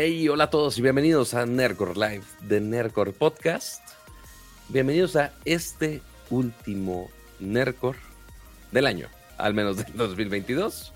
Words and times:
Hey, 0.00 0.28
hola 0.28 0.44
a 0.44 0.50
todos 0.50 0.78
y 0.78 0.82
bienvenidos 0.82 1.34
a 1.34 1.44
Nerdcore 1.44 1.94
Live 1.94 2.24
de 2.42 2.60
Nerdcore 2.60 3.12
Podcast. 3.12 3.82
Bienvenidos 4.68 5.16
a 5.16 5.32
este 5.44 6.02
último 6.30 7.10
Nerdcore 7.40 7.98
del 8.70 8.86
año, 8.86 9.08
al 9.38 9.54
menos 9.54 9.78
del 9.78 9.92
2022, 9.94 10.92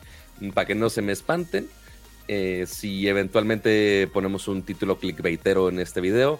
para 0.55 0.67
que 0.67 0.75
no 0.75 0.91
se 0.91 1.03
me 1.03 1.13
espanten. 1.13 1.69
Eh, 2.29 2.65
si 2.69 3.09
eventualmente 3.09 4.09
ponemos 4.13 4.49
un 4.49 4.63
título 4.63 4.99
clickbaitero 4.99 5.69
en 5.69 5.81
este 5.81 6.01
video, 6.01 6.39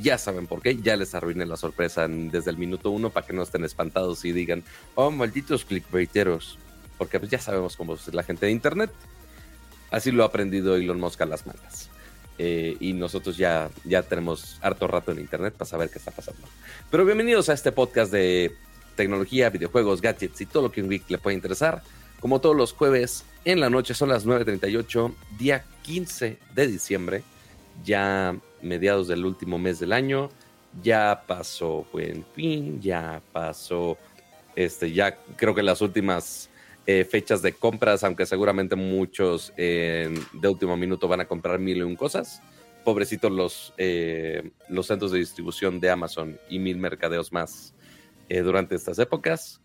ya 0.00 0.18
saben 0.18 0.46
por 0.46 0.62
qué, 0.62 0.76
ya 0.76 0.96
les 0.96 1.14
arruiné 1.14 1.46
la 1.46 1.56
sorpresa 1.56 2.06
desde 2.08 2.50
el 2.50 2.58
minuto 2.58 2.90
uno 2.90 3.10
para 3.10 3.26
que 3.26 3.32
no 3.32 3.42
estén 3.42 3.64
espantados 3.64 4.24
y 4.24 4.32
digan, 4.32 4.64
oh, 4.94 5.10
malditos 5.10 5.64
clickbaiteros, 5.64 6.58
porque 6.98 7.18
pues 7.18 7.30
ya 7.30 7.38
sabemos 7.38 7.76
cómo 7.76 7.94
es 7.94 8.12
la 8.12 8.22
gente 8.22 8.46
de 8.46 8.52
internet. 8.52 8.90
Así 9.90 10.10
lo 10.10 10.24
ha 10.24 10.26
aprendido 10.26 10.76
Elon 10.76 11.00
Musk 11.00 11.20
a 11.20 11.26
las 11.26 11.46
malas. 11.46 11.88
Eh, 12.38 12.76
y 12.80 12.92
nosotros 12.92 13.36
ya, 13.36 13.70
ya 13.84 14.02
tenemos 14.02 14.58
harto 14.60 14.86
rato 14.86 15.12
en 15.12 15.20
internet 15.20 15.54
para 15.54 15.68
saber 15.68 15.88
qué 15.88 15.98
está 15.98 16.10
pasando. 16.10 16.42
Pero 16.90 17.04
bienvenidos 17.04 17.48
a 17.48 17.54
este 17.54 17.72
podcast 17.72 18.12
de 18.12 18.54
tecnología, 18.94 19.48
videojuegos, 19.50 20.02
gadgets 20.02 20.40
y 20.40 20.46
todo 20.46 20.64
lo 20.64 20.72
que 20.72 20.82
un 20.82 20.90
geek 20.90 21.08
le 21.08 21.18
puede 21.18 21.36
interesar. 21.36 21.82
Como 22.20 22.40
todos 22.40 22.56
los 22.56 22.72
jueves 22.72 23.24
en 23.44 23.60
la 23.60 23.70
noche, 23.70 23.94
son 23.94 24.08
las 24.08 24.26
9.38, 24.26 25.14
día 25.38 25.64
15 25.82 26.38
de 26.54 26.66
diciembre, 26.66 27.22
ya 27.84 28.36
mediados 28.62 29.08
del 29.08 29.24
último 29.24 29.58
mes 29.58 29.78
del 29.78 29.92
año. 29.92 30.30
Ya 30.82 31.22
pasó 31.26 31.86
Buen 31.92 32.24
Fin, 32.34 32.80
ya 32.80 33.22
pasó, 33.32 33.96
este, 34.54 34.92
ya 34.92 35.16
creo 35.36 35.54
que 35.54 35.62
las 35.62 35.80
últimas 35.80 36.50
eh, 36.86 37.04
fechas 37.04 37.42
de 37.42 37.52
compras, 37.52 38.04
aunque 38.04 38.26
seguramente 38.26 38.76
muchos 38.76 39.52
eh, 39.56 40.12
de 40.32 40.48
último 40.48 40.76
minuto 40.76 41.08
van 41.08 41.20
a 41.20 41.24
comprar 41.24 41.58
mil 41.58 41.78
y 41.78 41.82
un 41.82 41.96
cosas. 41.96 42.42
Pobrecitos 42.84 43.32
los, 43.32 43.74
eh, 43.76 44.50
los 44.68 44.86
centros 44.86 45.12
de 45.12 45.18
distribución 45.18 45.80
de 45.80 45.90
Amazon 45.90 46.38
y 46.48 46.58
mil 46.58 46.78
mercadeos 46.78 47.32
más 47.32 47.74
durante 48.28 48.74
estas 48.74 48.98
épocas. 48.98 49.60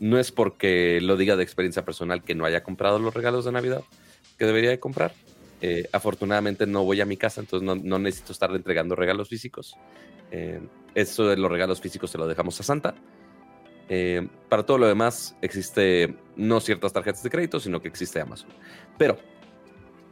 No 0.00 0.18
es 0.18 0.32
porque 0.32 1.00
lo 1.02 1.16
diga 1.16 1.36
de 1.36 1.42
experiencia 1.42 1.84
personal 1.84 2.22
que 2.22 2.34
no 2.34 2.44
haya 2.44 2.62
comprado 2.62 2.98
los 2.98 3.12
regalos 3.12 3.44
de 3.44 3.52
Navidad 3.52 3.82
que 4.38 4.46
debería 4.46 4.70
de 4.70 4.80
comprar. 4.80 5.12
afortunadamente 5.92 6.66
no 6.66 6.84
voy 6.84 7.00
a 7.00 7.06
mi 7.06 7.16
casa, 7.16 7.42
entonces 7.42 7.84
no, 7.84 7.98
necesito 7.98 8.32
estar 8.32 8.50
entregando 8.54 8.96
regalos 8.96 9.28
físicos. 9.28 9.76
eso 10.94 11.28
de 11.28 11.36
los 11.36 11.50
regalos 11.50 11.80
físicos 11.80 12.10
se 12.10 12.18
lo 12.18 12.26
dejamos 12.26 12.58
a 12.60 12.62
Santa. 12.62 12.94
Eh, 13.94 14.26
para 14.48 14.64
todo 14.64 14.78
lo 14.78 14.86
demás 14.86 15.36
existe 15.42 16.16
no 16.36 16.60
ciertas 16.60 16.94
tarjetas 16.94 17.22
de 17.22 17.28
crédito, 17.28 17.60
sino 17.60 17.82
que 17.82 17.88
existe 17.88 18.20
Amazon. 18.20 18.48
Pero 18.96 19.18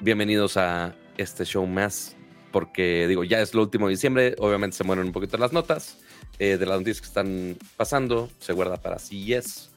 bienvenidos 0.01 0.59
a 0.59 0.95
este 1.17 1.47
show 1.47 1.67
más, 1.67 2.17
porque 2.53 3.07
digo, 3.09 3.25
ya 3.25 3.41
es 3.41 3.55
lo 3.55 3.63
último 3.63 3.87
de 3.87 3.93
diciembre, 3.93 4.35
obviamente 4.39 4.77
se 4.77 4.85
mueren 4.85 5.07
un 5.07 5.13
poquito 5.13 5.39
las 5.39 5.55
notas 5.55 5.99
eh, 6.39 6.57
de 6.57 6.67
las 6.67 6.79
noticias 6.79 7.01
que 7.01 7.09
están 7.09 7.57
pasando, 7.77 8.31
se 8.39 8.53
guarda 8.53 8.77
para 8.77 8.99
CES 8.99 9.71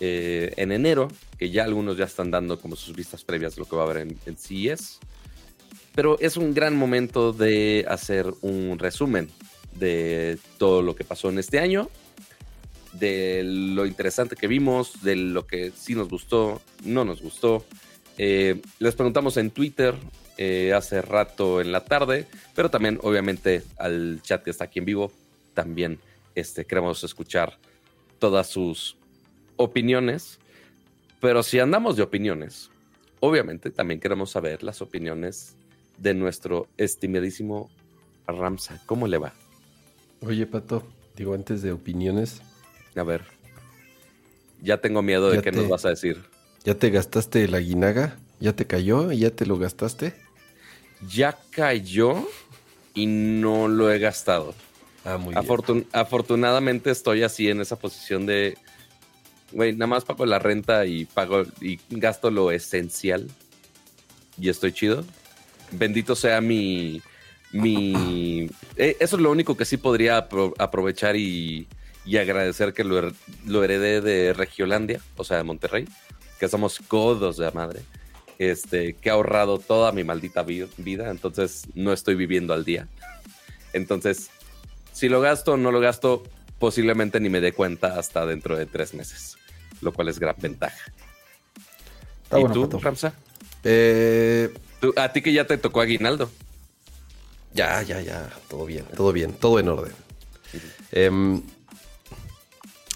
eh, 0.00 0.52
en 0.56 0.72
enero, 0.72 1.08
que 1.38 1.50
ya 1.50 1.64
algunos 1.64 1.96
ya 1.96 2.04
están 2.04 2.30
dando 2.30 2.58
como 2.60 2.76
sus 2.76 2.94
vistas 2.94 3.24
previas 3.24 3.54
de 3.54 3.60
lo 3.60 3.68
que 3.68 3.76
va 3.76 3.82
a 3.82 3.84
haber 3.86 3.98
en, 3.98 4.18
en 4.26 4.36
CES. 4.36 4.98
Pero 5.94 6.18
es 6.20 6.36
un 6.36 6.54
gran 6.54 6.76
momento 6.76 7.32
de 7.32 7.84
hacer 7.88 8.32
un 8.42 8.78
resumen 8.78 9.30
de 9.74 10.38
todo 10.58 10.82
lo 10.82 10.94
que 10.94 11.04
pasó 11.04 11.30
en 11.30 11.38
este 11.38 11.58
año 11.58 11.90
de 12.92 13.42
lo 13.44 13.86
interesante 13.86 14.36
que 14.36 14.46
vimos, 14.46 15.02
de 15.02 15.16
lo 15.16 15.46
que 15.46 15.72
sí 15.76 15.94
nos 15.94 16.08
gustó, 16.08 16.60
no 16.84 17.04
nos 17.04 17.22
gustó. 17.22 17.64
Eh, 18.18 18.60
les 18.78 18.94
preguntamos 18.94 19.36
en 19.36 19.50
Twitter 19.50 19.94
eh, 20.36 20.72
hace 20.74 21.02
rato 21.02 21.60
en 21.60 21.72
la 21.72 21.84
tarde, 21.84 22.26
pero 22.54 22.70
también 22.70 22.98
obviamente 23.02 23.62
al 23.78 24.20
chat 24.22 24.42
que 24.42 24.50
está 24.50 24.64
aquí 24.64 24.80
en 24.80 24.84
vivo, 24.84 25.12
también 25.54 25.98
este, 26.34 26.64
queremos 26.64 27.02
escuchar 27.04 27.58
todas 28.18 28.48
sus 28.48 28.96
opiniones. 29.56 30.38
Pero 31.20 31.42
si 31.42 31.58
andamos 31.58 31.96
de 31.96 32.02
opiniones, 32.02 32.70
obviamente 33.20 33.70
también 33.70 34.00
queremos 34.00 34.30
saber 34.30 34.62
las 34.62 34.80
opiniones 34.80 35.56
de 35.98 36.14
nuestro 36.14 36.66
estimadísimo 36.76 37.70
Ramsa. 38.26 38.80
¿Cómo 38.86 39.06
le 39.06 39.18
va? 39.18 39.34
Oye, 40.22 40.46
Pato, 40.46 40.86
digo, 41.16 41.34
antes 41.34 41.62
de 41.62 41.72
opiniones, 41.72 42.40
a 42.94 43.02
ver. 43.02 43.24
Ya 44.62 44.78
tengo 44.80 45.02
miedo 45.02 45.30
de 45.30 45.40
qué 45.40 45.52
nos 45.52 45.68
vas 45.68 45.84
a 45.84 45.90
decir. 45.90 46.22
¿Ya 46.64 46.74
te 46.74 46.90
gastaste 46.90 47.48
la 47.48 47.60
guinaga? 47.60 48.18
¿Ya 48.38 48.54
te 48.54 48.66
cayó? 48.66 49.10
¿Ya 49.12 49.30
te 49.30 49.46
lo 49.46 49.58
gastaste? 49.58 50.14
Ya 51.08 51.38
cayó 51.50 52.28
y 52.94 53.06
no 53.06 53.68
lo 53.68 53.90
he 53.90 53.98
gastado. 53.98 54.54
Ah. 55.04 55.18
Afortunadamente 55.92 56.90
estoy 56.90 57.22
así 57.22 57.48
en 57.48 57.60
esa 57.60 57.76
posición 57.76 58.26
de, 58.26 58.58
güey, 59.52 59.72
nada 59.72 59.86
más 59.86 60.04
pago 60.04 60.26
la 60.26 60.38
renta 60.38 60.84
y 60.86 61.06
pago 61.06 61.44
y 61.60 61.78
gasto 61.88 62.30
lo 62.30 62.50
esencial 62.50 63.28
y 64.38 64.48
estoy 64.48 64.72
chido. 64.72 65.04
Bendito 65.72 66.16
sea 66.16 66.40
mi, 66.40 67.00
mi, 67.52 68.50
eh, 68.76 68.96
eso 69.00 69.16
es 69.16 69.22
lo 69.22 69.30
único 69.30 69.56
que 69.56 69.64
sí 69.64 69.76
podría 69.76 70.28
aprovechar 70.58 71.16
y 71.16 71.66
y 72.04 72.16
agradecer 72.16 72.72
que 72.72 72.84
lo, 72.84 73.12
lo 73.46 73.64
heredé 73.64 74.00
de 74.00 74.32
Regiolandia, 74.32 75.00
o 75.16 75.24
sea, 75.24 75.36
de 75.36 75.44
Monterrey, 75.44 75.86
que 76.38 76.48
somos 76.48 76.80
codos 76.80 77.36
de 77.36 77.44
la 77.44 77.50
madre, 77.50 77.82
este, 78.38 78.94
que 78.94 79.10
ha 79.10 79.14
ahorrado 79.14 79.58
toda 79.58 79.92
mi 79.92 80.04
maldita 80.04 80.42
vida, 80.42 81.10
entonces 81.10 81.66
no 81.74 81.92
estoy 81.92 82.14
viviendo 82.14 82.54
al 82.54 82.64
día. 82.64 82.88
Entonces, 83.72 84.30
si 84.92 85.08
lo 85.08 85.20
gasto 85.20 85.52
o 85.52 85.56
no 85.56 85.70
lo 85.72 85.80
gasto, 85.80 86.22
posiblemente 86.58 87.20
ni 87.20 87.28
me 87.28 87.40
dé 87.40 87.52
cuenta 87.52 87.98
hasta 87.98 88.26
dentro 88.26 88.56
de 88.56 88.66
tres 88.66 88.94
meses, 88.94 89.36
lo 89.80 89.92
cual 89.92 90.08
es 90.08 90.18
gran 90.18 90.36
ventaja. 90.38 90.92
¿Y 92.32 92.44
tú, 92.52 92.66
Ramsa? 92.80 93.12
Eh, 93.64 94.52
a 94.96 95.12
ti 95.12 95.22
que 95.22 95.32
ya 95.32 95.46
te 95.46 95.58
tocó 95.58 95.80
aguinaldo. 95.80 96.30
Ya, 97.52 97.82
ya, 97.82 98.00
ya, 98.00 98.30
todo 98.48 98.66
bien, 98.66 98.84
todo 98.96 99.12
bien, 99.12 99.32
todo 99.32 99.58
en 99.58 99.68
orden. 99.68 99.94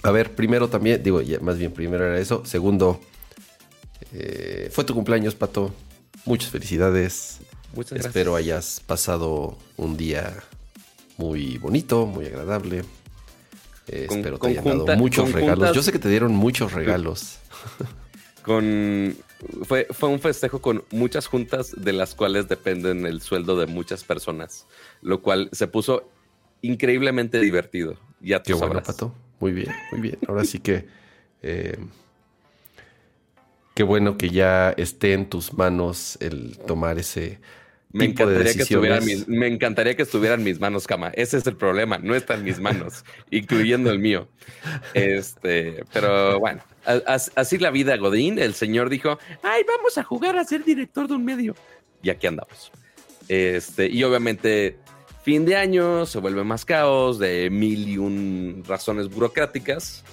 A 0.04 0.10
ver, 0.10 0.34
primero 0.34 0.68
también, 0.68 1.02
digo, 1.02 1.22
más 1.40 1.56
bien 1.56 1.72
primero 1.72 2.06
era 2.06 2.20
eso. 2.20 2.44
Segundo, 2.44 3.00
eh, 4.12 4.68
fue 4.70 4.84
tu 4.84 4.92
cumpleaños, 4.94 5.34
Pato. 5.34 5.74
Muchas 6.26 6.50
felicidades. 6.50 7.38
Muchas 7.74 7.92
gracias. 7.92 8.10
Espero 8.10 8.36
hayas 8.36 8.80
pasado 8.86 9.56
un 9.78 9.96
día 9.96 10.44
muy 11.16 11.58
bonito, 11.58 12.06
muy 12.06 12.26
agradable. 12.26 12.84
Eh, 13.88 14.06
espero 14.10 14.38
te 14.38 14.48
hayan 14.48 14.64
dado 14.64 14.96
muchos 14.96 15.32
regalos. 15.32 15.74
Yo 15.74 15.82
sé 15.82 15.92
que 15.92 15.98
te 15.98 16.08
dieron 16.08 16.34
muchos 16.34 16.72
regalos. 16.72 17.38
Con 18.42 19.16
fue, 19.62 19.86
fue 19.90 20.08
un 20.10 20.20
festejo 20.20 20.60
con 20.60 20.84
muchas 20.90 21.26
juntas 21.26 21.74
de 21.76 21.92
las 21.92 22.14
cuales 22.14 22.46
dependen 22.48 23.06
el 23.06 23.22
sueldo 23.22 23.56
de 23.56 23.66
muchas 23.66 24.04
personas, 24.04 24.66
lo 25.00 25.22
cual 25.22 25.48
se 25.52 25.66
puso 25.66 26.10
increíblemente 26.60 27.40
divertido. 27.40 27.96
Ya 28.20 28.42
te 28.42 28.52
Qué 28.52 28.58
Pato. 28.58 29.14
Muy 29.40 29.52
bien, 29.52 29.72
muy 29.92 30.00
bien. 30.00 30.18
Ahora 30.28 30.44
sí 30.44 30.58
que 30.58 30.86
eh, 31.42 31.78
qué 33.74 33.82
bueno 33.82 34.16
que 34.16 34.30
ya 34.30 34.70
esté 34.70 35.12
en 35.12 35.28
tus 35.28 35.52
manos 35.52 36.16
el 36.20 36.58
tomar 36.58 36.98
ese 36.98 37.40
me 37.94 38.04
encantaría, 38.06 38.52
que 38.52 38.62
estuvieran 38.62 39.04
mis, 39.04 39.28
me 39.28 39.46
encantaría 39.46 39.96
que 39.96 40.02
estuvieran 40.02 40.44
mis 40.44 40.60
manos, 40.60 40.86
cama. 40.86 41.10
Ese 41.14 41.38
es 41.38 41.46
el 41.46 41.56
problema, 41.56 41.98
no 41.98 42.14
está 42.14 42.34
en 42.34 42.44
mis 42.44 42.60
manos, 42.60 43.04
incluyendo 43.30 43.90
el 43.90 43.98
mío. 43.98 44.28
Este, 44.92 45.84
pero 45.92 46.38
bueno, 46.38 46.62
así 47.06 47.58
la 47.58 47.70
vida, 47.70 47.96
Godín. 47.96 48.38
El 48.38 48.54
señor 48.54 48.90
dijo: 48.90 49.18
Ay, 49.42 49.62
vamos 49.66 49.96
a 49.96 50.04
jugar 50.04 50.36
a 50.36 50.44
ser 50.44 50.64
director 50.64 51.08
de 51.08 51.14
un 51.14 51.24
medio. 51.24 51.54
Y 52.02 52.10
aquí 52.10 52.26
andamos. 52.26 52.70
Este, 53.28 53.88
y 53.88 54.04
obviamente 54.04 54.78
Fin 55.24 55.46
de 55.46 55.56
año 55.56 56.04
se 56.04 56.18
vuelve 56.18 56.44
más 56.44 56.66
caos 56.66 57.18
de 57.18 57.48
mil 57.48 57.88
y 57.88 57.96
un 57.96 58.62
razones 58.68 59.08
burocráticas, 59.08 60.04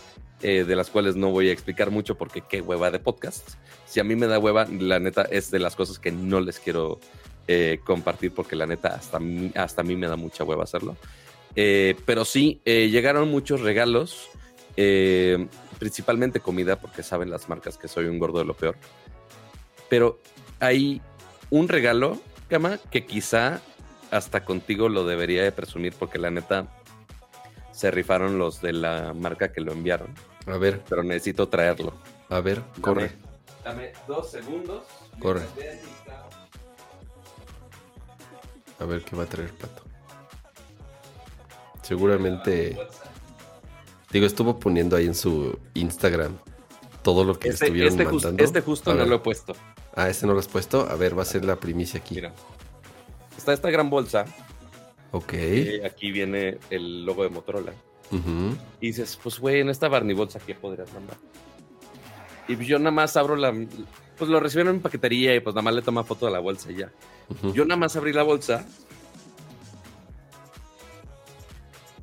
eh, 0.42 0.64
de 0.64 0.74
las 0.74 0.90
cuales 0.90 1.18
no 1.18 1.32
voy 1.32 1.50
a 1.50 1.52
explicar 1.52 1.92
mucho 1.92 2.18
porque 2.18 2.40
qué 2.40 2.62
hueva 2.62 2.92
de 2.92 3.00
podcast. 3.00 3.56
Si 3.86 4.00
a 4.00 4.06
mí 4.06 4.16
me 4.16 4.28
da 4.28 4.40
hueva, 4.40 4.66
la 4.68 5.02
neta 5.02 5.24
es 5.24 5.52
de 5.52 5.60
las 5.60 5.76
cosas 5.76 6.00
que 6.00 6.14
no 6.14 6.40
les 6.40 6.60
quiero 6.60 7.02
eh, 7.48 7.80
compartir 7.84 8.34
porque 8.34 8.56
la 8.56 8.66
neta 8.66 8.90
hasta, 8.90 9.20
hasta 9.56 9.82
a 9.82 9.84
mí 9.84 9.96
me 9.96 10.08
da 10.08 10.16
mucha 10.16 10.44
hueva 10.44 10.64
hacerlo. 10.64 10.98
Eh, 11.56 11.96
pero 12.06 12.24
sí, 12.26 12.62
llegaron 12.66 13.30
muchos 13.30 13.62
regalos, 13.62 14.30
principalmente 15.80 16.40
comida, 16.40 16.78
porque 16.78 17.04
saben 17.04 17.30
las 17.30 17.50
marcas 17.50 17.78
que 17.78 17.88
soy 17.88 18.06
un 18.06 18.20
gordo 18.20 18.40
de 18.40 18.46
lo 18.46 18.54
peor. 18.54 18.76
Pero 19.90 20.20
hay 20.60 21.02
un 21.50 21.68
regalo 21.68 22.20
Cama, 22.52 22.80
que 22.92 23.06
quizá 23.06 23.62
hasta 24.12 24.44
contigo 24.44 24.90
lo 24.90 25.06
debería 25.06 25.42
de 25.42 25.54
presumir 25.54 25.94
porque 25.98 26.20
la 26.20 26.32
neta 26.32 26.68
se 27.72 27.90
rifaron 27.92 28.38
los 28.38 28.62
de 28.62 28.74
la 28.74 29.14
marca 29.14 29.54
que 29.54 29.62
lo 29.62 29.72
enviaron. 29.72 30.14
A 30.48 30.58
ver. 30.58 30.82
Pero 30.90 31.02
necesito 31.02 31.48
traerlo. 31.48 31.94
A 32.28 32.42
ver, 32.42 32.62
corre. 32.82 33.12
Dame, 33.64 33.94
dos 34.06 34.32
segundos. 34.32 34.84
Corre. 35.20 35.44
A 38.82 38.86
ver 38.86 39.04
qué 39.04 39.16
va 39.16 39.24
a 39.24 39.28
traer 39.28 39.52
Pato. 39.52 39.84
Seguramente. 41.84 42.78
Digo, 44.12 44.26
estuvo 44.26 44.60
poniendo 44.60 44.96
ahí 44.96 45.06
en 45.06 45.16
su 45.16 45.58
Instagram 45.74 46.38
todo 47.04 47.24
lo 47.24 47.38
que 47.40 47.50
este, 47.50 47.66
estuvieron 47.66 47.94
este 47.94 48.06
mandando. 48.06 48.44
este 48.44 48.62
justo 48.62 48.94
no 48.94 49.06
lo 49.06 49.16
he 49.16 49.20
puesto. 49.20 49.56
Ah, 49.96 50.10
este 50.10 50.26
no 50.26 50.34
lo 50.34 50.40
has 50.40 50.48
puesto. 50.48 50.88
A 50.90 50.96
ver, 50.96 51.18
va 51.18 51.24
a 51.24 51.26
ser 51.26 51.46
la 51.46 51.56
primicia 51.56 52.00
aquí. 52.00 52.16
Mira. 52.16 52.34
Está 53.38 53.54
esta 53.54 53.70
gran 53.70 53.90
bolsa. 53.90 54.26
Ok. 55.12 55.34
aquí 55.86 56.12
viene 56.12 56.58
el 56.70 57.06
logo 57.06 57.24
de 57.24 57.30
Motorola. 57.30 57.74
Y 58.82 58.88
dices, 58.88 59.18
pues 59.22 59.40
güey, 59.40 59.62
en 59.62 59.70
esta 59.70 59.88
Barney 59.88 60.16
bolsa, 60.16 60.40
¿qué 60.46 60.54
podrías 60.54 60.92
mandar? 60.94 61.18
Y 62.48 62.58
yo 62.66 62.78
nada 62.78 62.92
más 62.92 63.16
abro 63.16 63.36
la. 63.36 63.54
Pues 64.22 64.30
lo 64.30 64.40
recibieron 64.40 64.76
en 64.76 64.82
paquetería 64.84 65.34
y 65.34 65.40
pues 65.40 65.56
nada 65.56 65.64
más 65.64 65.74
le 65.74 65.82
toma 65.82 66.04
foto 66.04 66.28
de 66.28 66.32
la 66.32 66.38
bolsa 66.38 66.72
y 66.72 66.76
ya. 66.76 66.92
Yo 67.56 67.66
nada 67.66 67.76
más 67.76 67.96
abrí 67.96 68.14
la 68.14 68.22
bolsa. 68.22 68.68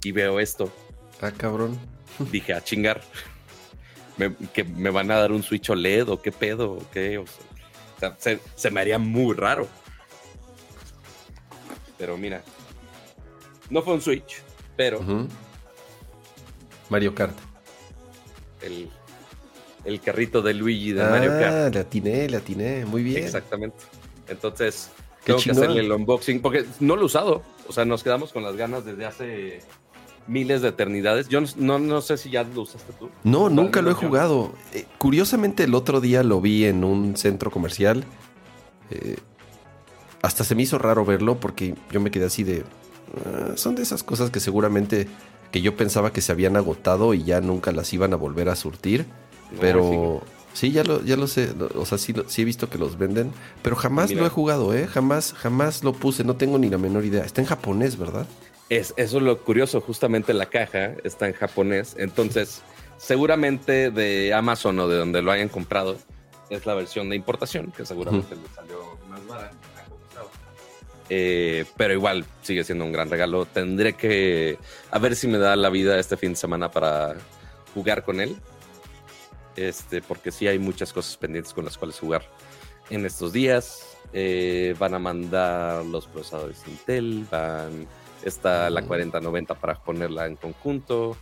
Y 0.02 0.10
veo 0.10 0.40
esto. 0.40 0.68
Ah, 1.20 1.30
cabrón. 1.30 1.78
Dije, 2.32 2.54
a 2.54 2.64
chingar. 2.64 3.02
que 4.52 4.64
me 4.64 4.90
van 4.90 5.12
a 5.12 5.18
dar 5.18 5.30
un 5.30 5.44
Switch 5.44 5.70
OLED 5.70 6.08
o 6.08 6.20
qué 6.20 6.32
pedo 6.32 6.72
o 6.72 6.90
qué. 6.90 7.18
O 7.18 7.24
sea, 8.00 8.16
se, 8.18 8.70
me 8.72 8.80
haría 8.80 8.98
muy 8.98 9.36
raro. 9.36 9.68
Pero 11.98 12.16
mira, 12.16 12.42
no 13.70 13.80
fue 13.82 13.94
un 13.94 14.00
Switch, 14.00 14.42
pero. 14.76 15.00
Mario 16.90 17.14
Kart. 17.14 17.38
El, 18.60 18.90
el 19.84 20.00
carrito 20.00 20.42
de 20.42 20.54
Luigi 20.54 20.92
de 20.92 21.04
Mario 21.04 21.30
Kart. 21.30 21.54
Ah, 21.54 21.70
le 21.70 21.80
atiné, 21.80 22.28
le 22.28 22.36
atiné. 22.36 22.84
Muy 22.84 23.02
bien. 23.02 23.24
Exactamente. 23.24 23.76
Entonces, 24.28 24.90
tengo 25.24 25.40
que 25.40 25.50
hacerle 25.50 25.80
el 25.80 25.92
unboxing 25.92 26.40
porque 26.40 26.64
no 26.80 26.96
lo 26.96 27.02
he 27.02 27.06
usado. 27.06 27.42
O 27.68 27.72
sea, 27.72 27.84
nos 27.84 28.02
quedamos 28.02 28.32
con 28.32 28.42
las 28.42 28.56
ganas 28.56 28.84
desde 28.84 29.06
hace 29.06 29.60
miles 30.26 30.62
de 30.62 30.68
eternidades. 30.68 31.28
Yo 31.28 31.40
no, 31.56 31.78
no 31.78 32.00
sé 32.00 32.16
si 32.16 32.30
ya 32.30 32.44
lo 32.44 32.62
usaste 32.62 32.92
tú. 32.98 33.10
No, 33.24 33.48
nunca 33.48 33.82
lo 33.82 33.90
he 33.90 33.94
jugado. 33.94 34.52
Eh, 34.72 34.84
curiosamente, 34.98 35.64
el 35.64 35.74
otro 35.74 36.00
día 36.00 36.22
lo 36.22 36.40
vi 36.40 36.66
en 36.66 36.84
un 36.84 37.16
centro 37.16 37.50
comercial. 37.50 38.04
Eh, 38.90 39.16
hasta 40.22 40.44
se 40.44 40.54
me 40.54 40.62
hizo 40.62 40.78
raro 40.78 41.04
verlo 41.04 41.40
porque 41.40 41.74
yo 41.90 42.00
me 42.00 42.10
quedé 42.10 42.26
así 42.26 42.44
de... 42.44 42.64
Ah, 43.24 43.52
son 43.56 43.74
de 43.74 43.82
esas 43.82 44.02
cosas 44.02 44.30
que 44.30 44.40
seguramente 44.40 45.08
que 45.50 45.62
yo 45.62 45.76
pensaba 45.76 46.12
que 46.12 46.20
se 46.20 46.32
habían 46.32 46.56
agotado 46.56 47.14
y 47.14 47.24
ya 47.24 47.40
nunca 47.40 47.72
las 47.72 47.92
iban 47.92 48.12
a 48.12 48.16
volver 48.16 48.48
a 48.48 48.56
surtir. 48.56 49.06
Pero 49.60 50.22
sí. 50.52 50.72
ya 50.72 50.84
lo, 50.84 51.02
ya 51.02 51.16
lo 51.16 51.26
sé, 51.26 51.50
o 51.74 51.86
sea, 51.86 51.98
sí, 51.98 52.14
sí, 52.26 52.42
he 52.42 52.44
visto 52.44 52.68
que 52.68 52.78
los 52.78 52.98
venden, 52.98 53.32
pero 53.62 53.76
jamás 53.76 54.10
lo 54.12 54.26
he 54.26 54.28
jugado, 54.28 54.74
¿eh? 54.74 54.86
Jamás, 54.86 55.34
jamás 55.34 55.84
lo 55.84 55.92
puse, 55.92 56.24
no 56.24 56.36
tengo 56.36 56.58
ni 56.58 56.68
la 56.68 56.78
menor 56.78 57.04
idea. 57.04 57.24
Está 57.24 57.40
en 57.40 57.46
japonés, 57.46 57.96
¿verdad? 57.96 58.26
Es, 58.68 58.92
eso 58.96 59.16
es 59.18 59.22
lo 59.22 59.38
curioso, 59.38 59.80
justamente 59.80 60.34
la 60.34 60.46
caja 60.46 60.92
está 61.04 61.26
en 61.26 61.34
japonés, 61.34 61.94
entonces 61.98 62.62
seguramente 62.98 63.90
de 63.90 64.34
Amazon 64.34 64.78
o 64.80 64.88
de 64.88 64.98
donde 64.98 65.22
lo 65.22 65.30
hayan 65.30 65.48
comprado 65.48 65.96
es 66.50 66.66
la 66.66 66.74
versión 66.74 67.08
de 67.08 67.16
importación, 67.16 67.72
que 67.72 67.86
seguramente 67.86 68.34
le 68.34 68.48
salió 68.54 68.98
más 69.08 69.26
barata. 69.26 69.56
Eh, 71.10 71.64
pero 71.76 71.94
igual 71.94 72.24
sigue 72.42 72.64
siendo 72.64 72.84
un 72.84 72.92
gran 72.92 73.10
regalo. 73.10 73.46
Tendré 73.46 73.94
que 73.94 74.58
a 74.90 74.98
ver 74.98 75.16
si 75.16 75.26
me 75.26 75.38
da 75.38 75.56
la 75.56 75.70
vida 75.70 75.98
este 75.98 76.16
fin 76.16 76.30
de 76.30 76.36
semana 76.36 76.70
para 76.70 77.16
jugar 77.74 78.02
con 78.02 78.20
él. 78.20 78.36
Este, 79.58 80.00
porque 80.02 80.30
sí 80.30 80.46
hay 80.46 80.60
muchas 80.60 80.92
cosas 80.92 81.16
pendientes 81.16 81.52
con 81.52 81.64
las 81.64 81.76
cuales 81.76 81.98
jugar 81.98 82.22
en 82.90 83.04
estos 83.04 83.32
días. 83.32 83.96
Eh, 84.12 84.74
van 84.78 84.94
a 84.94 84.98
mandar 84.98 85.84
los 85.84 86.06
procesadores 86.06 86.62
Intel, 86.66 87.26
van 87.30 87.86
Está 88.22 88.68
la 88.70 88.82
4090 88.82 89.54
para 89.54 89.74
ponerla 89.74 90.26
en 90.26 90.36
conjunto. 90.36 91.16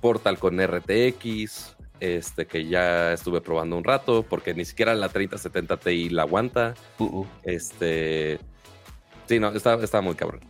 Portal 0.00 0.38
con 0.38 0.58
RTX, 0.60 1.76
este 2.00 2.46
que 2.46 2.66
ya 2.66 3.12
estuve 3.12 3.40
probando 3.40 3.76
un 3.76 3.84
rato, 3.84 4.22
porque 4.22 4.54
ni 4.54 4.64
siquiera 4.64 4.94
la 4.94 5.08
3070 5.08 5.76
Ti 5.76 6.08
la 6.10 6.22
aguanta. 6.22 6.74
Uh-uh. 6.98 7.26
Este. 7.42 8.38
Sí, 9.26 9.38
no, 9.40 9.48
está, 9.50 10.00
muy 10.00 10.14
cabrón. 10.14 10.40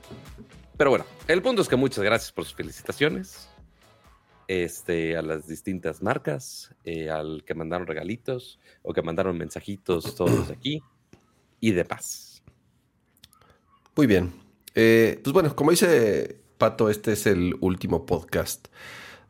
Pero 0.76 0.90
bueno, 0.90 1.05
el 1.26 1.43
punto 1.43 1.62
es 1.62 1.69
que 1.69 1.76
muchas 1.76 2.05
gracias 2.05 2.31
por 2.31 2.44
sus 2.44 2.55
felicitaciones. 2.55 3.48
Este, 4.49 5.15
a 5.15 5.21
las 5.21 5.47
distintas 5.47 6.03
marcas, 6.03 6.75
eh, 6.85 7.11
al 7.11 7.45
que 7.45 7.55
mandaron 7.55 7.87
regalitos 7.87 8.59
o 8.83 8.95
que 8.95 9.03
mandaron 9.03 9.37
mensajitos 9.37 10.15
todos 10.15 10.49
aquí 10.50 10.83
y 11.61 11.73
de 11.73 11.85
paz. 11.85 12.43
Muy 13.95 14.06
bien. 14.06 14.33
Eh, 14.75 15.21
pues 15.23 15.35
bueno, 15.35 15.55
como 15.55 15.71
dice 15.71 16.41
Pato, 16.56 16.89
este 16.89 17.12
es 17.12 17.27
el 17.27 17.56
último 17.61 18.06
podcast 18.06 18.69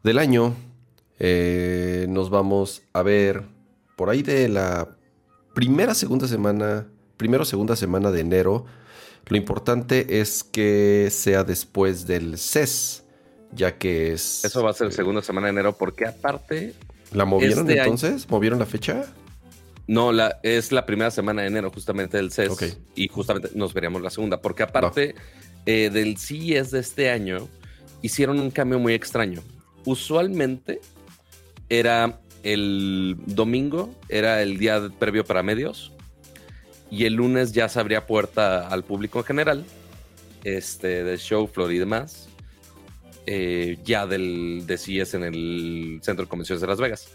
del 0.05 0.19
año. 0.19 0.55
Eh, 1.19 2.07
nos 2.09 2.31
vamos 2.31 2.83
a 2.93 3.03
ver 3.03 3.43
por 3.97 4.11
ahí 4.11 4.23
de 4.23 4.49
la 4.49 4.97
primera, 5.53 5.95
segunda 5.95 6.29
semana, 6.29 6.87
primero, 7.17 7.45
segunda 7.45 7.75
semana 7.75 8.13
de 8.13 8.21
enero. 8.21 8.67
Lo 9.27 9.37
importante 9.37 10.21
es 10.21 10.45
que 10.45 11.09
sea 11.11 11.43
después 11.43 12.07
del 12.07 12.39
CES, 12.39 13.05
ya 13.53 13.77
que 13.77 14.13
es... 14.13 14.45
Eso 14.45 14.63
va 14.63 14.71
a 14.71 14.75
ser 14.75 14.93
segunda 14.93 15.23
semana 15.23 15.47
de 15.47 15.53
enero, 15.53 15.77
porque 15.77 16.07
aparte... 16.07 16.75
¿La 17.13 17.25
movieron 17.25 17.69
este 17.69 17.81
entonces? 17.81 18.29
¿Movieron 18.29 18.59
la 18.59 18.67
fecha? 18.67 19.07
No, 19.87 20.13
la, 20.13 20.39
es 20.43 20.71
la 20.71 20.85
primera 20.85 21.11
semana 21.11 21.43
de 21.43 21.49
enero, 21.49 21.71
justamente 21.71 22.19
del 22.19 22.31
CES. 22.31 22.79
Y 22.95 23.09
justamente 23.09 23.49
nos 23.55 23.73
veríamos 23.73 24.03
la 24.03 24.11
segunda. 24.11 24.41
Porque 24.41 24.63
aparte 24.63 25.15
eh, 25.65 25.89
del 25.91 26.19
CES 26.19 26.71
de 26.71 26.81
este 26.81 27.11
año, 27.11 27.49
hicieron 28.03 28.39
un 28.39 28.51
cambio 28.51 28.79
muy 28.79 28.93
extraño. 28.93 29.41
Usualmente 29.87 30.81
era 31.71 32.21
el 32.43 33.17
domingo, 33.27 33.95
era 34.11 34.43
el 34.43 34.59
día 34.59 34.91
previo 34.99 35.25
para 35.25 35.43
medios. 35.43 35.93
Y 36.91 37.07
el 37.07 37.15
lunes 37.15 37.53
ya 37.53 37.69
se 37.71 37.81
abría 37.81 38.07
puerta 38.07 38.69
al 38.69 38.85
público 38.85 39.21
en 39.21 39.25
general. 39.25 39.65
Este, 40.45 41.03
de 41.03 41.17
show, 41.17 41.47
floor 41.47 41.73
y 41.73 41.79
demás. 41.79 42.28
Eh, 43.31 43.77
ya 43.85 44.07
del 44.07 44.65
de 44.67 44.79
CES 44.79 45.13
en 45.13 45.23
el 45.23 46.01
Centro 46.03 46.25
de 46.25 46.31
Convenciones 46.31 46.63
de 46.63 46.67
Las 46.67 46.81
Vegas. 46.81 47.11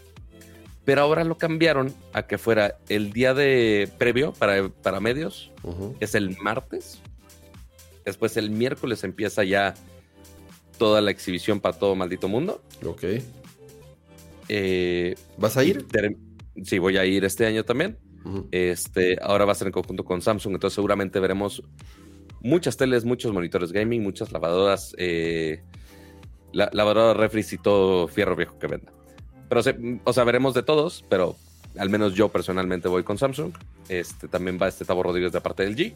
Pero 0.84 1.00
ahora 1.00 1.24
lo 1.24 1.38
cambiaron 1.38 1.92
a 2.12 2.28
que 2.28 2.38
fuera 2.38 2.78
el 2.88 3.12
día 3.12 3.34
de 3.34 3.90
previo 3.98 4.32
para, 4.32 4.68
para 4.68 5.00
medios, 5.00 5.50
es 5.98 6.14
el 6.14 6.36
martes. 6.40 7.00
Después 8.04 8.36
el 8.36 8.50
miércoles 8.50 9.02
empieza 9.02 9.42
ya 9.42 9.74
toda 10.78 11.00
la 11.00 11.10
exhibición 11.10 11.58
para 11.58 11.76
todo 11.76 11.96
maldito 11.96 12.28
mundo. 12.28 12.62
Ok. 12.86 13.02
Eh, 14.48 15.16
¿Vas 15.36 15.56
a 15.56 15.64
ir? 15.64 15.84
Sí, 16.62 16.78
voy 16.78 16.96
a 16.96 17.04
ir 17.04 17.24
este 17.24 17.44
año 17.44 17.64
también. 17.64 17.98
Este, 18.52 19.18
ahora 19.20 19.46
va 19.46 19.50
a 19.50 19.56
ser 19.56 19.66
en 19.66 19.72
conjunto 19.72 20.04
con 20.04 20.22
Samsung, 20.22 20.54
entonces 20.54 20.76
seguramente 20.76 21.18
veremos 21.18 21.60
muchas 22.40 22.76
teles, 22.76 23.04
muchos 23.04 23.32
monitores 23.32 23.72
gaming, 23.72 24.00
muchas 24.00 24.30
lavadoras, 24.30 24.94
eh, 24.96 25.64
la, 26.54 26.70
y 27.50 27.58
todo 27.58 28.08
fierro 28.08 28.36
viejo 28.36 28.58
que 28.58 28.66
venda. 28.66 28.92
Pero, 29.48 29.60
o 30.04 30.12
sea, 30.12 30.24
veremos 30.24 30.54
de 30.54 30.62
todos, 30.62 31.04
pero 31.08 31.36
al 31.78 31.90
menos 31.90 32.14
yo 32.14 32.28
personalmente 32.30 32.88
voy 32.88 33.02
con 33.02 33.18
Samsung. 33.18 33.52
Este, 33.88 34.28
también 34.28 34.58
va 34.60 34.68
este 34.68 34.84
Tavo 34.84 35.02
Rodríguez 35.02 35.32
de 35.32 35.40
parte 35.40 35.64
del 35.64 35.76
G. 35.76 35.94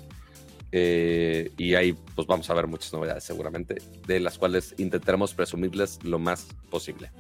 Eh, 0.71 1.51
y 1.57 1.75
ahí 1.75 1.97
pues 2.15 2.27
vamos 2.27 2.51
a 2.51 2.55
ver 2.55 2.67
muchas 2.67 2.93
novedades 2.93 3.25
seguramente, 3.25 3.77
de 4.07 4.21
las 4.21 4.37
cuales 4.37 4.75
intentaremos 4.77 5.33
presumirles 5.35 5.99
lo 6.05 6.19
más 6.19 6.47
posible. 6.71 7.11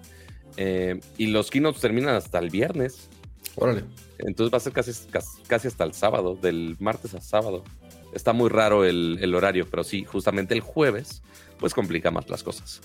Eh, 0.56 1.00
y 1.16 1.28
los 1.28 1.50
keynotes 1.50 1.80
terminan 1.80 2.14
hasta 2.14 2.38
el 2.38 2.50
viernes. 2.50 3.08
Órale. 3.56 3.84
Entonces 4.18 4.52
va 4.52 4.58
a 4.58 4.60
ser 4.60 4.72
casi, 4.72 4.92
casi, 5.46 5.68
hasta 5.68 5.84
el 5.84 5.94
sábado, 5.94 6.36
del 6.40 6.76
martes 6.80 7.14
a 7.14 7.20
sábado. 7.20 7.64
Está 8.12 8.32
muy 8.32 8.48
raro 8.48 8.84
el, 8.84 9.18
el 9.20 9.34
horario, 9.34 9.66
pero 9.70 9.84
sí, 9.84 10.04
justamente 10.04 10.54
el 10.54 10.60
jueves, 10.60 11.22
pues 11.58 11.74
complica 11.74 12.10
más 12.10 12.28
las 12.28 12.42
cosas. 12.42 12.80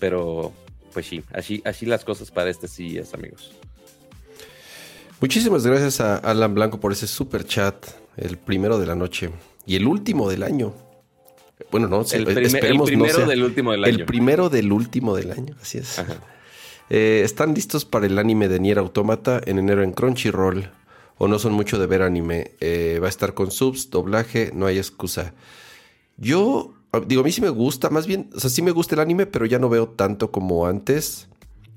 Pero 0.00 0.52
pues 0.92 1.06
sí, 1.06 1.22
así, 1.32 1.62
así 1.64 1.86
las 1.86 2.04
cosas 2.04 2.32
para 2.32 2.50
este 2.50 2.66
CES, 2.66 3.14
amigos. 3.14 3.52
Muchísimas 5.20 5.64
gracias 5.64 6.00
a 6.00 6.16
Alan 6.16 6.54
Blanco 6.54 6.80
por 6.80 6.92
ese 6.92 7.06
super 7.06 7.44
chat, 7.44 7.86
el 8.16 8.38
primero 8.38 8.78
de 8.78 8.86
la 8.86 8.94
noche 8.96 9.30
y 9.66 9.76
el 9.76 9.86
último 9.86 10.28
del 10.28 10.42
año. 10.42 10.74
Bueno, 11.70 11.86
no, 11.88 12.04
el, 12.10 12.26
el 12.26 12.50
primero 12.50 13.26
del 13.26 13.44
último 13.44 13.72
del 13.72 13.84
año. 13.84 13.98
El 13.98 14.04
primero 14.06 14.48
del 14.48 14.72
último 14.72 15.14
del 15.14 15.30
año, 15.30 15.54
así 15.60 15.78
es. 15.78 16.02
Eh, 16.88 17.22
están 17.24 17.54
listos 17.54 17.84
para 17.84 18.06
el 18.06 18.18
anime 18.18 18.48
de 18.48 18.58
Nier 18.58 18.78
Automata 18.78 19.40
en 19.44 19.60
enero 19.60 19.84
en 19.84 19.92
Crunchyroll. 19.92 20.72
o 21.18 21.28
no 21.28 21.38
son 21.38 21.52
mucho 21.52 21.78
de 21.78 21.86
ver 21.86 22.02
anime. 22.02 22.52
Eh, 22.60 22.98
va 23.00 23.06
a 23.06 23.10
estar 23.10 23.34
con 23.34 23.50
subs, 23.50 23.90
doblaje, 23.90 24.50
no 24.54 24.66
hay 24.66 24.78
excusa. 24.78 25.34
Yo, 26.16 26.74
digo, 27.06 27.22
a 27.22 27.24
mí 27.24 27.32
sí 27.32 27.40
me 27.40 27.50
gusta, 27.50 27.90
más 27.90 28.06
bien, 28.06 28.30
o 28.34 28.40
sea, 28.40 28.50
sí 28.50 28.62
me 28.62 28.70
gusta 28.70 28.94
el 28.94 29.00
anime, 29.00 29.26
pero 29.26 29.46
ya 29.46 29.58
no 29.58 29.68
veo 29.68 29.88
tanto 29.88 30.30
como 30.30 30.66
antes. 30.66 31.28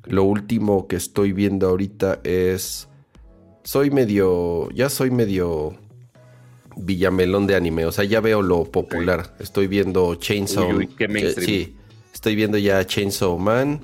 Lo 0.06 0.24
último 0.24 0.88
que 0.88 0.96
estoy 0.96 1.32
viendo 1.32 1.70
ahorita 1.70 2.20
es... 2.24 2.90
Soy 3.64 3.92
medio... 3.92 4.70
Ya 4.72 4.90
soy 4.90 5.12
medio... 5.12 5.78
Villamelón 6.76 7.46
de 7.46 7.56
anime, 7.56 7.86
o 7.86 7.92
sea, 7.92 8.04
ya 8.04 8.20
veo 8.20 8.42
lo 8.42 8.64
popular. 8.64 9.36
Estoy 9.40 9.68
viendo 9.68 10.16
Chainsaw... 10.16 10.76
Uy, 10.76 10.90
sí, 11.38 11.76
estoy 12.14 12.36
viendo 12.36 12.58
ya 12.58 12.86
Chainsaw 12.86 13.38
Man 13.38 13.82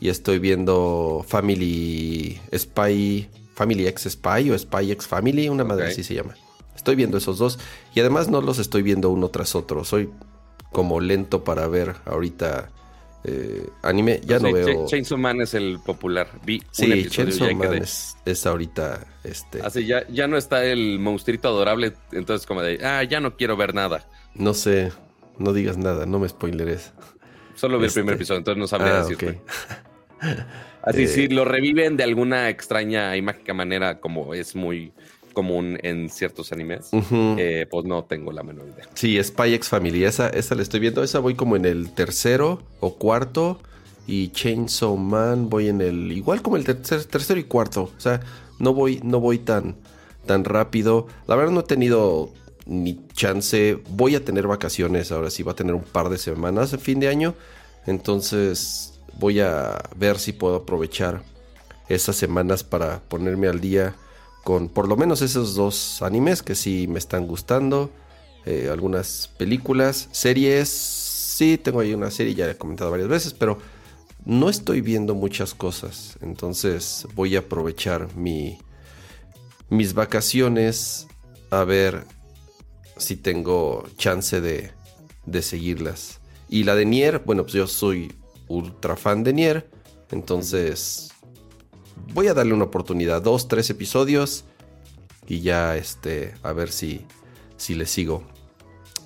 y 0.00 0.08
estoy 0.08 0.38
viendo 0.38 1.24
Family 1.26 2.40
Spy 2.52 3.28
Family 3.58 3.88
X 3.88 4.08
Spy 4.12 4.50
o 4.50 4.58
Spy 4.58 4.92
X 4.92 5.08
Family, 5.08 5.48
una 5.48 5.64
madre 5.64 5.88
así 5.88 6.04
se 6.04 6.14
llama. 6.14 6.36
Estoy 6.76 6.94
viendo 6.94 7.18
esos 7.18 7.38
dos 7.38 7.58
y 7.92 7.98
además 7.98 8.28
no 8.28 8.40
los 8.40 8.60
estoy 8.60 8.82
viendo 8.82 9.10
uno 9.10 9.30
tras 9.30 9.56
otro. 9.56 9.82
Soy 9.82 10.10
como 10.72 11.00
lento 11.00 11.44
para 11.44 11.66
ver 11.66 11.94
ahorita 12.04 12.70
eh, 13.24 13.68
anime. 13.82 14.20
Ya 14.24 14.38
no 14.38 14.52
veo. 14.52 14.86
Chainsaw 14.86 15.18
Man 15.18 15.40
es 15.40 15.54
el 15.54 15.78
popular. 15.84 16.28
Vi 16.44 16.62
sí, 16.70 17.08
Chainsaw 17.08 17.52
Man 17.54 17.82
es, 18.24 18.46
ahorita. 18.46 19.06
Este... 19.24 19.60
Así 19.62 19.86
ya, 19.86 20.06
ya 20.08 20.26
no 20.28 20.36
está 20.36 20.64
el 20.64 20.98
monstruito 20.98 21.48
adorable. 21.48 21.94
Entonces, 22.12 22.46
como 22.46 22.62
de, 22.62 22.84
ah, 22.84 23.02
ya 23.04 23.20
no 23.20 23.36
quiero 23.36 23.56
ver 23.56 23.74
nada. 23.74 24.06
No 24.34 24.54
sé, 24.54 24.92
no 25.38 25.52
digas 25.52 25.76
nada, 25.76 26.06
no 26.06 26.18
me 26.18 26.28
spoileres. 26.28 26.92
Solo 27.54 27.78
vi 27.78 27.86
el 27.86 27.92
primer 27.92 28.12
este, 28.12 28.22
episodio, 28.22 28.38
entonces 28.38 28.60
no 28.60 28.66
sabría 28.68 28.98
ah, 28.98 29.02
decirte. 29.02 29.40
Así, 30.82 31.06
sí, 31.08 31.24
eh, 31.24 31.28
lo 31.30 31.44
reviven 31.44 31.96
de 31.96 32.04
alguna 32.04 32.48
extraña 32.48 33.16
y 33.16 33.22
mágica 33.22 33.52
manera, 33.52 34.00
como 34.00 34.34
es 34.34 34.54
muy 34.54 34.92
común 35.38 35.78
en 35.84 36.08
ciertos 36.08 36.50
animes, 36.50 36.90
eh, 37.12 37.64
pues 37.70 37.84
no 37.84 38.02
tengo 38.02 38.32
la 38.32 38.42
menor 38.42 38.66
idea. 38.66 38.88
Sí, 38.94 39.22
Spy 39.22 39.54
X 39.54 39.68
Family, 39.68 40.02
esa, 40.02 40.28
esa 40.30 40.56
la 40.56 40.62
estoy 40.62 40.80
viendo, 40.80 41.04
esa 41.04 41.20
voy 41.20 41.36
como 41.36 41.54
en 41.54 41.64
el 41.64 41.92
tercero 41.92 42.60
o 42.80 42.96
cuarto, 42.96 43.60
y 44.08 44.30
Chainsaw 44.30 44.96
Man 44.96 45.48
voy 45.48 45.68
en 45.68 45.80
el, 45.80 46.10
igual 46.10 46.42
como 46.42 46.56
el 46.56 46.64
tercero 46.64 47.38
y 47.38 47.44
cuarto, 47.44 47.92
o 47.96 48.00
sea, 48.00 48.18
no 48.58 48.74
voy, 48.74 49.00
no 49.04 49.20
voy 49.20 49.38
tan, 49.38 49.76
tan 50.26 50.42
rápido. 50.42 51.06
La 51.28 51.36
verdad 51.36 51.52
no 51.52 51.60
he 51.60 51.62
tenido 51.62 52.32
ni 52.66 52.98
chance, 53.12 53.78
voy 53.90 54.16
a 54.16 54.24
tener 54.24 54.48
vacaciones, 54.48 55.12
ahora 55.12 55.30
sí, 55.30 55.44
va 55.44 55.52
a 55.52 55.54
tener 55.54 55.76
un 55.76 55.84
par 55.84 56.08
de 56.08 56.18
semanas 56.18 56.72
en 56.72 56.80
fin 56.80 56.98
de 56.98 57.06
año, 57.06 57.36
entonces 57.86 58.98
voy 59.20 59.38
a 59.38 59.78
ver 59.94 60.18
si 60.18 60.32
puedo 60.32 60.56
aprovechar 60.56 61.22
esas 61.88 62.16
semanas 62.16 62.64
para 62.64 62.98
ponerme 63.08 63.46
al 63.46 63.60
día 63.60 63.94
con 64.44 64.68
por 64.68 64.88
lo 64.88 64.96
menos 64.96 65.22
esos 65.22 65.54
dos 65.54 66.02
animes 66.02 66.42
que 66.42 66.54
sí 66.54 66.86
me 66.88 66.98
están 66.98 67.26
gustando. 67.26 67.90
Eh, 68.46 68.68
algunas 68.70 69.28
películas, 69.36 70.08
series. 70.12 70.68
Sí, 70.68 71.58
tengo 71.58 71.80
ahí 71.80 71.94
una 71.94 72.10
serie, 72.10 72.34
ya 72.34 72.50
he 72.50 72.56
comentado 72.56 72.90
varias 72.90 73.08
veces, 73.08 73.34
pero 73.34 73.58
no 74.24 74.48
estoy 74.48 74.80
viendo 74.80 75.14
muchas 75.14 75.54
cosas. 75.54 76.18
Entonces 76.22 77.06
voy 77.14 77.36
a 77.36 77.40
aprovechar 77.40 78.14
mi, 78.16 78.58
mis 79.68 79.94
vacaciones 79.94 81.06
a 81.50 81.64
ver 81.64 82.04
si 82.96 83.16
tengo 83.16 83.86
chance 83.96 84.40
de, 84.40 84.72
de 85.26 85.42
seguirlas. 85.42 86.20
Y 86.48 86.64
la 86.64 86.74
de 86.74 86.86
Nier, 86.86 87.20
bueno, 87.24 87.42
pues 87.42 87.54
yo 87.54 87.66
soy 87.66 88.12
ultra 88.48 88.96
fan 88.96 89.22
de 89.22 89.32
Nier. 89.32 89.70
Entonces, 90.10 91.10
voy 92.12 92.28
a 92.28 92.34
darle 92.34 92.54
una 92.54 92.64
oportunidad. 92.64 93.22
Dos, 93.22 93.48
tres 93.48 93.70
episodios. 93.70 94.44
Y 95.26 95.40
ya, 95.40 95.76
este, 95.76 96.34
a 96.42 96.52
ver 96.52 96.70
si, 96.70 97.04
si 97.56 97.74
le 97.74 97.86
sigo. 97.86 98.24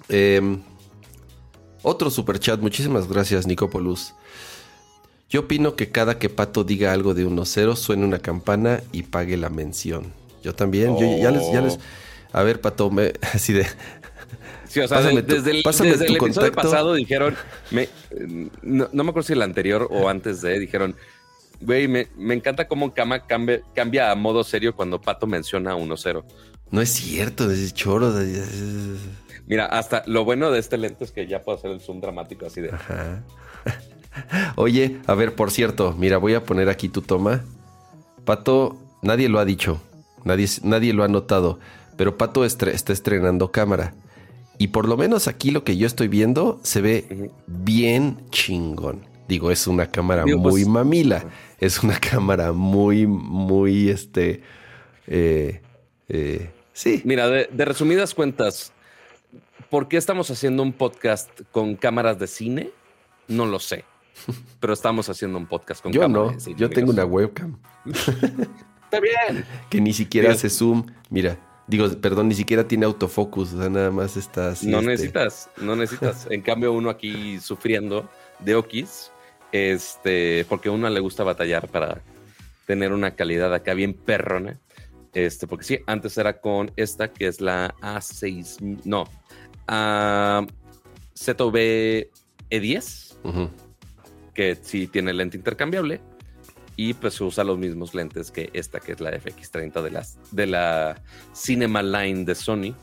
Em, 0.08 0.62
otro 1.82 2.10
super 2.10 2.38
chat. 2.38 2.60
Muchísimas 2.60 3.08
gracias, 3.08 3.46
Nicopolus. 3.46 4.14
Yo 5.28 5.40
opino 5.40 5.76
que 5.76 5.90
cada 5.90 6.18
que 6.18 6.28
Pato 6.28 6.62
diga 6.62 6.92
algo 6.92 7.14
de 7.14 7.26
1-0 7.26 7.74
suene 7.76 8.04
una 8.04 8.18
campana 8.18 8.82
y 8.92 9.04
pague 9.04 9.36
la 9.36 9.48
mención. 9.48 10.12
Yo 10.42 10.54
también. 10.54 10.96
Yo 10.98 11.18
ya 11.18 11.30
les, 11.30 11.50
ya 11.50 11.62
les. 11.62 11.78
A 12.32 12.42
ver, 12.42 12.60
Pato, 12.60 12.90
me, 12.90 13.14
así 13.34 13.52
de. 13.52 13.66
Sí, 14.68 14.80
o 14.80 14.88
sea, 14.88 15.02
desde, 15.02 15.50
el, 15.50 15.58
episodio 16.16 16.52
pasado 16.52 16.94
dijeron, 16.94 17.36
no, 18.62 18.88
me 18.90 19.02
acuerdo 19.02 19.22
si 19.22 19.34
el 19.34 19.42
anterior 19.42 19.86
o 19.90 20.08
antes 20.08 20.40
de, 20.40 20.58
dijeron, 20.58 20.96
güey, 21.62 21.88
me, 21.88 22.08
encanta 22.34 22.68
cómo 22.68 22.92
Kama 22.92 23.26
cambia, 23.26 23.62
cambia, 23.74 24.10
a 24.10 24.14
modo 24.14 24.44
serio 24.44 24.74
cuando 24.74 25.00
Pato 25.00 25.26
menciona 25.26 25.74
1-0. 25.74 26.24
No 26.70 26.80
es 26.80 26.90
cierto, 26.90 27.50
es 27.50 27.74
choro. 27.74 28.12
Mira, 29.46 29.66
hasta 29.66 30.02
lo 30.06 30.24
bueno 30.24 30.50
de 30.50 30.58
este 30.58 30.78
lente 30.78 31.04
es 31.04 31.12
que 31.12 31.26
ya 31.26 31.42
puedo 31.42 31.58
hacer 31.58 31.70
el 31.70 31.80
zoom 31.80 32.00
dramático 32.00 32.46
así 32.46 32.60
de... 32.60 32.70
Ajá. 32.70 33.22
Oye, 34.56 34.98
a 35.06 35.14
ver, 35.14 35.34
por 35.34 35.50
cierto, 35.50 35.94
mira, 35.98 36.18
voy 36.18 36.34
a 36.34 36.44
poner 36.44 36.68
aquí 36.68 36.88
tu 36.88 37.02
toma. 37.02 37.44
Pato, 38.24 38.80
nadie 39.02 39.28
lo 39.28 39.38
ha 39.38 39.44
dicho, 39.44 39.80
nadie, 40.24 40.46
nadie 40.62 40.92
lo 40.92 41.04
ha 41.04 41.08
notado, 41.08 41.58
pero 41.96 42.16
Pato 42.16 42.44
está 42.44 42.70
estrenando 42.70 43.50
cámara. 43.50 43.94
Y 44.58 44.68
por 44.68 44.88
lo 44.88 44.96
menos 44.96 45.28
aquí 45.28 45.50
lo 45.50 45.64
que 45.64 45.76
yo 45.76 45.86
estoy 45.86 46.08
viendo 46.08 46.60
se 46.62 46.80
ve 46.80 47.30
bien 47.46 48.18
chingón. 48.30 49.11
Digo, 49.28 49.50
es 49.50 49.66
una 49.66 49.86
cámara 49.90 50.24
muy 50.26 50.62
pues, 50.62 50.66
mamila. 50.66 51.24
Es 51.58 51.82
una 51.82 51.98
cámara 52.00 52.52
muy, 52.52 53.06
muy, 53.06 53.88
este... 53.88 54.42
Eh, 55.06 55.60
eh, 56.08 56.50
sí. 56.72 57.02
Mira, 57.04 57.28
de, 57.28 57.64
resumidas 57.64 58.14
cuentas, 58.14 58.72
¿por 59.70 59.88
qué 59.88 59.96
estamos 59.96 60.30
haciendo 60.30 60.62
un 60.62 60.72
podcast 60.72 61.30
con 61.50 61.76
cámaras 61.76 62.18
de 62.18 62.26
cine? 62.26 62.70
No 63.28 63.46
lo 63.46 63.58
sé. 63.58 63.84
Pero 64.60 64.72
estamos 64.72 65.08
haciendo 65.08 65.38
un 65.38 65.46
podcast 65.46 65.82
con 65.82 65.92
yo 65.92 66.08
no, 66.08 66.36
Yo 66.56 66.68
tengo 66.70 66.90
una 66.90 67.04
webcam. 67.04 67.58
Está 67.84 69.00
bien. 69.00 69.46
que 69.70 69.80
ni 69.80 69.94
siquiera 69.94 70.32
hace 70.32 70.50
zoom. 70.50 70.84
Mira, 71.08 71.38
Digo, 71.66 71.88
perdón, 72.00 72.28
ni 72.28 72.34
siquiera 72.34 72.66
tiene 72.66 72.86
autofocus, 72.86 73.54
o 73.54 73.58
sea, 73.58 73.70
nada 73.70 73.90
más 73.90 74.16
está 74.16 74.50
así. 74.50 74.66
No 74.66 74.78
este. 74.78 74.90
necesitas, 74.90 75.48
no 75.56 75.76
necesitas. 75.76 76.26
en 76.28 76.42
cambio, 76.42 76.72
uno 76.72 76.90
aquí 76.90 77.38
sufriendo 77.38 78.08
de 78.40 78.56
Okis, 78.56 79.11
este, 79.52 80.44
porque 80.48 80.68
a 80.68 80.72
uno 80.72 80.88
le 80.88 81.00
gusta 81.00 81.24
batallar 81.24 81.68
para 81.68 82.00
tener 82.66 82.92
una 82.92 83.12
calidad 83.12 83.54
acá 83.54 83.74
bien 83.74 83.94
perrona. 83.94 84.58
Este, 85.12 85.46
porque 85.46 85.64
sí, 85.64 85.78
antes 85.86 86.16
era 86.16 86.40
con 86.40 86.72
esta 86.76 87.12
que 87.12 87.26
es 87.26 87.40
la 87.40 87.74
A6, 87.82 88.80
no, 88.84 89.04
a 89.68 90.46
ZV 91.14 92.08
E10, 92.50 93.50
que 94.34 94.56
sí 94.62 94.86
tiene 94.86 95.12
lente 95.12 95.36
intercambiable 95.36 96.00
y 96.76 96.94
pues 96.94 97.14
se 97.14 97.24
usa 97.24 97.44
los 97.44 97.58
mismos 97.58 97.94
lentes 97.94 98.30
que 98.30 98.50
esta 98.54 98.80
que 98.80 98.92
es 98.92 99.00
la 99.00 99.12
FX30 99.12 99.82
de, 99.82 99.90
las, 99.90 100.18
de 100.30 100.46
la 100.46 101.00
Cinema 101.34 101.82
Line 101.82 102.24
de 102.24 102.34
Sony. 102.34 102.74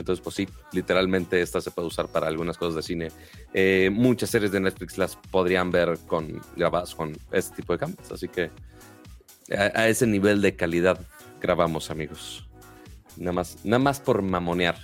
Entonces, 0.00 0.22
pues 0.22 0.36
sí, 0.36 0.48
literalmente 0.72 1.40
esta 1.40 1.60
se 1.60 1.70
puede 1.70 1.88
usar 1.88 2.08
para 2.08 2.26
algunas 2.26 2.58
cosas 2.58 2.76
de 2.76 2.82
cine. 2.82 3.08
Eh, 3.54 3.90
muchas 3.92 4.30
series 4.30 4.52
de 4.52 4.60
Netflix 4.60 4.98
las 4.98 5.16
podrían 5.16 5.70
ver 5.70 5.98
con 6.06 6.40
grabadas 6.56 6.94
con 6.94 7.16
este 7.32 7.56
tipo 7.56 7.72
de 7.72 7.78
cámaras. 7.78 8.10
Así 8.10 8.28
que 8.28 8.50
a, 9.56 9.88
ese 9.88 10.06
nivel 10.06 10.42
de 10.42 10.56
calidad 10.56 11.00
grabamos, 11.40 11.90
amigos. 11.90 12.48
Nada 13.16 13.32
más, 13.32 13.58
nada 13.64 13.78
más 13.78 14.00
por 14.00 14.22
mamonear, 14.22 14.76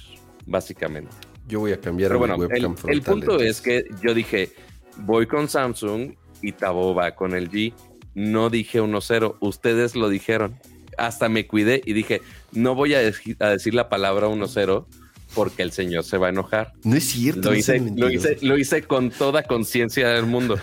básicamente. 0.46 1.11
Yo 1.49 1.61
voy 1.61 1.73
a 1.73 1.80
cambiar 1.80 2.12
a 2.12 2.16
bueno, 2.16 2.37
webcam 2.37 2.75
el, 2.85 2.94
el 2.94 3.02
punto 3.02 3.40
es 3.40 3.61
que 3.61 3.85
yo 4.02 4.14
dije, 4.14 4.52
voy 4.99 5.26
con 5.26 5.49
Samsung 5.49 6.14
y 6.42 6.52
Tabo 6.52 6.94
va 6.94 7.14
con 7.14 7.35
el 7.35 7.50
G 7.50 7.73
no 8.16 8.49
dije 8.49 8.80
1-0, 8.80 9.37
ustedes 9.40 9.94
lo 9.94 10.08
dijeron. 10.08 10.58
Hasta 10.96 11.28
me 11.28 11.46
cuidé 11.46 11.82
y 11.85 11.92
dije, 11.92 12.23
no 12.50 12.75
voy 12.75 12.94
a, 12.94 13.00
decir 13.00 13.75
la 13.75 13.90
palabra 13.90 14.28
1-0 14.28 14.87
porque 15.37 15.62
el 15.62 15.71
señor 15.71 16.02
se 16.02 16.16
va 16.16 16.28
a 16.28 16.31
enojar. 16.31 16.73
No 16.83 16.97
es 16.97 17.05
cierto. 17.05 17.50
Lo, 17.50 17.55
hice, 17.55 17.78
lo 18.40 18.57
hice, 18.57 18.83
con 18.83 19.11
toda 19.11 19.43
conciencia 19.43 20.09
del 20.09 20.25
mundo. 20.25 20.59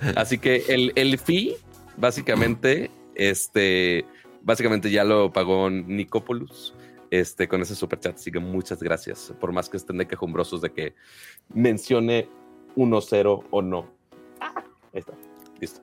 Así 0.16 0.38
que 0.38 0.64
el, 0.68 0.92
el 0.96 1.18
fee, 1.18 1.56
básicamente, 1.98 2.90
este, 3.14 4.06
básicamente 4.42 4.90
ya 4.90 5.04
lo 5.04 5.30
pagó 5.30 5.68
Nicopoulos 5.68 6.74
este, 7.10 7.48
con 7.48 7.60
ese 7.60 7.74
super 7.74 8.00
chat. 8.00 8.16
Así 8.16 8.32
que 8.32 8.40
muchas 8.40 8.82
gracias. 8.82 9.32
Por 9.38 9.52
más 9.52 9.68
que 9.68 9.76
estén 9.76 9.98
de 9.98 10.06
quejumbrosos 10.06 10.62
de 10.62 10.70
que 10.70 10.94
mencione 11.52 12.28
1-0 12.76 13.44
o 13.50 13.62
no. 13.62 13.90
Ah, 14.40 14.64
ahí 14.94 15.00
está. 15.00 15.12
Listo. 15.60 15.82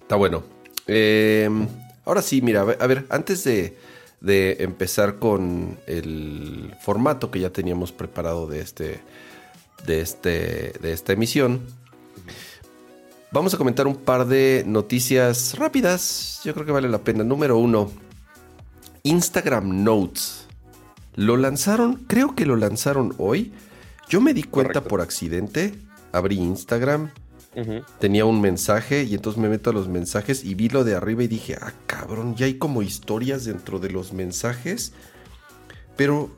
Está 0.00 0.16
bueno. 0.16 0.42
Em, 0.86 1.68
ahora 2.06 2.22
sí, 2.22 2.40
mira, 2.40 2.62
a 2.62 2.86
ver, 2.86 3.04
antes 3.10 3.44
de, 3.44 3.76
empezar 4.22 5.18
con 5.18 5.78
el 5.86 6.74
formato 6.82 7.30
que 7.30 7.40
ya 7.40 7.50
teníamos 7.50 7.92
preparado 7.92 8.46
de 8.46 8.60
este, 8.60 9.00
de 9.86 10.00
este, 10.00 10.72
de 10.80 10.92
esta 10.92 11.12
emisión, 11.12 11.62
vamos 13.30 13.54
a 13.54 13.58
comentar 13.58 13.86
un 13.86 13.96
par 13.96 14.26
de 14.26 14.64
noticias 14.66 15.58
rápidas. 15.58 16.40
Yo 16.44 16.54
creo 16.54 16.66
que 16.66 16.72
vale 16.72 16.88
la 16.88 16.98
pena. 16.98 17.24
Número 17.24 17.58
uno, 17.58 17.90
Instagram 19.02 19.84
Notes. 19.84 20.46
Lo 21.14 21.36
lanzaron, 21.36 21.96
creo 22.06 22.34
que 22.34 22.46
lo 22.46 22.56
lanzaron 22.56 23.14
hoy. 23.18 23.52
Yo 24.08 24.20
me 24.20 24.34
di 24.34 24.42
cuenta 24.42 24.82
por 24.82 25.00
accidente. 25.00 25.74
Abrí 26.12 26.36
Instagram. 26.36 27.10
Tenía 27.98 28.26
un 28.26 28.42
mensaje 28.42 29.04
y 29.04 29.14
entonces 29.14 29.40
me 29.40 29.48
meto 29.48 29.70
a 29.70 29.72
los 29.72 29.88
mensajes 29.88 30.44
y 30.44 30.54
vi 30.54 30.68
lo 30.68 30.84
de 30.84 30.94
arriba 30.94 31.22
y 31.22 31.26
dije, 31.26 31.56
ah, 31.58 31.72
cabrón, 31.86 32.36
ya 32.36 32.44
hay 32.44 32.58
como 32.58 32.82
historias 32.82 33.46
dentro 33.46 33.78
de 33.78 33.88
los 33.88 34.12
mensajes. 34.12 34.92
Pero, 35.96 36.30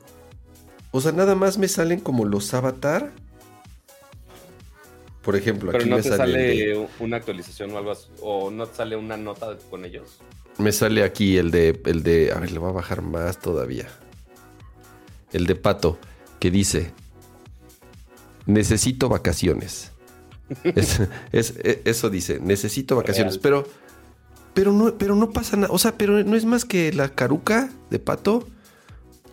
o 0.91 1.01
sea, 1.01 1.11
nada 1.11 1.35
más 1.35 1.57
me 1.57 1.67
salen 1.67 1.99
como 1.99 2.23
los 2.23 2.53
avatar. 2.53 3.11
Por 5.21 5.35
ejemplo, 5.35 5.71
aquí 5.75 5.89
no 5.89 5.97
me 5.97 6.01
te 6.01 6.09
sale, 6.09 6.87
una 6.99 7.17
actualización 7.17 7.71
o 7.73 7.77
algo 7.77 7.91
así, 7.91 8.07
o 8.21 8.49
no 8.49 8.67
te 8.67 8.77
sale 8.77 8.95
una 8.95 9.17
nota 9.17 9.57
con 9.69 9.83
ellos. 9.83 10.19
Me 10.57 10.71
sale 10.71 11.03
aquí 11.03 11.35
el 11.37 11.51
de, 11.51 11.81
el 11.85 12.01
de, 12.01 12.31
a 12.31 12.39
ver, 12.39 12.51
le 12.51 12.59
voy 12.59 12.69
a 12.69 12.73
bajar 12.73 13.01
más 13.01 13.39
todavía. 13.39 13.89
El 15.33 15.45
de 15.47 15.55
Pato, 15.55 15.99
que 16.39 16.49
dice, 16.49 16.93
necesito 18.45 19.09
vacaciones. 19.09 19.91
Es, 20.63 20.99
e, 21.31 21.81
eso 21.85 22.09
dice, 22.09 22.39
necesito 22.39 22.95
vacaciones, 22.95 23.37
pero, 23.37 23.65
pero, 24.53 24.71
no, 24.71 24.97
pero 24.97 25.15
no 25.15 25.31
pasa 25.31 25.57
nada. 25.57 25.73
O 25.73 25.77
sea, 25.77 25.97
pero 25.97 26.23
no 26.23 26.35
es 26.35 26.45
más 26.45 26.65
que 26.65 26.91
la 26.93 27.09
caruca 27.09 27.69
de 27.89 27.99
Pato 27.99 28.47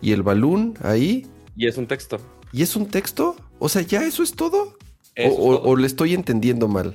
y 0.01 0.11
el 0.11 0.23
balón 0.23 0.75
ahí. 0.81 1.27
Y 1.55 1.67
es 1.67 1.77
un 1.77 1.87
texto. 1.87 2.19
¿Y 2.51 2.61
es 2.61 2.75
un 2.75 2.87
texto? 2.87 3.35
O 3.59 3.69
sea, 3.69 3.81
¿ya 3.81 4.03
eso 4.03 4.23
es 4.23 4.33
todo? 4.33 4.77
o, 5.19 5.75
le 5.75 5.87
estoy 5.87 6.13
entendiendo 6.13 6.67
mal? 6.67 6.93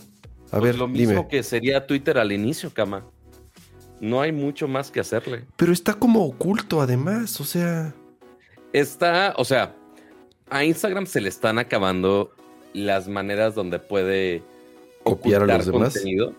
A 0.52 0.58
pues 0.58 0.62
ver, 0.62 0.76
lo 0.76 0.86
mismo 0.86 1.28
que 1.28 1.42
sería 1.42 1.86
Twitter 1.86 2.18
al 2.18 2.30
inicio, 2.30 2.72
Cama. 2.72 3.04
No 4.00 4.20
hay 4.20 4.32
mucho 4.32 4.68
más 4.68 4.90
que 4.90 5.00
hacerle. 5.00 5.44
Pero 5.56 5.72
está 5.72 5.94
como 5.94 6.24
oculto 6.24 6.80
además, 6.80 7.40
o 7.40 7.44
sea... 7.44 7.94
Está, 8.72 9.34
o 9.36 9.44
sea, 9.44 9.76
a 10.50 10.64
Instagram 10.64 11.06
se 11.06 11.20
le 11.20 11.28
están 11.28 11.58
acabando 11.58 12.32
las 12.72 13.08
maneras 13.08 13.54
donde 13.54 13.78
puede 13.78 14.42
copiar 15.02 15.42
a 15.42 15.58
los 15.58 15.66
demás. 15.66 15.94
Contenido. 15.94 16.34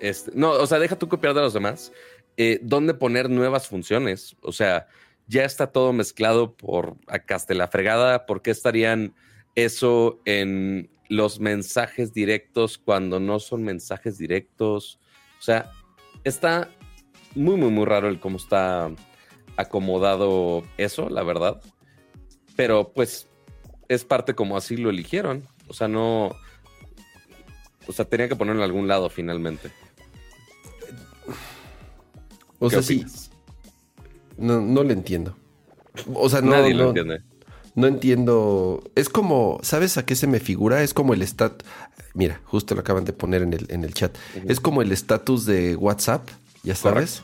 Este, 0.00 0.30
no, 0.34 0.50
o 0.50 0.66
sea, 0.66 0.78
deja 0.78 0.96
tú 0.96 1.08
copiar 1.08 1.34
de 1.34 1.40
los 1.40 1.54
demás. 1.54 1.92
Eh, 2.36 2.60
¿Dónde 2.62 2.94
poner 2.94 3.30
nuevas 3.30 3.66
funciones? 3.66 4.36
O 4.42 4.52
sea, 4.52 4.88
ya 5.26 5.44
está 5.44 5.68
todo 5.68 5.92
mezclado 5.92 6.54
por 6.54 6.96
acá 7.06 7.36
hasta 7.36 7.54
la 7.54 7.68
fregada. 7.68 8.26
¿Por 8.26 8.42
qué 8.42 8.50
estarían 8.50 9.14
eso 9.54 10.20
en 10.24 10.90
los 11.08 11.40
mensajes 11.40 12.12
directos 12.12 12.78
cuando 12.78 13.20
no 13.20 13.38
son 13.38 13.62
mensajes 13.64 14.18
directos? 14.18 15.00
O 15.38 15.42
sea, 15.42 15.70
está 16.24 16.70
muy, 17.34 17.56
muy, 17.56 17.70
muy 17.70 17.84
raro 17.84 18.08
el 18.08 18.20
cómo 18.20 18.36
está 18.36 18.90
acomodado 19.56 20.62
eso, 20.76 21.08
la 21.08 21.22
verdad. 21.22 21.60
Pero 22.54 22.92
pues 22.92 23.28
es 23.88 24.04
parte 24.04 24.34
como 24.34 24.56
así 24.56 24.76
lo 24.76 24.90
eligieron. 24.90 25.46
O 25.68 25.74
sea, 25.74 25.88
no. 25.88 26.36
O 27.86 27.92
sea, 27.92 28.04
tenía 28.04 28.28
que 28.28 28.36
ponerlo 28.36 28.62
en 28.62 28.70
algún 28.70 28.88
lado 28.88 29.08
finalmente. 29.08 29.70
O 32.58 32.70
sea, 32.70 32.82
sí. 32.82 33.04
No, 34.36 34.60
no 34.60 34.82
le 34.82 34.92
entiendo. 34.92 35.36
O 36.14 36.28
sea, 36.28 36.40
no. 36.40 36.50
Nadie 36.50 36.74
lo 36.74 36.88
entiende. 36.88 37.22
No 37.74 37.86
entiendo. 37.86 38.82
Es 38.94 39.08
como, 39.08 39.58
¿sabes 39.62 39.98
a 39.98 40.06
qué 40.06 40.16
se 40.16 40.26
me 40.26 40.40
figura? 40.40 40.82
Es 40.82 40.94
como 40.94 41.14
el 41.14 41.22
stat. 41.22 41.62
Mira, 42.14 42.40
justo 42.44 42.74
lo 42.74 42.80
acaban 42.80 43.04
de 43.04 43.12
poner 43.12 43.42
en 43.42 43.52
el, 43.52 43.66
en 43.68 43.84
el 43.84 43.92
chat. 43.92 44.16
Es 44.46 44.58
como 44.58 44.80
el 44.80 44.90
estatus 44.90 45.44
de 45.44 45.76
WhatsApp, 45.76 46.26
ya 46.62 46.74
sabes. 46.74 47.22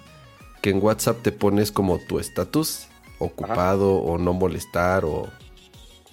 Que 0.61 0.71
en 0.71 0.83
WhatsApp 0.83 1.23
te 1.23 1.33
pones 1.33 1.73
como 1.73 1.99
tu 1.99 2.19
estatus, 2.21 2.87
ocupado 3.19 3.95
o 3.95 4.19
no 4.19 4.35
molestar 4.35 5.07
o 5.07 5.31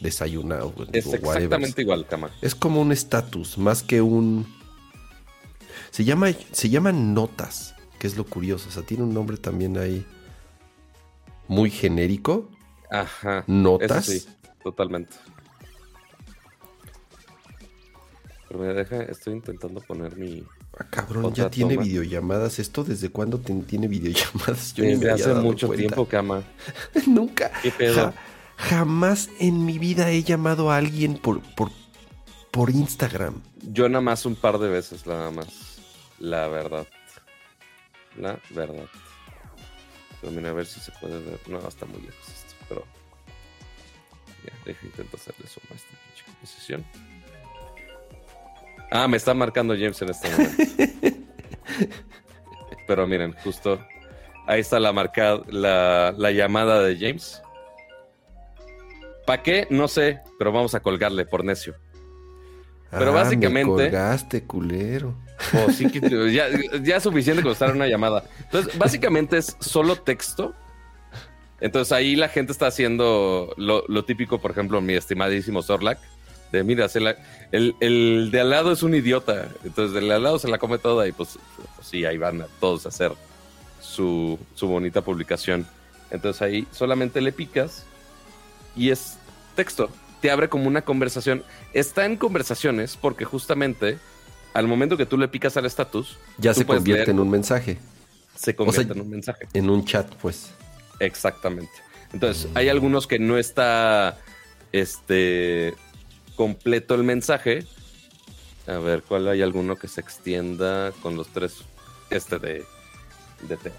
desayunado. 0.02 0.74
Es 0.92 1.14
exactamente 1.14 1.82
igual, 1.82 2.06
Cama. 2.08 2.32
Es 2.42 2.56
como 2.56 2.82
un 2.82 2.92
estatus, 2.92 3.58
más 3.58 3.84
que 3.84 4.02
un. 4.02 4.46
Se 5.92 6.04
llama, 6.04 6.28
se 6.52 6.70
llaman 6.70 7.14
notas, 7.14 7.76
que 8.00 8.08
es 8.08 8.16
lo 8.18 8.26
curioso. 8.26 8.70
O 8.70 8.72
sea, 8.72 8.84
tiene 8.84 9.04
un 9.04 9.14
nombre 9.14 9.38
también 9.38 9.78
ahí 9.78 10.06
muy 11.48 11.70
genérico. 11.70 12.50
Ajá. 12.90 13.44
Notas. 13.48 14.06
sí, 14.06 14.26
totalmente. 14.64 15.16
Pero 18.50 18.62
me 18.62 18.74
deja, 18.74 19.04
estoy 19.04 19.34
intentando 19.34 19.80
poner 19.80 20.18
mi. 20.18 20.44
Ah, 20.78 20.86
cabrón, 20.90 21.34
ya 21.34 21.50
tiene 21.52 21.78
videollamadas. 21.78 22.58
¿Esto 22.58 22.84
desde 22.84 23.10
cuándo 23.10 23.40
tiene 23.40 23.88
videollamadas? 23.88 24.74
Yo 24.74 24.86
desde 24.86 25.12
hace 25.12 25.34
mucho 25.36 25.70
tiempo, 25.70 26.06
cama. 26.06 26.44
Nunca. 27.08 27.52
Jamás 28.60 29.30
en 29.40 29.66
mi 29.66 29.80
vida 29.80 30.12
he 30.12 30.22
llamado 30.22 30.70
a 30.72 30.78
alguien 30.78 31.18
por, 31.18 31.42
por, 31.56 31.72
por 32.52 32.70
Instagram. 32.70 33.42
Yo 33.72 33.88
nada 33.88 34.02
más 34.02 34.26
un 34.26 34.36
par 34.36 34.60
de 34.60 34.70
veces, 34.70 35.08
nada 35.08 35.32
más. 35.32 35.80
La 36.20 36.48
verdad. 36.48 36.86
La 38.18 38.38
verdad. 38.50 38.86
Pero 40.20 40.34
mira, 40.34 40.50
a 40.50 40.54
ver 40.54 40.66
si 40.66 40.82
se 40.82 40.92
puede 41.00 41.20
ver. 41.24 41.40
No, 41.48 41.66
está 41.66 41.86
muy 41.86 42.02
lejos 42.02 42.28
esto, 42.28 42.54
pero. 42.68 42.86
Ya, 44.46 44.54
deja 44.66 44.86
intento 44.86 45.16
hacerle 45.16 45.48
suma 45.48 45.68
a 45.72 45.76
esta 45.76 45.90
pinche 46.06 46.26
composición. 46.26 46.86
Ah, 48.92 49.08
me 49.08 49.18
está 49.18 49.34
marcando 49.34 49.74
James 49.74 50.02
en 50.02 50.10
este 50.10 50.30
momento. 50.30 50.64
pero 52.88 53.08
miren, 53.08 53.34
justo. 53.44 53.80
Ahí 54.48 54.62
está 54.62 54.80
la 54.80 54.92
marca, 54.92 55.40
la, 55.48 56.14
la 56.18 56.32
llamada 56.32 56.82
de 56.84 56.98
James. 56.98 57.42
¿Para 59.30 59.44
qué? 59.44 59.68
No 59.70 59.88
sé, 59.88 60.22
pero 60.40 60.52
vamos 60.52 60.74
a 60.74 60.80
colgarle 60.80 61.24
por 61.24 61.46
necio. 61.46 61.76
Pero 62.90 63.12
ah, 63.12 63.22
básicamente. 63.22 63.70
Me 63.70 63.90
colgaste, 63.92 64.44
culero. 64.44 65.14
Oh, 65.54 65.72
sí, 65.72 65.86
ya, 66.34 66.48
ya 66.82 66.96
es 66.96 67.04
suficiente 67.04 67.44
costar 67.44 67.72
una 67.76 67.86
llamada. 67.86 68.24
Entonces, 68.46 68.76
básicamente 68.76 69.38
es 69.38 69.56
solo 69.60 69.98
texto. 69.98 70.56
Entonces 71.62 71.92
ahí 71.92 72.16
la 72.16 72.28
gente 72.28 72.52
está 72.52 72.66
haciendo 72.66 73.54
lo, 73.56 74.04
típico, 74.04 74.42
por 74.42 74.50
ejemplo, 74.50 74.82
mi 74.82 74.94
estimadísimo 74.94 75.62
Zorlak, 75.62 76.00
de 76.52 76.64
mira, 76.64 76.88
el, 77.52 77.76
el, 77.80 78.32
de 78.32 78.40
al 78.40 78.50
lado 78.50 78.72
es 78.72 78.82
un 78.82 78.96
idiota. 78.96 79.48
Entonces, 79.64 79.96
el 79.96 80.08
de 80.08 80.16
al 80.16 80.24
lado 80.24 80.40
se 80.40 80.48
la 80.48 80.58
come 80.58 80.80
toda 80.80 81.08
y 81.08 81.12
pues, 81.12 81.38
pues 81.76 81.88
sí, 81.88 82.04
ahí 82.04 82.18
van 82.18 82.42
a 82.42 82.48
todos 82.60 82.88
a 82.88 82.90
hacer 82.90 83.12
su, 83.80 84.40
su 84.56 84.68
bonita 84.68 85.04
publicación. 85.04 85.68
Entonces 86.10 86.42
ahí 86.42 86.68
solamente 86.72 87.22
le 87.22 87.32
picas 87.32 87.86
y 88.76 88.90
es 88.90 89.19
texto. 89.60 89.90
Te 90.22 90.32
abre 90.32 90.48
como 90.48 90.68
una 90.68 90.84
conversación. 90.84 91.44
Está 91.74 92.06
en 92.06 92.16
conversaciones 92.16 92.96
porque 92.96 93.26
justamente 93.26 93.98
al 94.54 94.68
momento 94.68 94.96
que 94.96 95.06
tú 95.06 95.18
le 95.18 95.28
picas 95.28 95.58
al 95.58 95.66
estatus, 95.66 96.18
ya 96.38 96.54
se 96.54 96.66
convierte 96.66 97.12
en 97.12 97.20
un 97.20 97.30
mensaje. 97.30 97.78
Se 98.36 98.56
convierte 98.56 98.94
en 98.94 99.02
un 99.02 99.10
mensaje. 99.10 99.50
En 99.54 99.70
un 99.70 99.84
chat, 99.84 100.08
pues. 100.16 100.52
Exactamente. 101.02 101.74
Entonces, 102.14 102.50
hay 102.56 102.70
algunos 102.70 103.06
que 103.06 103.20
no 103.20 103.38
está 103.38 104.18
este 104.72 105.76
completo 106.38 106.96
el 106.96 107.04
mensaje. 107.04 107.66
A 108.66 108.78
ver, 108.78 109.04
¿cuál 109.04 109.28
hay 109.28 109.42
alguno 109.42 109.76
que 109.76 109.90
se 109.90 110.00
extienda 110.00 110.94
con 111.02 111.18
los 111.18 111.28
tres? 111.28 111.66
Este 112.10 112.40
de, 112.40 112.64
de 113.42 113.58
T. 113.58 113.72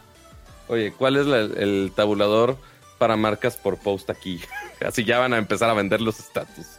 Oye, 0.69 0.93
¿cuál 0.93 1.17
es 1.17 1.27
el 1.57 1.91
tabulador 1.97 2.59
para 3.01 3.17
marcas 3.17 3.57
por 3.57 3.79
post 3.79 4.11
aquí. 4.11 4.43
Así 4.87 5.05
ya 5.05 5.19
van 5.19 5.33
a 5.33 5.39
empezar 5.39 5.71
a 5.71 5.73
vender 5.73 6.03
los 6.03 6.21
status. 6.21 6.79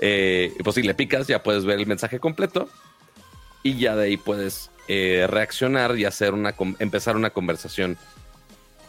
Eh, 0.00 0.54
pues 0.64 0.74
si 0.74 0.82
le 0.82 0.94
picas, 0.94 1.26
ya 1.26 1.42
puedes 1.42 1.66
ver 1.66 1.78
el 1.78 1.86
mensaje 1.86 2.18
completo 2.18 2.70
y 3.62 3.76
ya 3.76 3.94
de 3.94 4.06
ahí 4.06 4.16
puedes 4.16 4.70
eh, 4.86 5.26
reaccionar 5.28 5.98
y 5.98 6.06
hacer 6.06 6.32
una 6.32 6.54
empezar 6.78 7.16
una 7.16 7.30
conversación 7.30 7.98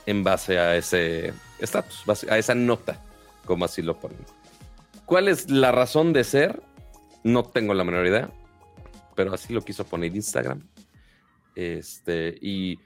en 0.05 0.23
base 0.23 0.57
a 0.57 0.77
ese 0.77 1.33
estatus, 1.59 2.05
a 2.29 2.37
esa 2.37 2.55
nota, 2.55 3.03
como 3.45 3.65
así 3.65 3.81
lo 3.81 3.99
ponen. 3.99 4.25
¿Cuál 5.05 5.27
es 5.27 5.49
la 5.49 5.73
razón 5.73 6.13
de 6.13 6.23
ser? 6.23 6.61
No 7.23 7.43
tengo 7.43 7.73
la 7.73 7.83
menor 7.83 8.07
idea, 8.07 8.29
pero 9.15 9.33
así 9.33 9.51
lo 9.51 9.61
quiso 9.63 9.83
poner 9.83 10.15
Instagram. 10.15 10.65
Este, 11.55 12.37
y 12.41 12.79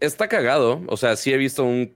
está 0.00 0.28
cagado. 0.28 0.82
O 0.86 0.96
sea, 0.96 1.16
sí 1.16 1.32
he 1.32 1.36
visto 1.36 1.64
un, 1.64 1.94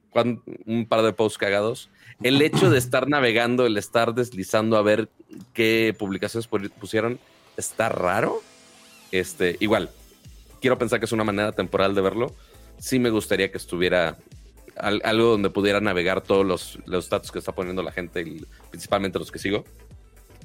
un, 0.66 0.86
par 0.86 1.02
de 1.02 1.12
posts 1.12 1.38
cagados. 1.38 1.90
El 2.22 2.40
hecho 2.42 2.70
de 2.70 2.78
estar 2.78 3.08
navegando, 3.08 3.66
el 3.66 3.76
estar 3.76 4.14
deslizando 4.14 4.76
a 4.76 4.82
ver 4.82 5.08
qué 5.52 5.94
publicaciones 5.98 6.46
pusieron, 6.46 7.18
está 7.56 7.88
raro. 7.88 8.42
Este, 9.10 9.56
igual, 9.60 9.90
quiero 10.60 10.78
pensar 10.78 10.98
que 10.98 11.06
es 11.06 11.12
una 11.12 11.24
manera 11.24 11.52
temporal 11.52 11.94
de 11.94 12.00
verlo. 12.00 12.34
Sí 12.78 12.98
me 12.98 13.10
gustaría 13.10 13.50
que 13.50 13.58
estuviera 13.58 14.16
algo 14.76 15.24
donde 15.32 15.50
pudiera 15.50 15.80
navegar 15.80 16.22
todos 16.22 16.46
los, 16.46 16.78
los 16.86 17.10
datos 17.10 17.30
que 17.30 17.38
está 17.38 17.52
poniendo 17.52 17.82
la 17.82 17.92
gente, 17.92 18.24
principalmente 18.70 19.18
los 19.18 19.30
que 19.30 19.38
sigo. 19.38 19.64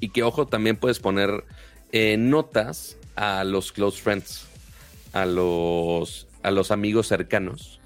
Y 0.00 0.10
que, 0.10 0.22
ojo, 0.22 0.46
también 0.46 0.76
puedes 0.76 1.00
poner 1.00 1.44
eh, 1.92 2.16
notas 2.18 2.96
a 3.16 3.42
los 3.44 3.72
close 3.72 4.00
friends, 4.00 4.46
a 5.12 5.26
los 5.26 6.27
a 6.42 6.50
los 6.50 6.70
amigos 6.70 7.06
cercanos. 7.06 7.80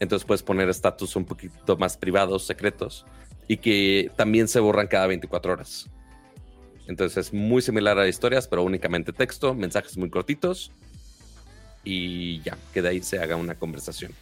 Entonces 0.00 0.26
puedes 0.26 0.42
poner 0.42 0.68
estatus 0.68 1.14
un 1.16 1.24
poquito 1.24 1.76
más 1.76 1.96
privados, 1.96 2.44
secretos, 2.44 3.06
y 3.48 3.58
que 3.58 4.10
también 4.16 4.48
se 4.48 4.60
borran 4.60 4.88
cada 4.88 5.06
24 5.06 5.52
horas. 5.52 5.90
Entonces 6.88 7.26
es 7.26 7.32
muy 7.32 7.62
similar 7.62 7.98
a 7.98 8.08
historias, 8.08 8.48
pero 8.48 8.64
únicamente 8.64 9.12
texto, 9.12 9.54
mensajes 9.54 9.96
muy 9.96 10.10
cortitos 10.10 10.72
y 11.84 12.40
ya, 12.42 12.56
que 12.72 12.82
de 12.82 12.88
ahí 12.88 13.02
se 13.02 13.18
haga 13.18 13.36
una 13.36 13.54
conversación. 13.54 14.12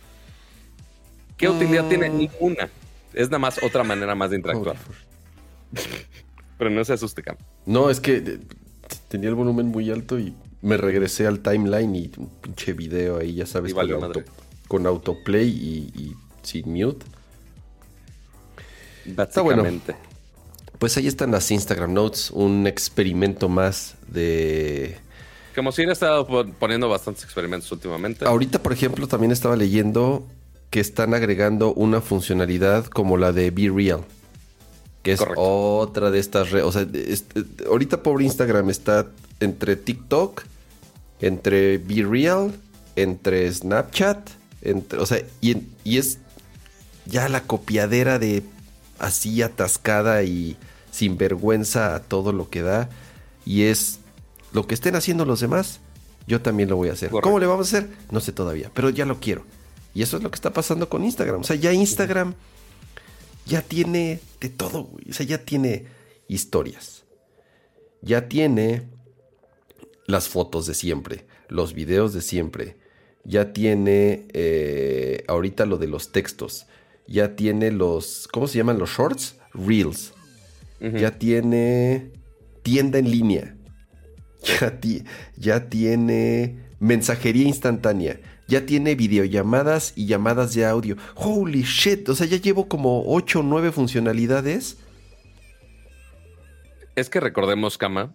¿Qué 1.36 1.48
utilidad 1.48 1.88
tiene? 1.88 2.08
Ninguna. 2.10 2.68
Es 3.14 3.28
nada 3.28 3.38
más 3.38 3.62
otra 3.62 3.82
manera 3.82 4.14
más 4.14 4.30
de 4.30 4.36
interactuar. 4.36 4.76
pero 6.58 6.70
no 6.70 6.84
se 6.84 6.92
asuste, 6.92 7.22
Cam. 7.22 7.36
No, 7.64 7.88
es 7.88 8.00
que 8.00 8.16
eh, 8.16 8.38
tenía 9.08 9.30
el 9.30 9.34
volumen 9.34 9.66
muy 9.66 9.90
alto 9.90 10.18
y 10.18 10.34
me 10.62 10.76
regresé 10.76 11.26
al 11.26 11.40
timeline 11.40 11.94
y 11.94 12.10
un 12.16 12.28
pinche 12.40 12.72
video 12.72 13.18
ahí, 13.18 13.34
ya 13.34 13.46
sabes, 13.46 13.74
con, 14.68 14.86
autoplay 14.86 15.48
y, 15.48 16.14
sin 16.42 16.72
mute. 16.72 17.04
Está 19.06 19.40
bueno. 19.40 19.64
Pues 20.78 20.96
ahí 20.96 21.06
están 21.06 21.30
las 21.30 21.50
Instagram 21.50 21.92
Notes, 21.92 22.30
un 22.30 22.66
experimento 22.66 23.50
más 23.50 23.96
de... 24.08 24.96
Como 25.54 25.72
si 25.72 25.82
hubiera 25.82 25.92
estado 25.92 26.26
poniendo 26.58 26.88
bastantes 26.88 27.24
experimentos 27.24 27.70
últimamente. 27.70 28.24
Ahorita, 28.24 28.62
por 28.62 28.72
ejemplo, 28.72 29.06
también 29.06 29.30
estaba 29.30 29.56
leyendo 29.56 30.26
que 30.70 30.80
están 30.80 31.12
agregando 31.12 31.74
una 31.74 32.00
funcionalidad 32.00 32.86
como 32.86 33.18
la 33.18 33.32
de 33.32 33.50
Be 33.50 33.68
Real. 33.68 34.04
Que 35.02 35.12
es 35.12 35.20
otra 35.36 36.10
de 36.10 36.18
estas 36.18 36.50
redes. 36.50 36.66
O 36.66 36.72
sea, 36.72 36.86
ahorita 37.68 38.02
pobre 38.02 38.24
Instagram 38.24 38.70
está 38.70 39.06
entre 39.40 39.76
TikTok, 39.76 40.44
entre 41.20 41.78
Be 41.78 42.02
Real, 42.02 42.54
entre 42.96 43.52
Snapchat, 43.52 44.30
entre, 44.62 44.98
o 44.98 45.06
sea, 45.06 45.22
y, 45.40 45.56
y 45.84 45.98
es 45.98 46.18
ya 47.06 47.28
la 47.28 47.42
copiadera 47.42 48.18
de 48.18 48.42
así 48.98 49.42
atascada 49.42 50.22
y 50.22 50.56
sin 50.90 51.16
vergüenza 51.16 51.94
a 51.94 52.02
todo 52.02 52.32
lo 52.32 52.50
que 52.50 52.62
da. 52.62 52.90
Y 53.44 53.62
es 53.64 54.00
lo 54.52 54.66
que 54.66 54.74
estén 54.74 54.96
haciendo 54.96 55.24
los 55.24 55.40
demás, 55.40 55.80
yo 56.26 56.40
también 56.40 56.68
lo 56.68 56.76
voy 56.76 56.88
a 56.88 56.92
hacer. 56.92 57.10
¿Cómo 57.10 57.38
le 57.38 57.46
vamos 57.46 57.72
a 57.72 57.78
hacer? 57.78 57.90
No 58.10 58.20
sé 58.20 58.32
todavía, 58.32 58.70
pero 58.74 58.90
ya 58.90 59.04
lo 59.04 59.18
quiero. 59.20 59.44
Y 59.94 60.02
eso 60.02 60.16
es 60.16 60.22
lo 60.22 60.30
que 60.30 60.36
está 60.36 60.52
pasando 60.52 60.88
con 60.88 61.04
Instagram. 61.04 61.40
O 61.40 61.44
sea, 61.44 61.56
ya 61.56 61.72
Instagram 61.72 62.34
ya 63.46 63.62
tiene 63.62 64.20
de 64.40 64.48
todo, 64.48 64.90
O 65.08 65.12
sea, 65.12 65.26
ya 65.26 65.38
tiene 65.38 65.86
historias. 66.28 67.04
Ya 68.02 68.28
tiene 68.28 68.86
las 70.10 70.28
fotos 70.28 70.66
de 70.66 70.74
siempre, 70.74 71.26
los 71.48 71.74
videos 71.74 72.12
de 72.12 72.22
siempre. 72.22 72.76
Ya 73.24 73.52
tiene 73.52 74.26
eh, 74.32 75.24
ahorita 75.28 75.66
lo 75.66 75.76
de 75.76 75.88
los 75.88 76.12
textos. 76.12 76.66
Ya 77.06 77.36
tiene 77.36 77.70
los, 77.70 78.28
¿cómo 78.32 78.46
se 78.46 78.58
llaman 78.58 78.78
los 78.78 78.90
shorts? 78.90 79.36
Reels 79.52 80.12
ya 80.80 81.18
tiene 81.18 82.10
tienda 82.62 82.98
en 82.98 83.10
línea, 83.10 83.56
ya, 84.42 84.78
ya 85.36 85.68
tiene 85.68 86.56
mensajería 86.78 87.46
instantánea, 87.46 88.20
ya 88.48 88.64
tiene 88.64 88.94
videollamadas 88.94 89.92
y 89.94 90.06
llamadas 90.06 90.54
de 90.54 90.64
audio. 90.64 90.96
Holy 91.14 91.62
shit, 91.62 92.08
o 92.08 92.14
sea, 92.14 92.26
ya 92.26 92.38
llevo 92.38 92.68
como 92.68 93.04
8 93.06 93.40
o 93.40 93.42
9 93.42 93.72
funcionalidades. 93.72 94.78
Es 96.96 97.10
que 97.10 97.20
recordemos, 97.20 97.78
Kama, 97.78 98.14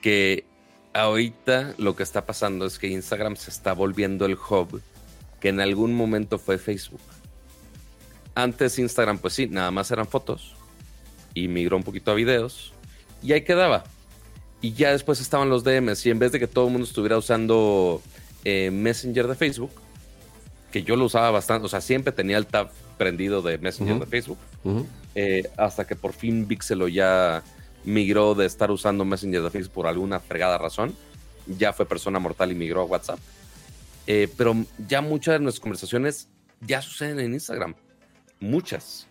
que 0.00 0.46
ahorita 0.92 1.74
lo 1.78 1.96
que 1.96 2.02
está 2.02 2.26
pasando 2.26 2.66
es 2.66 2.78
que 2.78 2.88
Instagram 2.88 3.36
se 3.36 3.50
está 3.50 3.72
volviendo 3.72 4.26
el 4.26 4.34
hub 4.34 4.82
que 5.40 5.48
en 5.48 5.60
algún 5.60 5.94
momento 5.94 6.38
fue 6.38 6.58
Facebook. 6.58 7.00
Antes 8.34 8.78
Instagram, 8.78 9.18
pues 9.18 9.34
sí, 9.34 9.46
nada 9.46 9.70
más 9.70 9.90
eran 9.90 10.06
fotos 10.06 10.54
y 11.34 11.48
migró 11.48 11.76
un 11.76 11.82
poquito 11.82 12.10
a 12.10 12.14
videos 12.14 12.72
y 13.22 13.32
ahí 13.32 13.42
quedaba. 13.42 13.84
Y 14.60 14.74
ya 14.74 14.92
después 14.92 15.20
estaban 15.20 15.48
los 15.48 15.64
DMs 15.64 16.04
y 16.04 16.10
en 16.10 16.18
vez 16.18 16.32
de 16.32 16.38
que 16.38 16.46
todo 16.46 16.66
el 16.66 16.72
mundo 16.72 16.86
estuviera 16.86 17.16
usando 17.16 18.02
eh, 18.44 18.70
Messenger 18.70 19.26
de 19.26 19.34
Facebook, 19.34 19.70
que 20.70 20.82
yo 20.82 20.96
lo 20.96 21.06
usaba 21.06 21.30
bastante, 21.30 21.66
o 21.66 21.68
sea, 21.68 21.80
siempre 21.80 22.12
tenía 22.12 22.36
el 22.36 22.46
tab 22.46 22.70
prendido 22.98 23.40
de 23.40 23.56
Messenger 23.56 23.98
de 23.98 24.06
Facebook, 24.06 24.38
eh, 25.14 25.50
hasta 25.56 25.86
que 25.86 25.96
por 25.96 26.12
fin 26.12 26.46
Vixelo 26.46 26.86
ya 26.86 27.42
migró 27.84 28.34
de 28.34 28.46
estar 28.46 28.70
usando 28.70 29.04
Messenger 29.04 29.42
de 29.42 29.50
Facebook 29.50 29.74
por 29.74 29.86
alguna 29.86 30.20
fregada 30.20 30.58
razón, 30.58 30.94
ya 31.46 31.72
fue 31.72 31.86
persona 31.86 32.18
mortal 32.18 32.52
y 32.52 32.54
migró 32.54 32.82
a 32.82 32.84
WhatsApp. 32.84 33.18
Eh, 34.06 34.28
pero 34.36 34.56
ya 34.88 35.00
muchas 35.00 35.34
de 35.34 35.40
nuestras 35.40 35.60
conversaciones 35.60 36.28
ya 36.60 36.82
suceden 36.82 37.20
en 37.20 37.32
Instagram. 37.34 37.74
Muchas. 38.40 39.06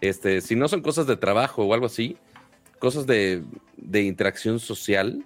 Este, 0.00 0.40
si 0.40 0.54
no 0.54 0.68
son 0.68 0.82
cosas 0.82 1.06
de 1.06 1.16
trabajo 1.16 1.64
o 1.64 1.74
algo 1.74 1.86
así, 1.86 2.16
cosas 2.78 3.06
de, 3.06 3.42
interacción 3.92 4.60
social, 4.60 5.24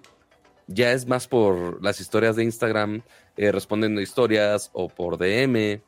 ya 0.66 0.92
es 0.92 1.06
más 1.06 1.26
por 1.26 1.82
las 1.82 2.00
historias 2.00 2.36
de 2.36 2.44
Instagram, 2.44 3.02
eh, 3.36 3.50
respondiendo 3.52 4.00
historias 4.00 4.70
o 4.72 4.88
por 4.88 5.18
DM, 5.18 5.82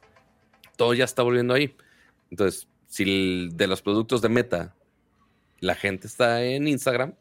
todo 0.76 0.94
ya 0.94 1.04
está 1.04 1.22
volviendo 1.22 1.54
ahí. 1.54 1.76
Entonces, 2.30 2.66
si 2.88 3.48
de 3.50 3.66
los 3.66 3.82
productos 3.82 4.22
de 4.22 4.28
Meta 4.28 4.74
la 5.60 5.74
gente 5.74 6.06
está 6.06 6.42
en 6.44 6.66
Instagram, 6.68 7.14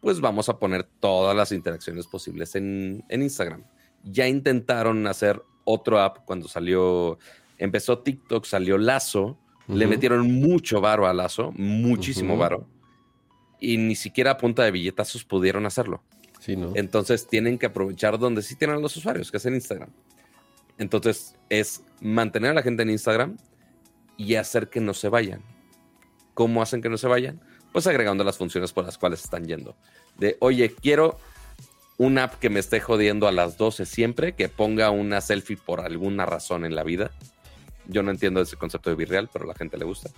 pues 0.00 0.20
vamos 0.20 0.48
a 0.48 0.58
poner 0.58 0.84
todas 0.84 1.36
las 1.36 1.52
interacciones 1.52 2.06
posibles 2.06 2.54
en, 2.56 3.04
en 3.08 3.22
Instagram. 3.22 3.64
Ya 4.02 4.26
intentaron 4.26 5.06
hacer 5.06 5.42
otro 5.64 6.00
app 6.00 6.24
cuando 6.24 6.48
salió, 6.48 7.18
empezó 7.58 8.00
TikTok, 8.00 8.44
salió 8.44 8.78
Lazo, 8.78 9.38
le 9.68 9.86
metieron 9.86 10.30
mucho 10.30 10.80
varo 10.80 11.06
a 11.06 11.14
Lazo, 11.14 11.52
muchísimo 11.52 12.36
varo. 12.36 12.66
Y 13.60 13.76
ni 13.76 13.94
siquiera 13.94 14.32
a 14.32 14.38
punta 14.38 14.64
de 14.64 14.72
billetazos 14.72 15.24
pudieron 15.24 15.66
hacerlo. 15.66 16.02
Entonces 16.74 17.28
tienen 17.28 17.58
que 17.58 17.66
aprovechar 17.66 18.18
donde 18.18 18.42
sí 18.42 18.56
tienen 18.56 18.82
los 18.82 18.96
usuarios, 18.96 19.30
que 19.30 19.36
es 19.36 19.46
en 19.46 19.54
Instagram. 19.54 19.90
Entonces 20.78 21.36
es 21.48 21.84
mantener 22.00 22.50
a 22.50 22.54
la 22.54 22.62
gente 22.62 22.82
en 22.82 22.90
Instagram 22.90 23.36
y 24.16 24.34
hacer 24.34 24.68
que 24.68 24.80
no 24.80 24.94
se 24.94 25.08
vayan. 25.08 25.42
¿Cómo 26.34 26.60
hacen 26.60 26.82
que 26.82 26.88
no 26.88 26.98
se 26.98 27.06
vayan? 27.06 27.40
Pues 27.72 27.86
agregando 27.86 28.22
las 28.24 28.36
funciones 28.36 28.72
por 28.72 28.84
las 28.84 28.98
cuales 28.98 29.24
están 29.24 29.46
yendo. 29.46 29.74
De, 30.18 30.36
oye, 30.40 30.74
quiero 30.74 31.18
una 31.98 32.24
app 32.24 32.34
que 32.38 32.50
me 32.50 32.60
esté 32.60 32.80
jodiendo 32.80 33.26
a 33.28 33.32
las 33.32 33.56
12 33.56 33.86
siempre, 33.86 34.34
que 34.34 34.48
ponga 34.48 34.90
una 34.90 35.20
selfie 35.20 35.56
por 35.56 35.80
alguna 35.80 36.26
razón 36.26 36.64
en 36.64 36.74
la 36.74 36.82
vida 36.82 37.10
yo 37.86 38.02
no 38.02 38.10
entiendo 38.10 38.40
ese 38.40 38.56
concepto 38.56 38.90
de 38.90 38.96
Virreal, 38.96 39.28
pero 39.32 39.44
a 39.44 39.48
la 39.48 39.54
gente 39.54 39.76
le 39.76 39.84
gusta. 39.84 40.10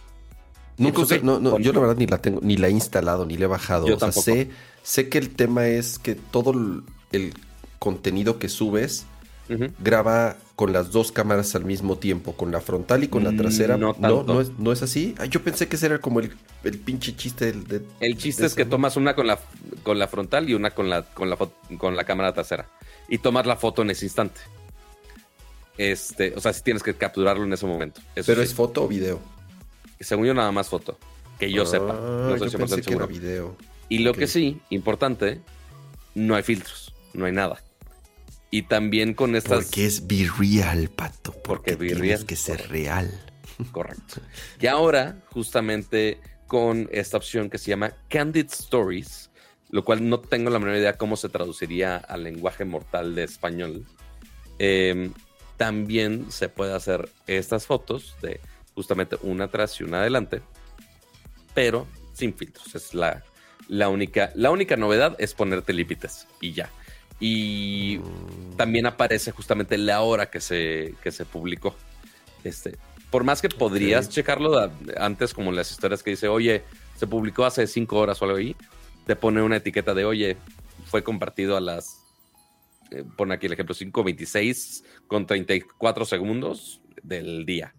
no, 0.79 1.59
yo 1.59 1.73
la 1.73 1.81
verdad 1.81 1.97
ni 1.97 2.07
la 2.07 2.19
tengo, 2.19 2.41
ni 2.43 2.57
la 2.57 2.69
he 2.69 2.71
instalado, 2.71 3.27
ni 3.27 3.37
la 3.37 3.45
he 3.45 3.49
bajado. 3.49 3.87
Yo 3.87 3.97
o 3.97 3.99
sea, 3.99 4.13
sé, 4.13 4.51
sé 4.83 5.09
que 5.09 5.19
el 5.19 5.31
tema 5.31 5.67
es 5.67 5.99
que 5.99 6.15
todo 6.15 6.53
el, 7.13 7.35
contenido 7.79 8.39
que 8.39 8.49
subes 8.49 9.05
graba 9.79 10.37
con 10.57 10.73
las 10.73 10.91
dos 10.91 11.13
cámaras 11.13 11.55
al 11.55 11.65
mismo 11.65 11.99
tiempo, 11.99 12.35
con 12.35 12.51
la 12.51 12.61
frontal 12.61 13.05
y 13.05 13.09
con 13.09 13.25
la 13.25 13.33
mm, 13.33 13.37
trasera. 13.37 13.77
No, 13.77 13.95
no, 13.99 14.41
es, 14.41 14.51
no 14.59 14.73
es 14.73 14.83
así. 14.83 15.15
yo 15.31 15.43
pensé 15.43 15.69
que 15.69 15.77
ese 15.77 15.87
era 15.87 15.99
como 15.99 16.21
el, 16.21 16.31
pinche 16.85 17.15
chiste 17.17 17.53
del, 17.53 17.87
El 18.01 18.17
chiste 18.17 18.47
es 18.47 18.55
que 18.55 18.65
tomas 18.65 18.97
una 18.97 19.15
con 19.15 19.27
la, 19.27 19.39
con 19.83 19.99
la 19.99 20.09
frontal 20.09 20.49
y 20.49 20.55
una 20.55 20.71
con 20.71 20.89
la, 20.89 21.03
con 21.03 21.29
la, 21.29 21.37
con 21.79 21.97
la 21.97 22.05
cámara 22.05 22.33
trasera. 22.33 22.69
Y 23.09 23.19
tomar 23.19 23.47
la 23.47 23.57
foto 23.57 23.83
en 23.83 23.91
ese 23.91 24.07
instante. 24.07 24.41
Este, 25.77 26.33
o 26.37 26.41
sea, 26.41 26.53
si 26.53 26.63
tienes 26.63 26.83
que 26.83 26.95
capturarlo 26.95 27.45
en 27.45 27.53
ese 27.53 27.67
momento. 27.67 28.01
¿Pero 28.15 28.43
es 28.43 28.55
foto 28.55 28.85
o 28.85 28.89
video? 28.89 29.21
Según 30.01 30.27
yo, 30.27 30.35
nada 30.35 30.53
más 30.53 30.69
foto. 30.69 30.99
Que 31.39 31.51
yo 31.51 31.67
sepa. 31.67 31.95
No 31.95 32.35
ah, 32.35 32.37
yo 32.37 32.83
que 32.83 32.95
era 32.95 33.07
video. 33.07 33.57
Y 33.89 33.99
lo 33.99 34.15
que 34.15 34.27
sí, 34.27 34.61
importante, 34.71 35.41
no 36.15 36.35
hay 36.35 36.43
filtros, 36.43 36.95
no 37.13 37.27
hay 37.27 37.33
nada. 37.33 37.64
Y 38.55 38.63
también 38.63 39.15
con 39.15 39.35
estas. 39.35 39.65
Porque 39.65 39.85
es 39.85 40.07
be 40.07 40.31
real, 40.39 40.89
pato. 40.89 41.33
Porque, 41.33 41.73
porque 41.73 41.97
tienes 41.97 42.25
que 42.25 42.37
ser 42.37 42.69
real. 42.69 43.11
Correcto. 43.73 44.21
Y 44.61 44.69
ahora, 44.69 45.25
justamente 45.33 46.21
con 46.47 46.89
esta 46.93 47.17
opción 47.17 47.51
que 47.51 47.59
se 47.59 47.71
llama 47.71 47.95
Candid 48.09 48.47
Stories, 48.47 49.33
lo 49.71 49.85
cual 49.85 50.09
no 50.09 50.21
tengo 50.21 50.51
la 50.51 50.61
menor 50.61 50.77
idea 50.77 50.97
cómo 50.97 51.17
se 51.17 51.29
traduciría 51.29 51.97
al 51.97 52.23
lenguaje 52.23 52.65
mortal 52.65 53.17
de 53.17 53.25
español. 53.25 53.85
Eh, 54.61 55.11
también 55.57 56.31
se 56.31 56.49
puede 56.49 56.75
hacer 56.75 57.09
estas 57.27 57.67
fotos 57.67 58.15
de 58.23 58.39
justamente 58.77 59.17
una 59.23 59.47
atrás 59.47 59.81
y 59.81 59.83
una 59.83 59.99
adelante, 59.99 60.43
pero 61.55 61.89
sin 62.13 62.33
filtros. 62.33 62.73
Es 62.77 62.95
la, 62.95 63.25
la, 63.67 63.89
única, 63.89 64.31
la 64.37 64.53
única 64.53 64.77
novedad 64.77 65.17
es 65.19 65.35
ponerte 65.35 65.73
límites 65.73 66.29
y 66.41 66.53
ya. 66.53 66.71
Y 67.27 68.01
también 68.55 68.85
aparece 68.85 69.31
justamente 69.31 69.79
la 69.79 70.03
hora 70.03 70.29
que 70.29 70.43
se, 70.43 70.95
que 71.03 71.11
se 71.11 71.25
publicó. 71.25 71.75
Este, 72.45 72.77
por 73.11 73.25
más 73.25 73.41
que 73.41 73.49
podrías 73.49 74.11
checarlo 74.11 74.71
antes, 74.99 75.33
como 75.33 75.51
las 75.51 75.71
historias 75.71 76.03
que 76.03 76.11
dice, 76.11 76.29
oye, 76.29 76.65
se 76.99 77.07
publicó 77.07 77.47
hace 77.47 77.67
cinco 77.67 77.97
horas 77.97 78.21
o 78.21 78.27
algo 78.27 78.37
ahí, 78.37 78.55
te 79.07 79.17
pone 79.17 79.41
una 79.41 79.57
etiqueta 79.57 79.95
de, 79.95 80.05
oye, 80.05 80.37
fue 80.85 81.03
compartido 81.03 81.57
a 81.57 81.63
las 81.63 82.05
eh, 82.91 83.05
pone 83.17 83.33
aquí 83.33 83.47
el 83.47 83.55
ejemplo, 83.55 83.75
5.26 83.75 84.85
con 85.07 85.27
34 85.27 86.05
segundos 86.05 86.83
del 87.03 87.47
día. 87.47 87.75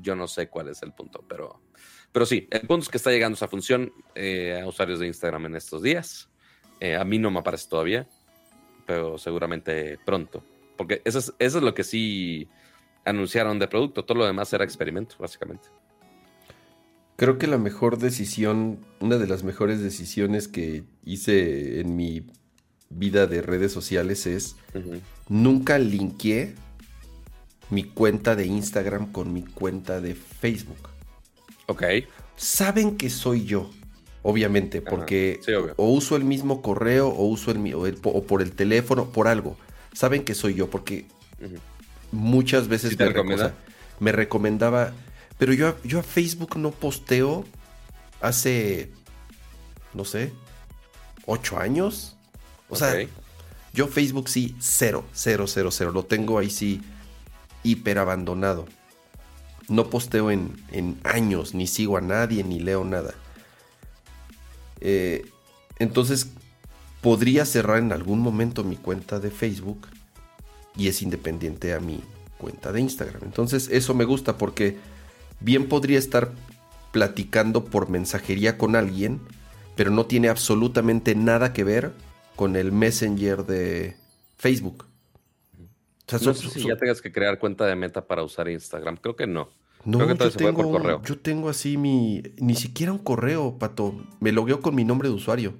yo 0.00 0.16
no 0.16 0.26
sé 0.26 0.48
cuál 0.48 0.68
es 0.68 0.82
el 0.82 0.92
punto, 0.92 1.24
pero, 1.28 1.62
pero 2.10 2.26
sí, 2.26 2.48
el 2.50 2.62
punto 2.62 2.82
es 2.82 2.88
que 2.88 2.96
está 2.96 3.12
llegando 3.12 3.36
esa 3.36 3.46
función 3.46 3.92
eh, 4.16 4.60
a 4.60 4.66
usuarios 4.66 4.98
de 4.98 5.06
Instagram 5.06 5.46
en 5.46 5.54
estos 5.54 5.80
días. 5.80 6.28
Eh, 6.84 6.96
a 6.96 7.04
mí 7.04 7.18
no 7.18 7.30
me 7.30 7.38
aparece 7.38 7.66
todavía, 7.66 8.06
pero 8.84 9.16
seguramente 9.16 9.98
pronto. 10.04 10.44
Porque 10.76 11.00
eso 11.06 11.18
es, 11.18 11.32
eso 11.38 11.56
es 11.56 11.64
lo 11.64 11.72
que 11.72 11.82
sí 11.82 12.46
anunciaron 13.06 13.58
de 13.58 13.68
producto. 13.68 14.04
Todo 14.04 14.18
lo 14.18 14.26
demás 14.26 14.52
era 14.52 14.64
experimento, 14.64 15.16
básicamente. 15.18 15.68
Creo 17.16 17.38
que 17.38 17.46
la 17.46 17.56
mejor 17.56 17.96
decisión, 17.96 18.80
una 19.00 19.16
de 19.16 19.26
las 19.26 19.44
mejores 19.44 19.80
decisiones 19.80 20.46
que 20.46 20.84
hice 21.06 21.80
en 21.80 21.96
mi 21.96 22.26
vida 22.90 23.26
de 23.26 23.40
redes 23.40 23.72
sociales 23.72 24.26
es 24.26 24.56
nunca 25.30 25.78
linkeé 25.78 26.54
mi 27.70 27.84
cuenta 27.84 28.36
de 28.36 28.44
Instagram 28.44 29.10
con 29.10 29.32
mi 29.32 29.42
cuenta 29.42 30.02
de 30.02 30.14
Facebook. 30.14 30.90
Ok. 31.66 31.82
Saben 32.36 32.98
que 32.98 33.08
soy 33.08 33.46
yo, 33.46 33.70
obviamente, 34.24 34.80
porque 34.80 35.40
o 35.76 35.90
uso 35.90 36.16
el 36.16 36.24
mismo 36.24 36.62
correo 36.62 37.08
o 37.08 37.26
uso 37.26 37.52
el, 37.52 37.74
o, 37.74 38.08
o 38.08 38.22
por 38.24 38.42
el 38.42 38.52
teléfono, 38.52 39.10
por 39.10 39.28
algo. 39.28 39.56
Saben 39.92 40.24
que 40.24 40.34
soy 40.34 40.54
yo, 40.54 40.68
porque 40.70 41.04
muchas 42.10 42.66
veces 42.66 42.98
me, 44.00 44.12
recomendaba, 44.12 44.92
pero 45.38 45.52
yo, 45.52 45.76
yo 45.84 46.00
a 46.00 46.02
Facebook 46.02 46.56
no 46.56 46.70
posteo 46.70 47.44
hace, 48.22 48.90
no 49.92 50.04
sé, 50.04 50.32
ocho 51.26 51.58
años. 51.58 52.16
O 52.70 52.76
sea, 52.76 52.94
yo 53.74 53.88
Facebook 53.88 54.30
sí, 54.30 54.56
cero, 54.58 55.04
cero, 55.12 55.46
cero, 55.46 55.70
cero. 55.70 55.92
Lo 55.92 56.06
tengo 56.06 56.38
ahí 56.38 56.48
sí 56.48 56.80
hiper 57.62 57.98
abandonado. 57.98 58.64
No 59.68 59.90
posteo 59.90 60.30
en, 60.30 60.56
en 60.72 60.98
años, 61.04 61.54
ni 61.54 61.66
sigo 61.66 61.98
a 61.98 62.00
nadie, 62.00 62.42
ni 62.42 62.58
leo 62.58 62.84
nada. 62.84 63.14
Eh, 64.84 65.24
entonces, 65.78 66.30
podría 67.00 67.44
cerrar 67.46 67.78
en 67.78 67.92
algún 67.92 68.20
momento 68.20 68.62
mi 68.62 68.76
cuenta 68.76 69.18
de 69.18 69.30
Facebook 69.30 69.88
y 70.76 70.88
es 70.88 71.02
independiente 71.02 71.72
a 71.72 71.80
mi 71.80 72.00
cuenta 72.38 72.70
de 72.70 72.80
Instagram. 72.80 73.22
Entonces, 73.24 73.68
eso 73.72 73.94
me 73.94 74.04
gusta 74.04 74.36
porque 74.36 74.76
bien 75.40 75.68
podría 75.68 75.98
estar 75.98 76.32
platicando 76.92 77.64
por 77.64 77.88
mensajería 77.88 78.58
con 78.58 78.76
alguien, 78.76 79.20
pero 79.74 79.90
no 79.90 80.06
tiene 80.06 80.28
absolutamente 80.28 81.14
nada 81.14 81.52
que 81.52 81.64
ver 81.64 81.92
con 82.36 82.54
el 82.54 82.70
Messenger 82.70 83.44
de 83.46 83.96
Facebook. 84.36 84.86
O 86.06 86.10
sea, 86.10 86.18
no 86.20 86.34
sé 86.34 86.50
si 86.50 86.68
ya 86.68 86.76
tengas 86.76 87.00
que 87.00 87.10
crear 87.10 87.38
cuenta 87.38 87.64
de 87.64 87.74
meta 87.74 88.06
para 88.06 88.22
usar 88.22 88.48
Instagram. 88.48 88.98
Creo 88.98 89.16
que 89.16 89.26
no. 89.26 89.48
No, 89.84 89.98
Creo 89.98 90.16
que 90.16 90.24
yo, 90.24 90.30
tengo, 90.30 90.62
por 90.62 90.80
correo. 90.80 91.02
yo 91.02 91.18
tengo 91.18 91.48
así 91.48 91.76
mi. 91.76 92.22
Ni 92.38 92.54
siquiera 92.54 92.92
un 92.92 92.98
correo, 92.98 93.58
pato. 93.58 93.94
Me 94.20 94.32
logueo 94.32 94.60
con 94.60 94.74
mi 94.74 94.84
nombre 94.84 95.08
de 95.08 95.14
usuario. 95.14 95.54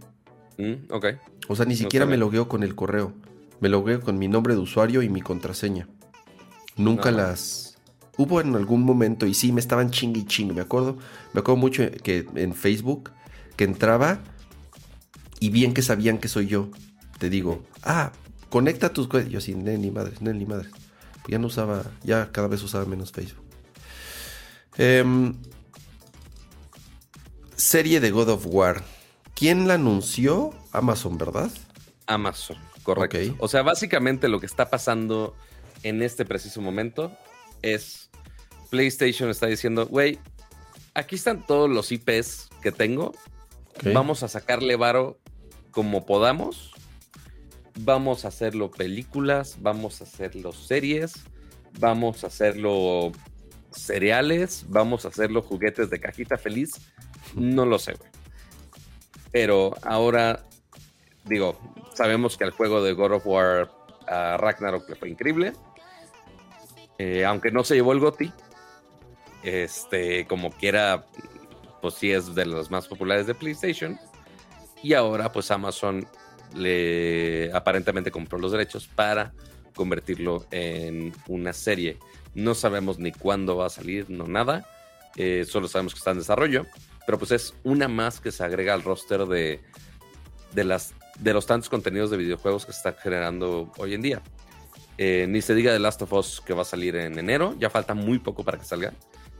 Mm, 0.56 0.90
ok. 0.90 1.06
O 1.48 1.56
sea, 1.56 1.66
ni 1.66 1.76
siquiera 1.76 2.06
me 2.06 2.16
logueo 2.16 2.48
con 2.48 2.62
el 2.62 2.74
correo. 2.74 3.12
Me 3.60 3.68
logueo 3.68 4.00
con 4.00 4.18
mi 4.18 4.28
nombre 4.28 4.54
de 4.54 4.60
usuario 4.60 5.02
y 5.02 5.08
mi 5.08 5.20
contraseña. 5.20 5.88
Nunca 6.76 7.10
las. 7.10 7.78
Hubo 8.16 8.40
en 8.40 8.54
algún 8.54 8.82
momento, 8.82 9.26
y 9.26 9.34
sí, 9.34 9.52
me 9.52 9.60
estaban 9.60 9.90
ching 9.90 10.16
y 10.16 10.24
ching. 10.24 10.54
Me 10.54 10.60
acuerdo. 10.60 10.96
Me 11.32 11.40
acuerdo 11.40 11.60
mucho 11.60 11.82
que 12.02 12.26
en 12.34 12.54
Facebook, 12.54 13.10
que 13.56 13.64
entraba 13.64 14.20
y 15.40 15.50
bien 15.50 15.74
que 15.74 15.82
sabían 15.82 16.18
que 16.18 16.28
soy 16.28 16.46
yo. 16.46 16.70
Te 17.18 17.28
digo, 17.28 17.62
ah, 17.82 18.12
conecta 18.48 18.92
tus 18.92 19.08
cosas. 19.08 19.28
Yo 19.28 19.38
así, 19.38 19.54
ni 19.54 19.90
madres, 19.90 20.22
ni 20.22 20.46
madres. 20.46 20.70
Ya 21.28 21.38
no 21.38 21.48
usaba, 21.48 21.84
ya 22.02 22.30
cada 22.32 22.48
vez 22.48 22.62
usaba 22.62 22.84
menos 22.86 23.12
Facebook. 23.12 23.43
Em, 24.78 25.34
serie 27.56 28.00
de 28.00 28.10
God 28.10 28.28
of 28.30 28.46
War. 28.46 28.82
¿Quién 29.34 29.68
la 29.68 29.74
anunció? 29.74 30.52
Amazon, 30.72 31.18
¿verdad? 31.18 31.50
Amazon, 32.06 32.58
correcto. 32.82 33.18
O 33.38 33.48
sea, 33.48 33.62
básicamente 33.62 34.28
lo 34.28 34.40
que 34.40 34.46
está 34.46 34.70
pasando 34.70 35.34
en 35.82 36.02
este 36.02 36.24
preciso 36.24 36.60
momento 36.60 37.12
es 37.62 38.10
PlayStation 38.70 39.30
está 39.30 39.46
diciendo, 39.46 39.86
güey, 39.86 40.18
aquí 40.94 41.14
están 41.16 41.46
todos 41.46 41.70
los 41.70 41.90
IPs 41.92 42.48
que 42.62 42.72
tengo. 42.72 43.12
Vamos 43.92 44.22
a 44.22 44.28
sacarle 44.28 44.76
varo 44.76 45.18
como 45.72 46.06
podamos 46.06 46.74
vamos 47.78 48.24
a 48.24 48.28
hacerlo 48.28 48.70
películas, 48.70 49.56
vamos 49.60 50.00
a 50.00 50.04
hacerlo 50.04 50.52
series, 50.52 51.14
vamos 51.78 52.24
a 52.24 52.28
hacerlo 52.28 53.12
cereales, 53.76 54.64
vamos 54.68 55.04
a 55.04 55.08
hacerlo 55.08 55.42
juguetes 55.42 55.90
de 55.90 56.00
cajita 56.00 56.36
feliz. 56.36 56.70
No 57.34 57.66
lo 57.66 57.78
sé. 57.78 57.94
Pero 59.32 59.74
ahora, 59.82 60.44
digo, 61.24 61.58
sabemos 61.94 62.36
que 62.36 62.44
el 62.44 62.50
juego 62.50 62.82
de 62.82 62.92
God 62.92 63.12
of 63.12 63.26
War 63.26 63.70
a 64.06 64.36
Ragnarok 64.36 64.88
le 64.88 64.96
fue 64.96 65.10
increíble. 65.10 65.52
Eh, 66.98 67.24
aunque 67.24 67.50
no 67.50 67.64
se 67.64 67.74
llevó 67.74 67.92
el 67.92 68.00
GOTI, 68.00 68.32
este, 69.42 70.26
como 70.26 70.50
quiera, 70.50 71.06
pues 71.82 71.94
sí 71.94 72.12
es 72.12 72.34
de 72.34 72.46
los 72.46 72.70
más 72.70 72.86
populares 72.86 73.26
de 73.26 73.34
PlayStation. 73.34 73.98
Y 74.82 74.94
ahora, 74.94 75.32
pues 75.32 75.50
Amazon 75.50 76.06
le 76.54 77.50
aparentemente 77.52 78.10
compró 78.10 78.38
los 78.38 78.52
derechos 78.52 78.86
para 78.86 79.32
convertirlo 79.74 80.46
en 80.50 81.12
una 81.26 81.52
serie. 81.52 81.98
No 82.34 82.54
sabemos 82.54 82.98
ni 82.98 83.12
cuándo 83.12 83.56
va 83.56 83.66
a 83.66 83.70
salir, 83.70 84.10
no 84.10 84.26
nada. 84.26 84.66
Eh, 85.16 85.44
solo 85.48 85.68
sabemos 85.68 85.94
que 85.94 85.98
está 85.98 86.10
en 86.10 86.18
desarrollo. 86.18 86.66
Pero 87.06 87.18
pues 87.18 87.30
es 87.32 87.54
una 87.64 87.88
más 87.88 88.20
que 88.20 88.32
se 88.32 88.42
agrega 88.44 88.74
al 88.74 88.82
roster 88.82 89.26
de, 89.26 89.60
de, 90.52 90.64
las, 90.64 90.94
de 91.18 91.34
los 91.34 91.46
tantos 91.46 91.68
contenidos 91.68 92.10
de 92.10 92.16
videojuegos 92.16 92.64
que 92.64 92.72
se 92.72 92.78
está 92.78 92.92
generando 92.94 93.72
hoy 93.78 93.94
en 93.94 94.02
día. 94.02 94.22
Eh, 94.96 95.26
ni 95.28 95.42
se 95.42 95.54
diga 95.54 95.72
de 95.72 95.78
Last 95.78 96.02
of 96.02 96.12
Us 96.12 96.40
que 96.44 96.54
va 96.54 96.62
a 96.62 96.64
salir 96.64 96.96
en 96.96 97.18
enero. 97.18 97.54
Ya 97.58 97.70
falta 97.70 97.94
muy 97.94 98.18
poco 98.18 98.44
para 98.44 98.58
que 98.58 98.64
salga. 98.64 98.92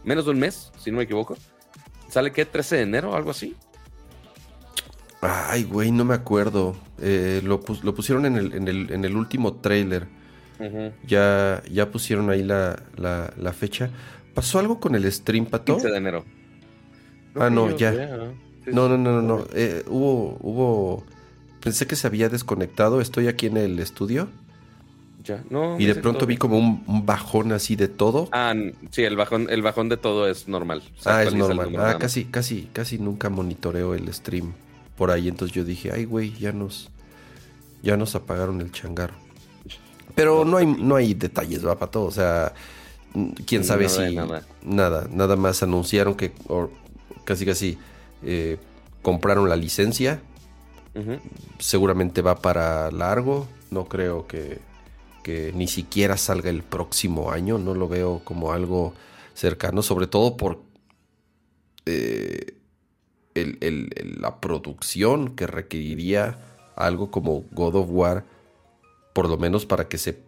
Menos 0.02 0.26
de 0.26 0.33
un 0.33 0.38
mes, 0.38 0.72
si 0.78 0.90
no 0.90 0.98
me 0.98 1.04
equivoco. 1.04 1.37
¿Sale 2.09 2.33
qué? 2.33 2.50
¿13 2.50 2.70
de 2.70 2.83
enero? 2.83 3.16
¿Algo 3.16 3.30
así? 3.30 3.57
Ay, 5.20 5.64
güey, 5.64 5.90
no 5.90 6.04
me 6.04 6.14
acuerdo. 6.14 6.76
Eh, 7.00 7.40
lo, 7.42 7.61
pusieron 7.61 8.26
en 8.26 8.37
el, 8.68 9.16
último 9.16 9.54
trailer. 9.54 10.07
Ya, 11.07 11.62
ya 11.71 11.90
pusieron 11.90 12.31
ahí 12.31 12.43
la, 12.43 13.53
fecha. 13.57 13.90
¿Pasó 14.35 14.59
algo 14.59 14.81
con 14.81 14.95
el 14.95 15.11
stream, 15.11 15.47
Pato? 15.47 15.75
15 15.75 15.90
de 15.90 15.97
enero. 15.97 16.25
Ah, 17.37 17.51
no, 17.51 17.77
ya. 17.77 17.93
no, 18.67 18.88
no, 18.88 18.99
no, 18.99 19.21
no, 19.21 19.23
no. 19.23 19.47
Eh, 19.55 19.85
hubo, 19.87 20.38
hubo... 20.40 21.05
Pensé 21.61 21.87
que 21.87 21.97
se 21.97 22.07
había 22.07 22.29
desconectado. 22.29 23.01
Estoy 23.01 23.29
aquí 23.29 23.47
en 23.47 23.57
el 23.57 23.79
estudio. 23.79 24.29
Ya, 25.25 25.43
no. 25.49 25.81
Y 25.81 25.87
de 25.87 25.95
pronto 25.95 26.27
vi 26.27 26.37
como 26.37 26.59
un, 26.59 27.07
bajón 27.07 27.53
así 27.53 27.77
de 27.77 27.88
todo. 27.88 28.29
Ah, 28.33 28.55
sí, 28.90 29.03
el 29.03 29.17
bajón, 29.17 29.47
el 29.49 29.62
bajón 29.62 29.88
de 29.88 29.97
todo 29.97 30.29
es 30.29 30.49
normal. 30.49 30.83
ah, 31.07 31.23
es 31.23 31.35
normal. 31.35 31.75
Ah, 31.79 31.97
casi, 31.99 32.27
casi, 32.27 32.69
casi 32.73 32.99
nunca 32.99 33.31
monitoreo 33.31 33.95
el 33.95 34.12
stream 34.12 34.53
por 34.97 35.11
ahí. 35.11 35.29
Entonces 35.29 35.55
yo 35.55 35.64
dije, 35.64 35.93
ay, 35.93 36.05
güey, 36.05 36.35
ya 36.35 36.53
nos, 36.53 36.90
ya 37.83 37.97
nos 37.97 38.14
apagaron 38.14 38.61
el 38.61 38.71
changarro. 38.71 39.24
Pero 40.14 40.44
no 40.44 40.57
hay, 40.59 40.66
no 40.66 40.96
hay 40.96 41.14
detalles, 41.14 41.66
va, 41.66 41.79
para 41.79 41.90
todo. 41.90 42.05
O 42.05 42.11
sea, 42.11 42.53
quién 43.46 43.64
sabe 43.64 43.88
si. 43.88 44.14
Nada. 44.14 44.46
nada. 44.62 45.09
nada, 45.11 45.37
más 45.37 45.62
anunciaron 45.62 46.14
que 46.14 46.33
casi 47.24 47.44
casi 47.44 47.79
eh, 48.22 48.59
compraron 49.03 49.48
la 49.48 49.57
licencia. 49.57 50.20
Seguramente 51.59 52.22
va 52.22 52.37
para 52.37 52.90
largo. 52.92 53.48
No 53.70 53.87
creo 53.87 54.29
que, 54.29 54.61
que 55.24 55.53
ni 55.53 55.66
siquiera 55.66 56.16
salga 56.16 56.50
el 56.50 56.62
próximo 56.62 57.33
año. 57.33 57.59
No 57.59 57.74
lo 57.74 57.88
veo 57.88 58.20
como 58.22 58.53
algo 58.53 58.94
cercano, 59.35 59.83
sobre 59.83 60.07
todo 60.07 60.37
por 60.37 60.61
eh, 61.87 62.55
la 63.35 64.40
producción 64.40 65.35
que 65.35 65.46
requeriría 65.46 66.38
algo 66.77 67.11
como 67.11 67.44
God 67.50 67.74
of 67.74 67.87
War, 67.90 68.24
por 69.14 69.31
lo 69.31 69.38
menos 69.38 69.64
para 69.64 69.88
que 69.88 69.96
se 69.96 70.18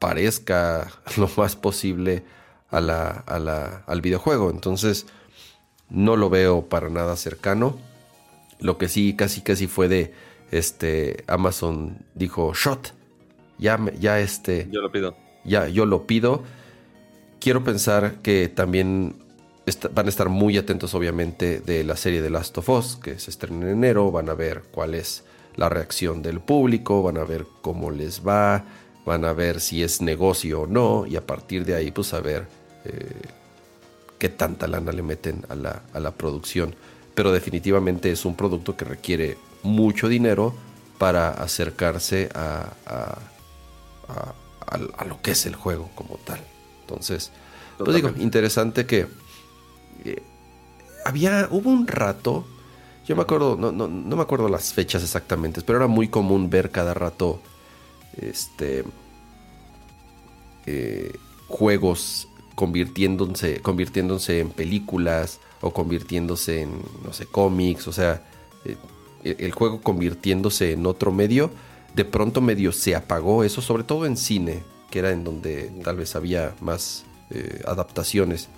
parezca 0.00 0.90
lo 1.16 1.30
más 1.36 1.54
posible 1.54 2.24
a 2.70 2.80
la, 2.80 3.84
al 3.86 4.00
videojuego. 4.00 4.50
Entonces, 4.50 5.06
no 5.88 6.16
lo 6.16 6.28
veo 6.28 6.68
para 6.68 6.88
nada 6.88 7.14
cercano. 7.16 7.78
Lo 8.58 8.78
que 8.78 8.88
sí, 8.88 9.14
casi 9.14 9.42
casi 9.42 9.68
fue 9.68 9.86
de 9.86 10.12
este 10.50 11.22
Amazon 11.28 11.98
dijo 12.14 12.52
shot. 12.54 12.94
Ya, 13.58 13.78
ya 14.00 14.18
este. 14.18 14.68
Yo 14.72 14.80
lo 14.80 14.90
pido. 14.90 15.16
Ya, 15.44 15.68
yo 15.68 15.86
lo 15.86 16.06
pido. 16.06 16.42
Quiero 17.38 17.62
pensar 17.62 18.14
que 18.22 18.48
también 18.48 19.16
van 19.92 20.06
a 20.06 20.08
estar 20.08 20.28
muy 20.28 20.56
atentos 20.56 20.94
obviamente 20.94 21.60
de 21.60 21.84
la 21.84 21.96
serie 21.96 22.22
de 22.22 22.30
Last 22.30 22.56
of 22.58 22.68
Us 22.68 22.96
que 22.96 23.18
se 23.18 23.30
estrena 23.30 23.66
en 23.66 23.72
enero, 23.72 24.10
van 24.10 24.28
a 24.28 24.34
ver 24.34 24.62
cuál 24.70 24.94
es 24.94 25.24
la 25.56 25.68
reacción 25.68 26.22
del 26.22 26.40
público, 26.40 27.02
van 27.02 27.18
a 27.18 27.24
ver 27.24 27.46
cómo 27.60 27.90
les 27.90 28.26
va, 28.26 28.64
van 29.04 29.24
a 29.24 29.32
ver 29.32 29.60
si 29.60 29.82
es 29.82 30.00
negocio 30.00 30.62
o 30.62 30.66
no 30.66 31.06
y 31.06 31.16
a 31.16 31.26
partir 31.26 31.64
de 31.64 31.74
ahí 31.74 31.90
pues 31.90 32.14
a 32.14 32.20
ver 32.20 32.46
eh, 32.84 33.22
qué 34.18 34.28
tanta 34.28 34.66
lana 34.66 34.92
le 34.92 35.02
meten 35.02 35.44
a 35.48 35.54
la, 35.54 35.82
a 35.92 36.00
la 36.00 36.12
producción. 36.12 36.74
Pero 37.14 37.32
definitivamente 37.32 38.10
es 38.10 38.24
un 38.24 38.36
producto 38.36 38.76
que 38.76 38.84
requiere 38.84 39.36
mucho 39.62 40.08
dinero 40.08 40.54
para 40.98 41.30
acercarse 41.30 42.28
a, 42.34 42.72
a, 42.86 43.18
a, 44.96 45.04
lo 45.04 45.20
que 45.20 45.32
es 45.32 45.46
el 45.46 45.56
juego 45.56 45.90
como 45.94 46.16
tal. 46.24 46.40
Entonces, 46.82 47.32
pues 47.78 47.94
digo, 47.94 48.10
interesante 48.18 48.86
que 48.86 49.08
eh, 50.04 50.22
había, 51.04 51.48
hubo 51.50 51.70
un 51.70 51.86
rato, 51.86 52.46
yo 53.06 53.16
me 53.16 53.22
acuerdo, 53.22 53.56
no, 53.56 53.72
no, 53.72 53.88
no, 53.88 54.16
me 54.16 54.22
acuerdo 54.22 54.48
las 54.48 54.72
fechas 54.72 55.02
exactamente, 55.02 55.62
pero 55.62 55.78
era 55.78 55.88
muy 55.88 56.08
común 56.08 56.50
ver 56.50 56.70
cada 56.70 56.94
rato 56.94 57.40
este 58.20 58.84
eh, 60.66 61.12
juegos 61.48 62.28
convirtiéndose, 62.54 63.60
convirtiéndose 63.60 64.40
en 64.40 64.50
películas 64.50 65.40
o 65.60 65.72
convirtiéndose 65.72 66.62
en, 66.62 66.82
no 67.04 67.12
sé, 67.12 67.26
cómics, 67.26 67.88
o 67.88 67.92
sea, 67.92 68.22
eh, 68.64 68.76
el 69.24 69.52
juego 69.52 69.80
convirtiéndose 69.80 70.72
en 70.72 70.86
otro 70.86 71.12
medio, 71.12 71.50
de 71.94 72.04
pronto 72.04 72.40
medio 72.40 72.72
se 72.72 72.94
apagó 72.94 73.44
eso, 73.44 73.60
sobre 73.60 73.84
todo 73.84 74.06
en 74.06 74.16
cine, 74.16 74.62
que 74.90 75.00
era 75.00 75.10
en 75.10 75.24
donde 75.24 75.72
tal 75.82 75.96
vez 75.96 76.14
había 76.16 76.54
más 76.60 77.04
eh, 77.30 77.62
adaptaciones. 77.66 78.48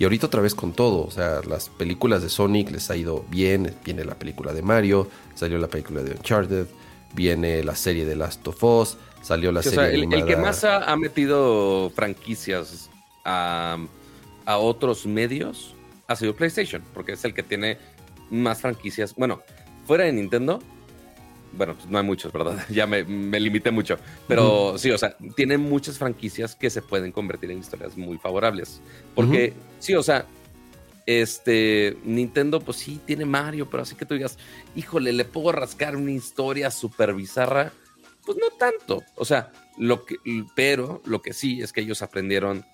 Y 0.00 0.04
ahorita 0.04 0.28
otra 0.28 0.40
vez 0.40 0.54
con 0.54 0.72
todo, 0.72 1.06
o 1.06 1.10
sea, 1.10 1.42
las 1.46 1.68
películas 1.68 2.22
de 2.22 2.30
Sonic 2.30 2.70
les 2.70 2.90
ha 2.90 2.96
ido 2.96 3.22
bien, 3.28 3.76
viene 3.84 4.02
la 4.02 4.14
película 4.14 4.54
de 4.54 4.62
Mario, 4.62 5.10
salió 5.34 5.58
la 5.58 5.68
película 5.68 6.02
de 6.02 6.12
Uncharted, 6.12 6.66
viene 7.12 7.62
la 7.62 7.76
serie 7.76 8.06
de 8.06 8.16
Last 8.16 8.48
of 8.48 8.64
Us, 8.64 8.96
salió 9.20 9.52
la 9.52 9.62
serie 9.62 10.02
el, 10.02 10.10
el, 10.10 10.24
que 10.24 10.36
más 10.36 10.64
ha, 10.64 10.96
metido 10.96 11.92
franquicias 11.94 12.88
a, 13.26 13.76
a, 14.46 14.56
otros 14.56 15.04
medios 15.04 15.74
ha 16.06 16.16
sido 16.16 16.34
PlayStation, 16.34 16.82
porque 16.94 17.12
es 17.12 17.22
el 17.26 17.34
que 17.34 17.42
tiene 17.42 17.76
más 18.30 18.62
franquicias. 18.62 19.14
Bueno, 19.14 19.42
fuera 19.86 20.04
de 20.04 20.14
Nintendo, 20.14 20.60
bueno, 21.52 21.74
pues 21.74 21.88
no 21.88 21.98
hay 21.98 22.04
muchos, 22.04 22.32
¿verdad? 22.32 22.64
Ya 22.70 22.86
me, 22.86 23.02
limité 23.40 23.70
mucho. 23.70 23.98
Pero 24.28 24.78
sí, 24.78 24.90
o 24.90 24.98
sea, 24.98 25.16
tiene 25.36 25.58
muchas 25.58 25.98
franquicias 25.98 26.54
que 26.54 26.70
se 26.70 26.82
pueden 26.82 27.12
convertir 27.12 27.50
en 27.50 27.58
historias 27.58 27.96
muy 27.96 28.18
favorables. 28.18 28.80
Porque, 29.14 29.52
sí, 29.78 29.94
o 29.94 30.02
sea, 30.02 30.26
este, 31.06 31.96
Nintendo, 32.04 32.60
pues 32.60 32.78
sí, 32.78 33.00
tiene 33.04 33.24
Mario, 33.24 33.68
pero 33.68 33.82
así 33.82 33.94
que 33.94 34.06
tú 34.06 34.14
digas, 34.14 34.38
híjole, 34.76 35.12
le 35.12 35.24
puedo 35.24 35.52
rascar 35.52 35.96
una 35.96 36.12
historia 36.12 36.70
súper 36.70 37.14
bizarra. 37.14 37.72
Pues 38.24 38.38
no 38.38 38.56
tanto. 38.56 39.02
O 39.16 39.24
sea, 39.24 39.50
lo 39.78 40.04
que, 40.04 40.16
pero 40.54 41.02
lo 41.04 41.22
que 41.22 41.32
sí 41.32 41.62
es 41.62 41.72
que 41.72 41.80
ellos 41.80 42.02
aprendieron 42.02 42.64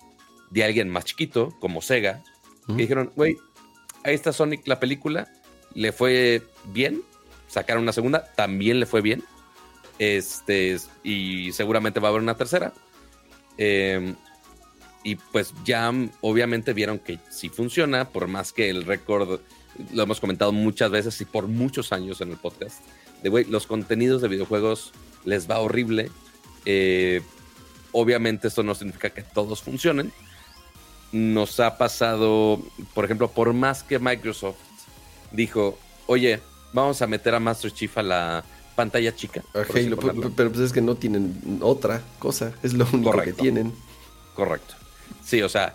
de 0.51 0.63
alguien 0.63 0.89
más 0.89 1.05
chiquito, 1.05 1.55
como 1.59 1.81
Sega, 1.81 2.23
y 2.67 2.73
dijeron, 2.73 3.11
güey, 3.15 3.37
ahí 4.03 4.13
está 4.13 4.33
Sonic, 4.33 4.67
la 4.67 4.79
película, 4.79 5.31
le 5.73 5.91
fue 5.91 6.43
bien, 6.65 7.01
sacaron 7.57 7.81
una 7.81 7.91
segunda, 7.91 8.23
también 8.35 8.79
le 8.79 8.85
fue 8.85 9.01
bien. 9.01 9.23
Este, 9.97 10.77
y 11.03 11.51
seguramente 11.53 11.99
va 11.99 12.09
a 12.09 12.11
haber 12.11 12.21
una 12.21 12.37
tercera. 12.37 12.71
Em, 13.57 14.15
y 15.03 15.15
pues 15.15 15.55
ya 15.65 15.91
obviamente 16.21 16.73
vieron 16.73 16.99
que 16.99 17.17
sí 17.31 17.49
funciona, 17.49 18.09
por 18.09 18.27
más 18.27 18.53
que 18.53 18.69
el 18.69 18.83
récord, 18.85 19.39
lo 19.91 20.03
hemos 20.03 20.19
comentado 20.19 20.51
muchas 20.51 20.91
veces 20.91 21.19
y 21.21 21.25
por 21.25 21.47
muchos 21.47 21.91
años 21.91 22.21
en 22.21 22.29
el 22.29 22.37
podcast, 22.37 22.81
de 23.23 23.29
güey, 23.29 23.45
los 23.45 23.65
contenidos 23.65 24.21
de 24.21 24.27
videojuegos 24.27 24.91
les 25.25 25.49
va 25.49 25.59
horrible. 25.59 26.11
Eh, 26.65 27.23
obviamente 27.91 28.49
esto 28.49 28.61
no 28.61 28.75
significa 28.75 29.09
que 29.09 29.23
todos 29.23 29.63
funcionen. 29.63 30.11
Nos 31.11 31.59
ha 31.59 31.79
pasado, 31.79 32.61
por 32.93 33.05
ejemplo, 33.05 33.31
por 33.31 33.53
más 33.53 33.81
que 33.81 33.97
Microsoft 33.97 34.59
dijo, 35.31 35.79
oye, 36.05 36.39
vamos 36.73 37.01
a 37.01 37.07
meter 37.07 37.35
a 37.35 37.39
Master 37.39 37.71
Chief 37.71 37.97
a 37.97 38.03
la 38.03 38.43
pantalla 38.75 39.15
chica. 39.15 39.43
pero, 39.53 40.51
pues 40.51 40.59
es 40.59 40.71
que 40.71 40.81
no 40.81 40.95
tienen 40.95 41.59
otra 41.61 42.01
cosa, 42.19 42.53
es 42.63 42.73
lo 42.73 42.87
único 42.93 43.19
que 43.21 43.33
tienen. 43.33 43.73
Correcto. 44.35 44.75
Sí, 45.25 45.41
o 45.41 45.49
sea, 45.49 45.73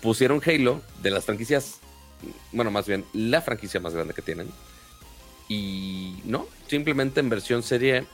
pusieron 0.00 0.40
Halo 0.44 0.80
de 1.02 1.10
las 1.10 1.24
franquicias, 1.24 1.80
bueno, 2.52 2.70
más 2.70 2.86
bien 2.86 3.04
la 3.12 3.42
franquicia 3.42 3.80
más 3.80 3.94
grande 3.94 4.14
que 4.14 4.22
tienen. 4.22 4.48
Y 5.48 6.20
no, 6.24 6.46
simplemente 6.68 7.20
en 7.20 7.28
versión 7.28 7.62
serie, 7.62 8.06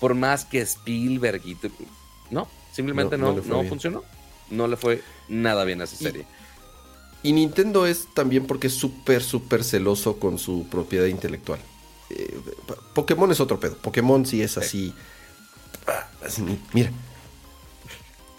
por 0.00 0.14
más 0.14 0.44
que 0.44 0.60
Spielberg 0.60 1.40
y... 1.46 1.56
No, 2.30 2.48
simplemente 2.72 3.16
no, 3.16 3.32
no, 3.32 3.64
funcionó. 3.64 4.02
No 4.50 4.66
le 4.68 4.76
fue 4.76 5.02
nada 5.28 5.64
bien 5.64 5.80
a 5.80 5.84
esa 5.84 5.96
serie. 5.96 6.26
Y 7.26 7.32
Nintendo 7.32 7.86
es 7.86 8.06
también 8.14 8.46
porque 8.46 8.68
es 8.68 8.74
súper, 8.74 9.20
súper 9.20 9.64
celoso 9.64 10.20
con 10.20 10.38
su 10.38 10.68
propiedad 10.68 11.06
intelectual. 11.06 11.58
Eh, 12.08 12.38
Pokémon 12.94 13.32
es 13.32 13.40
otro 13.40 13.58
pedo. 13.58 13.76
Pokémon 13.78 14.24
sí 14.24 14.42
es 14.42 14.56
así. 14.56 14.94
Ah, 15.88 16.06
mira. 16.72 16.92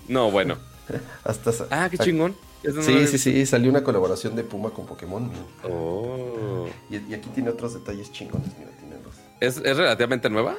No, 0.07 0.31
bueno. 0.31 0.57
Hasta, 1.25 1.51
ah, 1.69 1.89
qué 1.91 1.97
chingón. 1.97 2.33
sí, 2.63 3.07
sí, 3.07 3.17
sí. 3.17 3.45
Salió 3.45 3.69
una 3.69 3.83
colaboración 3.83 4.37
de 4.37 4.45
Puma 4.45 4.69
con 4.69 4.85
Pokémon. 4.85 5.29
Oh. 5.69 6.67
Y, 6.89 7.13
aquí 7.13 7.27
tiene 7.35 7.49
otros 7.49 7.73
detalles 7.73 8.09
chingones. 8.13 8.47
Mira, 8.57 8.71
tiene 8.79 8.95
¿Es, 9.41 9.57
¿Es, 9.57 9.75
relativamente 9.75 10.29
nueva? 10.29 10.55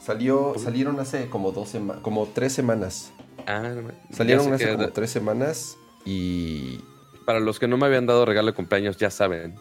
Salió, 0.00 0.54
salieron 0.56 1.00
hace 1.00 1.28
como 1.28 1.50
dos 1.50 1.68
semanas, 1.68 2.00
como 2.04 2.28
tres 2.28 2.52
semanas. 2.52 3.10
Ah, 3.44 3.74
Salieron 4.12 4.52
hace 4.52 4.76
como 4.76 4.90
tres 4.90 5.10
semanas 5.10 5.76
y. 6.04 6.80
Para 7.24 7.40
los 7.40 7.58
que 7.58 7.68
no 7.68 7.76
me 7.76 7.86
habían 7.86 8.06
dado 8.06 8.24
regalo 8.24 8.48
de 8.48 8.54
cumpleaños, 8.54 8.96
ya 8.96 9.10
saben. 9.10 9.54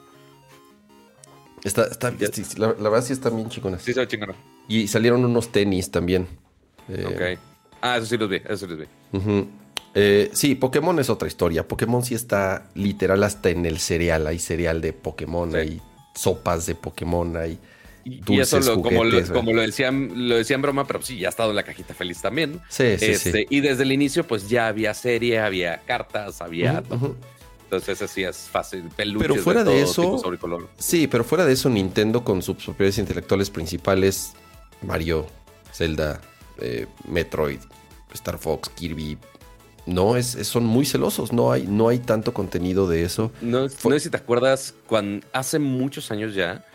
Está, 1.64 1.86
está, 1.86 2.14
la, 2.58 2.68
verdad 2.74 3.04
sí 3.04 3.14
están 3.14 3.36
bien 3.36 3.50
chingonas. 3.50 3.82
Sí, 3.82 3.94
son 3.94 4.08
chingonas. 4.08 4.38
Y 4.68 4.88
salieron 4.88 5.26
unos 5.26 5.52
tenis 5.52 5.92
también. 5.92 6.28
Eh, 6.88 7.06
ok. 7.06 7.40
Ah, 7.82 7.98
eso 7.98 8.06
sí 8.06 8.18
los 8.18 8.30
vi, 8.30 8.38
eso 8.38 8.58
sí 8.58 8.68
los 8.68 8.80
vi. 8.80 9.48
Eh, 9.94 10.30
sí, 10.34 10.56
Pokémon 10.56 10.98
es 11.00 11.10
otra 11.10 11.28
historia. 11.28 11.68
Pokémon 11.68 12.04
sí 12.04 12.16
está 12.16 12.70
literal 12.76 13.24
hasta 13.24 13.50
en 13.50 13.66
el 13.66 13.80
cereal. 13.80 14.28
Hay 14.28 14.40
cereal 14.40 14.82
de 14.82 14.94
Pokémon, 14.94 15.56
hay 15.56 15.82
sopas 16.16 16.66
de 16.66 16.76
Pokémon, 16.76 17.36
hay 17.38 17.60
y 18.06 18.40
eso 18.40 18.60
como, 18.82 19.04
lo, 19.04 19.34
como 19.34 19.54
lo 19.54 19.62
decían, 19.62 20.30
lo 20.30 20.36
decían 20.36 20.62
broma, 20.62 20.86
pero 20.88 21.02
sí, 21.02 21.20
ya 21.20 21.28
ha 21.28 21.30
estado 21.30 21.50
en 21.50 21.56
la 21.56 21.64
cajita 21.64 21.94
feliz 21.94 22.22
también. 22.22 22.62
Sí, 22.70 22.98
sí, 22.98 23.16
sí. 23.16 23.30
Este, 23.30 23.48
y 23.50 23.62
desde 23.62 23.84
el 23.84 23.92
inicio, 23.92 24.26
pues 24.26 24.50
ya 24.50 24.68
había 24.68 24.94
serie, 24.94 25.40
había 25.40 25.82
cartas, 25.86 26.42
había 26.42 26.84
Entonces 27.64 28.02
así 28.02 28.24
es 28.24 28.38
fácil. 28.38 28.90
Peluches 28.96 29.28
pero 29.28 29.44
fuera 29.44 29.64
de, 29.64 29.82
eso, 29.82 30.22
sí, 30.78 31.08
pero 31.08 31.24
fuera 31.24 31.46
de 31.46 31.54
eso, 31.54 31.70
Nintendo 31.70 32.24
con 32.24 32.42
sus 32.42 32.58
propiedades 32.58 32.98
intelectuales 32.98 33.50
principales, 33.50 34.34
Mario, 34.82 35.28
Zelda, 35.74 36.22
eh, 36.60 36.88
Metroid, 37.08 37.60
Star 38.14 38.38
Fox, 38.38 38.70
Kirby, 38.70 39.18
no, 39.86 40.16
es, 40.16 40.38
son 40.48 40.66
muy 40.66 40.86
celosos, 40.86 41.34
no 41.34 41.52
hay, 41.52 41.64
no 41.64 41.90
hay 41.90 42.00
tanto 42.00 42.34
contenido 42.34 42.88
de 42.88 43.04
eso. 43.04 43.32
No, 43.42 43.62
no 43.62 43.70
sé 43.70 44.00
si 44.00 44.10
te 44.10 44.18
acuerdas, 44.18 44.76
cuando 44.88 45.26
hace 45.34 45.60
muchos 45.60 46.12
años 46.12 46.36
ya, 46.36 46.66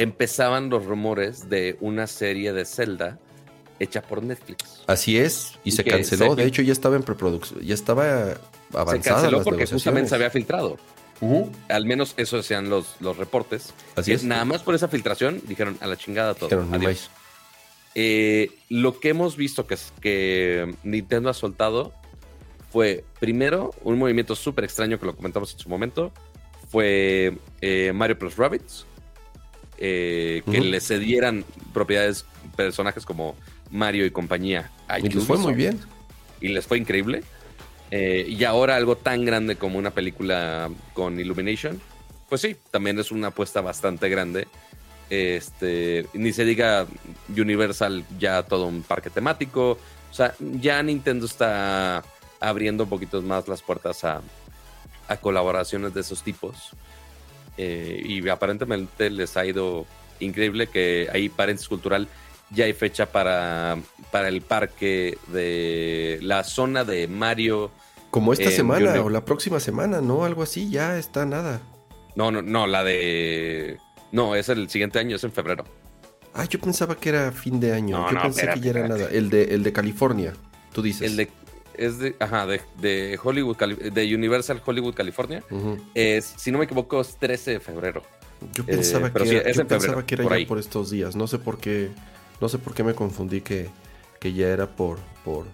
empezaban 0.00 0.70
los 0.70 0.86
rumores 0.86 1.50
de 1.50 1.76
una 1.80 2.06
serie 2.06 2.54
de 2.54 2.64
Zelda 2.64 3.18
hecha 3.78 4.00
por 4.00 4.22
Netflix. 4.22 4.82
Así 4.86 5.18
es, 5.18 5.58
y, 5.62 5.72
se 5.72 5.84
canceló. 5.84 6.34
de 6.34 6.44
hecho, 6.44 6.62
ya 6.62 6.72
estaba 6.72 6.96
en 6.96 7.02
preproducción, 7.02 7.60
ya 7.60 7.74
estaba 7.74 8.38
avanzada. 8.72 9.02
Se 9.02 9.10
canceló 9.10 9.44
porque 9.44 9.66
justamente 9.66 10.08
se 10.08 10.14
había 10.14 10.30
filtrado. 10.30 10.78
Al 11.68 11.84
menos 11.84 12.14
eso 12.16 12.38
decían 12.38 12.70
los, 12.70 12.96
los 13.00 13.18
reportes. 13.18 13.74
Así 13.94 14.12
es. 14.12 14.24
Nada 14.24 14.46
más 14.46 14.62
por 14.62 14.74
esa 14.74 14.88
filtración 14.88 15.42
dijeron 15.46 15.76
a 15.82 15.86
la 15.86 15.98
chingada 15.98 16.32
todo. 16.32 16.66
Adiós. 16.72 17.10
Eh, 17.94 18.50
lo 18.70 19.00
que 19.00 19.10
hemos 19.10 19.36
visto 19.36 19.66
que, 19.66 19.76
que 20.00 20.74
Nintendo 20.82 21.28
ha 21.28 21.34
soltado 21.34 21.92
fue 22.72 23.04
primero 23.18 23.74
un 23.82 23.98
movimiento 23.98 24.34
súper 24.34 24.64
extraño 24.64 24.98
que 24.98 25.04
lo 25.04 25.14
comentamos 25.14 25.52
en 25.52 25.58
su 25.58 25.68
momento. 25.68 26.10
Fue 26.70 27.36
eh, 27.60 27.92
Mario 27.92 28.18
Plus 28.18 28.36
Rabbits, 28.36 28.86
eh, 29.80 30.42
que 30.50 30.60
le 30.60 30.80
cedieran 30.80 31.44
propiedades, 31.72 32.26
personajes 32.54 33.06
como 33.06 33.34
Mario 33.70 34.04
y 34.04 34.10
compañía. 34.10 34.70
y 35.02 35.08
les 35.08 35.24
fue 35.24 35.38
muy 35.38 35.54
bien. 35.54 35.80
Y 36.40 36.48
les 36.48 36.66
fue 36.66 36.78
increíble. 36.78 37.22
Eh, 37.90 38.26
y 38.28 38.44
ahora 38.44 38.76
algo 38.76 38.96
tan 38.96 39.24
grande 39.24 39.56
como 39.56 39.78
una 39.78 39.90
película 39.90 40.70
con 40.92 41.18
Illumination, 41.18 41.80
pues 42.28 42.42
sí, 42.42 42.56
también 42.70 42.98
es 42.98 43.10
una 43.10 43.28
apuesta 43.28 43.60
bastante 43.62 44.08
grande. 44.08 44.46
Este, 45.08 46.06
ni 46.12 46.32
se 46.32 46.44
diga 46.44 46.86
Universal 47.28 48.04
ya 48.18 48.42
todo 48.44 48.66
un 48.66 48.82
parque 48.82 49.10
temático. 49.10 49.78
O 50.10 50.14
sea, 50.14 50.34
ya 50.38 50.82
Nintendo 50.82 51.26
está 51.26 52.04
abriendo 52.38 52.84
un 52.84 52.90
poquito 52.90 53.20
más 53.22 53.48
las 53.48 53.62
puertas 53.62 54.04
a, 54.04 54.20
a 55.08 55.16
colaboraciones 55.16 55.94
de 55.94 56.02
esos 56.02 56.22
tipos. 56.22 56.70
Eh, 57.62 58.02
y 58.06 58.26
aparentemente 58.30 59.10
les 59.10 59.36
ha 59.36 59.44
ido 59.44 59.84
increíble 60.18 60.66
que 60.68 61.08
ahí 61.12 61.28
paréntesis 61.28 61.68
cultural 61.68 62.08
ya 62.48 62.64
hay 62.64 62.72
fecha 62.72 63.12
para, 63.12 63.76
para 64.10 64.28
el 64.28 64.40
parque 64.40 65.18
de 65.28 66.18
la 66.22 66.42
zona 66.42 66.84
de 66.84 67.06
Mario 67.06 67.70
Como 68.10 68.32
esta 68.32 68.50
semana 68.50 69.02
o 69.02 69.10
la 69.10 69.26
próxima 69.26 69.60
semana, 69.60 70.00
¿no? 70.00 70.24
Algo 70.24 70.42
así, 70.42 70.70
ya 70.70 70.96
está 70.96 71.26
nada. 71.26 71.60
No, 72.16 72.30
no, 72.30 72.40
no, 72.40 72.66
la 72.66 72.82
de. 72.82 73.76
No, 74.10 74.34
es 74.34 74.48
el 74.48 74.70
siguiente 74.70 74.98
año, 74.98 75.16
es 75.16 75.24
en 75.24 75.32
febrero. 75.32 75.64
Ah, 76.32 76.46
yo 76.46 76.58
pensaba 76.58 76.96
que 76.96 77.10
era 77.10 77.30
fin 77.30 77.60
de 77.60 77.74
año. 77.74 78.10
yo 78.10 78.22
pensé 78.22 78.48
que 78.54 78.60
ya 78.60 78.70
era 78.70 78.88
nada. 78.88 79.06
El 79.12 79.28
de, 79.28 79.54
el 79.54 79.62
de 79.62 79.72
California, 79.74 80.32
tú 80.72 80.80
dices. 80.80 81.10
El 81.10 81.16
de. 81.18 81.28
Es 81.80 81.98
de, 81.98 82.14
ajá, 82.20 82.46
de, 82.46 83.18
Hollywood, 83.22 83.56
de 83.56 84.14
Universal 84.14 84.60
Hollywood, 84.62 84.92
California. 84.92 85.42
es, 85.94 86.34
si 86.36 86.52
no 86.52 86.58
me 86.58 86.66
equivoco, 86.66 87.00
es 87.00 87.16
13 87.16 87.52
de 87.52 87.60
febrero. 87.60 88.02
Yo 88.52 88.66
pensaba 88.66 89.08
eh, 89.08 89.12
que, 89.14 89.36
era, 89.36 89.50
yo 89.50 89.66
pensaba 89.66 90.04
que 90.04 90.14
era 90.16 90.24
por 90.24 90.38
ya 90.38 90.46
por 90.46 90.58
estos 90.58 90.90
días. 90.90 91.16
No 91.16 91.26
sé 91.26 91.38
por 91.38 91.56
qué. 91.56 91.88
No 92.38 92.50
sé 92.50 92.58
por 92.58 92.74
qué 92.74 92.84
me 92.84 92.94
confundí 92.94 93.40
que, 93.40 93.70
que 94.18 94.34
ya 94.34 94.48
era 94.48 94.66
por, 94.66 94.98
por, 95.24 95.46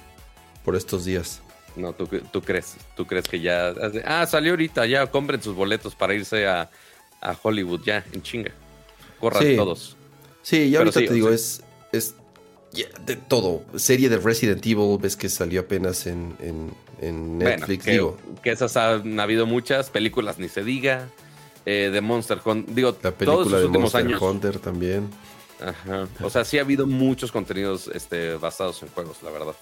por 0.64 0.74
estos 0.74 1.05
días. 1.05 1.43
No, 1.77 1.93
tú, 1.93 2.09
tú 2.09 2.43
crees, 2.43 2.77
tú 2.97 3.07
crees 3.07 3.29
que 3.29 3.39
ya. 3.39 3.72
Ah, 4.05 4.27
salió 4.27 4.51
ahorita, 4.51 4.85
ya 4.85 5.07
compren 5.07 5.41
sus 5.41 5.55
boletos 5.55 5.95
para 5.95 6.12
irse 6.12 6.49
a, 6.49 6.68
Hollywood, 7.41 7.83
ya, 7.85 8.05
en 8.12 8.22
chinga. 8.22 8.51
Corran 9.20 9.55
todos. 9.55 9.97
Sí, 10.43 10.70
ya 10.70 10.81
ahorita 10.81 11.01
te 11.01 11.14
digo, 11.14 11.31
es, 11.31 11.62
es 11.93 12.16
de 13.05 13.16
todo. 13.16 13.62
Serie 13.77 14.09
de 14.09 14.18
Resident 14.18 14.64
Evil, 14.64 14.99
ves 15.01 15.16
que 15.16 15.29
salió 15.29 15.61
apenas 15.62 16.07
en, 16.07 16.37
en, 17.01 17.39
Netflix. 17.39 17.85
que, 17.85 17.93
digo. 17.93 18.16
que 18.43 18.51
esas 18.51 18.77
han 18.77 19.18
habido 19.20 19.47
muchas, 19.47 19.91
películas 19.91 20.39
ni 20.39 20.49
se 20.49 20.64
diga. 20.64 21.09
Eh, 21.64 21.91
de 21.93 22.01
Monster 22.01 22.39
Hunter, 22.45 22.74
digo, 22.74 22.97
la 23.03 23.11
película 23.11 23.59
de 23.59 23.66
Monster 23.66 24.22
Hunter 24.22 24.59
también. 24.61 25.11
Ajá. 25.61 26.07
O 26.22 26.31
sea, 26.31 26.45
sí 26.45 26.59
ha 26.59 26.61
habido 26.61 26.87
muchos 26.87 27.33
contenidos 27.33 27.91
este, 27.93 28.35
basados 28.35 28.83
en 28.83 28.89
juegos, 28.89 29.16
la 29.22 29.31
verdad. 29.31 29.57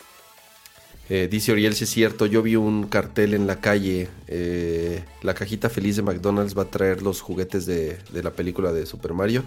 Eh, 1.11 1.29
dice 1.31 1.53
Oriel, 1.53 1.75
si 1.75 1.85
es 1.85 1.91
cierto, 1.91 2.25
yo 2.25 2.43
vi 2.43 2.57
un 2.57 2.87
cartel 2.87 3.35
en 3.35 3.47
la 3.47 3.61
calle, 3.61 4.09
eh, 4.27 5.05
la 5.23 5.35
cajita 5.35 5.69
feliz 5.69 5.97
de 5.97 6.03
McDonald's 6.03 6.57
va 6.57 6.62
a 6.62 6.71
traer 6.71 7.03
los 7.03 7.21
juguetes 7.21 7.67
de, 7.67 7.99
la 8.12 8.31
película 8.31 8.73
de 8.73 8.87
Super 8.87 9.12
Mario. 9.12 9.45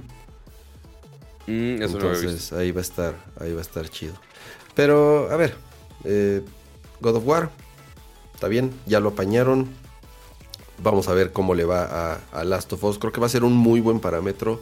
Mm, 1.48 1.82
Entonces 1.82 2.54
ahí 2.54 2.72
va 2.72 2.80
a 2.80 2.84
estar, 2.84 3.16
ahí 3.40 3.54
va 3.54 3.60
a 3.60 3.62
estar 3.62 3.90
chido. 3.90 4.14
Pero, 4.76 5.32
a 5.32 5.38
ver, 5.38 5.56
eh, 6.04 6.42
God 7.00 7.16
of 7.16 7.26
War, 7.26 7.50
está 8.34 8.48
bien, 8.48 8.72
ya 8.86 9.00
lo 9.00 9.10
apañaron. 9.10 9.68
Vamos 10.84 11.08
a 11.08 11.14
ver 11.14 11.32
cómo 11.32 11.56
le 11.56 11.66
va 11.66 12.20
a, 12.32 12.44
Last 12.44 12.72
of 12.74 12.84
Us. 12.84 13.00
Creo 13.00 13.12
que 13.12 13.20
va 13.20 13.26
a 13.26 13.30
ser 13.30 13.44
un 13.44 13.54
muy 13.54 13.80
buen 13.80 14.00
parámetro 14.00 14.62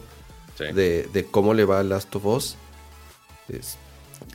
de, 0.58 1.08
de, 1.12 1.24
cómo 1.26 1.52
le 1.52 1.66
va 1.66 1.80
a 1.80 1.82
Last 1.82 2.14
of 2.16 2.24
Us. 2.24 2.56
Es, 3.48 3.76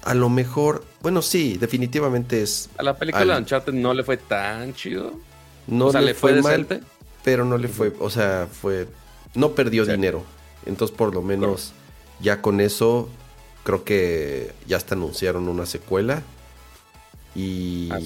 a 0.03 0.13
lo 0.13 0.29
mejor, 0.29 0.83
bueno, 1.01 1.21
sí, 1.21 1.57
definitivamente 1.57 2.41
es. 2.41 2.69
A 2.77 2.83
la 2.83 2.97
película 2.97 3.33
de 3.33 3.39
Uncharted 3.39 3.73
no 3.73 3.93
le 3.93 4.03
fue 4.03 4.17
tan 4.17 4.73
chido. 4.73 5.13
No 5.67 5.91
le, 5.91 6.13
fue, 6.13 6.41
mal, 6.41 6.67
pero 7.23 7.45
no 7.45 7.57
le 7.57 7.67
fue, 7.67 7.93
o 7.99 8.09
sea, 8.09 8.47
fue, 8.51 8.87
no 9.35 9.51
perdió 9.51 9.85
dinero. 9.85 10.23
Entonces, 10.65 10.95
por 10.95 11.13
lo 11.13 11.21
menos, 11.21 11.73
ya 12.21 12.41
con 12.41 12.61
eso, 12.61 13.09
creo 13.63 13.83
que 13.83 14.51
ya 14.67 14.77
hasta 14.77 14.95
anunciaron 14.95 15.47
una 15.47 15.65
secuela. 15.65 16.23
Y 17.35 17.89
ah, 17.91 17.99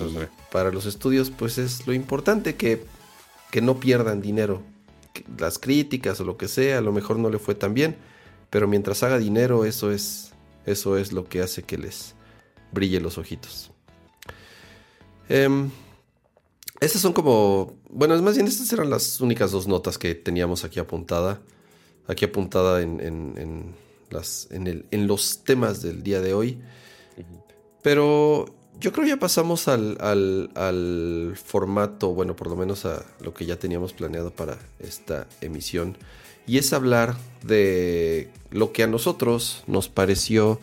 para 0.52 0.72
los 0.72 0.86
estudios, 0.86 1.32
pues 1.32 1.58
es 1.58 1.88
lo 1.88 1.94
importante 1.94 2.56
que, 2.56 2.86
que 3.52 3.62
no 3.62 3.80
pierdan 3.80 4.22
dinero. 4.22 4.62
Las 5.38 5.60
críticas 5.60 6.20
o 6.20 6.26
lo 6.26 6.38
que 6.38 6.48
sea, 6.48 6.78
a 6.78 6.82
lo 6.82 6.92
mejor 6.92 7.18
no 7.18 7.30
le 7.30 7.40
fue 7.40 7.56
tan 7.56 7.74
bien, 7.74 7.96
pero 8.50 8.68
mientras 8.68 9.02
haga 9.02 9.18
dinero, 9.18 9.66
eso 9.66 9.92
es 9.92 10.34
eso 10.66 10.98
es 10.98 11.14
lo 11.14 11.30
que 11.30 11.42
hace 11.42 11.64
que 11.64 11.78
les 11.78 12.16
brille 12.72 13.00
los 13.00 13.18
ojitos. 13.18 13.72
Eh, 15.30 15.70
estas 16.80 17.02
son 17.02 17.14
como. 17.14 17.78
Bueno, 17.90 18.16
es 18.16 18.22
más 18.22 18.36
bien, 18.36 18.48
estas 18.48 18.72
eran 18.74 18.90
las 18.90 19.22
únicas 19.22 19.52
dos 19.52 19.68
notas 19.68 19.98
que 19.98 20.16
teníamos 20.16 20.64
aquí 20.64 20.80
apuntada. 20.80 21.40
Aquí 22.08 22.26
apuntada 22.26 22.82
en, 22.82 23.76
las, 24.10 24.48
en, 24.52 25.08
los 25.08 25.44
temas 25.44 25.82
del 25.82 26.04
día 26.04 26.22
de 26.22 26.34
hoy. 26.34 26.60
Pero 27.82 28.46
yo 28.80 28.92
creo 28.92 29.06
ya 29.06 29.18
pasamos 29.18 29.68
al, 29.68 29.98
al, 30.00 31.36
formato, 31.36 32.10
bueno, 32.14 32.36
por 32.36 32.48
lo 32.48 32.56
menos 32.56 32.86
a 32.86 33.06
lo 33.22 33.34
que 33.34 33.46
ya 33.46 33.58
teníamos 33.58 33.94
planeado 33.94 34.32
para 34.32 34.58
esta 34.80 35.28
emisión 35.42 35.98
y 36.48 36.58
es 36.58 36.74
hablar 36.74 37.16
de 37.44 38.30
lo 38.52 38.72
que 38.72 38.84
a 38.84 38.88
nosotros 38.88 39.64
nos 39.68 39.90
pareció 39.90 40.60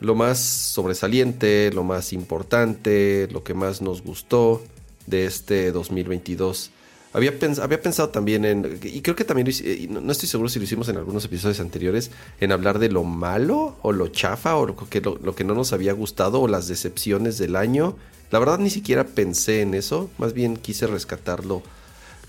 lo 0.00 0.14
más 0.14 0.38
sobresaliente, 0.40 1.70
lo 1.72 1.84
más 1.84 2.12
importante, 2.12 3.28
lo 3.30 3.44
que 3.44 3.54
más 3.54 3.82
nos 3.82 4.02
gustó 4.02 4.62
de 5.06 5.26
este 5.26 5.72
2022. 5.72 6.70
Había, 7.12 7.32
había 7.60 7.82
pensado 7.82 8.10
también 8.10 8.44
en, 8.44 8.78
y 8.82 9.00
creo 9.00 9.16
que 9.16 9.24
también, 9.24 9.48
no 9.90 10.12
estoy 10.12 10.28
seguro 10.28 10.48
si 10.48 10.60
lo 10.60 10.64
hicimos 10.64 10.88
en 10.88 10.96
algunos 10.96 11.24
episodios 11.24 11.58
anteriores, 11.58 12.12
en 12.40 12.52
hablar 12.52 12.78
de 12.78 12.88
lo 12.88 13.02
malo 13.02 13.76
o 13.82 13.92
lo 13.92 14.08
chafa 14.08 14.56
o 14.56 14.66
lo 14.66 14.76
que, 14.76 15.00
lo 15.00 15.34
que 15.34 15.44
no 15.44 15.54
nos 15.54 15.72
había 15.72 15.92
gustado 15.92 16.40
o 16.40 16.48
las 16.48 16.68
decepciones 16.68 17.36
del 17.38 17.56
año. 17.56 17.96
La 18.30 18.38
verdad 18.38 18.60
ni 18.60 18.70
siquiera 18.70 19.04
pensé 19.04 19.62
en 19.62 19.74
eso, 19.74 20.08
más 20.18 20.34
bien 20.34 20.56
quise 20.56 20.86
rescatarlo 20.86 21.62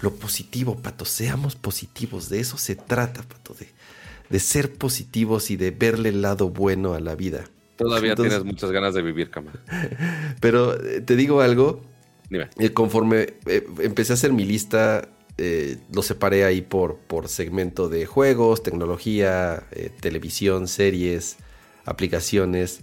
lo 0.01 0.15
positivo, 0.15 0.77
Pato. 0.77 1.05
Seamos 1.05 1.55
positivos. 1.55 2.29
De 2.29 2.39
eso 2.39 2.57
se 2.57 2.75
trata, 2.75 3.21
Pato. 3.21 3.53
De, 3.53 3.67
de 4.29 4.39
ser 4.39 4.73
positivos 4.73 5.51
y 5.51 5.57
de 5.57 5.71
verle 5.71 6.09
el 6.09 6.21
lado 6.21 6.49
bueno 6.49 6.93
a 6.93 6.99
la 6.99 7.15
vida. 7.15 7.45
Todavía 7.75 8.15
tienes 8.15 8.43
muchas 8.43 8.71
ganas 8.71 8.93
de 8.93 9.01
vivir, 9.01 9.29
cama. 9.29 9.51
Pero 10.39 10.73
eh, 10.81 11.01
te 11.01 11.15
digo 11.15 11.41
algo. 11.41 11.83
Dime. 12.31 12.49
Eh, 12.57 12.71
conforme 12.73 13.33
eh, 13.45 13.67
empecé 13.79 14.13
a 14.13 14.15
hacer 14.15 14.33
mi 14.33 14.45
lista, 14.45 15.07
lo 15.91 16.03
separé 16.03 16.43
ahí 16.45 16.61
por, 16.61 16.97
por 16.97 17.27
segmento 17.27 17.89
de 17.89 18.05
juegos, 18.05 18.61
tecnología, 18.61 19.63
televisión, 19.99 20.67
series, 20.67 21.37
aplicaciones. 21.83 22.81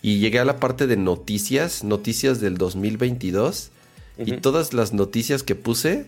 Y 0.00 0.18
llegué 0.18 0.38
a 0.38 0.44
la 0.44 0.60
parte 0.60 0.86
de 0.86 0.96
noticias, 0.96 1.82
noticias 1.82 2.40
del 2.40 2.58
2022. 2.58 3.70
Y 4.18 4.36
todas 4.36 4.72
las 4.72 4.92
noticias 4.92 5.42
que 5.42 5.56
puse 5.56 6.06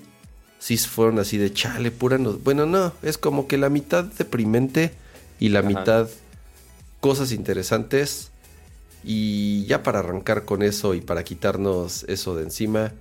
sí 0.62 0.76
fueron 0.76 1.18
así 1.18 1.38
de 1.38 1.52
chale, 1.52 1.90
pura. 1.90 2.18
No... 2.18 2.34
Bueno, 2.34 2.66
no, 2.66 2.92
es 3.02 3.18
como 3.18 3.48
que 3.48 3.58
la 3.58 3.68
mitad 3.68 4.04
deprimente 4.04 4.92
y 5.40 5.48
la 5.48 5.62
mitad 5.62 6.08
cosas 7.00 7.32
interesantes. 7.32 8.30
Y 9.04 9.64
ya 9.66 9.82
para 9.82 10.00
arrancar 10.00 10.44
con 10.44 10.62
eso 10.62 10.94
y 10.94 11.00
para 11.00 11.24
quitarnos 11.24 12.04
eso 12.04 12.36
de 12.36 12.44
encima, 12.44 12.92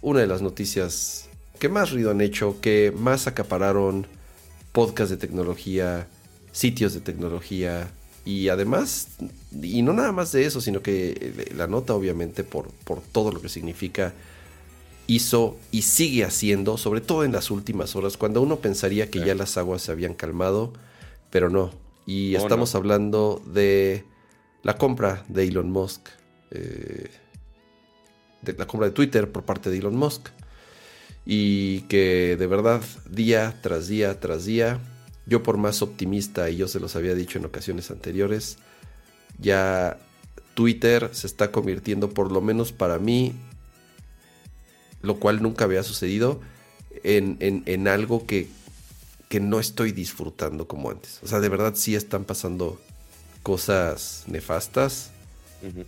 una 0.00 0.20
de 0.20 0.26
las 0.26 0.42
noticias 0.42 1.28
que 1.58 1.68
más 1.68 1.90
ruido 1.90 2.10
han 2.10 2.20
hecho, 2.20 2.60
que 2.60 2.92
más 2.96 3.26
acapararon 3.26 4.06
podcasts 4.72 5.10
de 5.10 5.16
tecnología, 5.16 6.06
sitios 6.52 6.94
de 6.94 7.00
tecnología 7.00 7.90
y 8.24 8.48
además, 8.48 9.08
y 9.62 9.82
no 9.82 9.92
nada 9.92 10.12
más 10.12 10.32
de 10.32 10.44
eso, 10.44 10.60
sino 10.60 10.82
que 10.82 11.50
la 11.56 11.66
nota 11.66 11.94
obviamente 11.94 12.44
por, 12.44 12.68
por 12.84 13.00
todo 13.00 13.32
lo 13.32 13.40
que 13.40 13.48
significa 13.48 14.12
hizo 15.06 15.56
y 15.72 15.82
sigue 15.82 16.24
haciendo, 16.24 16.76
sobre 16.76 17.00
todo 17.00 17.24
en 17.24 17.32
las 17.32 17.50
últimas 17.50 17.96
horas, 17.96 18.16
cuando 18.16 18.42
uno 18.42 18.60
pensaría 18.60 19.10
que 19.10 19.20
ya 19.20 19.34
las 19.34 19.56
aguas 19.56 19.82
se 19.82 19.90
habían 19.90 20.14
calmado, 20.14 20.74
pero 21.30 21.48
no. 21.48 21.70
Y 22.06 22.36
oh, 22.36 22.38
estamos 22.38 22.74
hablando 22.74 23.42
de 23.46 24.04
la 24.62 24.76
compra 24.76 25.24
de 25.28 25.44
Elon 25.44 25.70
Musk, 25.70 26.08
eh, 26.50 27.10
la 28.56 28.66
compra 28.66 28.88
de 28.88 28.94
Twitter 28.94 29.30
por 29.30 29.44
parte 29.44 29.70
de 29.70 29.78
Elon 29.78 29.96
Musk. 29.96 30.28
Y 31.24 31.82
que 31.82 32.36
de 32.38 32.46
verdad, 32.46 32.82
día 33.10 33.58
tras 33.62 33.88
día 33.88 34.18
tras 34.18 34.46
día, 34.46 34.80
yo 35.26 35.42
por 35.42 35.58
más 35.58 35.82
optimista, 35.82 36.48
y 36.48 36.56
yo 36.56 36.68
se 36.68 36.80
los 36.80 36.96
había 36.96 37.14
dicho 37.14 37.38
en 37.38 37.44
ocasiones 37.44 37.90
anteriores, 37.90 38.56
ya 39.38 39.98
Twitter 40.54 41.10
se 41.12 41.26
está 41.26 41.52
convirtiendo, 41.52 42.10
por 42.10 42.32
lo 42.32 42.40
menos 42.40 42.72
para 42.72 42.98
mí, 42.98 43.34
lo 45.02 45.20
cual 45.20 45.42
nunca 45.42 45.64
había 45.64 45.82
sucedido, 45.82 46.40
en, 47.04 47.88
algo 47.88 48.26
que, 48.26 48.48
que, 49.28 49.38
no 49.38 49.60
estoy 49.60 49.92
disfrutando 49.92 50.66
como 50.66 50.90
antes. 50.90 51.20
O 51.22 51.28
sea, 51.28 51.40
de 51.40 51.48
verdad 51.48 51.74
sí 51.76 51.94
están 51.94 52.24
pasando 52.24 52.80
cosas 53.48 54.24
nefastas 54.26 55.10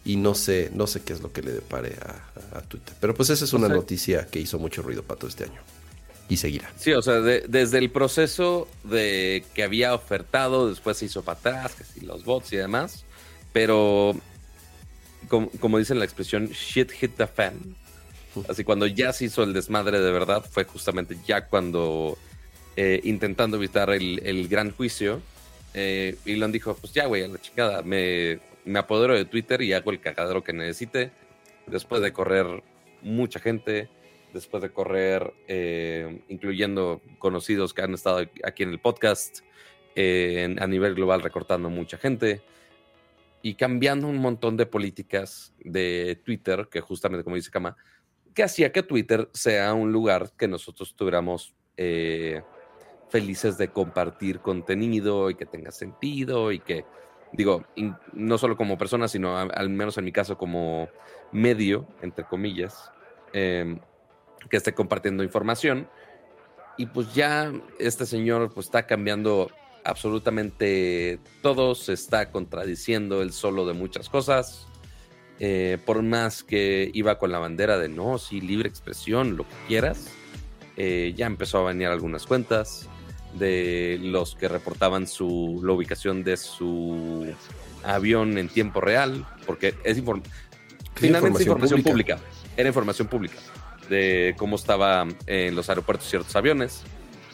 y 0.07 0.17
no 0.17 0.35
sé, 0.35 0.71
no 0.73 0.87
sé 0.87 1.03
qué 1.03 1.13
es 1.13 1.21
lo 1.21 1.31
que 1.31 1.43
le 1.43 1.53
depare 1.53 1.95
a, 2.55 2.63
Twitter. 2.63 2.95
Pero 2.99 3.15
pues 3.15 3.29
esa 3.29 3.45
es 3.45 3.53
una 3.53 3.69
noticia 3.69 4.27
que 4.27 4.39
hizo 4.39 4.59
mucho 4.59 4.81
ruido 4.81 5.03
para 5.03 5.19
todo 5.19 5.29
este 5.29 5.45
año. 5.45 5.61
Y 6.31 6.39
seguirá. 6.39 6.73
Sí, 6.79 6.95
o 6.95 7.03
sea, 7.03 7.21
desde 7.21 7.77
el 7.77 7.91
proceso 7.91 8.67
de 8.85 9.45
que 9.53 9.63
había 9.63 9.93
ofertado, 9.93 10.71
después 10.71 10.97
se 10.97 11.05
hizo 11.05 11.23
para 11.23 11.39
atrás, 11.39 11.75
que 11.75 11.85
si 11.85 12.01
los 12.01 12.25
bots 12.25 12.51
y 12.55 12.57
demás. 12.57 13.05
Pero, 13.53 14.17
como, 15.29 15.51
como 15.61 15.77
dicen 15.77 15.99
la 15.99 16.07
expresión, 16.07 16.47
shit 16.49 16.91
hit 16.93 17.13
the 17.19 17.27
fan. 17.27 17.77
Así 18.49 18.65
cuando 18.65 18.87
ya 18.87 19.13
se 19.13 19.27
hizo 19.27 19.43
el 19.43 19.53
desmadre 19.53 20.01
de 20.01 20.11
verdad 20.11 20.43
fue 20.51 20.65
justamente 20.65 21.19
ya 21.27 21.47
cuando 21.47 22.17
eh, 22.77 23.01
intentando 23.05 23.59
evitar 23.59 23.91
el, 23.91 24.49
gran 24.49 24.71
juicio, 24.71 25.21
eh, 25.75 26.17
Elon 26.25 26.53
dijo, 26.53 26.75
pues 26.75 26.93
ya 26.93 27.07
güey, 27.07 27.25
a 27.25 27.29
la 27.29 27.41
chingada, 27.41 27.83
me, 27.83 28.41
me 28.65 28.79
apodero 28.79 29.15
de 29.15 29.25
Twitter 29.25 29.63
y 29.63 29.73
hago 29.73 29.91
el 29.91 30.01
cagadero 30.01 30.43
que 30.43 30.53
necesite 30.53 31.13
después 31.67 32.03
de 32.03 32.13
correr 32.13 32.63
mucha 33.03 33.41
gente, 33.41 33.89
después 34.33 34.63
de 34.63 34.71
correr, 34.71 35.33
eh, 35.49 36.23
incluyendo 36.29 37.01
conocidos 37.19 37.75
que 37.75 37.83
han 37.83 37.95
estado 37.95 38.27
aquí 38.45 38.63
en 38.63 38.71
el 38.71 38.79
podcast, 38.79 39.41
eh, 39.97 40.57
a 40.59 40.67
nivel 40.67 40.95
global 40.95 41.23
recortando 41.23 41.69
mucha 41.69 41.97
gente 41.99 42.43
y 43.43 43.55
cambiando 43.55 44.07
un 44.07 44.19
montón 44.19 44.57
de 44.57 44.67
políticas 44.67 45.53
de 45.59 46.21
Twitter, 46.25 46.69
que 46.71 46.81
justamente 46.81 47.25
como 47.25 47.37
dice 47.37 47.51
Kama, 47.51 47.77
que 48.35 48.43
hacía 48.43 48.71
que 48.71 48.83
Twitter 48.83 49.29
sea 49.33 49.75
un 49.75 49.93
lugar 49.93 50.31
que 50.37 50.47
nosotros 50.47 50.95
tuviéramos 50.95 51.55
eh, 51.77 52.43
felices 53.11 53.59
de 53.59 53.69
compartir 53.69 54.41
contenido 54.41 55.31
y 55.31 55.35
que 55.35 55.45
tenga 55.45 55.73
sentido 55.73 56.53
y 56.53 56.61
que, 56.61 56.85
digo, 57.33 57.65
no 58.13 58.39
solo 58.39 58.57
como 58.57 58.79
persona, 58.79 59.09
sino 59.09 59.37
al 59.37 59.69
menos 59.69 59.99
en 59.99 60.05
mi 60.05 60.13
caso 60.13 60.39
como 60.39 60.89
medio, 61.33 61.87
entre 62.03 62.25
comillas, 62.25 62.91
em, 63.33 63.81
que 64.49 64.57
esté 64.57 64.73
compartiendo 64.73 65.23
información. 65.23 65.89
Y 66.79 66.87
pues 66.87 67.13
ya 67.15 67.53
este 67.79 68.07
señor 68.07 68.55
pues 68.55 68.67
está 68.67 68.87
cambiando 68.87 69.51
absolutamente 69.85 71.19
todo, 71.43 71.75
se 71.75 71.93
está 71.93 72.31
contradiciendo 72.31 73.23
él 73.23 73.33
solo 73.33 73.67
de 73.67 73.75
muchas 73.75 74.09
cosas. 74.09 74.67
Eh, 75.41 75.79
por 75.87 76.03
más 76.03 76.45
que 76.45 76.91
iba 76.93 77.19
con 77.19 77.33
la 77.33 77.39
bandera 77.39 77.79
de 77.79 77.89
no, 77.89 78.19
sí, 78.19 78.41
libre 78.41 78.69
expresión, 78.69 79.37
lo 79.37 79.45
que 79.45 79.55
quieras, 79.69 80.09
eh, 80.77 81.15
ya 81.17 81.27
empezó 81.27 81.59
a 81.59 81.63
banear 81.63 81.93
algunas 81.93 82.27
cuentas 82.27 82.89
de 83.35 83.99
los 84.03 84.35
que 84.35 84.49
reportaban 84.49 85.07
su, 85.07 85.61
la 85.65 85.73
ubicación 85.73 86.25
de 86.25 86.37
su 86.37 87.33
avión 87.85 88.39
en 88.39 88.49
tiempo 88.49 88.81
real, 88.81 89.27
porque 89.47 89.75
es 89.85 90.03
finalmente 90.95 91.43
información, 91.43 91.83
pública. 91.83 92.19
era 92.57 92.69
información 92.69 93.09
pública 93.09 93.37
de 93.89 94.35
cómo 94.39 94.57
estaba 94.57 95.07
en 95.27 95.55
los 95.55 95.69
aeropuertos 95.69 96.09
ciertos 96.09 96.35
aviones. 96.37 96.83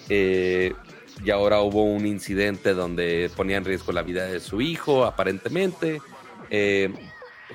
Eh, 0.09 0.73
y 1.25 1.31
ahora 1.31 1.61
hubo 1.61 1.85
un 1.85 2.07
incidente 2.07 2.75
donde 2.75 3.31
ponía 3.37 3.57
en 3.57 3.65
riesgo 3.65 3.93
la 3.93 4.03
vida 4.03 4.27
de 4.27 4.41
su 4.41 4.61
hijo, 4.61 5.05
aparentemente. 5.05 6.01
Eh, 6.51 6.93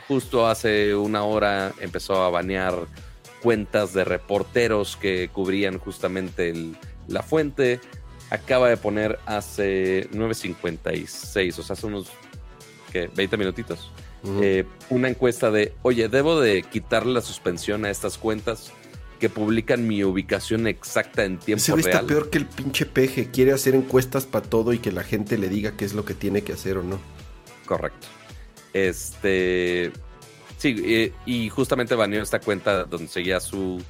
justo 0.07 0.47
hace 0.47 0.95
una 0.95 1.23
hora 1.23 1.73
empezó 1.79 2.23
a 2.23 2.29
banear 2.29 2.73
cuentas 3.41 3.93
de 3.93 4.03
reporteros 4.03 4.97
que 4.97 5.29
cubrían 5.29 5.77
justamente 5.79 6.53
la 7.07 7.23
fuente. 7.23 7.79
Acaba 8.31 8.67
de 8.69 8.77
poner 8.77 9.19
hace 9.27 10.09
9.56, 10.11 11.59
o 11.59 11.63
sea, 11.63 11.73
hace 11.73 11.85
unos 11.85 12.07
20 12.93 13.37
minutitos, 13.37 13.91
eh, 14.41 14.65
una 14.89 15.09
encuesta 15.09 15.51
de, 15.51 15.73
oye, 15.83 16.09
¿debo 16.09 16.39
de 16.39 16.63
quitarle 16.63 17.13
la 17.13 17.21
suspensión 17.21 17.85
a 17.85 17.91
estas 17.91 18.17
cuentas? 18.17 18.73
que 19.21 19.29
publican 19.29 19.87
mi 19.87 20.03
ubicación 20.03 20.65
exacta 20.65 21.23
en 21.23 21.37
tiempo 21.37 21.61
Ese 21.61 21.75
real. 21.75 21.87
está 21.87 22.01
peor 22.07 22.31
que 22.31 22.39
el 22.39 22.47
pinche 22.47 22.87
peje. 22.87 23.29
Quiere 23.29 23.51
hacer 23.51 23.75
encuestas 23.75 24.25
para 24.25 24.43
todo 24.49 24.73
y 24.73 24.79
que 24.79 24.91
la 24.91 25.03
gente 25.03 25.37
le 25.37 25.47
diga 25.47 25.77
qué 25.77 25.85
es 25.85 25.93
lo 25.93 26.03
que 26.05 26.15
tiene 26.15 26.41
que 26.41 26.53
hacer 26.53 26.77
o 26.77 26.83
no. 26.83 26.99
Correcto. 27.67 28.07
Este. 28.73 29.91
Sí, 30.57 31.13
y, 31.27 31.49
justamente 31.49 31.93
baneó 31.93 32.23
esta 32.23 32.39
cuenta 32.39 32.85
donde 32.85 33.07
seguía 33.07 33.39
su, 33.39 33.81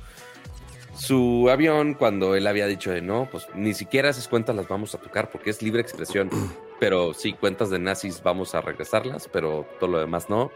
su 0.95 1.49
avión 1.49 1.93
cuando 1.93 2.35
él 2.35 2.47
había 2.47 2.67
dicho 2.67 2.91
de 2.91 3.01
no, 3.01 3.27
pues 3.31 3.47
ni 3.55 3.73
siquiera 3.73 4.09
esas 4.09 4.27
cuentas 4.27 4.55
las 4.55 4.67
vamos 4.67 4.93
a 4.95 4.97
tocar 4.97 5.29
porque 5.29 5.49
es 5.49 5.61
libre 5.61 5.81
expresión. 5.81 6.29
pero 6.79 7.13
sí, 7.13 7.33
cuentas 7.33 7.69
de 7.69 7.79
nazis 7.79 8.21
vamos 8.23 8.55
a 8.55 8.61
regresarlas, 8.61 9.29
pero 9.31 9.67
todo 9.79 9.91
lo 9.91 9.99
demás 9.99 10.29
no. 10.29 10.51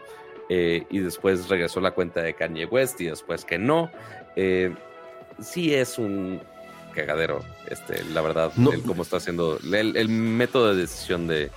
Eh, 0.48 0.84
y 0.90 0.98
después 1.00 1.48
regresó 1.48 1.80
la 1.80 1.92
cuenta 1.92 2.22
de 2.22 2.34
Kanye 2.34 2.66
West 2.66 3.00
y 3.00 3.06
después 3.06 3.44
que 3.44 3.58
no. 3.58 3.90
Eh, 4.36 4.74
sí 5.40 5.74
es 5.74 5.98
un 5.98 6.40
cagadero, 6.94 7.44
este, 7.68 8.02
la 8.04 8.22
verdad, 8.22 8.52
el 8.56 8.82
cómo 8.82 9.02
está 9.02 9.18
haciendo 9.18 9.58
el, 9.62 10.08
método 10.08 10.74
de 10.74 10.80
decisión 10.80 11.26
de, 11.26 11.50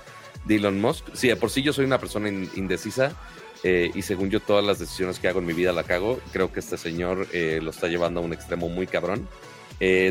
Elon 0.47 0.81
Musk. 0.81 1.05
Sí, 1.13 1.27
de 1.29 1.35
por 1.35 1.49
sí 1.49 1.61
yo 1.61 1.73
soy 1.73 1.85
una 1.85 1.99
persona 1.99 2.29
indecisa 2.29 3.13
eh, 3.63 3.91
y 3.93 4.01
según 4.01 4.29
yo 4.29 4.39
todas 4.39 4.63
las 4.63 4.79
decisiones 4.79 5.19
que 5.19 5.27
hago 5.27 5.39
en 5.39 5.45
mi 5.45 5.53
vida 5.53 5.73
la 5.73 5.83
cago. 5.83 6.19
Creo 6.31 6.51
que 6.51 6.59
este 6.59 6.77
señor 6.77 7.27
lo 7.33 7.69
está 7.69 7.87
llevando 7.87 8.19
a 8.19 8.23
un 8.23 8.33
extremo 8.33 8.69
muy 8.69 8.87
cabrón. 8.87 9.27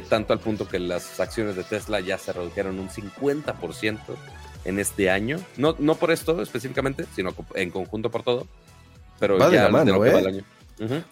tanto 0.08 0.32
al 0.32 0.40
punto 0.40 0.68
que 0.68 0.78
las 0.78 1.20
acciones 1.20 1.56
de 1.56 1.64
Tesla 1.64 2.00
ya 2.00 2.18
se 2.18 2.32
redujeron 2.32 2.78
un 2.78 2.88
50% 2.88 3.98
en 4.64 4.78
este 4.78 5.10
año. 5.10 5.38
No, 5.56 5.74
no 5.78 5.94
por 5.94 6.10
esto 6.10 6.42
específicamente, 6.42 7.06
sino 7.14 7.34
en 7.54 7.70
conjunto 7.70 8.10
por 8.10 8.22
todo. 8.22 8.46
Pero 9.18 9.38
va 9.38 9.50
de 9.50 9.56
la 9.56 9.68
mano, 9.68 10.04
¿eh? 10.04 10.44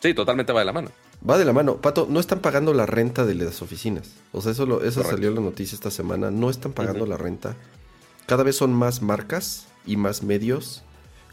Sí, 0.00 0.14
totalmente 0.14 0.52
va 0.52 0.60
de 0.60 0.66
la 0.66 0.72
mano. 0.72 0.90
Va 1.28 1.38
de 1.38 1.44
la 1.44 1.52
mano. 1.52 1.80
Pato, 1.80 2.06
no 2.08 2.20
están 2.20 2.40
pagando 2.40 2.72
la 2.74 2.86
renta 2.86 3.24
de 3.24 3.34
las 3.34 3.62
oficinas. 3.62 4.10
O 4.32 4.40
sea, 4.42 4.52
eso, 4.52 4.66
lo, 4.66 4.84
eso 4.84 5.02
salió 5.02 5.30
la 5.30 5.40
noticia 5.40 5.74
esta 5.74 5.90
semana. 5.90 6.30
No 6.30 6.50
están 6.50 6.72
pagando 6.72 7.06
la 7.06 7.16
renta. 7.16 7.56
Cada 8.26 8.42
vez 8.42 8.56
son 8.56 8.72
más 8.72 9.02
marcas 9.02 9.66
y 9.86 9.96
más 9.96 10.22
medios 10.22 10.82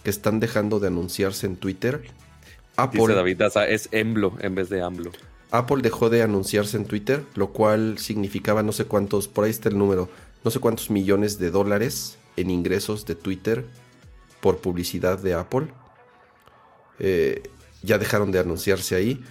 que 0.04 0.10
están 0.10 0.40
dejando 0.40 0.80
de 0.80 0.88
anunciarse 0.88 1.46
en 1.48 1.56
Twitter. 1.56 2.04
Apple, 2.76 3.02
Dice 3.02 3.14
David 3.14 3.38
Daza, 3.38 3.68
es 3.68 3.90
Emblo 3.92 4.34
en 4.40 4.56
vez 4.56 4.70
de 4.70 4.82
AMLO. 4.82 5.12
Apple 5.52 5.84
dejó 5.84 6.10
de 6.10 6.24
anunciarse 6.24 6.78
en 6.78 6.86
Twitter, 6.86 7.24
lo 7.36 7.54
cual 7.54 8.00
significaba 8.00 8.64
no 8.64 8.72
sé 8.72 8.86
cuántos, 8.86 9.28
por 9.28 9.46
ahí 9.46 9.52
está 9.52 9.70
el 9.70 9.78
número, 9.78 10.10
no 10.44 10.50
sé 10.50 10.60
cuántos 10.60 10.90
millones 10.90 11.38
de 11.38 11.52
dólares 11.52 12.18
en 12.38 12.50
ingresos 12.50 13.06
de 13.06 13.14
Twitter 13.14 13.66
por 14.42 14.58
publicidad 14.58 15.20
de 15.20 15.36
Apple. 15.36 15.68
Eh, 17.00 17.44
ya 17.84 18.00
dejaron 18.00 18.32
de 18.32 18.40
anunciarse 18.40 18.96
ahí. 18.96 19.24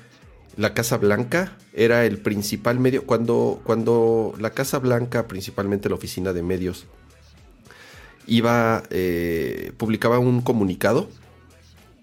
La 0.57 0.75
Casa 0.75 0.99
Blanca 0.99 1.57
era 1.73 2.05
el 2.05 2.18
principal 2.18 2.79
medio. 2.79 3.05
Cuando, 3.05 3.61
cuando 3.64 4.35
la 4.39 4.51
Casa 4.51 4.79
Blanca, 4.79 5.27
principalmente 5.27 5.89
la 5.89 5.97
oficina 5.97 6.33
de 6.33 6.43
medios, 6.43 6.87
iba, 8.27 8.83
eh, 8.91 9.73
publicaba 9.77 10.18
un 10.18 10.41
comunicado, 10.41 11.09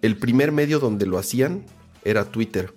el 0.01 0.17
primer 0.17 0.51
medio 0.51 0.80
donde 0.80 1.05
lo 1.05 1.17
hacían 1.17 1.63
era 2.03 2.26
Twitter. 2.26 2.74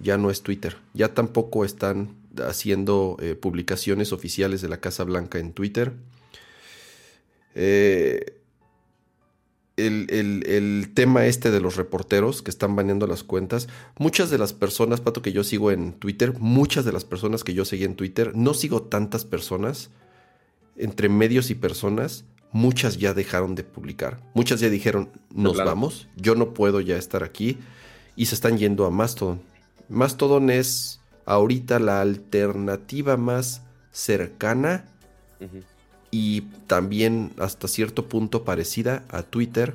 Ya 0.00 0.16
no 0.16 0.30
es 0.30 0.42
Twitter. 0.42 0.76
Ya 0.94 1.14
tampoco 1.14 1.64
están 1.64 2.14
haciendo 2.46 3.16
eh, 3.20 3.34
publicaciones 3.34 4.12
oficiales 4.12 4.60
de 4.60 4.68
la 4.68 4.80
Casa 4.80 5.04
Blanca 5.04 5.38
en 5.38 5.52
Twitter. 5.52 5.92
Eh, 7.54 8.38
el, 9.78 10.90
tema 10.94 11.26
este 11.26 11.50
de 11.50 11.60
los 11.60 11.76
reporteros 11.76 12.42
que 12.42 12.50
están 12.50 12.74
baneando 12.74 13.06
las 13.06 13.22
cuentas, 13.22 13.68
muchas 13.98 14.30
de 14.30 14.38
las 14.38 14.52
personas, 14.52 15.00
Pato, 15.00 15.22
que 15.22 15.32
yo 15.32 15.44
sigo 15.44 15.70
en 15.70 15.92
Twitter, 15.92 16.34
muchas 16.38 16.84
de 16.84 16.92
las 16.92 17.04
personas 17.04 17.44
que 17.44 17.54
yo 17.54 17.64
seguí 17.64 17.84
en 17.84 17.94
Twitter, 17.94 18.32
no 18.34 18.54
sigo 18.54 18.82
tantas 18.82 19.24
personas, 19.24 19.90
entre 20.76 21.08
medios 21.08 21.50
y 21.50 21.54
personas, 21.54 22.24
muchas 22.52 22.98
ya 22.98 23.14
dejaron 23.14 23.54
de 23.54 23.64
publicar, 23.64 24.20
muchas 24.34 24.60
ya 24.60 24.68
dijeron, 24.68 25.10
nos 25.34 25.56
vamos, 25.56 26.08
yo 26.16 26.34
no 26.34 26.54
puedo 26.54 26.80
ya 26.80 26.96
estar 26.96 27.24
aquí, 27.24 27.58
y 28.16 28.26
se 28.26 28.34
están 28.34 28.58
yendo 28.58 28.84
a 28.84 28.90
Mastodon. 28.90 29.40
Mastodon 29.88 30.50
es 30.50 31.00
ahorita 31.24 31.78
la 31.78 32.00
alternativa 32.00 33.16
más 33.16 33.62
cercana 33.92 34.84
y 36.10 36.42
también 36.66 37.32
hasta 37.38 37.68
cierto 37.68 38.08
punto 38.08 38.44
parecida 38.44 39.04
a 39.08 39.22
Twitter. 39.22 39.74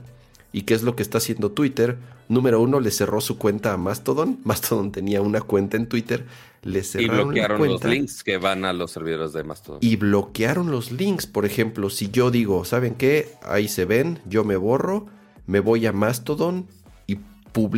¿Y 0.51 0.63
qué 0.63 0.73
es 0.73 0.83
lo 0.83 0.95
que 0.95 1.03
está 1.03 1.19
haciendo 1.19 1.51
Twitter? 1.51 1.97
Número 2.27 2.61
uno, 2.61 2.79
le 2.79 2.91
cerró 2.91 3.21
su 3.21 3.37
cuenta 3.37 3.73
a 3.73 3.77
Mastodon. 3.77 4.39
Mastodon 4.43 4.91
tenía 4.91 5.21
una 5.21 5.41
cuenta 5.41 5.77
en 5.77 5.87
Twitter. 5.87 6.25
Cerraron 6.63 7.03
y 7.03 7.07
bloquearon 7.07 7.67
los 7.67 7.83
links 7.83 8.23
que 8.23 8.37
van 8.37 8.65
a 8.65 8.73
los 8.73 8.91
servidores 8.91 9.33
de 9.33 9.43
Mastodon. 9.43 9.79
Y 9.81 9.95
bloquearon 9.97 10.71
los 10.71 10.91
links. 10.91 11.27
Por 11.27 11.45
ejemplo, 11.45 11.89
si 11.89 12.09
yo 12.09 12.31
digo, 12.31 12.65
¿saben 12.65 12.95
qué? 12.95 13.33
Ahí 13.43 13.67
se 13.67 13.85
ven, 13.85 14.19
yo 14.25 14.43
me 14.43 14.55
borro, 14.55 15.07
me 15.45 15.59
voy 15.59 15.85
a 15.85 15.91
Mastodon 15.91 16.67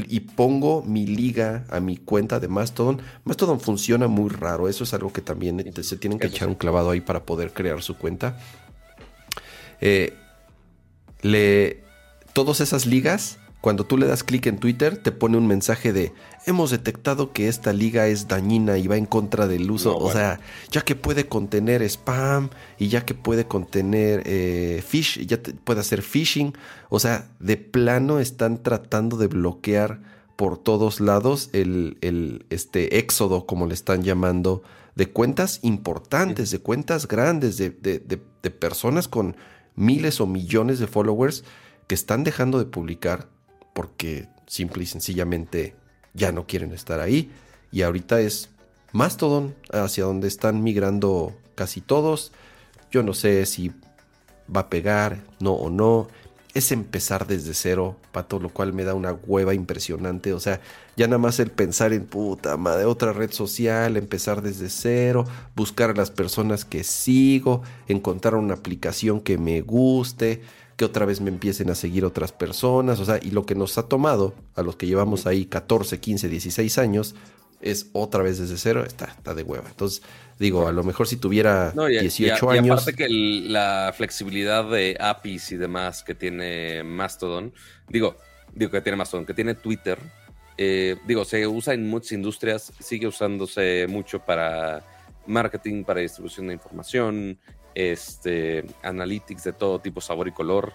y 0.08 0.20
pongo 0.22 0.84
mi 0.84 1.06
liga 1.06 1.66
a 1.70 1.80
mi 1.80 1.98
cuenta 1.98 2.40
de 2.40 2.48
Mastodon. 2.48 3.02
Mastodon 3.26 3.60
funciona 3.60 4.08
muy 4.08 4.30
raro. 4.30 4.70
Eso 4.70 4.84
es 4.84 4.94
algo 4.94 5.12
que 5.12 5.22
también 5.22 5.74
se 5.84 5.98
tienen 5.98 6.20
que 6.20 6.28
echar 6.28 6.48
un 6.48 6.56
clavado 6.56 6.92
ahí 6.92 7.02
para 7.02 7.26
poder 7.26 7.52
crear 7.52 7.82
su 7.82 7.98
cuenta. 7.98 8.38
Eh, 9.82 10.14
le, 11.22 11.84
todas 12.34 12.62
esas 12.62 12.86
ligas 12.86 13.40
cuando 13.66 13.84
tú 13.84 13.98
le 13.98 14.06
das 14.06 14.24
clic 14.24 14.46
en 14.46 14.60
Twitter, 14.60 14.96
te 14.96 15.12
pone 15.12 15.40
un 15.40 15.48
mensaje 15.48 15.92
de 15.92 16.14
hemos 16.46 16.70
detectado 16.70 17.34
que 17.34 17.48
esta 17.48 17.74
liga 17.74 18.06
es 18.06 18.28
dañina 18.28 18.78
y 18.78 18.86
va 18.86 18.96
en 18.96 19.08
contra 19.08 19.48
del 19.48 19.72
uso. 19.72 19.98
O 19.98 20.12
sea, 20.12 20.40
ya 20.70 20.82
que 20.82 20.96
puede 20.96 21.26
contener 21.26 21.82
spam 21.82 22.52
y 22.78 22.90
ya 22.90 23.06
que 23.06 23.16
puede 23.16 23.48
contener 23.48 24.22
eh, 24.28 24.84
fish, 24.88 25.26
ya 25.26 25.40
puede 25.64 25.80
hacer 25.80 26.04
phishing. 26.04 26.54
O 26.90 27.00
sea, 27.00 27.32
de 27.40 27.58
plano 27.58 28.20
están 28.20 28.62
tratando 28.62 29.18
de 29.18 29.26
bloquear 29.26 30.00
por 30.36 30.60
todos 30.60 31.00
lados 31.00 31.50
el, 31.52 31.98
el 32.02 32.46
este 32.52 33.00
éxodo, 33.00 33.48
como 33.48 33.66
le 33.66 33.74
están 33.74 34.04
llamando, 34.04 34.62
de 34.94 35.10
cuentas 35.10 35.58
importantes, 35.64 36.52
de 36.52 36.60
cuentas 36.60 37.08
grandes, 37.08 37.58
de, 37.58 37.72
de, 37.72 37.98
de 37.98 38.52
personas 38.52 39.08
con 39.08 39.36
miles 39.74 40.22
o 40.22 40.28
millones 40.28 40.78
de 40.78 40.86
followers 40.86 41.44
que 41.88 41.96
están 41.96 42.24
dejando 42.24 42.60
de 42.60 42.66
publicar 42.66 43.34
porque 43.76 44.30
simple 44.48 44.84
y 44.84 44.86
sencillamente 44.86 45.76
ya 46.14 46.32
no 46.32 46.48
quieren 46.48 46.72
estar 46.72 47.02
ahí. 47.02 47.30
Y 47.74 47.82
ahorita 47.82 48.22
es 48.22 48.50
Mastodon 48.94 49.54
hacia 49.70 50.06
donde 50.06 50.30
están 50.30 50.64
migrando 50.64 51.36
casi 51.56 51.82
todos. 51.82 52.32
Yo 52.90 53.04
no 53.04 53.14
sé 53.14 53.46
si 53.46 53.74
va 54.54 54.62
a 54.62 54.70
pegar, 54.70 55.20
no 55.42 55.52
o 55.52 55.70
no. 55.70 56.08
Es 56.54 56.72
empezar 56.72 57.28
desde 57.28 57.54
cero, 57.54 57.98
pato, 58.14 58.40
lo 58.40 58.48
cual 58.48 58.72
me 58.72 58.86
da 58.86 58.94
una 58.94 59.12
hueva 59.12 59.54
impresionante. 59.54 60.32
O 60.32 60.40
sea, 60.40 60.62
ya 60.96 61.08
nada 61.08 61.18
más 61.18 61.42
el 61.42 61.52
pensar 61.52 61.92
en 61.92 62.06
puta 62.06 62.56
madre, 62.56 62.86
otra 62.86 63.12
red 63.12 63.32
social, 63.32 63.98
empezar 63.98 64.42
desde 64.42 64.70
cero, 64.70 65.26
buscar 65.54 65.90
a 65.90 65.96
las 65.96 66.12
personas 66.12 66.64
que 66.64 66.86
sigo, 66.86 67.62
encontrar 67.90 68.36
una 68.36 68.54
aplicación 68.54 69.20
que 69.20 69.38
me 69.38 69.60
guste, 69.60 70.44
que 70.76 70.86
otra 70.86 71.06
vez 71.06 71.22
me 71.22 71.30
empiecen 71.30 71.70
a 71.70 71.76
seguir 71.76 72.06
otras 72.06 72.32
personas. 72.32 73.00
O 73.00 73.06
sea, 73.06 73.20
y 73.22 73.32
lo 73.32 73.46
que 73.46 73.56
nos 73.56 73.78
ha 73.78 73.88
tomado 73.88 74.34
a 74.56 74.62
los 74.62 74.76
que 74.76 74.88
llevamos 74.88 75.26
ahí 75.26 75.46
14, 75.46 76.00
15, 76.00 76.30
16 76.30 76.78
años, 76.78 77.16
es 77.62 77.90
otra 77.94 78.22
vez 78.22 78.38
desde 78.38 78.58
cero, 78.58 78.84
está, 78.86 79.06
está 79.06 79.34
de 79.34 79.44
hueva. 79.44 79.68
Entonces, 79.70 80.04
digo, 80.40 80.68
a 80.68 80.72
lo 80.72 80.84
mejor 80.84 81.08
si 81.08 81.18
tuviera 81.18 81.72
18 81.72 82.50
años. 82.50 82.66
Y 82.66 82.70
aparte 82.70 82.94
que 82.94 83.10
la 83.10 83.94
flexibilidad 83.96 84.70
de 84.70 84.98
APIs 85.00 85.52
y 85.52 85.58
demás 85.58 86.04
que 86.04 86.14
tiene 86.14 86.84
Mastodon, 86.84 87.54
digo, 87.90 88.18
digo 88.54 88.72
que 88.72 88.82
tiene 88.82 88.98
Mastodon, 88.98 89.26
que 89.26 89.34
tiene 89.34 89.56
Twitter, 89.56 89.98
eh, 90.58 90.98
digo, 91.08 91.26
se 91.26 91.46
usa 91.48 91.74
en 91.74 91.90
muchas 91.90 92.14
industrias, 92.14 92.72
sigue 92.80 93.08
usándose 93.08 93.88
mucho 93.90 94.20
para 94.20 94.84
marketing, 95.26 95.84
para 95.84 96.02
distribución 96.02 96.48
de 96.48 96.54
información, 96.54 97.40
este, 97.76 98.66
analytics 98.82 99.44
de 99.44 99.54
todo 99.54 99.80
tipo, 99.80 100.02
sabor 100.02 100.28
y 100.28 100.32
color. 100.32 100.74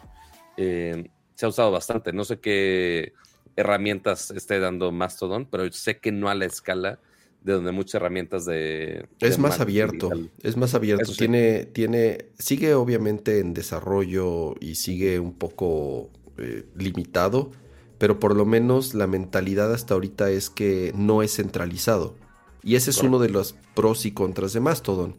Eh, 0.57 1.11
se 1.35 1.47
ha 1.47 1.49
usado 1.49 1.71
bastante. 1.71 2.13
No 2.13 2.25
sé 2.25 2.39
qué 2.39 3.15
herramientas 3.57 4.31
esté 4.31 4.61
dando 4.61 4.93
Mastodon, 4.93 5.47
pero 5.47 5.71
sé 5.73 5.99
que 5.99 6.13
no 6.13 6.29
a 6.29 6.35
la 6.35 6.45
escala 6.45 7.01
de 7.43 7.55
donde 7.55 7.73
muchas 7.73 7.95
herramientas 7.95 8.45
de... 8.45 9.07
Es 9.19 9.39
más 9.39 9.61
abierto, 9.61 10.11
es 10.43 10.57
más 10.57 10.75
abierto. 10.75 11.13
tiene, 11.13 11.65
tiene, 11.65 12.27
sigue 12.39 12.75
obviamente 12.75 13.39
en 13.39 13.55
desarrollo 13.55 14.55
y 14.61 14.75
sigue 14.75 15.19
un 15.19 15.33
poco 15.33 16.11
eh, 16.37 16.67
limitado, 16.77 17.51
pero 17.99 18.19
por 18.19 18.37
lo 18.37 18.45
menos 18.45 18.95
la 18.95 19.07
mentalidad 19.07 19.73
hasta 19.73 19.95
ahorita 19.95 20.31
es 20.31 20.51
que 20.51 20.93
no 20.95 21.23
es 21.23 21.37
centralizado. 21.37 22.17
Y 22.63 22.75
ese 22.75 22.91
es 22.91 23.03
uno 23.03 23.19
de 23.19 23.31
los 23.31 23.55
pros 23.75 24.05
y 24.05 24.13
contras 24.13 24.53
de 24.53 24.61
Mastodon, 24.61 25.17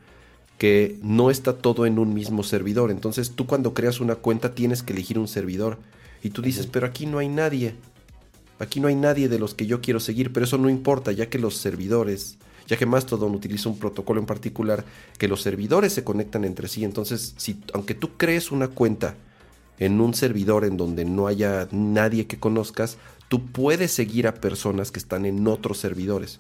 que 0.62 1.00
no 1.02 1.32
está 1.32 1.54
todo 1.58 1.88
en 1.88 1.98
un 1.98 2.14
mismo 2.14 2.44
servidor. 2.44 2.92
Entonces 2.92 3.32
tú 3.32 3.48
cuando 3.48 3.74
creas 3.74 4.00
una 4.00 4.14
cuenta 4.14 4.54
tienes 4.54 4.84
que 4.84 4.94
elegir 4.94 5.18
un 5.18 5.28
servidor. 5.28 5.80
Y 6.22 6.30
tú 6.30 6.44
dices, 6.44 6.68
pero 6.68 6.86
aquí 6.86 7.08
no 7.08 7.18
hay 7.18 7.30
nadie. 7.30 7.74
Aquí 8.60 8.80
no 8.80 8.88
hay 8.88 8.94
nadie 8.94 9.28
de 9.28 9.40
los 9.40 9.56
que 9.56 9.66
yo 9.66 9.82
quiero 9.82 10.00
seguir, 10.00 10.32
pero 10.32 10.44
eso 10.44 10.60
no 10.60 10.70
importa, 10.70 11.14
ya 11.14 11.32
que 11.32 11.40
los 11.40 11.58
servidores, 11.58 12.38
ya 12.68 12.78
que 12.78 12.86
Mastodon 12.86 13.34
utiliza 13.34 13.70
un 13.70 13.80
protocolo 13.80 14.20
en 14.20 14.28
particular, 14.28 14.86
que 15.18 15.28
los 15.28 15.42
servidores 15.42 15.94
se 15.94 16.04
conectan 16.04 16.46
entre 16.46 16.68
sí. 16.68 16.84
Entonces, 16.84 17.34
si, 17.38 17.60
aunque 17.74 17.96
tú 17.96 18.12
crees 18.18 18.52
una 18.52 18.68
cuenta 18.68 19.16
en 19.80 20.00
un 20.00 20.14
servidor 20.14 20.64
en 20.64 20.78
donde 20.78 21.06
no 21.06 21.26
haya 21.26 21.70
nadie 21.72 22.28
que 22.28 22.38
conozcas, 22.38 23.00
tú 23.30 23.48
puedes 23.48 23.94
seguir 23.94 24.28
a 24.28 24.36
personas 24.36 24.92
que 24.92 25.00
están 25.00 25.26
en 25.26 25.48
otros 25.48 25.80
servidores. 25.80 26.38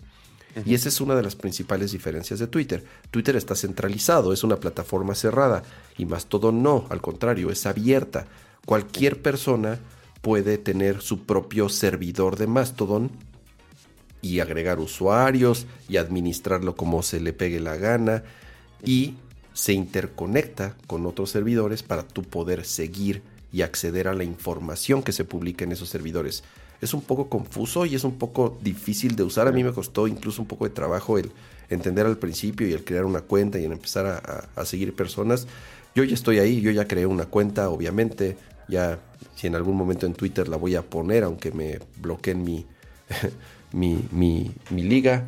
Y 0.65 0.73
esa 0.73 0.89
es 0.89 1.01
una 1.01 1.15
de 1.15 1.23
las 1.23 1.35
principales 1.35 1.91
diferencias 1.91 2.39
de 2.39 2.47
Twitter. 2.47 2.83
Twitter 3.09 3.35
está 3.35 3.55
centralizado, 3.55 4.33
es 4.33 4.43
una 4.43 4.57
plataforma 4.57 5.15
cerrada 5.15 5.63
y 5.97 6.05
Mastodon 6.05 6.61
no, 6.61 6.85
al 6.89 7.01
contrario, 7.01 7.51
es 7.51 7.65
abierta. 7.65 8.25
Cualquier 8.65 9.21
persona 9.21 9.79
puede 10.21 10.57
tener 10.57 11.01
su 11.01 11.25
propio 11.25 11.69
servidor 11.69 12.37
de 12.37 12.47
Mastodon 12.47 13.11
y 14.21 14.39
agregar 14.39 14.79
usuarios 14.79 15.65
y 15.89 15.97
administrarlo 15.97 16.75
como 16.75 17.01
se 17.01 17.19
le 17.19 17.33
pegue 17.33 17.59
la 17.59 17.75
gana 17.75 18.23
y 18.83 19.15
se 19.53 19.73
interconecta 19.73 20.75
con 20.87 21.05
otros 21.05 21.31
servidores 21.31 21.83
para 21.83 22.03
tú 22.03 22.23
poder 22.23 22.65
seguir 22.65 23.23
y 23.51 23.63
acceder 23.63 24.07
a 24.07 24.13
la 24.13 24.23
información 24.23 25.03
que 25.03 25.11
se 25.11 25.25
publica 25.25 25.65
en 25.65 25.71
esos 25.71 25.89
servidores. 25.89 26.43
Es 26.81 26.93
un 26.93 27.01
poco 27.01 27.29
confuso 27.29 27.85
y 27.85 27.95
es 27.95 28.03
un 28.03 28.17
poco 28.17 28.57
difícil 28.61 29.15
de 29.15 29.23
usar. 29.23 29.47
A 29.47 29.51
mí 29.51 29.63
me 29.63 29.71
costó 29.71 30.07
incluso 30.07 30.41
un 30.41 30.47
poco 30.47 30.65
de 30.65 30.71
trabajo 30.71 31.17
el 31.17 31.31
entender 31.69 32.05
al 32.05 32.17
principio 32.17 32.67
y 32.67 32.73
el 32.73 32.83
crear 32.83 33.05
una 33.05 33.21
cuenta 33.21 33.59
y 33.59 33.65
el 33.65 33.71
empezar 33.71 34.05
a, 34.55 34.65
seguir 34.65 34.93
personas. 34.95 35.47
Yo 35.95 36.03
ya 36.03 36.13
estoy 36.13 36.39
ahí, 36.39 36.61
yo 36.61 36.71
ya 36.71 36.87
creé 36.87 37.05
una 37.05 37.25
cuenta, 37.25 37.69
obviamente, 37.69 38.37
ya 38.67 38.99
si 39.35 39.47
en 39.47 39.55
algún 39.55 39.75
momento 39.75 40.05
en 40.05 40.13
Twitter 40.13 40.47
la 40.47 40.57
voy 40.57 40.75
a 40.75 40.81
poner, 40.81 41.23
aunque 41.23 41.51
me 41.51 41.79
bloqueen 41.97 42.43
mi, 42.43 42.65
mi, 43.71 44.03
mi, 44.11 44.51
mi, 44.69 44.83
liga. 44.83 45.25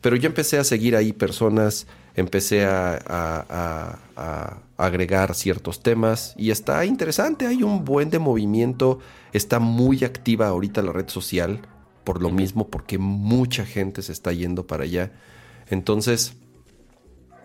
Pero 0.00 0.16
yo 0.16 0.26
empecé 0.26 0.58
a 0.58 0.64
seguir 0.64 0.96
ahí 0.96 1.12
personas, 1.12 1.86
empecé 2.14 2.64
a, 2.64 2.94
a, 3.06 3.98
a, 4.16 4.58
agregar 4.76 5.34
ciertos 5.34 5.82
temas 5.82 6.34
y 6.36 6.50
está 6.50 6.84
interesante, 6.84 7.46
hay 7.46 7.62
un 7.62 7.84
buen 7.84 8.10
de 8.10 8.18
movimiento, 8.18 8.98
está 9.34 9.58
muy 9.58 10.02
activa 10.04 10.48
ahorita 10.48 10.80
la 10.80 10.92
red 10.92 11.08
social, 11.08 11.60
por 12.04 12.22
lo 12.22 12.30
mismo, 12.30 12.68
porque 12.68 12.96
mucha 12.96 13.66
gente 13.66 14.00
se 14.00 14.12
está 14.12 14.32
yendo 14.32 14.66
para 14.66 14.84
allá. 14.84 15.12
Entonces, 15.68 16.34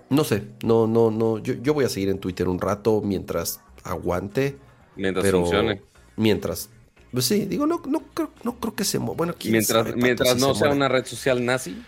no 0.10 0.24
sé, 0.24 0.44
no, 0.64 0.88
no, 0.88 1.12
no, 1.12 1.40
yo, 1.40 1.56
yo 1.56 1.74
voy 1.74 1.84
a 1.84 1.90
seguir 1.90 2.08
en 2.08 2.20
Twitter 2.20 2.48
un 2.48 2.62
rato 2.62 3.02
mientras 3.04 3.60
aguante 3.84 4.58
Mientras 5.00 5.32
funcione. 5.32 5.82
Mientras. 6.18 6.70
Pues 7.12 7.26
sí, 7.26 7.46
digo, 7.46 7.66
no, 7.66 7.82
no, 7.88 8.04
creo, 8.14 8.32
no 8.44 8.60
creo 8.60 8.76
que 8.76 8.84
se 8.84 8.98
Bueno, 8.98 9.34
mientras, 9.46 9.96
mientras 9.96 10.38
no 10.38 10.54
sea 10.54 10.70
una 10.70 10.88
red 10.88 11.06
social 11.06 11.44
nazi. 11.44 11.82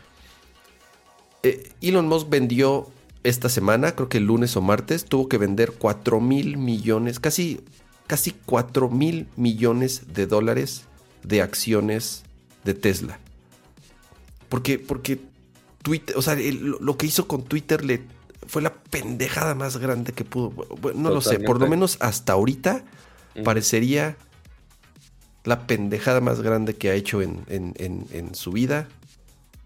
Eh, 1.44 1.72
Elon 1.82 2.08
Musk 2.08 2.30
vendió 2.30 2.88
esta 3.24 3.50
semana, 3.50 3.96
creo 3.96 4.10
que 4.10 4.18
el 4.18 4.26
lunes 4.26 4.56
o 4.56 4.62
martes, 4.62 5.06
tuvo 5.06 5.28
que 5.28 5.38
vender 5.38 5.74
4 5.78 6.20
mil 6.22 6.58
millones, 6.58 7.20
casi, 7.20 7.60
casi 8.12 8.32
4 8.46 8.90
mil 8.90 9.30
millones 9.38 10.14
de 10.14 10.28
dólares 10.28 10.84
de 11.24 11.42
acciones 11.42 12.24
de 12.66 12.74
Tesla. 12.74 13.20
Porque, 14.50 14.80
porque 14.80 15.22
Twitter, 15.82 16.18
o 16.18 16.22
sea, 16.22 16.36
lo 16.36 16.98
que 16.98 17.06
hizo 17.06 17.30
con 17.30 17.44
Twitter 17.44 17.86
le 17.86 18.02
fue 18.48 18.62
la 18.62 18.74
pendejada 18.74 19.56
más 19.56 19.78
grande 19.78 20.12
que 20.12 20.26
pudo. 20.26 20.52
no 20.94 21.10
lo 21.10 21.22
sé, 21.22 21.40
por 21.40 21.62
lo 21.62 21.68
menos 21.68 21.96
hasta 22.02 22.34
ahorita 22.34 22.84
parecería 23.46 24.18
la 25.46 25.66
pendejada 25.66 26.20
más 26.20 26.42
grande 26.42 26.76
que 26.76 26.90
ha 26.90 26.96
hecho 26.96 27.22
en, 27.22 27.46
en, 27.48 28.36
su 28.36 28.52
vida. 28.52 28.90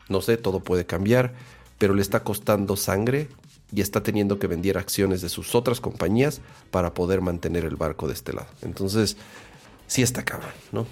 No 0.08 0.22
sé, 0.22 0.38
todo 0.38 0.60
puede 0.60 0.86
cambiar, 0.86 1.34
pero 1.80 1.96
le 1.96 2.04
está 2.04 2.24
costando 2.24 2.78
sangre 2.78 3.28
y 3.76 3.82
está 3.82 4.02
teniendo 4.02 4.40
que 4.40 4.48
vender 4.48 4.78
acciones 4.78 5.22
de 5.22 5.30
sus 5.30 5.54
otras 5.54 5.82
compañías 5.82 6.42
para 6.72 6.94
poder 6.94 7.20
mantener 7.22 7.66
el 7.66 7.76
barco 7.76 8.08
de 8.08 8.14
este 8.14 8.32
lado. 8.32 8.48
Entonces, 8.62 9.18
sí 9.86 10.02
está 10.02 10.24
cabrón, 10.24 10.52
¿no? 10.72 10.84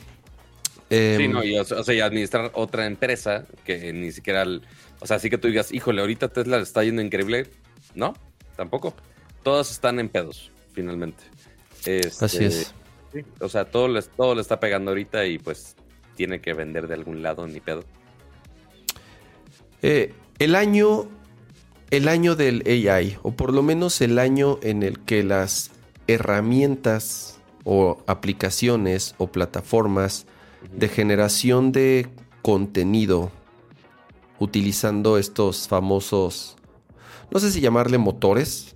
sí, 0.90 0.96
em, 0.98 1.32
no, 1.32 1.44
y, 1.44 1.58
o 1.58 1.64
sea, 1.64 1.96
y 1.96 2.02
administrar 2.02 2.52
otra 2.54 2.86
empresa 2.86 3.46
que 3.66 3.94
ni 3.94 4.12
siquiera, 4.12 4.46
o 5.00 5.08
sea, 5.08 5.16
así 5.16 5.30
que 5.30 5.38
tú 5.38 5.48
digas, 5.48 5.72
híjole, 5.72 6.02
ahorita 6.02 6.28
Tesla 6.28 6.58
está 6.58 6.84
yendo 6.84 7.02
increíble, 7.02 7.48
no, 7.96 8.14
tampoco. 8.58 8.94
Todas 9.44 9.72
están 9.72 10.00
en 10.00 10.10
pedos, 10.10 10.52
finalmente. 10.74 11.24
Este, 11.86 12.26
Así 12.26 12.46
es. 12.46 12.74
o 13.40 13.50
sea, 13.50 13.66
todo 13.66 13.88
le, 13.88 14.02
todo 14.02 14.36
le 14.36 14.42
está 14.42 14.60
pegando 14.60 14.92
ahorita 14.92 15.26
y 15.26 15.38
pues 15.38 15.76
tiene 16.16 16.42
que 16.42 16.54
vender 16.54 16.88
de 16.88 16.94
algún 16.94 17.22
lado, 17.22 17.48
ni 17.48 17.60
pedo. 17.60 17.84
Eh, 19.82 20.14
el 20.40 20.56
año. 20.56 21.10
El 21.94 22.08
año 22.08 22.36
del 22.36 22.64
AI, 22.66 23.18
o 23.22 23.32
por 23.32 23.54
lo 23.54 23.62
menos 23.62 24.02
el 24.02 24.18
año 24.18 24.58
en 24.64 24.82
el 24.82 25.00
que 25.00 25.22
las 25.24 25.70
herramientas 26.08 27.40
o 27.64 28.04
aplicaciones 28.08 29.14
o 29.20 29.28
plataformas 29.28 30.26
de 30.76 30.90
generación 30.90 31.72
de 31.72 32.10
contenido 32.42 33.32
utilizando 34.40 35.18
estos 35.20 35.68
famosos 35.68 36.58
no 37.34 37.40
sé 37.40 37.52
si 37.52 37.62
llamarle 37.62 37.98
motores 37.98 38.76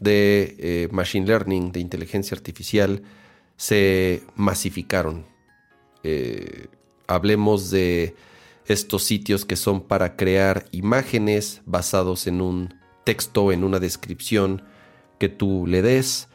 de 0.00 0.56
eh, 0.58 0.88
machine 0.90 1.26
learning, 1.26 1.72
de 1.72 1.80
inteligencia 1.80 2.34
artificial, 2.34 3.02
se 3.56 4.22
masificaron. 4.36 5.24
Eh, 6.02 6.66
hablemos 7.06 7.70
de 7.70 8.14
estos 8.68 9.02
sitios 9.02 9.44
que 9.44 9.56
son 9.56 9.80
para 9.80 10.14
crear 10.14 10.66
imágenes 10.72 11.62
basados 11.64 12.26
en 12.26 12.40
un 12.42 12.74
texto, 13.04 13.50
en 13.50 13.64
una 13.64 13.80
descripción 13.80 14.62
que 15.18 15.30
tú 15.30 15.66
le 15.66 15.82
des. 15.82 16.28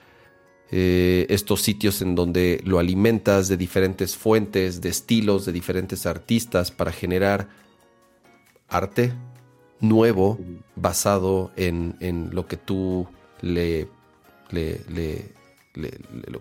Eh, 0.71 1.27
estos 1.29 1.61
sitios 1.61 2.01
en 2.01 2.15
donde 2.15 2.59
lo 2.65 2.79
alimentas 2.79 3.47
de 3.47 3.57
diferentes 3.57 4.17
fuentes, 4.17 4.81
de 4.81 4.89
estilos, 4.89 5.45
de 5.45 5.51
diferentes 5.51 6.07
artistas 6.07 6.71
para 6.71 6.91
generar 6.91 7.47
arte, 8.67 9.13
nuevo 9.79 10.39
basado 10.75 11.51
en, 11.55 12.29
lo 12.31 12.47
que 12.47 12.57
tú 12.57 13.07
le, 13.41 13.87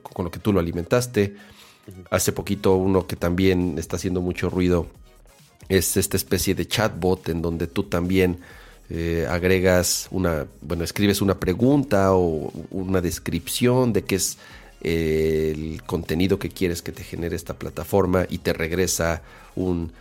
con 0.02 0.24
lo 0.24 0.30
que 0.30 0.38
tú 0.38 0.54
lo 0.54 0.60
alimentaste. 0.60 1.36
Hace 2.10 2.32
poquito 2.32 2.76
uno 2.76 3.06
que 3.06 3.16
también 3.16 3.76
está 3.76 3.96
haciendo 3.96 4.22
mucho 4.22 4.48
ruido 4.48 4.86
es 5.68 5.96
esta 5.96 6.16
especie 6.16 6.54
de 6.54 6.66
chatbot 6.66 7.28
en 7.28 7.42
donde 7.42 7.66
tú 7.66 7.84
también 7.84 8.38
eh, 8.90 9.26
agregas 9.28 10.08
una, 10.10 10.46
bueno, 10.60 10.84
escribes 10.84 11.22
una 11.22 11.38
pregunta 11.38 12.12
o 12.14 12.52
una 12.70 13.00
descripción 13.00 13.92
de 13.92 14.04
qué 14.04 14.16
es 14.16 14.38
eh, 14.82 15.54
el 15.54 15.82
contenido 15.84 16.38
que 16.38 16.48
quieres 16.48 16.82
que 16.82 16.92
te 16.92 17.04
genere 17.04 17.36
esta 17.36 17.54
plataforma 17.54 18.26
y 18.28 18.38
te 18.38 18.52
regresa 18.52 19.22
un 19.54 19.92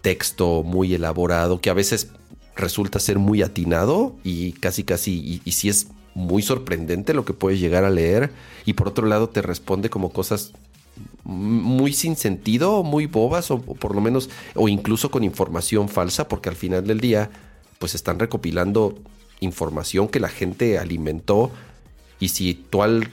texto 0.00 0.62
muy 0.62 0.94
elaborado 0.94 1.60
que 1.60 1.70
a 1.70 1.74
veces 1.74 2.08
resulta 2.56 2.98
ser 2.98 3.18
muy 3.18 3.42
atinado 3.42 4.16
y 4.24 4.52
casi 4.52 4.82
casi, 4.82 5.40
y, 5.44 5.52
si 5.52 5.68
es 5.68 5.88
muy 6.14 6.42
sorprendente 6.42 7.14
lo 7.14 7.24
que 7.24 7.34
puedes 7.34 7.60
llegar 7.60 7.84
a 7.84 7.90
leer 7.90 8.30
y 8.64 8.72
por 8.72 8.88
otro 8.88 9.06
lado 9.06 9.28
te 9.28 9.42
responde 9.42 9.90
como 9.90 10.10
cosas 10.10 10.52
muy 11.24 11.92
sin 11.92 12.16
sentido, 12.16 12.82
muy 12.82 13.06
bobas 13.06 13.50
o, 13.50 13.60
por 13.60 13.94
lo 13.94 14.00
menos 14.00 14.30
o 14.54 14.68
incluso 14.68 15.10
con 15.10 15.24
información 15.24 15.88
falsa 15.88 16.28
porque 16.28 16.48
al 16.48 16.56
final 16.56 16.86
del 16.86 17.00
día 17.00 17.30
pues 17.78 17.94
están 17.94 18.18
recopilando 18.18 18.98
información 19.40 20.08
que 20.08 20.20
la 20.20 20.28
gente 20.28 20.78
alimentó 20.78 21.50
y 22.18 22.28
si 22.28 22.54
tú 22.54 22.82
al 22.82 23.08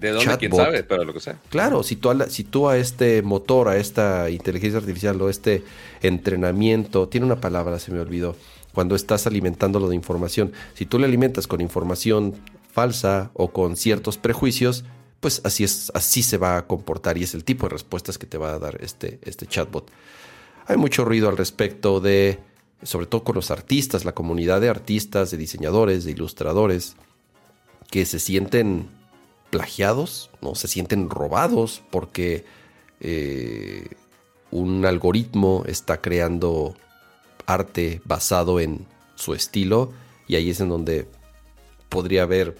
de 0.00 0.10
dónde 0.10 0.36
quién 0.38 0.52
sabe, 0.52 0.82
pero 0.82 1.04
lo 1.04 1.12
que 1.12 1.20
sea. 1.20 1.38
Claro, 1.48 1.82
si 1.82 1.96
tú, 1.96 2.10
a 2.10 2.28
si 2.28 2.44
tú 2.44 2.68
a 2.68 2.76
este 2.76 3.22
motor, 3.22 3.68
a 3.68 3.76
esta 3.76 4.30
inteligencia 4.30 4.78
artificial 4.78 5.20
o 5.22 5.30
este 5.30 5.62
entrenamiento, 6.02 7.08
tiene 7.08 7.26
una 7.26 7.40
palabra, 7.40 7.78
se 7.78 7.92
me 7.92 8.00
olvidó, 8.00 8.36
cuando 8.74 8.96
estás 8.96 9.26
alimentándolo 9.26 9.88
de 9.88 9.94
información, 9.94 10.52
si 10.74 10.86
tú 10.86 10.98
le 10.98 11.06
alimentas 11.06 11.46
con 11.46 11.60
información 11.60 12.34
falsa 12.70 13.30
o 13.32 13.52
con 13.52 13.76
ciertos 13.76 14.18
prejuicios, 14.18 14.84
pues 15.20 15.40
así 15.44 15.64
es, 15.64 15.90
así 15.94 16.22
se 16.22 16.38
va 16.38 16.56
a 16.56 16.66
comportar 16.66 17.18
y 17.18 17.24
es 17.24 17.34
el 17.34 17.44
tipo 17.44 17.66
de 17.66 17.70
respuestas 17.70 18.18
que 18.18 18.26
te 18.26 18.38
va 18.38 18.54
a 18.54 18.58
dar 18.58 18.78
este, 18.82 19.18
este 19.22 19.46
chatbot. 19.46 19.90
Hay 20.66 20.76
mucho 20.76 21.04
ruido 21.04 21.28
al 21.28 21.36
respecto 21.36 22.00
de, 22.00 22.38
sobre 22.82 23.06
todo 23.06 23.24
con 23.24 23.34
los 23.34 23.50
artistas, 23.50 24.04
la 24.04 24.14
comunidad 24.14 24.60
de 24.60 24.68
artistas, 24.68 25.30
de 25.30 25.36
diseñadores, 25.36 26.04
de 26.04 26.12
ilustradores, 26.12 26.96
que 27.90 28.04
se 28.04 28.18
sienten 28.18 28.88
plagiados, 29.50 30.30
¿no? 30.42 30.54
se 30.54 30.68
sienten 30.68 31.08
robados 31.08 31.82
porque 31.90 32.44
eh, 33.00 33.88
un 34.50 34.84
algoritmo 34.84 35.64
está 35.66 36.00
creando 36.00 36.74
arte 37.46 38.00
basado 38.04 38.60
en 38.60 38.86
su 39.14 39.34
estilo 39.34 39.92
y 40.26 40.34
ahí 40.34 40.50
es 40.50 40.60
en 40.60 40.68
donde 40.68 41.08
podría 41.88 42.24
haber 42.24 42.56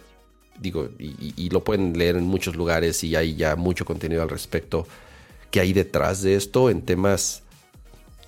digo, 0.60 0.88
y, 0.98 1.48
lo 1.50 1.62
pueden 1.64 1.96
leer 1.96 2.16
en 2.16 2.24
muchos 2.24 2.56
lugares 2.56 3.02
y 3.04 3.16
hay 3.16 3.34
ya 3.34 3.56
mucho 3.56 3.84
contenido 3.84 4.22
al 4.22 4.28
respecto 4.28 4.86
que 5.50 5.60
hay 5.60 5.72
detrás 5.72 6.22
de 6.22 6.34
esto 6.34 6.70
en 6.70 6.82
temas 6.82 7.42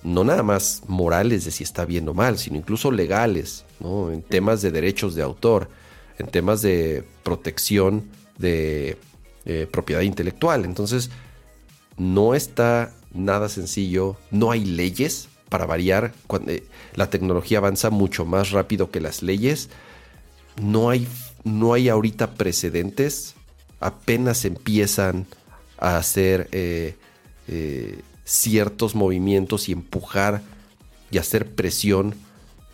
no 0.01 0.23
nada 0.23 0.43
más 0.43 0.83
morales 0.87 1.45
de 1.45 1.51
si 1.51 1.63
está 1.63 1.85
bien 1.85 2.07
o 2.07 2.13
mal, 2.13 2.37
sino 2.37 2.57
incluso 2.57 2.91
legales, 2.91 3.65
¿no? 3.79 4.11
en 4.11 4.21
temas 4.21 4.61
de 4.61 4.71
derechos 4.71 5.13
de 5.15 5.21
autor, 5.21 5.69
en 6.17 6.27
temas 6.27 6.61
de 6.61 7.03
protección 7.23 8.05
de 8.37 8.97
eh, 9.45 9.67
propiedad 9.69 10.01
intelectual. 10.01 10.63
Entonces, 10.63 11.09
no 11.97 12.33
está 12.33 12.93
nada 13.13 13.49
sencillo, 13.49 14.15
no 14.31 14.51
hay 14.51 14.63
leyes 14.63 15.27
para 15.49 15.65
variar. 15.65 16.13
Cuando, 16.27 16.51
eh, 16.51 16.63
la 16.95 17.09
tecnología 17.09 17.57
avanza 17.57 17.89
mucho 17.89 18.25
más 18.25 18.51
rápido 18.51 18.91
que 18.91 19.01
las 19.01 19.21
leyes. 19.21 19.69
No 20.61 20.89
hay 20.89 21.07
no 21.43 21.73
hay 21.73 21.89
ahorita 21.89 22.35
precedentes, 22.35 23.35
apenas 23.79 24.45
empiezan 24.45 25.25
a 25.77 25.97
hacer 25.97 26.49
eh, 26.51 26.95
eh, 27.47 27.99
ciertos 28.25 28.95
movimientos 28.95 29.69
y 29.69 29.71
empujar 29.71 30.41
y 31.11 31.17
hacer 31.17 31.47
presión 31.47 32.15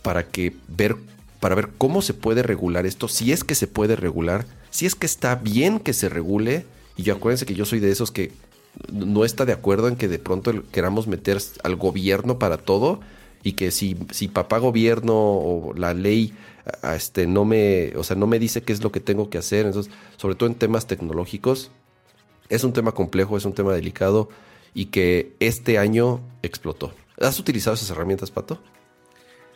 para 0.02 0.26
que 0.26 0.54
ver 0.68 0.96
para 1.40 1.54
ver 1.54 1.68
cómo 1.76 2.02
se 2.02 2.14
puede 2.14 2.42
regular 2.42 2.86
esto, 2.86 3.08
si 3.08 3.30
es 3.30 3.44
que 3.44 3.54
se 3.54 3.66
puede 3.66 3.94
regular, 3.94 4.46
si 4.70 4.86
es 4.86 4.94
que 4.94 5.06
está 5.06 5.34
bien 5.36 5.78
que 5.78 5.92
se 5.92 6.08
regule, 6.08 6.64
y 6.96 7.02
yo 7.02 7.14
acuérdense 7.14 7.46
que 7.46 7.54
yo 7.54 7.64
soy 7.64 7.78
de 7.78 7.90
esos 7.90 8.10
que 8.10 8.32
no 8.90 9.24
está 9.24 9.44
de 9.44 9.52
acuerdo 9.52 9.88
en 9.88 9.96
que 9.96 10.08
de 10.08 10.18
pronto 10.18 10.52
queramos 10.72 11.06
meter 11.06 11.38
al 11.62 11.76
gobierno 11.76 12.38
para 12.38 12.56
todo 12.56 13.00
y 13.42 13.52
que 13.52 13.70
si, 13.70 13.96
si 14.10 14.28
papá 14.28 14.58
gobierno 14.58 15.14
o 15.14 15.72
la 15.76 15.94
ley 15.94 16.34
este, 16.94 17.26
no 17.26 17.44
me, 17.44 17.92
o 17.96 18.04
sea, 18.04 18.16
no 18.16 18.26
me 18.26 18.38
dice 18.38 18.62
qué 18.62 18.72
es 18.72 18.82
lo 18.82 18.92
que 18.92 19.00
tengo 19.00 19.30
que 19.30 19.38
hacer. 19.38 19.66
Entonces, 19.66 19.92
sobre 20.16 20.34
todo 20.34 20.48
en 20.48 20.56
temas 20.56 20.86
tecnológicos, 20.86 21.70
es 22.48 22.64
un 22.64 22.72
tema 22.72 22.92
complejo, 22.92 23.36
es 23.36 23.44
un 23.44 23.54
tema 23.54 23.72
delicado 23.72 24.28
y 24.74 24.86
que 24.86 25.34
este 25.40 25.78
año 25.78 26.20
explotó. 26.42 26.92
¿Has 27.20 27.38
utilizado 27.38 27.74
esas 27.74 27.90
herramientas, 27.90 28.30
Pato? 28.30 28.60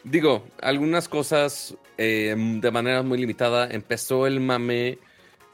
Digo, 0.02 0.46
algunas 0.62 1.08
cosas 1.08 1.76
eh, 1.98 2.34
de 2.36 2.70
manera 2.70 3.02
muy 3.02 3.18
limitada. 3.18 3.68
Empezó 3.70 4.26
el 4.26 4.40
mame 4.40 4.98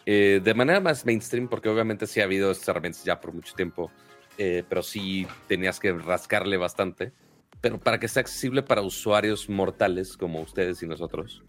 eh, 0.05 0.41
de 0.43 0.55
manera 0.55 0.81
más 0.81 1.05
mainstream, 1.05 1.49
porque 1.49 1.69
obviamente 1.69 2.07
sí 2.07 2.21
ha 2.21 2.25
habido 2.25 2.53
estas 2.53 2.69
herramientas 2.69 3.03
ya 3.03 3.21
por 3.21 3.33
mucho 3.33 3.55
tiempo, 3.55 3.91
eh, 4.39 4.63
pero 4.69 4.83
sí 4.83 5.27
tenías 5.49 5.81
que 5.81 5.93
rascarle 5.93 6.57
bastante 6.57 7.13
pero 7.61 7.79
para 7.79 7.99
que 7.99 8.09
sea 8.09 8.21
accesible 8.21 8.63
para 8.63 8.83
usuarios 8.83 9.49
mortales 9.49 10.17
como 10.17 10.41
ustedes 10.41 10.83
y 10.83 10.87
nosotros, 10.87 11.43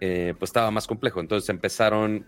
eh, 0.00 0.34
pues 0.38 0.48
estaba 0.48 0.70
más 0.70 0.86
complejo. 0.86 1.20
Entonces 1.20 1.48
empezaron 1.48 2.26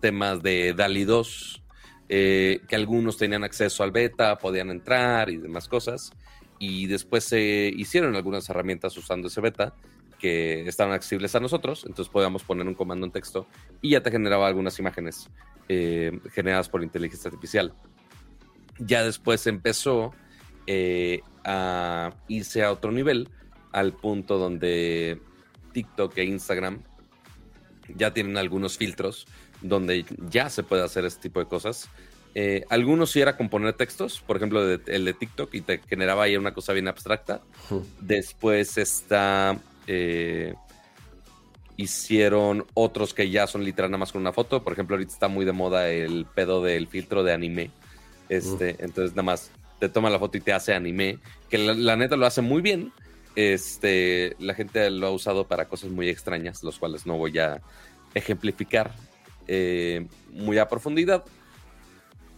temas 0.00 0.42
de 0.42 0.74
DALI 0.74 1.04
2, 1.04 1.62
eh, 2.08 2.60
que 2.68 2.76
algunos 2.76 3.16
tenían 3.16 3.42
acceso 3.44 3.82
al 3.82 3.90
beta, 3.90 4.38
podían 4.38 4.70
entrar 4.70 5.30
y 5.30 5.38
demás 5.38 5.68
cosas. 5.68 6.12
Y 6.58 6.86
después 6.86 7.24
se 7.24 7.72
hicieron 7.74 8.14
algunas 8.14 8.48
herramientas 8.48 8.96
usando 8.96 9.28
ese 9.28 9.40
beta 9.40 9.74
que 10.18 10.66
estaban 10.68 10.94
accesibles 10.94 11.34
a 11.34 11.40
nosotros, 11.40 11.84
entonces 11.86 12.10
podíamos 12.10 12.44
poner 12.44 12.66
un 12.66 12.74
comando 12.74 13.04
en 13.04 13.12
texto 13.12 13.46
y 13.82 13.90
ya 13.90 14.02
te 14.02 14.10
generaba 14.10 14.46
algunas 14.46 14.78
imágenes 14.78 15.28
eh, 15.68 16.18
generadas 16.32 16.68
por 16.68 16.82
inteligencia 16.82 17.28
artificial. 17.28 17.74
Ya 18.78 19.04
después 19.04 19.46
empezó 19.46 20.12
a 21.44 22.12
irse 22.28 22.62
a 22.62 22.72
otro 22.72 22.92
nivel, 22.92 23.28
al 23.72 23.92
punto 23.92 24.38
donde 24.38 25.20
TikTok 25.72 26.16
e 26.18 26.24
Instagram 26.24 26.80
ya 27.94 28.14
tienen 28.14 28.36
algunos 28.36 28.78
filtros 28.78 29.26
donde 29.60 30.04
ya 30.30 30.50
se 30.50 30.62
puede 30.62 30.84
hacer 30.84 31.04
este 31.04 31.22
tipo 31.22 31.40
de 31.40 31.46
cosas. 31.46 31.88
Eh, 32.34 32.64
algunos 32.68 33.10
sí 33.10 33.20
era 33.20 33.36
componer 33.36 33.74
textos, 33.74 34.20
por 34.20 34.36
ejemplo, 34.36 34.62
el 34.62 35.04
de 35.04 35.14
TikTok, 35.14 35.54
y 35.54 35.60
te 35.60 35.78
generaba 35.78 36.24
ahí 36.24 36.36
una 36.36 36.52
cosa 36.52 36.72
bien 36.72 36.88
abstracta. 36.88 37.42
Después 38.00 38.76
está. 38.76 39.58
Eh, 39.86 40.54
hicieron 41.76 42.66
otros 42.74 43.14
que 43.14 43.30
ya 43.30 43.46
son 43.46 43.64
literal 43.64 43.90
nada 43.90 43.98
más 43.98 44.12
con 44.12 44.20
una 44.20 44.32
foto. 44.32 44.62
Por 44.62 44.72
ejemplo, 44.72 44.96
ahorita 44.96 45.12
está 45.12 45.28
muy 45.28 45.44
de 45.44 45.52
moda 45.52 45.90
el 45.90 46.26
pedo 46.26 46.62
del 46.62 46.88
filtro 46.88 47.22
de 47.22 47.32
anime. 47.32 47.70
Este, 48.28 48.76
Entonces, 48.80 49.12
nada 49.12 49.22
más 49.22 49.50
te 49.88 49.92
toma 49.92 50.08
la 50.08 50.18
foto 50.18 50.38
y 50.38 50.40
te 50.40 50.52
hace 50.52 50.72
anime, 50.72 51.18
que 51.50 51.58
la, 51.58 51.96
neta 51.96 52.16
lo 52.16 52.24
hace 52.24 52.40
muy 52.40 52.62
bien. 52.62 52.92
Este, 53.36 54.34
la 54.38 54.54
gente 54.54 54.88
lo 54.90 55.08
ha 55.08 55.10
usado 55.10 55.46
para 55.46 55.66
cosas 55.66 55.90
muy 55.90 56.08
extrañas, 56.08 56.62
los 56.62 56.78
cuales 56.78 57.04
no 57.04 57.18
voy 57.18 57.38
a 57.38 57.60
ejemplificar 58.14 58.94
eh, 59.46 60.06
muy 60.30 60.56
a 60.56 60.68
profundidad. 60.68 61.24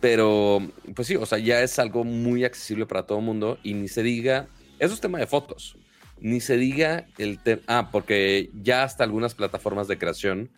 Pero, 0.00 0.60
pues 0.94 1.06
sí, 1.06 1.16
o 1.16 1.24
sea, 1.24 1.38
ya 1.38 1.62
es 1.62 1.78
algo 1.78 2.02
muy 2.02 2.44
accesible 2.44 2.84
para 2.84 3.04
todo 3.04 3.18
el 3.18 3.24
mundo 3.24 3.58
y 3.62 3.74
ni 3.74 3.88
se 3.88 4.02
diga, 4.02 4.48
eso 4.78 4.94
es 4.94 5.00
tema 5.00 5.18
de 5.18 5.26
fotos, 5.26 5.76
ni 6.20 6.40
se 6.40 6.56
diga 6.56 7.06
el 7.16 7.38
tema, 7.38 7.62
ah, 7.68 7.88
porque 7.92 8.50
ya 8.62 8.82
hasta 8.82 9.04
algunas 9.04 9.34
plataformas 9.34 9.88
de 9.88 9.98
creación, 9.98 10.50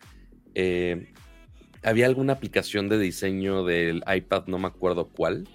eh, 0.55 1.13
había 1.83 2.07
alguna 2.07 2.33
aplicación 2.33 2.89
de 2.89 2.97
diseño 2.97 3.63
del 3.63 4.03
iPad, 4.13 4.47
no 4.47 4.57
me 4.57 4.67
acuerdo 4.67 5.07
cuál, 5.07 5.47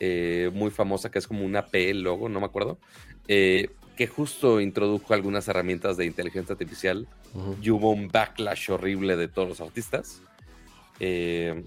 eh, 0.00 0.50
muy 0.54 0.70
famosa 0.70 1.10
que 1.10 1.18
es 1.18 1.26
como 1.26 1.44
una 1.44 1.66
P 1.66 1.92
logo, 1.94 2.28
no 2.28 2.40
me 2.40 2.46
acuerdo, 2.46 2.78
eh, 3.26 3.70
que 3.96 4.06
justo 4.06 4.60
introdujo 4.60 5.12
algunas 5.12 5.48
herramientas 5.48 5.96
de 5.96 6.06
inteligencia 6.06 6.52
artificial 6.52 7.08
y 7.60 7.70
hubo 7.70 7.90
un 7.90 8.08
backlash 8.08 8.70
horrible 8.70 9.16
de 9.16 9.26
todos 9.26 9.48
los 9.48 9.60
artistas. 9.60 10.22
Eh, 11.00 11.64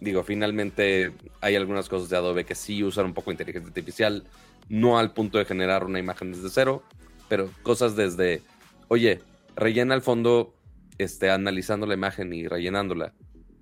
digo, 0.00 0.22
finalmente 0.22 1.12
hay 1.42 1.54
algunas 1.56 1.88
cosas 1.90 2.08
de 2.08 2.16
Adobe 2.16 2.44
que 2.44 2.54
sí 2.54 2.82
usan 2.82 3.06
un 3.06 3.14
poco 3.14 3.30
de 3.30 3.34
inteligencia 3.34 3.68
artificial, 3.68 4.24
no 4.70 4.98
al 4.98 5.12
punto 5.12 5.36
de 5.36 5.44
generar 5.44 5.84
una 5.84 5.98
imagen 5.98 6.32
desde 6.32 6.48
cero, 6.48 6.82
pero 7.28 7.50
cosas 7.62 7.96
desde, 7.96 8.40
oye, 8.88 9.20
rellena 9.56 9.94
el 9.94 10.02
fondo 10.02 10.54
este, 10.96 11.30
analizando 11.30 11.86
la 11.86 11.94
imagen 11.94 12.32
y 12.32 12.48
rellenándola. 12.48 13.12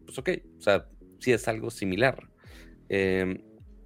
Pues 0.04 0.16
ok, 0.18 0.30
o 0.58 0.62
sea, 0.62 0.86
sí 1.18 1.32
es 1.32 1.48
algo 1.48 1.70
similar. 1.70 2.28
Eh, 2.88 3.42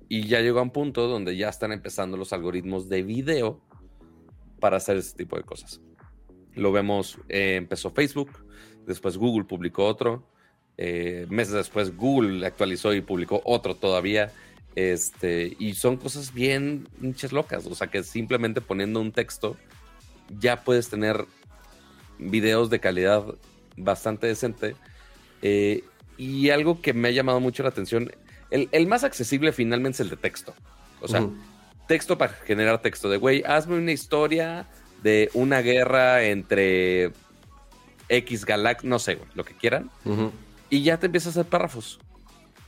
y 0.09 0.27
ya 0.27 0.41
llegó 0.41 0.61
a 0.61 0.63
un 0.63 0.71
punto 0.71 1.07
donde 1.07 1.37
ya 1.37 1.49
están 1.49 1.73
empezando 1.73 2.17
los 2.17 2.33
algoritmos 2.33 2.89
de 2.89 3.03
video 3.03 3.61
para 4.61 4.79
hacer 4.79 4.97
ese 4.97 5.17
tipo 5.17 5.37
de 5.37 5.43
cosas. 5.43 5.81
Lo 6.55 6.73
vemos, 6.73 7.19
eh, 7.29 7.57
empezó 7.57 7.91
Facebook, 7.91 8.31
después 8.87 9.17
Google 9.17 9.45
publicó 9.45 9.87
otro, 9.87 10.27
eh, 10.77 11.27
meses 11.29 11.55
después 11.55 11.95
Google 11.97 12.47
actualizó 12.47 12.95
y 12.95 13.01
publicó 13.01 13.43
otro 13.45 13.75
todavía. 13.75 14.33
Este, 14.75 15.57
y 15.59 15.75
son 15.75 15.97
cosas 15.97 16.33
bien 16.33 16.89
hinches 17.03 17.33
locas. 17.33 17.67
O 17.67 17.75
sea, 17.75 17.89
que 17.89 18.03
simplemente 18.05 18.61
poniendo 18.61 19.01
un 19.01 19.11
texto 19.11 19.57
ya 20.39 20.63
puedes 20.63 20.89
tener 20.89 21.25
videos 22.19 22.71
de 22.71 22.79
calidad 22.79 23.25
bastante 23.77 24.29
decente. 24.29 24.77
Eh, 25.43 25.83
y 26.17 26.51
algo 26.51 26.81
que 26.81 26.93
me 26.93 27.09
ha 27.09 27.13
llamado 27.13 27.41
mucho 27.41 27.63
la 27.63 27.69
atención, 27.71 28.11
el, 28.51 28.87
más 28.87 29.05
accesible 29.05 29.53
finalmente 29.53 29.97
es 29.97 30.01
el 30.01 30.11
de 30.11 30.17
texto. 30.17 30.55
O 31.01 31.09
sea, 31.09 31.29
texto 31.87 32.19
para 32.19 32.33
generar 32.33 32.81
texto. 32.83 33.09
De, 33.09 33.17
güey, 33.17 33.43
hazme 33.47 33.77
una 33.77 33.93
historia 33.93 34.67
de 35.03 35.31
una 35.35 35.61
guerra 35.61 36.25
entre 36.25 37.13
X 38.09 38.45
Galax, 38.45 38.85
no 38.85 38.99
sé, 38.99 39.19
lo 39.35 39.45
que 39.45 39.55
quieran. 39.55 39.91
Y 40.71 40.83
ya 40.83 40.99
te 40.99 41.07
empiezas 41.07 41.37
a 41.37 41.41
hacer 41.41 41.51
párrafos. 41.51 42.01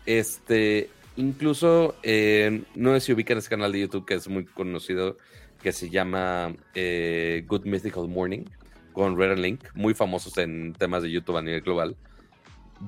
Este, 0.07 0.91
incluso, 1.17 1.95
eh, 2.03 2.63
no 2.75 2.95
sé 2.95 3.01
si 3.01 3.13
ubican 3.13 3.39
ese 3.39 3.49
canal 3.49 3.73
de 3.73 3.81
YouTube 3.81 4.07
que 4.07 4.15
es 4.15 4.29
muy 4.29 4.45
conocido, 4.45 5.19
que 5.63 5.73
se 5.73 5.91
llama 5.91 6.55
eh, 6.75 7.45
Good 7.47 7.65
Mythical 7.67 8.09
Morning, 8.09 8.45
con 8.93 9.17
Red 9.17 9.39
Link, 9.39 9.65
muy 9.75 9.95
famosos 9.95 10.37
en 10.39 10.73
temas 10.73 11.03
de 11.03 11.11
YouTube 11.11 11.37
a 11.37 11.43
nivel 11.43 11.61
global. 11.61 11.97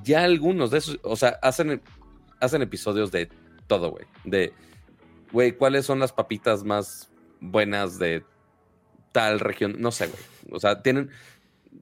Ya 0.03 0.25
algunos 0.25 0.71
de 0.71 0.79
esos, 0.79 0.99
o 1.03 1.17
sea, 1.17 1.39
hacen, 1.43 1.83
hacen 2.43 2.61
episodios 2.61 3.11
de 3.13 3.29
todo, 3.67 3.91
güey. 3.91 4.05
De, 4.25 4.53
güey, 5.31 5.53
¿cuáles 5.53 5.87
son 5.87 6.01
las 6.01 6.13
papitas 6.13 6.65
más 6.65 7.11
buenas 7.41 7.99
de 7.99 8.25
tal 9.13 9.41
región? 9.41 9.77
No 9.79 9.93
sé, 9.93 10.09
güey. 10.09 10.23
O 10.51 10.61
sea, 10.61 10.83
tienen, 10.83 11.11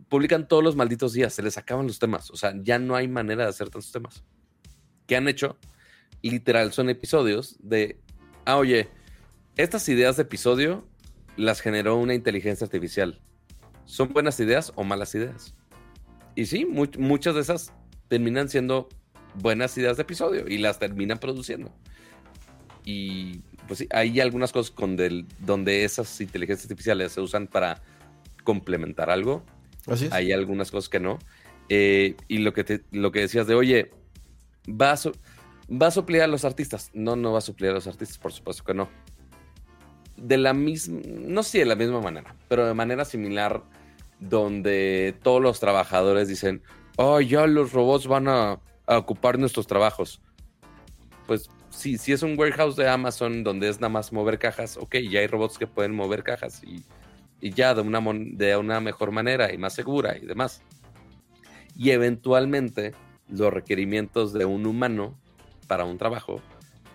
publican 0.08 0.46
todos 0.46 0.62
los 0.62 0.76
malditos 0.76 1.14
días, 1.14 1.32
se 1.32 1.42
les 1.42 1.56
acaban 1.56 1.86
los 1.86 1.98
temas. 1.98 2.30
O 2.30 2.36
sea, 2.36 2.52
ya 2.62 2.78
no 2.78 2.94
hay 2.94 3.08
manera 3.08 3.44
de 3.44 3.50
hacer 3.50 3.70
tantos 3.70 3.90
temas. 3.90 4.22
¿Qué 5.06 5.16
han 5.16 5.28
hecho? 5.28 5.56
Literal, 6.22 6.72
son 6.72 6.90
episodios 6.90 7.56
de, 7.60 7.98
ah, 8.44 8.58
oye, 8.58 8.90
estas 9.56 9.88
ideas 9.88 10.16
de 10.16 10.22
episodio 10.22 10.86
las 11.36 11.60
generó 11.60 11.96
una 11.96 12.14
inteligencia 12.14 12.66
artificial. 12.66 13.20
¿Son 13.86 14.08
buenas 14.12 14.38
ideas 14.38 14.72
o 14.76 14.84
malas 14.84 15.14
ideas? 15.14 15.54
Y 16.34 16.46
sí, 16.46 16.66
muchas 16.66 17.34
de 17.34 17.40
esas 17.40 17.72
terminan 18.08 18.48
siendo 18.50 18.88
buenas 19.34 19.76
ideas 19.78 19.96
de 19.96 20.02
episodio 20.02 20.48
y 20.48 20.58
las 20.58 20.78
terminan 20.78 21.18
produciendo. 21.18 21.72
Y 22.84 23.40
pues 23.66 23.78
sí, 23.78 23.88
hay 23.90 24.20
algunas 24.20 24.52
cosas 24.52 24.70
con 24.70 24.96
donde 25.38 25.84
esas 25.84 26.20
inteligencias 26.20 26.66
artificiales 26.66 27.12
se 27.12 27.20
usan 27.20 27.46
para 27.46 27.82
complementar 28.44 29.10
algo. 29.10 29.44
Hay 30.10 30.32
algunas 30.32 30.70
cosas 30.70 30.88
que 30.88 31.00
no. 31.00 31.18
Eh, 31.68 32.16
y 32.28 32.38
lo 32.38 32.52
que, 32.52 32.64
te, 32.64 32.82
lo 32.90 33.12
que 33.12 33.20
decías 33.20 33.46
de, 33.46 33.54
oye, 33.54 33.90
¿va 34.68 34.92
a, 34.92 34.98
¿va 35.70 35.86
a 35.86 35.90
suplir 35.90 36.22
a 36.22 36.26
los 36.26 36.44
artistas? 36.44 36.90
No, 36.94 37.16
no 37.16 37.32
va 37.32 37.38
a 37.38 37.42
suplir 37.42 37.70
a 37.70 37.74
los 37.74 37.86
artistas, 37.86 38.18
por 38.18 38.32
supuesto 38.32 38.64
que 38.64 38.74
no. 38.74 38.88
De 40.16 40.36
la 40.36 40.52
misma, 40.52 41.00
no 41.04 41.42
sé 41.42 41.60
de 41.60 41.66
la 41.66 41.76
misma 41.76 42.00
manera, 42.00 42.34
pero 42.48 42.66
de 42.66 42.74
manera 42.74 43.04
similar, 43.04 43.62
donde 44.18 45.14
todos 45.22 45.40
los 45.40 45.60
trabajadores 45.60 46.28
dicen, 46.28 46.62
oh, 46.96 47.20
ya 47.20 47.46
los 47.46 47.72
robots 47.72 48.06
van 48.06 48.28
a, 48.28 48.58
ocupar 48.98 49.38
nuestros 49.38 49.66
trabajos. 49.66 50.20
Pues 51.26 51.48
sí, 51.70 51.98
si 51.98 52.12
es 52.12 52.22
un 52.22 52.38
warehouse 52.38 52.76
de 52.76 52.88
Amazon 52.88 53.44
donde 53.44 53.68
es 53.68 53.80
nada 53.80 53.90
más 53.90 54.12
mover 54.12 54.38
cajas, 54.38 54.76
ok, 54.76 54.96
ya 55.08 55.20
hay 55.20 55.26
robots 55.26 55.58
que 55.58 55.66
pueden 55.66 55.94
mover 55.94 56.22
cajas 56.22 56.62
y 56.64 56.84
ya 57.40 57.74
de 57.74 57.80
una, 57.80 58.00
de 58.32 58.56
una 58.56 58.80
mejor 58.80 59.12
manera 59.12 59.52
y 59.52 59.58
más 59.58 59.74
segura 59.74 60.16
y 60.16 60.26
demás. 60.26 60.62
Y 61.76 61.90
eventualmente 61.90 62.92
los 63.28 63.52
requerimientos 63.52 64.32
de 64.32 64.44
un 64.44 64.66
humano 64.66 65.18
para 65.66 65.84
un 65.84 65.98
trabajo 65.98 66.42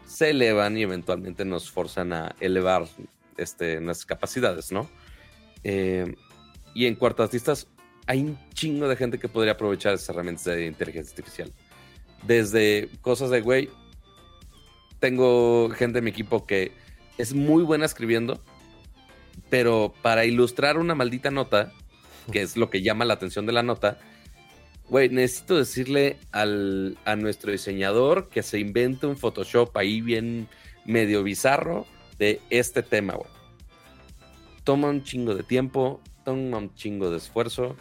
se 0.06 0.32
elevan 0.32 0.78
y 0.78 0.84
eventualmente 0.84 1.46
nos 1.46 1.72
forzan 1.72 2.14
a 2.14 2.36
elevar 2.40 2.86
este, 3.38 3.80
nuestras 3.82 4.06
capacidades, 4.06 4.72
¿no? 4.72 4.90
Eh, 5.64 6.16
y 6.74 6.86
en 6.86 6.96
cuartas 6.96 7.26
artistas 7.26 7.68
hay 8.06 8.22
un 8.22 8.38
chingo 8.54 8.88
de 8.88 8.96
gente 8.96 9.18
que 9.18 9.28
podría 9.28 9.54
aprovechar 9.54 9.94
esas 9.94 10.10
herramientas 10.10 10.46
de 10.46 10.68
inteligencia 10.68 11.12
artificial. 11.12 11.52
Desde 12.26 12.90
cosas 13.02 13.30
de, 13.30 13.42
güey, 13.42 13.70
tengo 15.00 15.70
gente 15.70 16.00
en 16.00 16.06
mi 16.06 16.12
equipo 16.12 16.46
que 16.46 16.72
es 17.18 17.34
muy 17.34 17.64
buena 17.64 17.86
escribiendo, 17.86 18.40
pero 19.50 19.94
para 20.02 20.26
ilustrar 20.26 20.78
una 20.78 20.96
maldita 20.96 21.32
nota, 21.32 21.72
que 22.32 22.42
es 22.42 22.58
lo 22.58 22.70
que 22.70 22.82
llama 22.82 23.06
la 23.06 23.14
atención 23.14 23.46
de 23.46 23.54
la 23.54 23.64
nota, 23.64 24.00
güey, 24.90 25.10
necesito 25.10 25.58
decirle 25.58 26.18
al, 26.32 26.98
a 27.06 27.16
nuestro 27.16 27.52
diseñador 27.52 28.30
que 28.30 28.44
se 28.44 28.60
invente 28.60 29.08
un 29.08 29.18
Photoshop 29.18 29.76
ahí 29.78 30.02
bien 30.02 30.48
medio 30.86 31.24
bizarro 31.24 31.86
de 32.18 32.42
este 32.50 32.84
tema, 32.84 33.14
güey. 33.14 33.30
Toma 34.64 34.90
un 34.90 35.04
chingo 35.04 35.36
de 35.36 35.44
tiempo, 35.44 36.02
toma 36.24 36.58
un 36.58 36.74
chingo 36.74 37.12
de 37.12 37.18
esfuerzo 37.18 37.76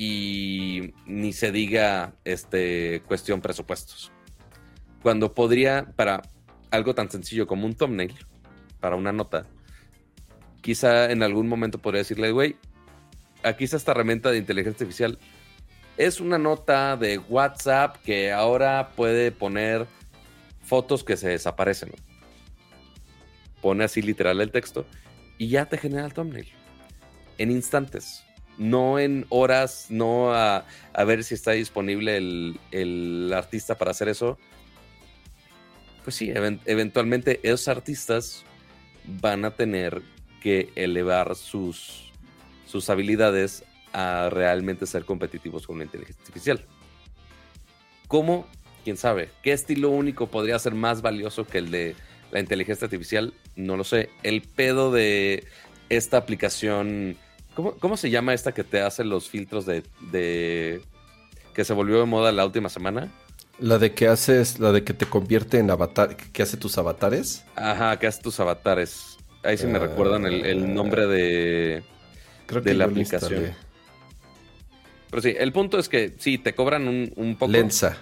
y 0.00 0.94
ni 1.06 1.32
se 1.32 1.50
diga 1.50 2.14
este 2.24 3.02
cuestión 3.06 3.42
presupuestos. 3.42 4.12
Cuando 5.02 5.34
podría, 5.34 5.92
para 5.96 6.22
algo 6.70 6.94
tan 6.94 7.10
sencillo 7.10 7.48
como 7.48 7.66
un 7.66 7.74
thumbnail, 7.74 8.14
para 8.78 8.94
una 8.94 9.12
nota, 9.12 9.44
quizá 10.62 11.10
en 11.10 11.24
algún 11.24 11.48
momento 11.48 11.78
podría 11.80 11.98
decirle, 11.98 12.30
güey, 12.30 12.56
aquí 13.42 13.64
está 13.64 13.76
esta 13.76 13.90
herramienta 13.90 14.30
de 14.30 14.38
inteligencia 14.38 14.84
artificial. 14.84 15.18
Es 15.96 16.20
una 16.20 16.38
nota 16.38 16.96
de 16.96 17.18
WhatsApp 17.18 17.96
que 18.04 18.32
ahora 18.32 18.90
puede 18.94 19.32
poner 19.32 19.88
fotos 20.62 21.02
que 21.02 21.16
se 21.16 21.30
desaparecen. 21.30 21.90
Pone 23.60 23.82
así 23.82 24.00
literal 24.00 24.40
el 24.40 24.52
texto 24.52 24.86
y 25.38 25.48
ya 25.48 25.66
te 25.66 25.76
genera 25.76 26.06
el 26.06 26.12
thumbnail. 26.12 26.46
En 27.38 27.50
instantes. 27.50 28.27
No 28.58 28.98
en 28.98 29.24
horas, 29.28 29.86
no 29.88 30.34
a, 30.34 30.64
ver 31.06 31.24
si 31.24 31.34
está 31.34 31.52
disponible 31.52 32.16
el, 32.16 33.32
artista 33.34 33.78
para 33.78 33.92
hacer 33.92 34.08
eso. 34.08 34.38
Pues 36.04 36.16
sí, 36.16 36.32
eventualmente 36.64 37.40
esos 37.42 37.68
artistas 37.68 38.44
van 39.20 39.44
a 39.44 39.52
tener 39.52 40.02
que 40.42 40.70
elevar 40.74 41.34
sus, 41.36 42.12
sus 42.66 42.90
habilidades 42.90 43.64
a 43.92 44.28
realmente 44.30 44.86
ser 44.86 45.04
competitivos 45.04 45.66
con 45.66 45.78
la 45.78 45.84
inteligencia 45.84 46.20
artificial. 46.20 46.64
¿Cómo? 48.06 48.46
¿Quién 48.84 48.96
sabe? 48.96 49.30
¿Qué 49.42 49.52
estilo 49.52 49.90
único 49.90 50.28
podría 50.28 50.58
ser 50.58 50.74
más 50.74 51.02
valioso 51.02 51.46
que 51.46 51.58
el 51.58 51.70
de 51.70 51.96
la 52.30 52.40
inteligencia 52.40 52.86
artificial? 52.86 53.34
No 53.56 53.76
lo 53.76 53.84
sé. 53.84 54.10
El 54.22 54.42
pedo 54.42 54.90
de 54.90 55.46
esta 55.88 56.16
aplicación... 56.16 57.16
¿Cómo, 57.80 57.96
se 57.96 58.08
llama 58.10 58.34
esta 58.34 58.52
que 58.52 58.62
te 58.62 58.80
hace 58.80 59.02
los 59.02 59.28
filtros 59.28 59.66
de, 59.66 59.82
de... 60.12 60.80
que 61.54 61.64
se 61.64 61.72
volvió 61.72 61.98
de 61.98 62.04
moda 62.04 62.30
la 62.30 62.46
última 62.46 62.68
semana? 62.68 63.12
La 63.58 63.78
de 63.78 63.94
que 63.94 64.06
haces, 64.06 64.60
la 64.60 64.70
de 64.70 64.84
que 64.84 64.94
te 64.94 65.06
convierte 65.06 65.58
en 65.58 65.68
avatar, 65.68 66.16
que 66.16 66.42
hace 66.42 66.56
tus 66.56 66.78
avatares. 66.78 67.44
Ajá, 67.56 67.98
que 67.98 68.06
hace 68.06 68.22
tus 68.22 68.38
avatares. 68.38 69.16
Ahí 69.42 69.58
sí 69.58 69.66
me 69.66 69.80
recuerdan 69.80 70.24
el, 70.26 70.72
nombre 70.72 71.08
de, 71.08 71.82
de 72.62 72.74
la 72.74 72.84
aplicación. 72.84 73.52
Pero 75.10 75.22
sí, 75.22 75.34
el 75.36 75.52
punto 75.52 75.80
es 75.80 75.88
que 75.88 76.14
sí, 76.16 76.38
te 76.38 76.54
cobran 76.54 76.86
un, 76.86 77.12
un 77.16 77.36
poco. 77.36 77.50
Lenza. 77.50 77.96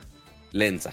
Lenza. 0.53 0.93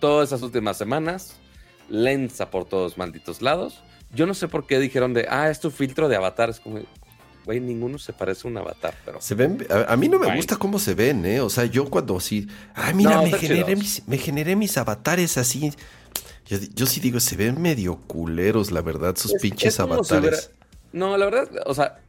Todas 0.00 0.28
esas 0.28 0.42
últimas 0.42 0.76
semanas, 0.76 1.40
lenza 1.88 2.50
por 2.50 2.66
todos 2.66 2.98
malditos 2.98 3.40
lados. 3.40 3.82
Yo 4.12 4.26
no 4.26 4.34
sé 4.34 4.48
por 4.48 4.66
qué 4.66 4.78
dijeron 4.78 5.14
de, 5.14 5.26
ah, 5.30 5.48
es 5.48 5.60
tu 5.60 5.70
filtro 5.70 6.10
de 6.10 6.16
avatar. 6.16 6.50
Es 6.50 6.60
como, 6.60 6.80
güey, 7.44 7.60
ninguno 7.60 7.98
se 7.98 8.12
parece 8.12 8.46
a 8.46 8.50
un 8.50 8.58
avatar, 8.58 8.94
pero. 9.04 9.20
Se 9.20 9.34
ven, 9.34 9.66
a, 9.88 9.96
mí 9.96 10.08
no 10.08 10.18
me 10.18 10.34
gusta 10.36 10.56
cómo 10.56 10.78
se 10.78 10.94
ven, 10.94 11.24
¿eh? 11.26 11.40
O 11.40 11.50
sea, 11.50 11.64
yo 11.66 11.88
cuando 11.90 12.18
sí, 12.20 12.48
ay, 12.74 12.94
mira, 12.94 13.20
me, 13.20 13.32
generé 13.32 13.76
mis, 13.76 14.06
me 14.08 14.18
generé 14.18 14.56
mis 14.56 14.76
avatares 14.76 15.38
así 15.38 15.72
yo, 16.46 16.86
sí 16.86 17.00
digo, 17.00 17.20
se 17.20 17.36
ven 17.36 17.60
medio 17.60 17.96
culeros, 17.96 18.70
la 18.70 18.82
verdad, 18.82 19.16
sus 19.16 19.32
pinches 19.40 19.80
avatares. 19.80 20.50
no, 20.92 21.16
la 21.16 21.24
verdad, 21.24 21.48
o 21.64 21.74
sea, 21.74 22.00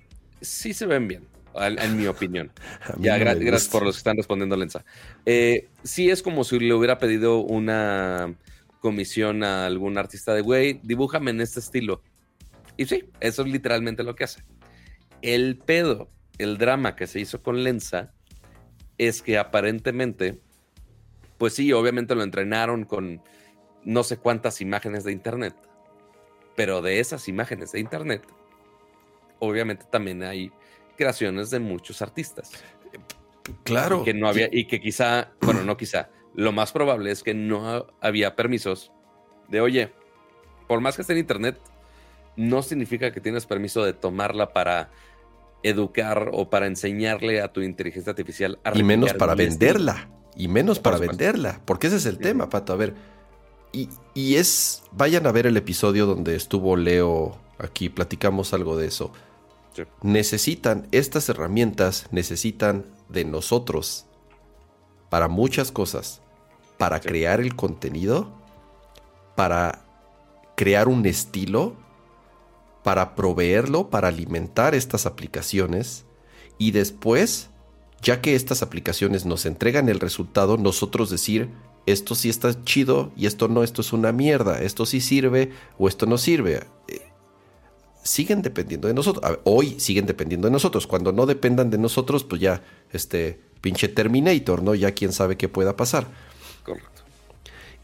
sí 0.42 0.74
se 0.74 0.86
ven 0.86 1.08
bien, 1.08 1.24
en, 1.56 1.98
mi 1.98 2.08
opinión. 2.08 2.52
ya, 3.00 3.18
gracias 3.18 3.70
por 3.70 3.84
los 3.84 3.96
que 3.96 4.00
están 4.00 4.18
respondiendo, 4.18 4.58
Lenza. 4.58 4.84
Eh, 5.26 5.70
sí 5.84 6.10
es 6.10 6.22
como 6.22 6.44
si 6.44 6.60
le 6.60 6.74
hubiera 6.74 6.98
pedido 6.98 7.40
una 7.40 8.36
comisión 8.82 9.44
a 9.44 9.66
algún 9.66 9.98
artista 9.98 10.34
de, 10.34 10.42
güey, 10.42 10.82
dibújame 10.84 11.32
en 11.32 11.40
este 11.40 11.62
estilo. 11.62 12.02
Y 12.78 12.86
sí, 12.88 13.06
eso 13.22 13.44
es 13.44 13.48
literalmente 13.48 14.04
lo 14.04 14.16
que 14.16 14.26
hace. 14.26 14.42
El 15.26 15.58
pedo, 15.58 16.12
el 16.38 16.60
drama 16.60 16.96
que 16.96 17.08
se 17.08 17.20
hizo 17.20 17.42
con 17.42 17.64
Lenza 17.64 18.14
es 19.00 19.24
que 19.24 19.40
aparentemente, 19.40 20.40
pues 21.40 21.56
sí, 21.56 21.74
obviamente 21.74 22.14
lo 22.14 22.22
entrenaron 22.22 22.86
con 22.86 23.24
no 23.84 24.04
sé 24.04 24.18
cuántas 24.18 24.62
imágenes 24.62 25.04
de 25.04 25.12
internet, 25.12 25.56
pero 26.56 26.84
de 26.84 27.00
esas 27.00 27.28
imágenes 27.28 27.72
de 27.72 27.80
internet, 27.80 28.22
obviamente 29.40 29.86
también 29.92 30.22
hay 30.22 30.52
creaciones 30.96 31.50
de 31.50 31.60
muchos 31.60 32.04
artistas. 32.04 32.52
Claro. 33.64 34.02
Y 34.02 34.06
que 34.06 34.14
no 34.14 34.28
había, 34.28 34.48
y 34.52 34.66
que 34.66 34.80
quizá, 34.80 35.32
bueno, 35.42 35.64
no 35.64 35.76
quizá, 35.76 36.10
lo 36.36 36.52
más 36.52 36.72
probable 36.72 37.10
es 37.10 37.24
que 37.24 37.34
no 37.34 37.88
había 38.00 38.36
permisos 38.36 38.92
De 39.48 39.60
oye, 39.60 39.92
por 40.68 40.82
más 40.82 40.96
que 40.96 41.02
esté 41.02 41.14
en 41.14 41.20
internet, 41.20 41.60
no 42.36 42.62
significa 42.62 43.12
que 43.12 43.22
tienes 43.22 43.48
permiso 43.48 43.84
de 43.84 43.94
tomarla 43.94 44.54
para 44.54 44.92
educar 45.64 46.30
o 46.34 46.50
para 46.50 46.68
enseñarle 46.68 47.42
a 47.42 47.52
tu 47.52 47.62
inteligencia 47.62 48.12
artificial 48.12 48.60
a 48.64 48.78
Y 48.78 48.84
menos 48.84 49.14
para 49.14 49.36
venderla. 49.36 50.10
Y 50.36 50.48
menos 50.48 50.80
para 50.80 50.98
venderla. 50.98 51.62
Porque 51.66 51.88
ese 51.88 51.96
es 51.98 52.06
el 52.06 52.18
tema, 52.18 52.50
Pato. 52.50 52.74
A 52.74 52.76
ver. 52.76 52.94
Y, 53.72 53.90
y, 54.14 54.36
es. 54.36 54.84
Vayan 54.92 55.28
a 55.28 55.32
ver 55.32 55.48
el 55.48 55.58
episodio 55.58 56.06
donde 56.06 56.36
estuvo 56.36 56.76
Leo 56.76 57.38
aquí. 57.58 57.90
Platicamos 57.90 58.54
algo 58.54 58.78
de 58.78 58.88
eso. 58.88 59.12
Necesitan 60.02 60.88
estas 60.92 61.28
herramientas, 61.28 62.08
necesitan 62.12 62.86
de 63.10 63.26
nosotros 63.26 64.06
para 65.10 65.28
muchas 65.28 65.72
cosas. 65.72 66.22
Para 66.78 67.00
crear 67.00 67.40
el 67.40 67.56
contenido. 67.56 68.30
Para 69.36 69.86
crear 70.56 70.88
un 70.88 71.06
estilo 71.06 71.76
para 72.86 73.16
proveerlo, 73.16 73.90
para 73.90 74.10
alimentar 74.10 74.76
estas 74.76 75.08
aplicaciones 75.08 76.06
y 76.60 76.70
después, 76.70 77.50
ya 78.00 78.22
que 78.22 78.36
estas 78.36 78.62
aplicaciones 78.62 79.26
nos 79.26 79.48
entregan 79.48 79.90
el 79.90 80.00
resultado, 80.00 80.58
nosotros 80.58 81.10
decir, 81.10 81.50
esto 81.88 82.14
sí 82.14 82.30
está 82.30 82.64
chido 82.64 83.12
y 83.16 83.26
esto 83.26 83.48
no, 83.48 83.64
esto 83.64 83.82
es 83.82 83.92
una 83.92 84.12
mierda, 84.12 84.62
esto 84.62 84.86
sí 84.86 85.02
sirve 85.02 85.52
o 85.80 85.88
esto 85.88 86.06
no 86.06 86.20
sirve. 86.20 86.68
Eh, 86.88 87.02
siguen 88.04 88.44
dependiendo 88.44 88.88
de 88.88 88.94
nosotros. 88.94 89.40
Hoy 89.46 89.80
siguen 89.80 90.06
dependiendo 90.06 90.48
de 90.48 90.52
nosotros. 90.52 90.86
Cuando 90.86 91.12
no 91.12 91.26
dependan 91.26 91.72
de 91.72 91.80
nosotros, 91.80 92.24
pues 92.24 92.40
ya, 92.40 92.62
este 92.92 93.42
pinche 93.62 93.88
Terminator, 93.88 94.62
¿no? 94.62 94.76
Ya 94.76 94.92
quién 94.92 95.12
sabe 95.12 95.38
qué 95.38 95.50
pueda 95.50 95.76
pasar. 95.76 96.06
Correcto. 96.64 97.02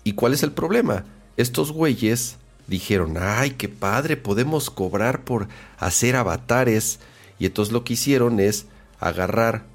¿Y 0.03 0.13
cuál 0.13 0.35
es 0.35 0.43
el 0.43 0.51
problema? 0.51 1.05
Estos 1.37 1.71
güeyes 1.71 2.37
dijeron, 2.72 3.17
ay, 3.19 3.51
qué 3.51 3.67
padre, 3.67 4.15
podemos 4.17 4.69
cobrar 4.69 5.24
por 5.26 5.49
hacer 5.78 6.15
avatares. 6.15 6.99
Y 7.38 7.45
entonces 7.45 7.74
lo 7.74 7.84
que 7.84 7.93
hicieron 7.93 8.39
es 8.39 8.65
agarrar 8.99 9.65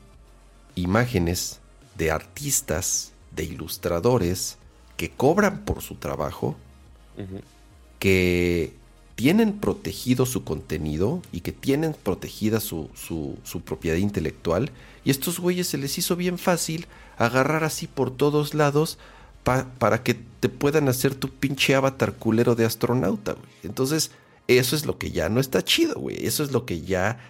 imágenes 0.75 1.61
de 1.97 2.11
artistas, 2.11 3.13
de 3.33 3.45
ilustradores, 3.45 4.57
que 4.97 5.11
cobran 5.11 5.65
por 5.65 5.83
su 5.83 5.97
trabajo, 5.97 6.57
que 7.99 8.73
tienen 9.15 9.59
protegido 9.59 10.25
su 10.25 10.43
contenido 10.45 11.21
y 11.33 11.41
que 11.41 11.53
tienen 11.53 11.95
protegida 11.95 12.61
su, 12.61 12.89
su, 12.95 13.37
su 13.45 13.61
propiedad 13.61 13.99
intelectual. 13.99 14.71
Y 15.05 15.11
a 15.11 15.13
estos 15.13 15.39
güeyes 15.39 15.67
se 15.67 15.77
les 15.77 15.99
hizo 15.99 16.17
bien 16.17 16.39
fácil 16.39 16.87
agarrar 17.19 17.63
así 17.63 17.87
por 17.87 18.11
todos 18.11 18.55
lados 18.55 18.99
para 19.47 20.03
que 20.03 20.15
te 20.15 20.49
puedan 20.49 20.89
hacer 20.89 21.15
tu 21.15 21.29
pinche 21.31 21.77
avatar 21.77 22.15
culero 22.15 22.57
de 22.57 22.65
astronauta, 22.65 23.35
güey. 23.35 23.49
Entonces, 23.63 24.11
eso 24.49 24.75
es 24.75 24.87
lo 24.87 24.99
que 24.99 25.13
ya 25.13 25.29
no 25.29 25.39
está 25.39 25.63
chido, 25.63 26.01
güey. 26.01 26.27
Eso 26.27 26.43
es 26.43 26.51
lo 26.51 26.67
que 26.67 26.81
ya 26.81 27.21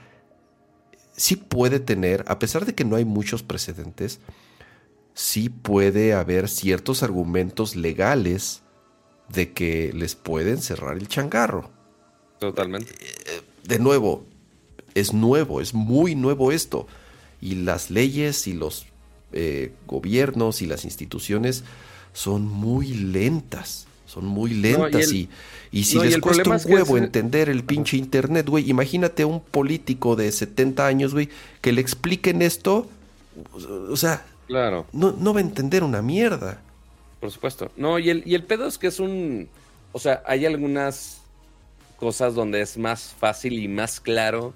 sí 1.14 1.36
puede 1.36 1.78
tener, 1.78 2.24
a 2.26 2.38
pesar 2.38 2.64
de 2.64 2.74
que 2.74 2.86
no 2.86 2.96
hay 2.96 3.04
muchos 3.04 3.42
precedentes, 3.42 4.20
sí 5.12 5.50
puede 5.50 6.14
haber 6.14 6.48
ciertos 6.48 7.02
argumentos 7.02 7.76
legales 7.76 8.62
de 9.28 9.52
que 9.52 9.92
les 9.92 10.14
pueden 10.14 10.62
cerrar 10.62 10.96
el 10.96 11.08
changarro. 11.08 11.70
Totalmente. 12.38 12.92
Eh, 12.92 13.42
de 13.64 13.78
nuevo, 13.78 14.24
es 14.94 15.12
nuevo, 15.12 15.60
es 15.60 15.74
muy 15.74 16.14
nuevo 16.14 16.50
esto. 16.50 16.86
Y 17.42 17.56
las 17.56 17.90
leyes 17.90 18.46
y 18.46 18.54
los 18.54 18.86
eh, 19.32 19.72
gobiernos 19.86 20.62
y 20.62 20.66
las 20.66 20.86
instituciones 20.86 21.62
son 22.16 22.46
muy 22.46 22.94
lentas. 22.94 23.86
Son 24.06 24.24
muy 24.24 24.50
lentas 24.50 25.12
y, 25.12 25.28
y, 25.70 25.84
si 25.84 25.98
les 25.98 26.16
cuesta 26.18 26.48
un 26.48 26.72
huevo 26.72 26.96
entender 26.96 27.50
el 27.50 27.62
pinche 27.62 27.98
internet, 27.98 28.48
güey, 28.48 28.70
imagínate 28.70 29.26
un 29.26 29.40
político 29.40 30.16
de 30.16 30.32
70 30.32 30.86
años, 30.86 31.12
güey, 31.12 31.28
que 31.60 31.72
le 31.72 31.82
expliquen 31.82 32.40
esto, 32.40 32.88
o 33.90 33.96
sea, 33.96 34.24
claro. 34.46 34.86
no, 34.92 35.12
no 35.12 35.34
va 35.34 35.40
a 35.40 35.42
entender 35.42 35.84
una 35.84 36.00
mierda. 36.00 36.62
Por 37.20 37.30
supuesto. 37.30 37.70
No, 37.76 37.98
y 37.98 38.08
el, 38.08 38.22
y 38.24 38.34
el 38.34 38.44
pedo 38.44 38.66
es 38.66 38.78
que 38.78 38.86
es 38.86 39.00
un, 39.00 39.48
o 39.92 39.98
sea, 39.98 40.22
hay 40.24 40.46
algunas 40.46 41.20
cosas 41.98 42.34
donde 42.34 42.62
es 42.62 42.78
más 42.78 43.14
fácil 43.18 43.58
y 43.58 43.68
más 43.68 44.00
claro 44.00 44.54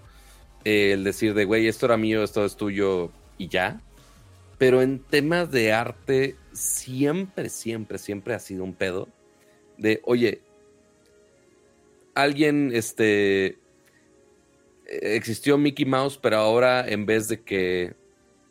eh, 0.65 0.93
el 0.93 1.05
decir 1.05 1.35
de, 1.35 1.45
güey, 1.45 1.69
esto 1.69 1.85
era 1.87 1.99
mío, 1.99 2.23
esto 2.23 2.47
es 2.47 2.57
tuyo 2.57 3.11
y 3.37 3.49
ya. 3.49 3.81
Pero 4.57 4.81
en 4.81 5.01
temas 5.01 5.51
de 5.51 5.75
arte 5.75 6.37
siempre, 6.53 7.49
siempre, 7.49 7.99
siempre 7.99 8.35
ha 8.35 8.39
sido 8.39 8.65
un 8.65 8.75
pedo 8.75 9.09
de, 9.79 10.01
oye, 10.05 10.43
alguien, 12.15 12.71
este, 12.75 13.59
existió 14.87 15.57
Mickey 15.59 15.85
Mouse, 15.85 16.19
pero 16.19 16.37
ahora 16.37 16.87
en 16.89 17.07
vez 17.07 17.29
de 17.29 17.43
que 17.43 17.95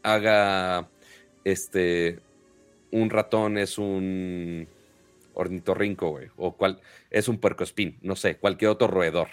haga, 0.04 0.90
este, 1.44 2.20
un 2.92 3.10
ratón 3.10 3.58
es 3.58 3.78
un 3.78 4.68
ornitorrinco, 5.34 6.10
güey, 6.10 6.28
o 6.38 6.56
cual, 6.56 6.82
es 7.10 7.28
un 7.28 7.40
puercoespín, 7.40 7.98
no 8.02 8.16
sé, 8.16 8.38
cualquier 8.38 8.72
otro 8.72 8.88
roedor. 8.88 9.30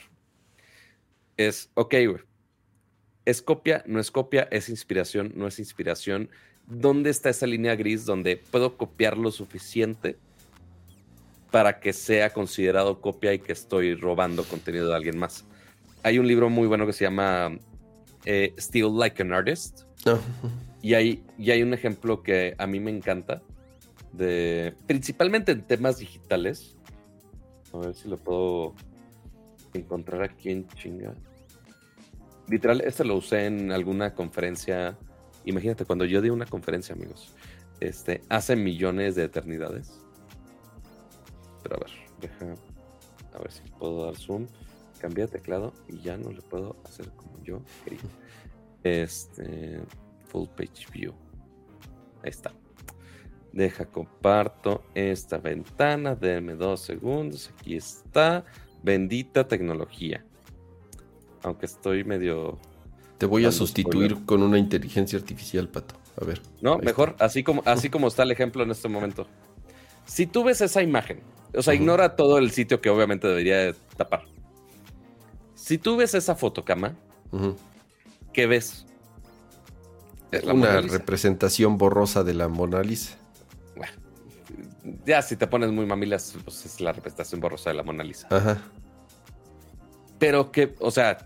Es, 1.37 1.71
ok, 1.75 1.95
güey, 2.09 2.23
es 3.25 3.43
copia, 3.43 3.83
no 3.87 4.01
es 4.01 4.11
copia, 4.11 4.49
es 4.51 4.69
inspiración, 4.69 5.33
no 5.35 5.47
es 5.49 5.59
inspiración, 5.59 6.31
dónde 6.67 7.11
está 7.11 7.31
esa 7.31 7.47
línea 7.47 7.75
gris 7.77 8.05
donde 8.05 8.37
puedo 8.37 8.77
copiar 8.77 9.17
lo 9.17 9.31
suficiente 9.31 10.17
para 11.51 11.81
que 11.81 11.93
sea 11.93 12.31
considerado 12.33 13.01
copia 13.01 13.33
y 13.33 13.39
que 13.39 13.53
estoy 13.53 13.95
robando 13.95 14.45
contenido 14.45 14.89
de 14.89 14.97
alguien 14.97 15.17
más. 15.17 15.45
Hay 16.03 16.19
un 16.19 16.27
libro 16.27 16.51
muy 16.51 16.67
bueno 16.67 16.87
que 16.87 16.93
se 16.93 17.05
llama 17.05 17.57
eh, 18.25 18.53
Still 18.59 18.97
Like 18.99 19.23
an 19.23 19.33
Artist. 19.33 19.83
Ah. 20.05 20.19
Y, 20.83 20.95
hay, 20.95 21.25
y 21.39 21.51
hay 21.51 21.62
un 21.62 21.73
ejemplo 21.73 22.23
que 22.23 22.55
a 22.59 22.67
mí 22.67 22.79
me 22.79 22.91
encanta, 22.91 23.43
de, 24.12 24.75
principalmente 24.87 25.53
en 25.53 25.62
temas 25.62 25.99
digitales. 25.99 26.77
A 27.73 27.79
ver 27.79 27.95
si 27.95 28.09
lo 28.09 28.17
puedo 28.17 28.75
encontrar 29.73 30.23
aquí 30.23 30.51
en 30.51 30.69
chinga. 30.69 31.14
Literal, 32.49 32.81
este 32.83 33.05
lo 33.05 33.17
usé 33.17 33.47
en 33.47 33.73
alguna 33.73 34.14
conferencia 34.14 34.97
Imagínate, 35.47 35.84
cuando 35.84 36.05
yo 36.05 36.20
di 36.20 36.28
una 36.28 36.44
conferencia, 36.44 36.94
amigos, 36.94 37.32
este, 37.80 38.20
hace 38.28 38.57
millones 38.57 39.14
de 39.14 39.24
eternidades. 39.24 40.01
Pero 41.62 41.76
a 41.76 41.78
ver, 41.78 41.90
deja, 42.20 42.55
a 43.32 43.38
ver 43.38 43.53
si 43.53 43.62
puedo 43.70 44.05
dar 44.05 44.16
zoom. 44.16 44.47
Cambia 45.01 45.26
de 45.26 45.32
teclado 45.32 45.72
y 45.88 45.99
ya 46.01 46.16
no 46.16 46.32
le 46.32 46.42
puedo 46.42 46.76
hacer 46.84 47.11
como 47.11 47.40
yo 47.42 47.62
quería. 47.84 48.01
Este, 48.82 49.80
full 50.28 50.49
page 50.49 50.86
view. 50.92 51.12
Ahí 52.22 52.30
está. 52.30 52.53
Deja, 53.53 53.86
comparto 53.86 54.84
esta 54.94 55.38
ventana. 55.38 56.14
Denme 56.14 56.55
dos 56.55 56.80
segundos. 56.80 57.53
Aquí 57.55 57.76
está. 57.76 58.44
Bendita 58.82 59.47
tecnología. 59.47 60.24
Aunque 61.42 61.66
estoy 61.66 62.05
medio 62.05 62.59
te 63.19 63.27
voy 63.27 63.45
a 63.47 63.53
sustituir 63.53 64.25
con 64.25 64.43
una 64.43 64.59
inteligencia 64.59 65.19
artificial, 65.19 65.69
Pato. 65.69 65.95
A 66.21 66.25
ver. 66.25 66.41
No, 66.61 66.79
mejor, 66.79 67.14
así 67.19 67.43
como, 67.43 67.62
así 67.64 67.91
como 67.91 68.09
está 68.09 68.23
el 68.23 68.31
ejemplo 68.31 68.62
en 68.62 68.71
este 68.71 68.89
momento. 68.89 69.27
Si 70.05 70.27
tú 70.27 70.45
ves 70.45 70.61
esa 70.61 70.83
imagen, 70.83 71.21
o 71.55 71.62
sea, 71.62 71.75
ignora 71.75 72.14
todo 72.17 72.39
el 72.39 72.51
sitio 72.51 72.81
que 72.81 72.91
obviamente 72.91 73.27
debería 73.29 73.73
tapar. 73.97 74.25
Si 75.55 75.79
tú 75.79 75.97
ves 75.97 76.14
esa 76.14 76.35
fotocama, 76.35 76.95
¿qué 78.33 78.47
ves? 78.47 78.87
Es 80.31 80.45
una 80.45 80.81
representación 80.81 81.77
borrosa 81.77 82.23
de 82.23 82.35
la 82.35 82.49
Mona 82.49 82.83
Lisa. 82.83 83.17
Bueno, 83.75 83.93
ya 85.07 85.23
si 85.23 85.37
te 85.37 85.47
pones 85.47 85.71
muy 85.73 85.87
mamilas, 85.87 86.37
pues 86.45 86.67
es 86.67 86.81
la 86.81 86.93
representación 86.93 87.41
borrosa 87.41 87.71
de 87.71 87.77
la 87.77 87.83
Mona 87.83 88.05
Lisa. 88.05 88.29
Ajá. 88.31 88.62
Pero 90.19 90.51
que, 90.51 90.75
o 90.81 90.91
sea, 90.91 91.19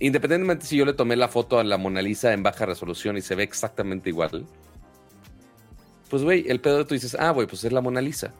independientemente 0.00 0.66
si 0.66 0.76
yo 0.76 0.84
le 0.84 0.94
tomé 0.94 1.14
la 1.14 1.28
foto 1.28 1.58
a 1.58 1.64
la 1.64 1.76
Mona 1.76 2.02
Lisa 2.02 2.32
en 2.32 2.42
baja 2.42 2.66
resolución 2.66 3.16
y 3.16 3.20
se 3.20 3.34
ve 3.34 3.44
exactamente 3.44 4.08
igual, 4.08 4.46
pues 6.08 6.24
güey, 6.24 6.44
el 6.48 6.60
pedo 6.60 6.78
de 6.78 6.84
tú 6.86 6.94
dices, 6.94 7.16
ah, 7.18 7.30
güey, 7.30 7.46
pues 7.46 7.62
es 7.62 7.72
la 7.72 7.80
Mona 7.80 8.00
Lisa. 8.00 8.34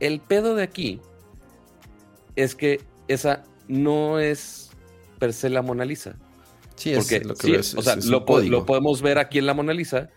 El 0.00 0.20
pedo 0.20 0.54
de 0.54 0.64
aquí 0.64 1.00
es 2.36 2.54
que 2.54 2.80
esa 3.08 3.44
no 3.68 4.18
es 4.18 4.70
per 5.18 5.32
se 5.32 5.48
la 5.48 5.62
Mona 5.62 5.84
Lisa. 5.84 6.16
Sí, 6.74 6.92
es 6.92 7.24
lo 7.24 7.34
que 7.34 7.58
o 7.58 7.62
sea, 7.62 7.96
lo, 7.96 8.24
lo 8.42 8.66
podemos 8.66 9.02
ver 9.02 9.18
aquí 9.18 9.38
en 9.38 9.46
la 9.46 9.54
Mona 9.54 9.72
Lisa, 9.72 10.10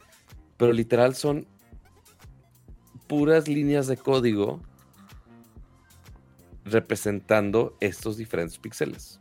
pero 0.57 0.74
literal 0.74 1.16
son 1.16 1.47
puras 3.07 3.47
líneas 3.47 3.88
de 3.88 3.97
código 3.97 4.61
representando 6.66 7.78
estos 7.80 8.18
diferentes 8.18 8.57
píxeles. 8.57 9.20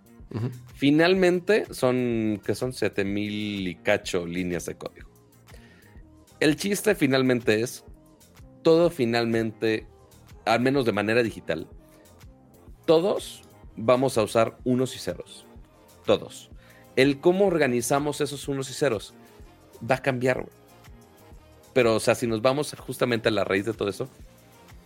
Finalmente 0.74 1.66
son 1.72 2.40
que 2.44 2.54
son 2.54 2.72
7000 2.72 3.68
y 3.68 3.74
cacho 3.76 4.26
líneas 4.26 4.66
de 4.66 4.76
código. 4.76 5.08
El 6.40 6.56
chiste 6.56 6.94
finalmente 6.94 7.60
es 7.60 7.84
todo 8.62 8.90
finalmente 8.90 9.86
al 10.44 10.60
menos 10.60 10.84
de 10.84 10.92
manera 10.92 11.22
digital, 11.22 11.68
todos 12.86 13.42
vamos 13.76 14.18
a 14.18 14.22
usar 14.22 14.58
unos 14.64 14.94
y 14.94 14.98
ceros. 14.98 15.46
Todos. 16.04 16.50
El 16.96 17.20
cómo 17.20 17.46
organizamos 17.46 18.20
esos 18.20 18.46
unos 18.48 18.70
y 18.70 18.74
ceros 18.74 19.14
va 19.88 19.96
a 19.96 20.02
cambiar. 20.02 20.46
Pero, 21.72 21.96
o 21.96 22.00
sea, 22.00 22.14
si 22.14 22.26
nos 22.26 22.42
vamos 22.42 22.74
justamente 22.78 23.28
a 23.28 23.32
la 23.32 23.44
raíz 23.44 23.64
de 23.64 23.72
todo 23.72 23.88
eso, 23.88 24.08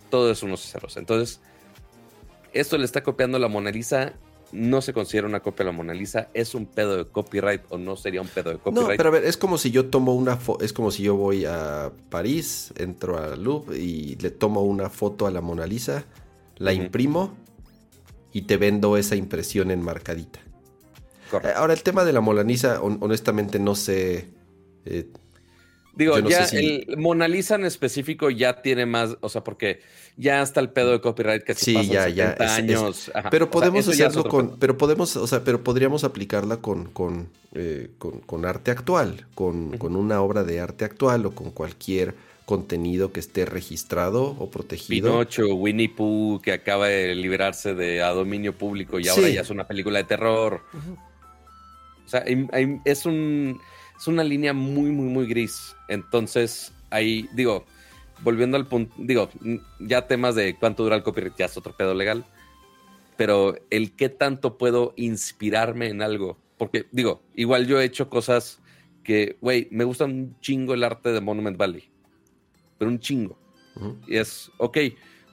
todo 0.09 0.31
es 0.31 0.41
unos 0.41 0.65
y 0.65 0.69
ceros. 0.69 0.97
Entonces, 0.97 1.41
esto 2.53 2.77
le 2.77 2.85
está 2.85 3.03
copiando 3.03 3.37
la 3.37 3.47
Mona 3.47 3.69
Lisa. 3.69 4.13
No 4.51 4.81
se 4.81 4.93
considera 4.93 5.27
una 5.27 5.41
copia 5.41 5.65
de 5.65 5.71
la 5.71 5.77
Mona 5.77 5.93
Lisa. 5.93 6.29
¿Es 6.33 6.55
un 6.55 6.65
pedo 6.65 6.97
de 6.97 7.05
copyright 7.05 7.61
o 7.69 7.77
no 7.77 7.95
sería 7.95 8.21
un 8.21 8.27
pedo 8.27 8.49
de 8.49 8.57
copyright? 8.57 8.89
No, 8.89 8.97
pero 8.97 9.09
a 9.09 9.11
ver, 9.11 9.25
es 9.25 9.37
como 9.37 9.57
si 9.57 9.71
yo 9.71 9.89
tomo 9.89 10.15
una 10.15 10.37
foto. 10.37 10.63
Es 10.63 10.73
como 10.73 10.91
si 10.91 11.03
yo 11.03 11.15
voy 11.15 11.45
a 11.45 11.91
París, 12.09 12.73
entro 12.77 13.17
a 13.17 13.35
Louvre 13.35 13.77
y 13.77 14.15
le 14.15 14.31
tomo 14.31 14.61
una 14.63 14.89
foto 14.89 15.27
a 15.27 15.31
la 15.31 15.41
Mona 15.41 15.65
Lisa, 15.65 16.05
la 16.57 16.73
imprimo 16.73 17.35
y 18.33 18.43
te 18.43 18.57
vendo 18.57 18.97
esa 18.97 19.15
impresión 19.15 19.71
enmarcadita. 19.71 20.39
Correcto. 21.29 21.59
Ahora, 21.59 21.73
el 21.73 21.83
tema 21.83 22.03
de 22.05 22.13
la 22.13 22.21
Mona 22.21 22.43
Lisa, 22.43 22.81
honestamente 22.81 23.59
no 23.59 23.75
sé. 23.75 24.29
Eh, 24.85 25.07
Digo, 25.95 26.19
ya 26.19 26.45
el 26.45 26.95
Mona 26.97 27.27
Lisa 27.27 27.55
en 27.55 27.65
específico 27.65 28.29
ya 28.29 28.61
tiene 28.61 28.85
más, 28.85 29.17
o 29.21 29.29
sea, 29.29 29.43
porque 29.43 29.81
ya 30.17 30.41
está 30.41 30.59
el 30.59 30.69
pedo 30.69 30.91
de 30.91 31.01
copyright 31.01 31.43
que 31.43 31.55
sí, 31.55 31.87
ya, 31.87 32.07
ya, 32.07 32.35
años. 32.39 33.11
pero 33.31 33.49
podemos 33.49 33.87
hacerlo 33.87 34.23
con, 34.25 34.57
pero 34.59 34.77
podemos, 34.77 35.15
o 35.17 35.27
sea, 35.27 35.43
pero 35.43 35.63
podríamos 35.63 36.03
aplicarla 36.03 36.57
con, 36.57 36.85
con, 36.85 37.29
eh, 37.53 37.89
con, 37.97 38.45
arte 38.45 38.71
actual, 38.71 39.25
con, 39.35 39.77
con, 39.77 39.95
una 39.95 40.21
obra 40.21 40.43
de 40.43 40.59
arte 40.59 40.85
actual 40.85 41.25
o 41.25 41.31
con 41.31 41.51
cualquier 41.51 42.15
contenido 42.45 43.11
que 43.11 43.19
esté 43.19 43.45
registrado 43.45 44.35
o 44.39 44.49
protegido. 44.49 45.11
Pinocho, 45.11 45.53
Winnie 45.53 45.89
Pooh, 45.89 46.41
que 46.41 46.51
acaba 46.51 46.87
de 46.87 47.13
liberarse 47.13 47.75
de 47.75 48.01
a 48.01 48.09
dominio 48.09 48.53
público 48.53 48.99
y 48.99 49.07
ahora 49.07 49.29
ya 49.29 49.41
es 49.41 49.49
una 49.49 49.67
película 49.67 49.99
de 49.99 50.05
terror. 50.05 50.61
O 52.05 52.09
sea, 52.09 52.25
es 52.85 53.05
un 53.05 53.59
es 53.99 54.07
una 54.07 54.23
línea 54.23 54.53
muy, 54.53 54.91
muy, 54.91 55.07
muy 55.07 55.27
gris. 55.27 55.75
Entonces, 55.89 56.73
ahí, 56.89 57.27
digo, 57.33 57.65
volviendo 58.23 58.55
al 58.55 58.65
punto, 58.65 58.95
digo, 58.97 59.29
ya 59.79 60.07
temas 60.07 60.35
de 60.35 60.55
cuánto 60.55 60.83
dura 60.83 60.95
el 60.95 61.03
copyright 61.03 61.35
ya 61.37 61.45
es 61.45 61.57
otro 61.57 61.75
pedo 61.75 61.93
legal, 61.93 62.25
pero 63.17 63.55
el 63.69 63.95
qué 63.95 64.07
tanto 64.07 64.57
puedo 64.57 64.93
inspirarme 64.95 65.87
en 65.87 66.01
algo, 66.01 66.37
porque 66.57 66.87
digo, 66.91 67.21
igual 67.35 67.67
yo 67.67 67.79
he 67.79 67.83
hecho 67.83 68.09
cosas 68.09 68.61
que, 69.03 69.37
güey, 69.41 69.67
me 69.71 69.83
gusta 69.83 70.05
un 70.05 70.39
chingo 70.39 70.73
el 70.73 70.83
arte 70.83 71.11
de 71.11 71.19
Monument 71.19 71.57
Valley, 71.57 71.89
pero 72.77 72.89
un 72.89 72.99
chingo. 72.99 73.37
Y 74.07 74.17
es, 74.17 74.51
ok, 74.57 74.77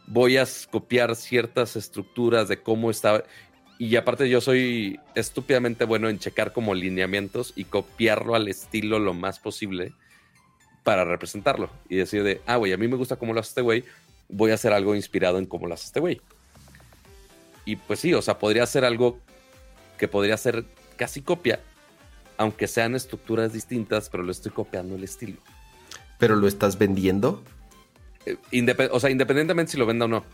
voy 0.06 0.36
a 0.36 0.44
copiar 0.70 1.16
ciertas 1.16 1.76
estructuras 1.76 2.48
de 2.48 2.62
cómo 2.62 2.90
estaba. 2.90 3.24
Y 3.78 3.96
aparte 3.96 4.28
yo 4.28 4.40
soy 4.40 4.98
estúpidamente 5.14 5.84
bueno 5.84 6.08
en 6.08 6.18
checar 6.18 6.52
como 6.52 6.74
lineamientos 6.74 7.52
y 7.56 7.64
copiarlo 7.64 8.34
al 8.34 8.48
estilo 8.48 8.98
lo 8.98 9.12
más 9.12 9.38
posible 9.38 9.92
para 10.82 11.04
representarlo. 11.04 11.68
Y 11.88 11.96
decir 11.96 12.22
de, 12.22 12.40
ah, 12.46 12.56
güey, 12.56 12.72
a 12.72 12.78
mí 12.78 12.88
me 12.88 12.96
gusta 12.96 13.16
cómo 13.16 13.34
lo 13.34 13.40
hace 13.40 13.50
este 13.50 13.60
güey, 13.60 13.84
voy 14.28 14.50
a 14.50 14.54
hacer 14.54 14.72
algo 14.72 14.94
inspirado 14.94 15.38
en 15.38 15.46
cómo 15.46 15.66
lo 15.66 15.74
hace 15.74 15.86
este 15.86 16.00
güey. 16.00 16.20
Y 17.64 17.76
pues 17.76 18.00
sí, 18.00 18.14
o 18.14 18.22
sea, 18.22 18.38
podría 18.38 18.64
ser 18.66 18.84
algo 18.84 19.18
que 19.98 20.08
podría 20.08 20.36
ser 20.36 20.64
casi 20.96 21.20
copia, 21.20 21.60
aunque 22.38 22.68
sean 22.68 22.94
estructuras 22.94 23.52
distintas, 23.52 24.08
pero 24.08 24.22
lo 24.22 24.30
estoy 24.30 24.52
copiando 24.52 24.94
el 24.94 25.04
estilo. 25.04 25.38
¿Pero 26.18 26.36
lo 26.36 26.48
estás 26.48 26.78
vendiendo? 26.78 27.42
Eh, 28.24 28.36
o 28.90 29.00
sea, 29.00 29.10
independientemente 29.10 29.72
si 29.72 29.78
lo 29.78 29.86
venda 29.86 30.06
o 30.06 30.08
no. 30.08 30.24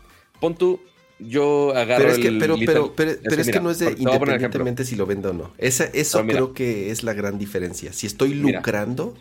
Pon 0.40 0.54
tú, 0.54 0.80
yo 1.28 1.74
agarro 1.74 2.04
pero 2.04 2.12
es 2.12 2.18
que, 2.18 2.32
pero, 2.32 2.56
pero, 2.64 2.94
pero, 2.94 3.10
es, 3.10 3.50
que 3.50 3.60
no 3.60 3.70
es 3.70 3.78
de 3.78 3.94
independientemente 3.98 4.84
si 4.84 4.96
lo 4.96 5.06
vendo 5.06 5.30
o 5.30 5.32
no. 5.32 5.54
Esa, 5.58 5.84
eso 5.84 6.24
creo 6.26 6.52
que 6.52 6.90
es 6.90 7.02
la 7.02 7.12
gran 7.12 7.38
diferencia. 7.38 7.92
Si 7.92 8.06
estoy 8.06 8.34
lucrando. 8.34 9.14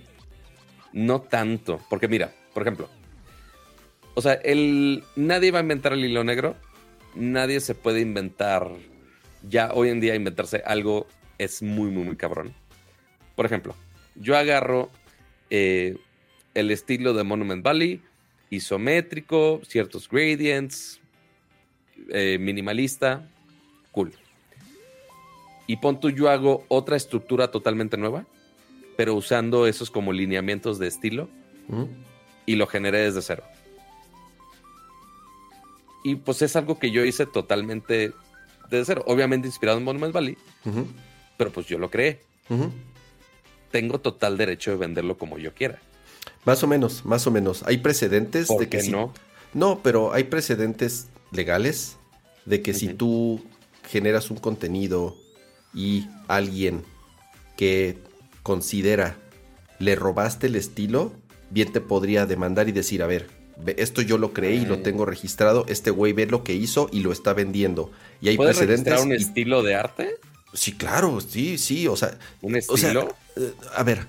no 0.94 1.22
tanto. 1.22 1.80
Porque 1.90 2.08
mira, 2.08 2.34
por 2.54 2.64
ejemplo. 2.64 2.90
O 4.14 4.22
sea, 4.22 4.34
el, 4.34 5.04
nadie 5.16 5.52
va 5.52 5.60
a 5.60 5.62
inventar 5.62 5.94
el 5.94 6.04
hilo 6.04 6.24
negro. 6.24 6.56
Nadie 7.16 7.60
se 7.60 7.76
puede 7.76 8.02
inventar. 8.02 8.70
Ya 9.48 9.72
hoy 9.74 9.90
en 9.90 10.00
día 10.00 10.16
inventarse 10.16 10.62
algo 10.66 11.08
es 11.38 11.62
muy, 11.62 11.90
muy, 11.90 12.04
muy 12.04 12.16
cabrón. 12.16 12.54
Por 13.36 13.46
ejemplo, 13.46 13.76
yo 14.16 14.38
agarro 14.38 14.90
eh, 15.50 15.98
el 16.54 16.72
estilo 16.72 17.14
de 17.14 17.24
Monument 17.24 17.64
Valley, 17.64 18.02
isométrico, 18.50 19.62
ciertos 19.66 20.08
gradients, 20.10 21.01
eh, 22.10 22.38
minimalista, 22.40 23.28
cool. 23.92 24.14
Y 25.68 25.78
pon 25.78 26.00
tú, 26.00 26.10
yo 26.10 26.30
hago 26.30 26.66
otra 26.68 26.98
estructura 26.98 27.50
totalmente 27.50 27.98
nueva, 27.98 28.26
pero 28.98 29.16
usando 29.16 29.68
esos 29.68 29.90
como 29.90 30.12
lineamientos 30.12 30.80
de 30.80 30.88
estilo 30.88 31.30
y 32.46 32.56
lo 32.56 32.68
generé 32.68 33.00
desde 33.00 33.22
cero. 33.22 33.44
Y 36.04 36.16
pues 36.16 36.42
es 36.42 36.56
algo 36.56 36.80
que 36.80 36.92
yo 36.92 37.06
hice 37.06 37.26
totalmente 37.26 38.12
desde 38.70 38.86
cero. 38.86 39.04
Obviamente 39.08 39.48
inspirado 39.48 39.78
en 39.78 39.84
Monument 39.84 40.14
Valley, 40.14 40.38
pero 41.38 41.52
pues 41.52 41.68
yo 41.68 41.78
lo 41.78 41.90
creé. 41.90 42.22
Tengo 43.72 44.00
total 44.02 44.38
derecho 44.38 44.72
de 44.72 44.78
venderlo 44.78 45.18
como 45.18 45.38
yo 45.38 45.54
quiera. 45.54 45.80
Más 46.44 46.64
o 46.64 46.68
menos, 46.68 47.06
más 47.06 47.26
o 47.28 47.32
menos. 47.32 47.64
Hay 47.66 47.78
precedentes 47.78 48.50
de 48.50 48.68
que 48.68 48.84
no. 48.90 49.14
No, 49.54 49.82
pero 49.84 50.14
hay 50.14 50.26
precedentes 50.26 51.08
legales 51.32 51.98
de 52.46 52.62
que 52.62 52.74
si 52.74 52.90
tú 52.90 53.44
generas 53.90 54.32
un 54.32 54.38
contenido 54.38 55.18
y 55.74 56.08
alguien 56.28 56.84
que 57.58 57.98
considera 58.44 59.18
le 59.80 59.96
robaste 59.96 60.48
el 60.48 60.56
estilo, 60.56 61.14
bien 61.50 61.72
te 61.72 61.82
podría 61.82 62.26
demandar 62.26 62.70
y 62.70 62.72
decir, 62.72 63.02
a 63.04 63.08
ver, 63.08 63.30
esto 63.78 64.02
yo 64.02 64.18
lo 64.18 64.34
creé 64.34 64.56
y 64.56 64.66
lo 64.66 64.80
tengo 64.80 65.06
registrado, 65.06 65.66
este 65.68 65.92
güey 65.92 66.14
ve 66.14 66.26
lo 66.26 66.44
que 66.44 66.54
hizo 66.54 66.90
y 66.92 67.02
lo 67.02 67.12
está 67.12 67.34
vendiendo. 67.34 67.92
Y 68.22 68.30
hay 68.30 68.38
¿Puedes 68.38 68.58
precedentes. 68.58 69.02
un 69.02 69.12
estilo 69.12 69.64
de 69.64 69.76
arte? 69.76 70.16
Sí, 70.54 70.74
claro, 70.74 71.20
sí, 71.22 71.58
sí, 71.58 71.88
o 71.88 71.96
sea. 71.96 72.18
¿Un 72.42 72.56
estilo? 72.56 73.16
Eh, 73.38 73.54
a 73.76 73.84
ver, 73.84 74.06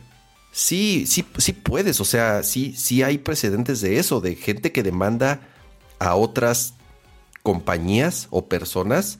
sí, 0.50 1.04
sí, 1.06 1.24
sí 1.38 1.52
puedes, 1.52 2.00
o 2.00 2.04
sea, 2.04 2.42
sí, 2.42 2.74
sí 2.76 3.02
hay 3.02 3.18
precedentes 3.18 3.80
de 3.80 3.98
eso, 3.98 4.20
de 4.20 4.34
gente 4.34 4.72
que 4.72 4.82
demanda 4.82 5.40
a 5.98 6.16
otras 6.16 6.74
compañías 7.42 8.28
o 8.30 8.46
personas 8.46 9.18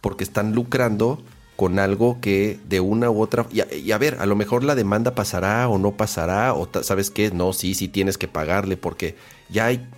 porque 0.00 0.24
están 0.24 0.52
lucrando 0.54 1.22
con 1.56 1.80
algo 1.80 2.20
que 2.20 2.60
de 2.68 2.78
una 2.78 3.10
u 3.10 3.20
otra... 3.20 3.46
Y 3.50 3.90
a, 3.90 3.98
ver, 3.98 4.18
a 4.20 4.26
lo 4.26 4.36
mejor 4.36 4.62
la 4.62 4.76
demanda 4.76 5.16
pasará 5.16 5.68
o 5.68 5.76
no 5.76 5.96
pasará, 5.96 6.54
o 6.54 6.68
sabes 6.82 7.10
qué, 7.10 7.32
no, 7.32 7.52
sí, 7.52 7.74
sí 7.74 7.88
tienes 7.88 8.16
que 8.16 8.28
pagarle 8.28 8.76
porque 8.76 9.16
ya 9.50 9.66
hay, 9.66 9.88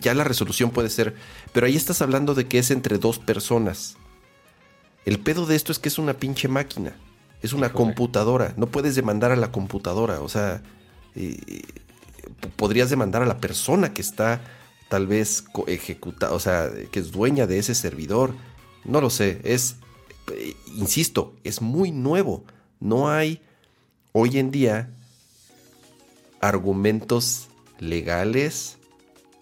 ya 0.00 0.14
la 0.14 0.24
resolución 0.24 0.70
puede 0.70 0.88
ser... 0.88 1.14
Pero 1.52 1.66
ahí 1.66 1.76
estás 1.76 2.00
hablando 2.00 2.34
de 2.34 2.48
que 2.48 2.58
es 2.58 2.70
entre 2.70 2.96
dos 2.96 3.18
personas. 3.18 3.96
El 5.04 5.18
pedo 5.18 5.44
de 5.44 5.54
esto 5.54 5.70
es 5.70 5.78
que 5.78 5.90
es 5.90 5.98
una 5.98 6.14
pinche 6.14 6.48
máquina, 6.48 6.94
es 7.42 7.52
una 7.52 7.72
computadora, 7.72 8.54
no 8.56 8.68
puedes 8.68 8.94
demandar 8.94 9.32
a 9.32 9.36
la 9.36 9.52
computadora, 9.52 10.20
o 10.20 10.28
sea, 10.28 10.62
eh, 11.14 11.62
podrías 12.56 12.88
demandar 12.88 13.22
a 13.22 13.26
la 13.26 13.38
persona 13.38 13.92
que 13.92 14.00
está 14.00 14.40
tal 14.92 15.06
vez 15.06 15.46
ejecuta, 15.68 16.34
o 16.34 16.38
sea, 16.38 16.70
que 16.90 17.00
es 17.00 17.12
dueña 17.12 17.46
de 17.46 17.58
ese 17.58 17.74
servidor. 17.74 18.34
No 18.84 19.00
lo 19.00 19.08
sé, 19.08 19.40
es, 19.42 19.76
eh, 20.30 20.54
insisto, 20.76 21.34
es 21.44 21.62
muy 21.62 21.92
nuevo. 21.92 22.44
No 22.78 23.08
hay 23.08 23.40
hoy 24.12 24.38
en 24.38 24.50
día 24.50 24.90
argumentos 26.42 27.48
legales 27.78 28.76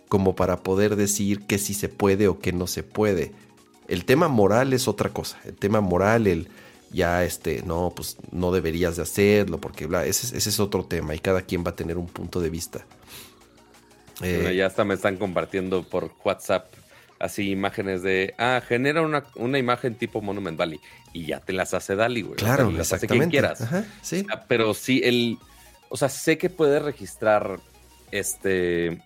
como 0.09 0.37
para 0.37 0.63
poder 0.63 0.95
decir 0.95 1.45
que 1.49 1.59
sí 1.59 1.75
se 1.75 1.89
puede 1.89 2.29
o 2.29 2.39
que 2.39 2.53
no 2.53 2.69
se 2.69 2.85
puede. 2.85 3.33
El 3.89 4.05
tema 4.05 4.29
moral 4.29 4.73
es 4.73 4.87
otra 4.87 5.09
cosa. 5.09 5.41
El 5.45 5.55
tema 5.55 5.81
moral, 5.81 6.29
el 6.29 6.49
ya 6.93 7.25
este, 7.25 7.65
no, 7.65 7.93
pues 7.97 8.19
no 8.31 8.53
deberías 8.53 8.95
de 8.95 9.03
hacerlo 9.03 9.61
porque 9.61 9.87
bla, 9.87 10.07
ese, 10.07 10.37
ese 10.37 10.49
es 10.49 10.61
otro 10.61 10.85
tema 10.85 11.13
y 11.13 11.19
cada 11.19 11.43
quien 11.43 11.65
va 11.65 11.71
a 11.71 11.77
tener 11.77 11.99
un 11.99 12.07
punto 12.07 12.41
de 12.41 12.51
vista. 12.51 12.87
Eh, 14.23 14.55
ya 14.57 14.67
hasta 14.67 14.85
me 14.85 14.95
están 14.95 15.17
compartiendo 15.17 15.83
por 15.83 16.13
WhatsApp 16.25 16.73
así 17.19 17.51
imágenes 17.51 18.03
de, 18.03 18.35
ah, 18.39 18.63
genera 18.67 19.03
una, 19.03 19.25
una, 19.35 19.59
imagen 19.59 19.95
tipo 19.95 20.23
Monument 20.23 20.59
Valley 20.59 20.81
y 21.13 21.27
ya 21.27 21.41
te 21.41 21.53
las 21.53 21.75
hace 21.75 21.95
Dali, 21.95 22.23
güey. 22.23 22.37
Claro, 22.37 22.69
o 22.69 22.85
sea, 22.85 22.99
quien 22.99 23.31
quieras. 23.31 23.63
sí. 24.03 24.27
pero 24.49 24.73
sí, 24.75 25.03
el, 25.05 25.39
o 25.91 25.97
sea, 25.97 26.09
sé 26.09 26.39
que 26.39 26.49
puedes 26.49 26.83
registrar 26.83 27.61
este 28.11 29.03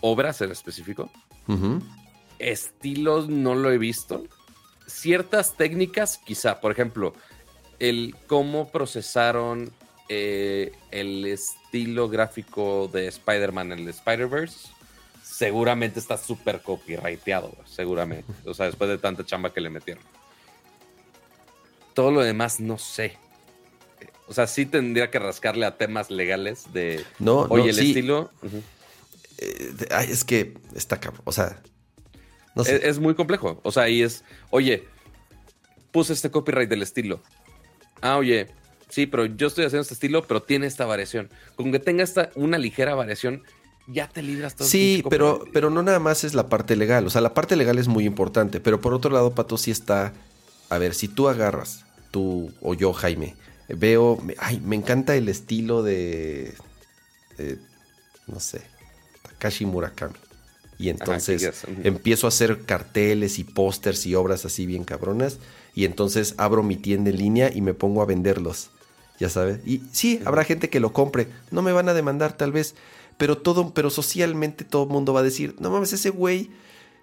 obras 0.00 0.40
en 0.40 0.50
específico. 0.50 1.10
Estilos 2.38 3.28
no 3.28 3.54
lo 3.54 3.72
he 3.72 3.78
visto. 3.78 4.24
Ciertas 4.86 5.56
técnicas, 5.56 6.18
quizá, 6.18 6.60
por 6.60 6.70
ejemplo, 6.72 7.14
el 7.80 8.14
cómo 8.26 8.68
procesaron 8.68 9.72
eh, 10.08 10.72
el 10.90 11.26
estilo 11.70 12.08
gráfico 12.08 12.90
de 12.92 13.06
Spider-Man 13.06 13.70
en 13.70 13.78
el 13.78 13.88
Spider-Verse, 13.90 14.70
seguramente 15.22 16.00
está 16.00 16.18
súper 16.18 16.62
copyrighteado, 16.62 17.56
seguramente. 17.64 18.32
O 18.44 18.54
sea, 18.54 18.66
después 18.66 18.90
de 18.90 18.98
tanta 18.98 19.24
chamba 19.24 19.52
que 19.52 19.60
le 19.60 19.70
metieron. 19.70 20.02
Todo 21.94 22.10
lo 22.10 22.22
demás, 22.22 22.58
no 22.58 22.76
sé. 22.76 23.16
O 24.26 24.34
sea, 24.34 24.48
sí 24.48 24.66
tendría 24.66 25.12
que 25.12 25.20
rascarle 25.20 25.64
a 25.64 25.76
temas 25.76 26.10
legales 26.10 26.72
de. 26.72 27.04
No, 27.20 27.42
Oye, 27.42 27.70
el 27.70 27.78
estilo. 27.78 28.32
Eh, 29.38 29.72
es 30.08 30.24
que 30.24 30.54
está 30.74 30.98
cabrón. 30.98 31.22
O 31.24 31.30
sea. 31.30 31.62
No 32.56 32.64
sé. 32.64 32.88
es, 32.88 32.98
muy 32.98 33.14
complejo. 33.14 33.60
O 33.62 33.70
sea, 33.70 33.84
ahí 33.84 34.02
es. 34.02 34.24
Oye, 34.50 34.88
puse 35.92 36.14
este 36.14 36.32
copyright 36.32 36.68
del 36.68 36.82
estilo. 36.82 37.22
Ah, 38.00 38.16
oye, 38.16 38.48
sí, 38.90 39.06
pero 39.06 39.24
yo 39.26 39.46
estoy 39.46 39.64
haciendo 39.64 39.82
este 39.82 39.94
estilo, 39.94 40.26
pero 40.26 40.42
tiene 40.42 40.66
esta 40.66 40.84
variación. 40.84 41.30
Con 41.56 41.72
que 41.72 41.78
tenga 41.78 42.04
esta, 42.04 42.30
una 42.34 42.58
ligera 42.58 42.94
variación, 42.94 43.42
ya 43.86 44.08
te 44.08 44.22
libras 44.22 44.54
todo. 44.56 44.68
Sí, 44.68 45.02
pero, 45.08 45.44
pero 45.52 45.70
no 45.70 45.82
nada 45.82 45.98
más 45.98 46.24
es 46.24 46.34
la 46.34 46.48
parte 46.48 46.76
legal. 46.76 47.06
O 47.06 47.10
sea, 47.10 47.20
la 47.20 47.34
parte 47.34 47.56
legal 47.56 47.78
es 47.78 47.88
muy 47.88 48.04
importante, 48.04 48.60
pero 48.60 48.80
por 48.80 48.94
otro 48.94 49.10
lado, 49.10 49.34
Pato, 49.34 49.56
sí 49.56 49.70
está... 49.70 50.12
A 50.68 50.78
ver, 50.78 50.94
si 50.94 51.08
tú 51.08 51.28
agarras, 51.28 51.84
tú 52.10 52.52
o 52.60 52.74
yo, 52.74 52.92
Jaime, 52.92 53.34
veo... 53.68 54.22
Ay, 54.38 54.60
me 54.60 54.76
encanta 54.76 55.16
el 55.16 55.28
estilo 55.28 55.82
de... 55.82 56.54
no 58.26 58.38
sé, 58.38 58.62
Takashi 59.22 59.66
Murakami. 59.66 60.14
Y 60.78 60.88
entonces 60.88 61.66
empiezo 61.84 62.26
a 62.26 62.28
hacer 62.28 62.62
carteles 62.64 63.38
y 63.38 63.44
pósters 63.44 64.06
y 64.06 64.14
obras 64.14 64.46
así 64.46 64.64
bien 64.64 64.84
cabronas. 64.84 65.38
Y 65.74 65.84
entonces 65.84 66.34
abro 66.38 66.62
mi 66.62 66.76
tienda 66.76 67.10
en 67.10 67.18
línea 67.18 67.50
y 67.54 67.60
me 67.60 67.74
pongo 67.74 68.00
a 68.00 68.06
venderlos. 68.06 68.70
Ya 69.20 69.28
sabes. 69.28 69.60
Y 69.64 69.82
sí, 69.92 70.20
habrá 70.24 70.42
gente 70.42 70.68
que 70.68 70.80
lo 70.80 70.92
compre. 70.92 71.28
No 71.52 71.62
me 71.62 71.70
van 71.70 71.88
a 71.88 71.94
demandar 71.94 72.32
tal 72.36 72.50
vez 72.50 72.74
pero 73.20 73.36
todo, 73.36 73.74
pero 73.74 73.90
socialmente 73.90 74.64
todo 74.64 74.84
el 74.84 74.88
mundo 74.88 75.12
va 75.12 75.20
a 75.20 75.22
decir, 75.22 75.54
no 75.58 75.68
mames, 75.70 75.92
ese 75.92 76.08
güey, 76.08 76.48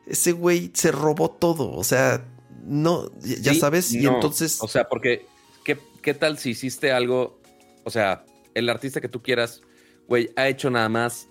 ese 0.07 0.31
güey 0.31 0.71
se 0.73 0.91
robó 0.91 1.29
todo, 1.29 1.71
o 1.71 1.83
sea, 1.83 2.25
no, 2.65 3.11
ya 3.19 3.53
sabes, 3.53 3.93
y 3.93 4.07
entonces... 4.07 4.57
O 4.59 4.67
sea, 4.67 4.89
porque, 4.89 5.27
¿qué, 5.63 5.77
¿qué 6.01 6.15
tal 6.15 6.39
si 6.39 6.49
hiciste 6.49 6.91
algo, 6.91 7.39
o 7.83 7.91
sea, 7.91 8.25
el 8.55 8.67
artista 8.67 8.99
que 8.99 9.09
tú 9.09 9.21
quieras, 9.21 9.61
güey, 10.07 10.31
ha 10.35 10.47
hecho 10.47 10.71
nada 10.71 10.89
más 10.89 11.27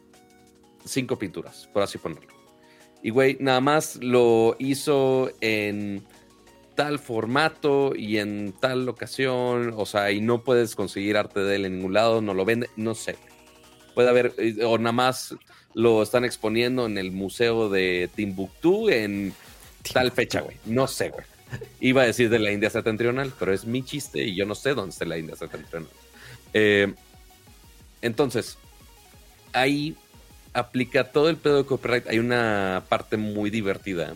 cinco 0.85 1.19
pinturas, 1.19 1.69
por 1.73 1.83
así 1.83 1.99
ponerlo. 1.99 2.33
Y, 3.03 3.11
güey, 3.11 3.39
nada 3.41 3.61
más 3.61 3.97
lo 3.97 4.55
hizo 4.61 5.33
en 5.41 6.07
tal 6.77 7.01
formato 7.01 7.95
y 7.97 8.19
en 8.19 8.55
tal 8.61 8.89
ocasión, 8.89 9.75
o 9.77 9.87
sea, 9.87 10.13
y 10.13 10.21
no 10.21 10.45
puedes 10.45 10.77
conseguir 10.77 11.17
arte 11.17 11.41
de 11.41 11.57
él 11.57 11.65
en 11.65 11.77
ningún 11.79 11.95
lado, 11.95 12.21
no 12.21 12.35
lo 12.35 12.45
vende, 12.45 12.71
no 12.77 12.95
sé 12.95 13.17
puede 13.97 14.11
haber, 14.11 14.35
eh, 14.37 14.63
o 14.63 14.77
nada 14.77 14.93
más 14.93 15.35
lo 15.73 16.03
están 16.03 16.27
exponiendo 16.27 16.85
en 16.85 16.99
el 16.99 17.13
museo 17.13 17.71
de 17.71 18.11
Timbuktu 18.15 18.91
en 18.91 19.33
tal 19.95 20.13
fecha, 20.13 20.43
güey. 20.43 20.59
No 20.67 20.87
sé, 20.87 21.09
güey. 21.09 21.25
Iba 21.81 22.03
a 22.03 22.07
decir 22.07 22.29
de 22.29 22.39
la 22.39 22.53
India 22.53 22.69
septentrional, 22.69 23.33
pero 23.39 23.55
es 23.55 23.65
mi 23.65 23.83
chiste 23.83 24.23
y 24.23 24.37
yo 24.37 24.45
no 24.45 24.55
sé 24.55 24.75
dónde 24.75 24.91
está 24.91 25.07
la 25.07 25.17
India 25.17 25.35
septentrional. 25.35 25.89
Eh, 26.53 26.93
entonces, 28.03 28.59
ahí 29.55 29.97
aplica 30.53 31.11
todo 31.11 31.31
el 31.31 31.39
pedo 31.39 31.57
de 31.57 31.65
copyright. 31.65 32.07
Hay 32.09 32.19
una 32.19 32.85
parte 32.91 33.17
muy 33.17 33.49
divertida, 33.49 34.15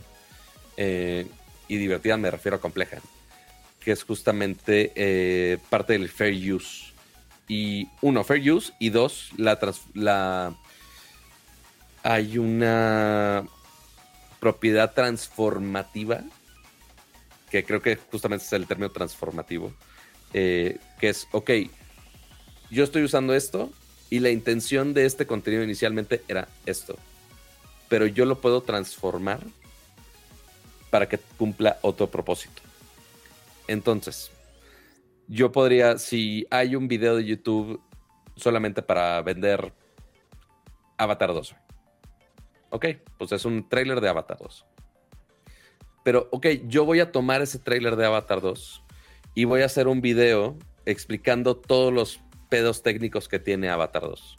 eh, 0.76 1.26
y 1.70 1.78
divertida 1.78 2.16
me 2.16 2.30
refiero 2.30 2.56
a 2.56 2.60
compleja, 2.60 2.98
que 3.80 3.92
es 3.92 4.02
justamente 4.04 5.58
parte 5.70 5.94
del 5.94 6.08
fair 6.08 6.54
use 6.54 6.90
y 7.50 7.88
uno, 8.00 8.22
fair 8.22 8.52
use. 8.52 8.72
Y 8.78 8.90
dos, 8.90 9.30
la, 9.36 9.58
la 9.94 10.54
hay 12.02 12.38
una 12.38 13.44
propiedad 14.38 14.94
transformativa, 14.94 16.22
que 17.50 17.64
creo 17.64 17.82
que 17.82 17.96
justamente 17.96 18.44
es 18.44 18.52
el 18.52 18.66
término 18.66 18.90
transformativo, 18.90 19.72
eh, 20.32 20.78
que 20.98 21.08
es, 21.08 21.26
ok, 21.32 21.50
yo 22.70 22.84
estoy 22.84 23.02
usando 23.02 23.34
esto 23.34 23.70
y 24.08 24.20
la 24.20 24.30
intención 24.30 24.94
de 24.94 25.04
este 25.04 25.26
contenido 25.26 25.64
inicialmente 25.64 26.22
era 26.28 26.48
esto, 26.66 26.96
pero 27.88 28.06
yo 28.06 28.24
lo 28.24 28.40
puedo 28.40 28.62
transformar 28.62 29.40
para 30.90 31.08
que 31.08 31.18
cumpla 31.38 31.78
otro 31.82 32.08
propósito. 32.08 32.62
Entonces, 33.68 34.30
yo 35.28 35.52
podría, 35.52 35.96
si 35.98 36.46
hay 36.50 36.74
un 36.74 36.88
video 36.88 37.16
de 37.16 37.24
YouTube 37.24 37.80
solamente 38.36 38.82
para 38.82 39.22
vender 39.22 39.72
Avatar 40.98 41.32
2. 41.32 41.54
Ok, 42.70 42.86
pues 43.16 43.32
es 43.32 43.44
un 43.44 43.68
trailer 43.68 44.00
de 44.00 44.08
Avatar 44.08 44.38
2. 44.38 44.66
Pero, 46.02 46.28
ok, 46.32 46.46
yo 46.66 46.84
voy 46.84 47.00
a 47.00 47.12
tomar 47.12 47.42
ese 47.42 47.58
trailer 47.58 47.96
de 47.96 48.06
Avatar 48.06 48.40
2 48.40 48.82
y 49.34 49.44
voy 49.44 49.62
a 49.62 49.66
hacer 49.66 49.86
un 49.86 50.00
video 50.00 50.56
explicando 50.86 51.56
todos 51.56 51.92
los 51.92 52.20
pedos 52.48 52.82
técnicos 52.82 53.28
que 53.28 53.38
tiene 53.38 53.68
Avatar 53.68 54.02
2. 54.02 54.36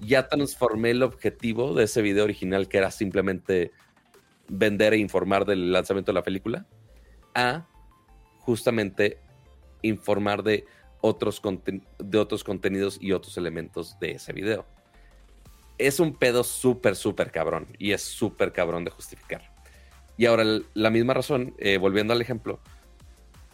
Ya 0.00 0.28
transformé 0.28 0.90
el 0.90 1.02
objetivo 1.02 1.74
de 1.74 1.84
ese 1.84 2.02
video 2.02 2.24
original, 2.24 2.68
que 2.68 2.78
era 2.78 2.90
simplemente 2.90 3.72
vender 4.48 4.94
e 4.94 4.98
informar 4.98 5.44
del 5.44 5.72
lanzamiento 5.72 6.12
de 6.12 6.14
la 6.14 6.22
película, 6.22 6.66
a 7.34 7.66
justamente 8.40 9.18
informar 9.82 10.42
de 10.42 10.64
otros, 11.00 11.42
de 11.98 12.18
otros 12.18 12.44
contenidos 12.44 12.98
y 13.00 13.12
otros 13.12 13.36
elementos 13.36 13.98
de 14.00 14.12
ese 14.12 14.32
video. 14.32 14.66
Es 15.78 16.00
un 16.00 16.14
pedo 16.14 16.42
súper, 16.42 16.96
súper 16.96 17.30
cabrón 17.30 17.66
y 17.78 17.92
es 17.92 18.02
súper 18.02 18.52
cabrón 18.52 18.84
de 18.84 18.90
justificar. 18.90 19.42
Y 20.16 20.26
ahora, 20.26 20.44
la 20.72 20.90
misma 20.90 21.12
razón, 21.12 21.54
eh, 21.58 21.76
volviendo 21.76 22.14
al 22.14 22.22
ejemplo, 22.22 22.60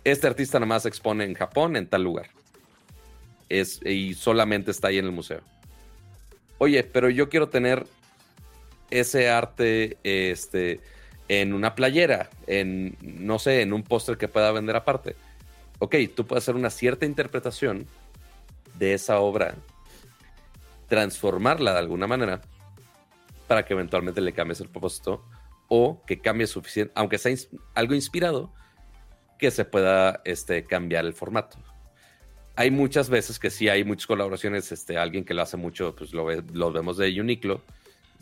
este 0.05 0.27
artista 0.27 0.59
nada 0.59 0.67
más 0.67 0.87
expone 0.87 1.25
en 1.25 1.35
Japón, 1.35 1.77
en 1.77 1.89
tal 1.89 2.05
lugar. 2.05 2.29
Es, 3.49 3.81
y 3.85 4.15
solamente 4.15 4.71
está 4.71 4.89
ahí 4.89 4.99
en 4.99 5.07
el 5.07 5.13
museo. 5.13 5.41
Oye, 6.59 6.85
pero 6.85 7.11
yo 7.11 7.29
quiero 7.29 7.49
tener 7.49 7.87
ese 9.01 9.29
arte 9.29 9.99
este, 10.05 10.81
en 11.29 11.53
una 11.53 11.75
playera, 11.75 12.31
en, 12.47 12.97
no 13.03 13.39
sé, 13.39 13.63
en 13.63 13.73
un 13.73 13.83
póster 13.83 14.17
que 14.17 14.29
pueda 14.29 14.53
vender 14.53 14.77
aparte 14.77 15.17
ok, 15.83 15.97
tú 16.15 16.25
puedes 16.25 16.45
hacer 16.45 16.55
una 16.55 16.71
cierta 16.71 17.07
interpretación 17.07 17.89
de 18.79 18.95
esa 18.95 19.19
obra, 19.19 19.57
transformarla 20.87 21.73
de 21.73 21.81
alguna 21.81 22.07
manera 22.07 22.41
para 23.49 23.65
que 23.65 23.75
eventualmente 23.75 24.21
le 24.21 24.33
cambies 24.33 24.61
el 24.61 24.69
propósito 24.69 25.25
o 25.67 26.01
que 26.07 26.21
cambie 26.21 26.47
suficiente, 26.47 26.93
aunque 26.95 27.19
sea 27.19 27.35
algo 27.75 27.95
inspirado, 27.95 28.53
que 29.41 29.51
se 29.51 29.65
pueda 29.65 30.21
este, 30.25 30.67
cambiar 30.67 31.05
el 31.05 31.15
formato. 31.15 31.59
Hay 32.55 32.71
muchas 32.71 33.11
veces 33.11 33.41
que 33.41 33.51
sí 33.51 33.69
hay 33.69 33.83
muchas 33.83 34.07
colaboraciones, 34.07 34.71
este, 34.71 34.99
alguien 34.99 35.25
que 35.25 35.35
lo 35.35 35.43
hace 35.43 35.57
mucho, 35.57 35.97
pues 35.97 36.13
lo, 36.13 36.31
lo 36.31 36.71
vemos 36.71 36.97
de 36.97 37.21
Uniqlo, 37.21 37.61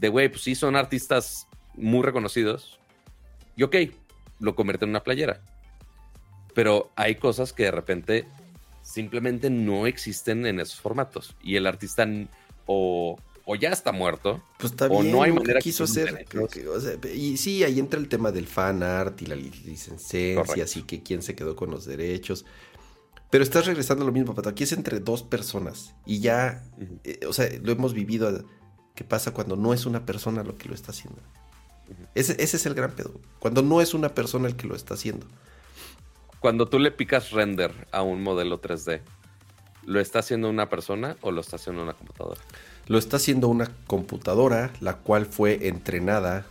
de 0.01 0.09
güey, 0.09 0.29
pues 0.29 0.43
sí 0.43 0.55
son 0.55 0.75
artistas 0.75 1.47
muy 1.75 2.03
reconocidos, 2.03 2.81
y 3.57 3.63
ok, 3.63 3.77
lo 4.41 4.57
convierte 4.57 4.85
en 4.85 4.91
una 4.91 5.05
playera 5.05 5.43
pero 6.55 6.91
hay 6.97 7.17
cosas 7.17 7.53
que 7.53 7.65
de 7.65 7.71
repente 7.71 8.27
simplemente 8.83 9.51
no 9.51 9.87
existen 9.87 10.47
en 10.47 10.61
esos 10.61 10.81
formatos 10.81 11.37
y 11.43 11.57
el 11.57 11.67
artista 11.67 12.07
o, 12.67 13.17
ya 13.61 13.71
está 13.71 13.91
muerto 13.91 14.41
pues 14.59 14.75
o 14.79 15.03
no 15.03 15.23
hay 15.23 15.33
manera 15.33 15.59
que 15.59 15.65
quiso 15.65 15.85
hacer 15.85 16.25
y 17.13 17.37
sí 17.37 17.65
ahí 17.65 17.81
entra 17.81 17.99
el 17.99 18.09
tema 18.09 18.31
del 18.31 18.47
fan 18.47 18.83
art 18.83 19.21
y 19.23 19.27
la 19.27 19.35
licencia 19.35 20.41
así 20.63 20.83
que 20.83 21.03
quién 21.03 21.21
se 21.23 21.35
quedó 21.35 21.57
con 21.57 21.71
los 21.71 21.85
derechos 21.85 22.45
pero 23.29 23.45
estás 23.45 23.67
regresando 23.67 24.03
a 24.03 24.07
lo 24.07 24.13
mismo, 24.13 24.35
Pato. 24.35 24.49
Aquí 24.49 24.65
es 24.65 24.73
entre 24.73 24.99
dos 24.99 25.23
personas. 25.23 25.95
Y 26.05 26.19
ya, 26.19 26.65
eh, 27.05 27.21
o 27.29 27.33
sea, 27.33 27.49
lo 27.63 27.71
hemos 27.71 27.95
vivido. 27.95 28.45
¿Qué 28.95 29.05
pasa 29.05 29.33
cuando 29.33 29.57
no 29.57 29.73
es 29.73 29.87
una 29.87 30.05
persona 30.05 30.43
lo 30.43 30.57
que 30.57 30.69
lo 30.69 30.75
está 30.75 30.93
haciendo? 30.93 31.21
ese, 32.15 32.33
ese, 32.43 32.57
es 32.57 32.67
el 32.67 32.75
gran 32.75 32.93
pedo. 32.93 33.13
Cuando 33.39 33.63
no 33.63 33.81
es 33.81 33.95
una 33.95 34.11
persona 34.11 34.47
el 34.47 34.57
que 34.57 34.67
lo 34.67 34.77
está 34.77 34.95
haciendo 34.95 35.27
cuando 36.41 36.67
tú 36.67 36.79
le 36.79 36.91
picas 36.91 37.31
render 37.31 37.87
a 37.93 38.03
un 38.03 38.23
modelo 38.23 38.61
3D, 38.61 39.03
¿lo 39.85 40.01
está 40.01 40.19
haciendo 40.19 40.49
una 40.49 40.69
persona 40.69 41.17
o 41.21 41.31
lo 41.31 41.41
está 41.43 41.57
haciendo 41.57 41.83
una 41.83 41.93
computadora? 41.93 42.41
Lo 42.87 42.99
está 42.99 43.19
haciendo 43.19 43.49
una 43.49 43.71
computadora, 43.87 44.73
la 44.81 44.97
cual 44.97 45.27
fue 45.27 45.69
entrenada 45.69 46.47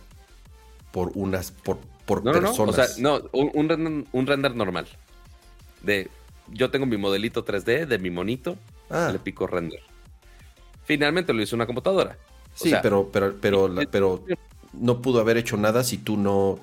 por 0.92 1.10
unas 1.16 1.50
por, 1.50 1.78
por 2.06 2.22
personas. 2.22 2.56
No, 2.56 2.64
o 2.64 2.72
sea, 2.72 2.86
no, 2.98 3.20
un, 3.32 4.26
render, 4.26 4.54
normal. 4.54 4.86
De 5.82 6.08
yo 6.48 6.70
tengo 6.70 6.86
mi 6.86 6.96
modelito 6.96 7.44
3D 7.44 7.86
de 7.86 7.98
mi 7.98 8.10
monito, 8.10 8.56
ah. 8.90 9.10
le 9.12 9.18
pico 9.18 9.46
render. 9.46 9.80
Finalmente 10.84 11.32
lo 11.32 11.42
hizo 11.42 11.56
una 11.56 11.66
computadora. 11.66 12.16
Sí, 12.54 12.72
pero, 12.82 13.10
pero, 13.10 13.36
pero, 13.40 13.74
pero 13.90 14.24
no 14.72 15.00
pudo 15.00 15.20
haber 15.20 15.38
hecho 15.38 15.56
nada 15.56 15.82
si 15.82 15.98
tú 15.98 16.16
no 16.16 16.60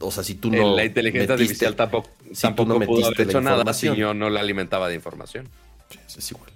o 0.00 0.10
sea, 0.10 0.22
si 0.22 0.34
tú 0.34 0.50
no. 0.50 0.76
La 0.76 0.84
inteligencia 0.84 1.34
artificial 1.34 1.74
tampoco, 1.74 2.10
tampoco 2.40 2.80
pudo 2.80 3.06
haber 3.06 3.22
hecho 3.22 3.40
nada 3.40 3.72
si 3.72 3.94
yo 3.94 4.12
no 4.14 4.28
la 4.28 4.40
alimentaba 4.40 4.88
de 4.88 4.94
información. 4.94 5.48
es 6.06 6.30
igual. 6.30 6.50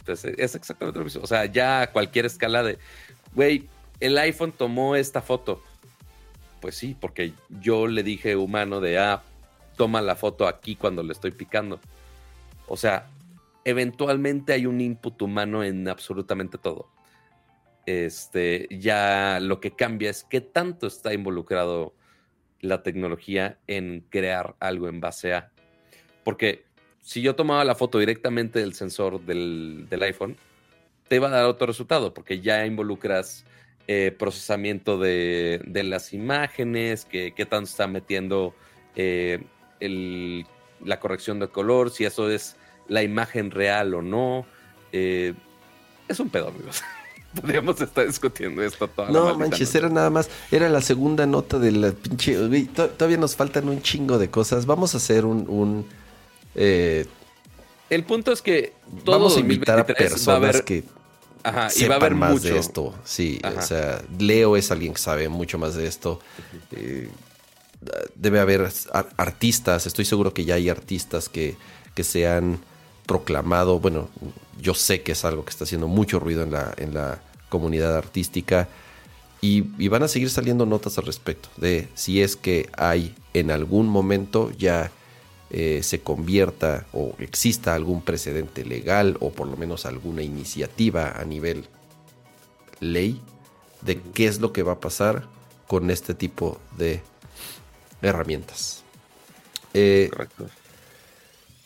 Entonces, 0.00 0.34
es 0.38 0.54
exactamente 0.54 0.98
lo 0.98 1.04
mismo. 1.04 1.22
O 1.22 1.26
sea, 1.26 1.46
ya 1.46 1.82
a 1.82 1.86
cualquier 1.90 2.26
escala 2.26 2.62
de. 2.62 2.78
Güey, 3.34 3.68
el 4.00 4.16
iPhone 4.18 4.52
tomó 4.52 4.94
esta 4.96 5.22
foto. 5.22 5.62
Pues 6.60 6.76
sí, 6.76 6.96
porque 6.98 7.32
yo 7.60 7.88
le 7.88 8.04
dije 8.04 8.36
humano 8.36 8.80
de, 8.80 8.98
ah, 8.98 9.22
toma 9.76 10.00
la 10.00 10.14
foto 10.14 10.46
aquí 10.46 10.76
cuando 10.76 11.02
le 11.02 11.12
estoy 11.12 11.32
picando. 11.32 11.80
O 12.68 12.76
sea, 12.76 13.06
eventualmente 13.64 14.52
hay 14.52 14.66
un 14.66 14.80
input 14.80 15.20
humano 15.22 15.62
en 15.64 15.88
absolutamente 15.88 16.58
todo. 16.58 16.90
Este, 17.86 18.68
ya 18.70 19.40
lo 19.40 19.60
que 19.60 19.72
cambia 19.72 20.10
es 20.10 20.24
qué 20.24 20.40
tanto 20.40 20.86
está 20.86 21.12
involucrado 21.12 21.94
la 22.60 22.82
tecnología 22.82 23.58
en 23.66 24.04
crear 24.08 24.54
algo 24.60 24.88
en 24.88 25.00
base 25.00 25.34
a. 25.34 25.50
Porque 26.24 26.64
si 27.00 27.20
yo 27.20 27.34
tomaba 27.34 27.64
la 27.64 27.74
foto 27.74 27.98
directamente 27.98 28.60
del 28.60 28.74
sensor 28.74 29.20
del, 29.24 29.88
iPhone, 30.02 30.36
te 31.08 31.18
va 31.18 31.28
a 31.28 31.30
dar 31.32 31.44
otro 31.46 31.66
resultado, 31.66 32.14
porque 32.14 32.40
ya 32.40 32.64
involucras 32.64 33.44
eh, 33.88 34.14
procesamiento 34.16 34.98
de, 34.98 35.60
las 35.84 36.12
imágenes, 36.12 37.04
que, 37.04 37.32
qué 37.34 37.44
tanto 37.44 37.68
está 37.68 37.88
metiendo 37.88 38.54
eh, 38.94 39.44
la 39.80 41.00
corrección 41.00 41.40
de 41.40 41.48
color, 41.48 41.90
si 41.90 42.04
eso 42.04 42.30
es 42.30 42.56
la 42.92 43.02
imagen 43.02 43.50
real 43.50 43.94
o 43.94 44.02
no. 44.02 44.46
Eh, 44.92 45.34
es 46.06 46.20
un 46.20 46.28
pedo, 46.28 46.48
amigos. 46.48 46.82
Podríamos 47.40 47.80
estar 47.80 48.06
discutiendo 48.06 48.62
esto 48.62 48.86
toda 48.88 49.10
No, 49.10 49.34
manches, 49.38 49.74
era 49.74 49.88
nada 49.88 50.10
más. 50.10 50.28
Era 50.50 50.68
la 50.68 50.82
segunda 50.82 51.26
nota 51.26 51.58
de 51.58 51.72
la 51.72 51.92
pinche. 51.92 52.36
Todavía 52.66 53.16
nos 53.16 53.34
faltan 53.34 53.68
un 53.70 53.80
chingo 53.80 54.18
de 54.18 54.28
cosas. 54.28 54.66
Vamos 54.66 54.94
a 54.94 54.98
hacer 54.98 55.24
un. 55.24 55.86
Eh, 56.54 57.06
el 57.88 58.04
punto 58.04 58.32
es 58.32 58.42
que 58.42 58.74
vamos 59.06 59.36
a 59.38 59.40
invitar 59.40 59.78
a 59.78 59.86
personas 59.86 60.60
que 60.60 60.84
Ajá, 61.42 61.68
y 61.74 61.84
va 61.86 61.94
a 61.94 61.96
haber 61.96 62.14
más 62.14 62.42
de 62.42 62.58
esto. 62.58 62.94
Sí, 63.04 63.40
o 63.44 63.62
sea, 63.62 64.02
Leo 64.18 64.56
es 64.56 64.70
alguien 64.70 64.92
que 64.92 65.00
sabe 65.00 65.28
mucho 65.30 65.58
más 65.58 65.74
de 65.74 65.86
esto. 65.86 66.20
Eh, 66.72 67.08
debe 68.14 68.40
haber 68.40 68.70
artistas, 69.16 69.86
estoy 69.86 70.04
seguro 70.04 70.34
que 70.34 70.44
ya 70.44 70.54
hay 70.56 70.68
artistas 70.68 71.30
que, 71.30 71.56
que 71.94 72.04
se 72.04 72.28
han 72.28 72.60
proclamado, 73.12 73.78
bueno, 73.78 74.08
yo 74.58 74.72
sé 74.72 75.02
que 75.02 75.12
es 75.12 75.22
algo 75.26 75.44
que 75.44 75.50
está 75.50 75.64
haciendo 75.64 75.86
mucho 75.86 76.18
ruido 76.18 76.42
en 76.44 76.52
la, 76.52 76.72
en 76.78 76.94
la 76.94 77.20
comunidad 77.50 77.94
artística 77.94 78.70
y, 79.42 79.60
van 79.88 80.02
a 80.02 80.08
seguir 80.08 80.30
saliendo 80.30 80.64
notas 80.64 80.96
al 80.96 81.04
respecto 81.04 81.50
de 81.58 81.88
si 81.92 82.22
es 82.22 82.36
que 82.36 82.70
hay 82.74 83.14
en 83.34 83.50
algún 83.50 83.86
momento 83.86 84.50
ya 84.56 84.90
eh, 85.50 85.80
se 85.82 86.00
convierta 86.00 86.86
o 86.94 87.14
exista 87.18 87.74
algún 87.74 88.00
precedente 88.00 88.64
legal 88.64 89.18
o 89.20 89.30
por 89.30 89.46
lo 89.46 89.58
menos 89.58 89.84
alguna 89.84 90.22
iniciativa 90.22 91.10
a 91.10 91.24
nivel 91.26 91.66
ley 92.80 93.20
de 93.82 94.00
qué 94.00 94.26
es 94.26 94.40
lo 94.40 94.54
que 94.54 94.62
va 94.62 94.72
a 94.72 94.80
pasar 94.80 95.26
con 95.66 95.90
este 95.90 96.14
tipo 96.14 96.58
de 96.78 97.02
herramientas. 98.00 98.84
Eh, 99.74 100.08
Correcto. 100.10 100.61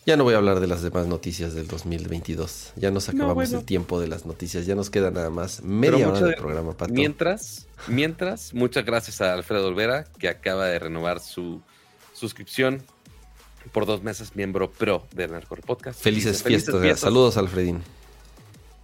Ya 0.07 0.15
no 0.15 0.23
voy 0.23 0.35
a 0.35 0.37
hablar 0.37 0.61
de 0.61 0.67
las 0.67 0.81
demás 0.81 1.05
noticias 1.05 1.53
del 1.53 1.67
2022. 1.67 2.71
Ya 2.77 2.91
nos 2.91 3.09
acabamos 3.09 3.51
el 3.51 3.65
tiempo 3.65 3.99
de 3.99 4.07
las 4.07 4.25
noticias. 4.25 4.65
Ya 4.65 4.73
nos 4.73 4.89
queda 4.89 5.11
nada 5.11 5.29
más 5.29 5.61
media 5.63 6.07
hora 6.07 6.21
del 6.21 6.35
programa, 6.35 6.77
Pato. 6.77 6.93
Mientras, 6.93 7.67
mientras, 7.89 8.53
muchas 8.53 8.85
gracias 8.85 9.19
a 9.19 9.33
Alfredo 9.33 9.67
Olvera, 9.67 10.05
que 10.17 10.29
acaba 10.29 10.67
de 10.67 10.79
renovar 10.79 11.19
su 11.19 11.61
suscripción 12.13 12.83
por 13.73 13.85
dos 13.85 14.01
meses, 14.01 14.33
miembro 14.33 14.71
pro 14.71 15.05
de 15.11 15.27
Narcor 15.27 15.59
Podcast. 15.59 16.01
Felices, 16.01 16.41
fiestas. 16.41 17.01
Saludos, 17.01 17.35
Alfredín. 17.35 17.83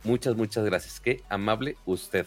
Muchas, 0.03 0.35
muchas 0.35 0.65
gracias. 0.65 0.99
Qué 0.99 1.23
amable 1.29 1.77
usted. 1.85 2.25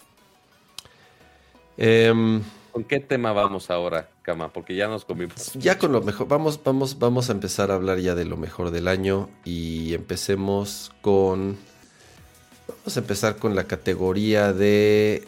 Eh, 1.77 2.41
¿Con 2.77 2.85
qué 2.85 3.01
tema 3.01 3.33
vamos 3.33 3.71
ahora, 3.71 4.11
Cama? 4.21 4.53
Porque 4.53 4.77
ya 4.77 4.87
nos 4.87 5.07
comimos. 5.07 5.55
Ya 5.55 5.79
con 5.79 5.93
lo 5.93 6.03
mejor. 6.03 6.29
Vamos, 6.29 6.61
vamos, 6.63 6.99
vamos 6.99 7.31
a 7.31 7.33
empezar 7.33 7.71
a 7.71 7.75
hablar 7.77 8.01
ya 8.01 8.15
de 8.15 8.27
lo 8.27 8.37
mejor 8.37 8.71
del 8.71 8.87
año. 8.87 9.31
Y 9.47 9.95
empecemos 9.95 10.93
con. 11.01 11.57
Vamos 12.69 12.95
a 12.95 13.01
empezar 13.01 13.37
con 13.37 13.55
la 13.55 13.65
categoría 13.65 14.53
de 14.53 15.27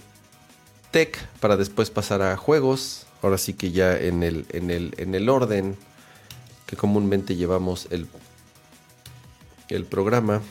tech 0.91 1.27
para 1.41 1.57
después 1.57 1.89
pasar 1.89 2.21
a 2.21 2.37
juegos. 2.37 3.07
Ahora 3.23 3.39
sí 3.39 3.55
que 3.55 3.71
ya 3.71 3.97
en 3.97 4.23
el, 4.23 4.45
en 4.51 4.71
el, 4.71 4.93
en 4.99 5.15
el 5.15 5.31
orden 5.31 5.79
que 6.67 6.77
comúnmente 6.77 7.35
llevamos 7.35 7.89
el, 7.91 8.09
el 9.71 9.87
programa. 9.87 10.43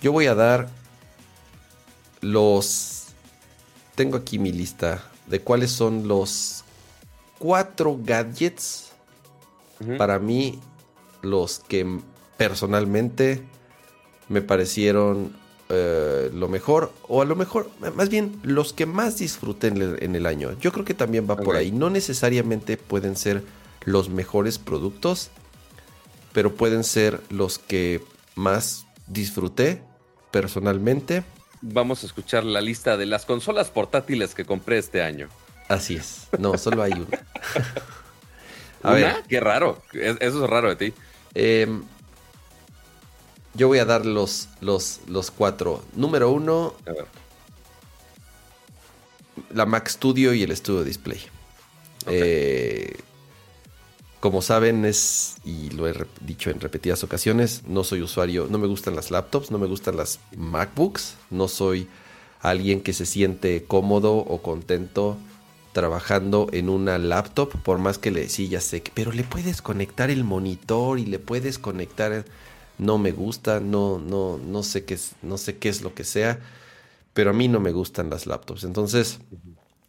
Yo 0.00 0.12
voy 0.12 0.26
a 0.26 0.36
dar 0.36 0.68
los. 2.20 3.08
Tengo 3.96 4.16
aquí 4.16 4.38
mi 4.38 4.52
lista 4.52 5.02
de 5.26 5.40
cuáles 5.40 5.70
son 5.70 6.08
los 6.08 6.64
cuatro 7.38 7.98
gadgets 8.02 8.92
para 9.98 10.18
mí 10.18 10.58
los 11.22 11.58
que 11.58 12.00
personalmente 12.36 13.42
me 14.28 14.40
parecieron 14.40 15.36
eh, 15.68 16.30
lo 16.32 16.48
mejor 16.48 16.92
o 17.08 17.22
a 17.22 17.24
lo 17.24 17.36
mejor 17.36 17.70
más 17.94 18.08
bien 18.08 18.38
los 18.42 18.72
que 18.72 18.86
más 18.86 19.18
disfruté 19.18 19.68
en 19.68 20.14
el, 20.14 20.26
año. 20.26 20.56
Yo 20.60 20.72
creo 20.72 20.84
que 20.84 20.94
también 20.94 21.28
va 21.28 21.36
por 21.36 21.56
ahí. 21.56 21.72
No 21.72 21.90
necesariamente 21.90 22.76
pueden 22.76 23.16
ser 23.16 23.42
los 23.84 24.08
mejores 24.08 24.58
productos 24.58 25.30
pero 26.36 26.54
pueden 26.54 26.84
ser 26.84 27.22
los 27.30 27.58
que 27.58 28.04
más 28.34 28.84
disfruté 29.06 29.80
personalmente 30.30 31.24
vamos 31.60 32.02
a 32.02 32.06
escuchar 32.06 32.44
la 32.44 32.60
lista 32.60 32.96
de 32.96 33.06
las 33.06 33.24
consolas 33.24 33.70
portátiles 33.70 34.34
que 34.34 34.44
compré 34.44 34.78
este 34.78 35.02
año. 35.02 35.28
Así 35.68 35.96
es. 35.96 36.28
No, 36.38 36.56
solo 36.58 36.82
hay 36.82 36.92
una. 36.92 37.06
a 38.82 38.92
ver. 38.92 39.16
Qué 39.28 39.40
raro. 39.40 39.82
Eso 39.92 40.44
es 40.44 40.50
raro 40.50 40.74
de 40.74 40.76
ti. 40.76 40.94
Em, 41.34 41.82
yo 43.54 43.68
voy 43.68 43.78
a 43.78 43.84
dar 43.84 44.06
los, 44.06 44.48
los, 44.60 45.00
los 45.08 45.30
cuatro. 45.30 45.84
Número 45.94 46.30
uno. 46.30 46.74
La 49.52 49.66
Mac 49.66 49.88
Studio 49.88 50.32
y 50.34 50.42
el 50.42 50.56
Studio 50.56 50.84
Display. 50.84 51.20
Eh, 52.06 52.96
como 54.20 54.42
saben, 54.42 54.84
es, 54.84 55.36
y 55.44 55.70
lo 55.70 55.88
he 55.88 55.94
dicho 56.20 56.50
en 56.50 56.60
repetidas 56.60 57.04
ocasiones, 57.04 57.62
no 57.66 57.84
soy 57.84 58.02
usuario, 58.02 58.48
no 58.50 58.58
me 58.58 58.66
gustan 58.66 58.96
las 58.96 59.10
laptops, 59.10 59.50
no 59.50 59.58
me 59.58 59.66
gustan 59.66 59.96
las 59.96 60.20
MacBooks, 60.36 61.16
no 61.30 61.48
soy 61.48 61.88
alguien 62.40 62.80
que 62.80 62.92
se 62.92 63.06
siente 63.06 63.64
cómodo 63.64 64.16
o 64.16 64.42
contento 64.42 65.16
trabajando 65.72 66.48
en 66.52 66.70
una 66.70 66.96
laptop, 66.96 67.50
por 67.62 67.78
más 67.78 67.98
que 67.98 68.10
le 68.10 68.30
sí, 68.30 68.48
ya 68.48 68.60
sé, 68.60 68.82
pero 68.94 69.12
le 69.12 69.24
puedes 69.24 69.60
conectar 69.60 70.10
el 70.10 70.24
monitor 70.24 70.98
y 70.98 71.04
le 71.04 71.18
puedes 71.18 71.58
conectar, 71.58 72.24
no 72.78 72.96
me 72.96 73.12
gusta, 73.12 73.60
no, 73.60 73.98
no, 73.98 74.38
no 74.38 74.62
sé 74.62 74.84
qué 74.84 74.94
es, 74.94 75.12
no 75.20 75.36
sé 75.36 75.58
qué 75.58 75.68
es 75.68 75.82
lo 75.82 75.92
que 75.92 76.04
sea, 76.04 76.40
pero 77.12 77.30
a 77.30 77.34
mí 77.34 77.48
no 77.48 77.60
me 77.60 77.72
gustan 77.72 78.08
las 78.08 78.26
laptops. 78.26 78.64
Entonces, 78.64 79.18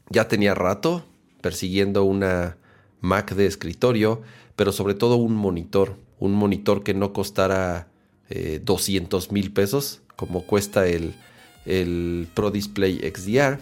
ya 0.10 0.28
tenía 0.28 0.54
rato 0.54 1.06
persiguiendo 1.42 2.04
una 2.04 2.58
Mac 3.02 3.34
de 3.34 3.46
escritorio, 3.46 4.22
pero 4.56 4.72
sobre 4.72 4.94
todo 4.94 5.16
un 5.16 5.36
monitor, 5.36 5.98
un 6.20 6.34
monitor 6.34 6.84
que 6.84 6.94
no 6.94 7.14
costara 7.14 7.88
200 8.30 9.26
eh, 9.26 9.28
mil 9.32 9.52
pesos, 9.52 10.02
como 10.16 10.44
cuesta 10.44 10.88
el, 10.88 11.16
el 11.66 12.28
Pro 12.34 12.52
Display 12.52 13.00
XDR. 13.00 13.60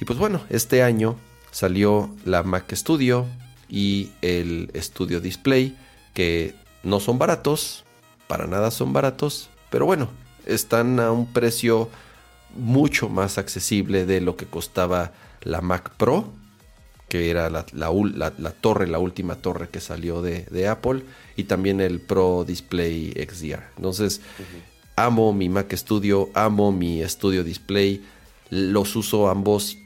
Y 0.00 0.04
pues 0.04 0.18
bueno, 0.18 0.42
este 0.50 0.82
año 0.82 1.16
salió 1.50 2.14
la 2.24 2.42
Mac 2.42 2.72
Studio 2.74 3.26
y 3.68 4.10
el 4.20 4.70
Studio 4.76 5.20
Display, 5.20 5.76
que 6.12 6.54
no 6.82 7.00
son 7.00 7.18
baratos, 7.18 7.84
para 8.26 8.46
nada 8.46 8.70
son 8.70 8.92
baratos, 8.92 9.48
pero 9.70 9.86
bueno, 9.86 10.08
están 10.46 11.00
a 11.00 11.12
un 11.12 11.32
precio 11.32 11.88
mucho 12.54 13.08
más 13.08 13.38
accesible 13.38 14.04
de 14.04 14.20
lo 14.20 14.36
que 14.36 14.46
costaba 14.46 15.12
la 15.42 15.60
Mac 15.60 15.90
Pro 15.96 16.32
que 17.12 17.28
era 17.28 17.50
la, 17.50 17.66
torre, 18.62 18.86
la 18.86 18.98
última 18.98 19.34
torre 19.34 19.68
que 19.68 19.80
salió 19.80 20.22
de, 20.22 20.66
Apple, 20.66 21.02
y 21.36 21.44
también 21.44 21.82
el 21.82 22.00
Pro 22.00 22.42
Display 22.42 23.12
XDR. 23.12 23.64
Entonces, 23.76 24.22
amo 24.96 25.34
mi 25.34 25.50
Mac 25.50 25.70
Studio, 25.74 26.30
amo 26.32 26.72
mi 26.72 27.06
Studio 27.06 27.44
Display, 27.44 28.02
los 28.48 28.96
uso 28.96 29.28
ambos 29.28 29.76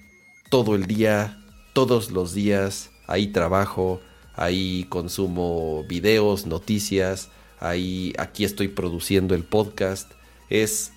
todo 0.51 0.77
el 0.77 0.87
día, 0.87 1.43
todos 1.73 2.13
los 2.13 2.33
días, 2.33 2.93
ahí 3.09 3.27
trabajo, 3.27 4.01
ahí 4.37 4.87
consumo 4.89 5.83
videos, 5.89 6.47
noticias, 6.47 7.31
ahí 7.59 8.13
aquí 8.19 8.45
estoy 8.45 8.69
produciendo 8.69 9.35
el 9.35 9.43
podcast. 9.43 10.13
Es 10.49 10.93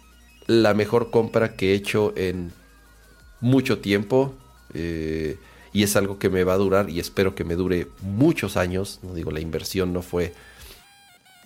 la 0.45 0.76
mejor 0.76 1.10
compra 1.10 1.56
que 1.56 1.72
he 1.72 1.73
hecho 1.73 2.14
en 2.15 2.51
mucho 3.41 3.80
tiempo. 3.80 4.35
Eh, 4.76 5.39
y 5.74 5.84
es 5.84 5.96
algo 5.96 6.20
que 6.20 6.30
me 6.30 6.44
va 6.44 6.54
a 6.54 6.58
durar 6.58 6.90
y 6.90 7.00
espero 7.00 7.36
que 7.36 7.44
me 7.44 7.56
dure 7.56 7.88
muchos 8.02 8.58
años. 8.58 9.00
No 9.04 9.14
digo, 9.14 9.32
la 9.32 9.40
inversión 9.40 9.94
no 9.94 10.02
fue 10.02 10.34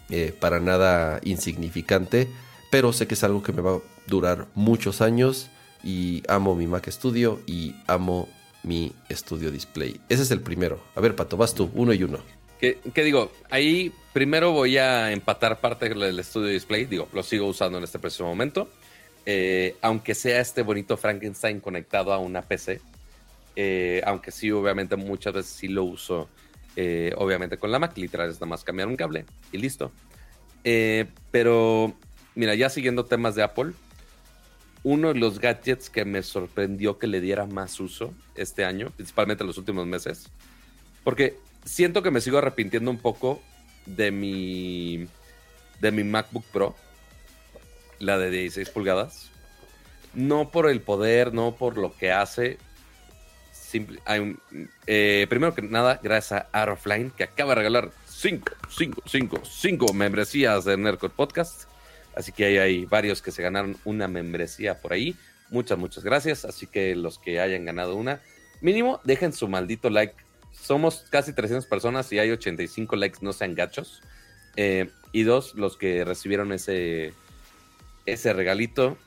eh, 0.09 0.33
para 0.39 0.59
nada 0.59 1.19
insignificante, 1.23 2.27
pero 2.69 2.93
sé 2.93 3.07
que 3.07 3.15
es 3.15 3.23
algo 3.23 3.43
que 3.43 3.53
me 3.53 3.61
va 3.61 3.75
a 3.75 3.81
durar 4.07 4.47
muchos 4.55 5.01
años 5.01 5.49
y 5.83 6.23
amo 6.27 6.55
mi 6.55 6.67
Mac 6.67 6.89
Studio 6.89 7.41
y 7.45 7.75
amo 7.87 8.29
mi 8.63 8.93
Studio 9.11 9.51
Display. 9.51 9.99
Ese 10.09 10.23
es 10.23 10.31
el 10.31 10.41
primero. 10.41 10.81
A 10.95 11.01
ver, 11.01 11.15
Pato, 11.15 11.37
vas 11.37 11.53
tú, 11.53 11.69
uno 11.73 11.93
y 11.93 12.03
uno. 12.03 12.19
¿Qué, 12.59 13.03
digo? 13.03 13.29
Ahí 13.49 13.91
primero 14.13 14.53
voy 14.53 14.77
a 14.77 15.11
empatar 15.11 15.59
parte 15.59 15.89
del 15.89 16.23
Studio 16.23 16.47
Display. 16.47 16.85
Digo, 16.85 17.09
lo 17.11 17.21
sigo 17.21 17.45
usando 17.45 17.77
en 17.77 17.83
este 17.83 17.99
preciso 17.99 18.23
momento. 18.23 18.69
Eh, 19.25 19.75
aunque 19.81 20.15
sea 20.15 20.39
este 20.39 20.61
bonito 20.61 20.95
Frankenstein 20.95 21.59
conectado 21.59 22.13
a 22.13 22.17
una 22.19 22.41
PC. 22.41 22.79
Eh, 23.55 24.01
aunque 24.05 24.31
sí, 24.31 24.51
obviamente, 24.51 24.95
muchas 24.95 25.33
veces 25.33 25.51
sí 25.51 25.67
lo 25.67 25.83
uso. 25.83 26.29
Eh, 26.75 27.13
obviamente 27.17 27.57
con 27.57 27.71
la 27.71 27.77
Mac, 27.77 27.95
literal, 27.97 28.29
es 28.29 28.35
nada 28.35 28.47
más 28.47 28.63
cambiar 28.63 28.87
un 28.87 28.95
cable 28.95 29.25
y 29.51 29.57
listo. 29.57 29.91
pero, 31.31 31.93
mira, 32.35 32.55
ya 32.55 32.69
siguiendo 32.69 33.05
temas 33.05 33.35
de 33.35 33.43
Apple, 33.43 33.73
uno 34.83 35.13
de 35.13 35.19
los 35.19 35.39
gadgets 35.39 35.89
que 35.89 36.05
me 36.05 36.21
sorprendió 36.23 36.99
que 36.99 37.07
le 37.07 37.21
diera 37.21 37.45
más 37.45 37.79
uso 37.79 38.13
este 38.35 38.65
año, 38.65 38.91
principalmente 38.91 39.43
en 39.43 39.47
los 39.47 39.57
últimos 39.57 39.87
meses, 39.87 40.29
porque 41.03 41.37
siento 41.65 42.03
que 42.03 42.11
me 42.11 42.21
sigo 42.21 42.37
arrepintiendo 42.37 42.91
un 42.91 42.97
poco 42.97 43.41
de 43.85 44.11
mi, 44.11 45.07
de 45.79 45.91
mi 45.91 46.03
MacBook 46.03 46.45
Pro, 46.45 46.75
la 47.99 48.17
de 48.17 48.29
16 48.29 48.69
pulgadas. 48.69 49.29
No 50.13 50.51
por 50.51 50.69
el 50.69 50.81
poder, 50.81 51.33
no 51.33 51.55
por 51.55 51.77
lo 51.77 51.95
que 51.95 52.11
hace. 52.11 52.57
Eh, 54.87 55.25
primero 55.29 55.55
que 55.55 55.61
nada, 55.61 55.99
gracias 56.01 56.45
a 56.51 56.61
Art 56.61 56.79
que 57.15 57.23
acaba 57.23 57.51
de 57.51 57.55
regalar 57.55 57.91
5, 58.07 58.51
5, 58.69 59.03
5, 59.05 59.41
5 59.43 59.93
membresías 59.93 60.65
de 60.65 60.77
Nerdcore 60.77 61.13
Podcast. 61.15 61.63
Así 62.15 62.31
que 62.31 62.45
hay, 62.45 62.57
hay 62.57 62.85
varios 62.85 63.21
que 63.21 63.31
se 63.31 63.41
ganaron 63.41 63.75
una 63.85 64.07
membresía 64.07 64.79
por 64.79 64.93
ahí. 64.93 65.15
Muchas, 65.49 65.77
muchas 65.77 66.03
gracias. 66.03 66.45
Así 66.45 66.67
que 66.67 66.95
los 66.95 67.19
que 67.19 67.39
hayan 67.39 67.65
ganado 67.65 67.95
una, 67.95 68.21
mínimo, 68.61 69.01
dejen 69.03 69.33
su 69.33 69.47
maldito 69.47 69.89
like. 69.89 70.15
Somos 70.51 71.05
casi 71.09 71.33
300 71.33 71.65
personas 71.65 72.11
y 72.13 72.19
hay 72.19 72.31
85 72.31 72.95
likes, 72.95 73.19
no 73.21 73.33
sean 73.33 73.55
gachos. 73.55 74.01
Eh, 74.55 74.89
y 75.11 75.23
dos, 75.23 75.55
los 75.55 75.77
que 75.77 76.05
recibieron 76.05 76.51
ese, 76.51 77.13
ese 78.05 78.33
regalito. 78.33 78.97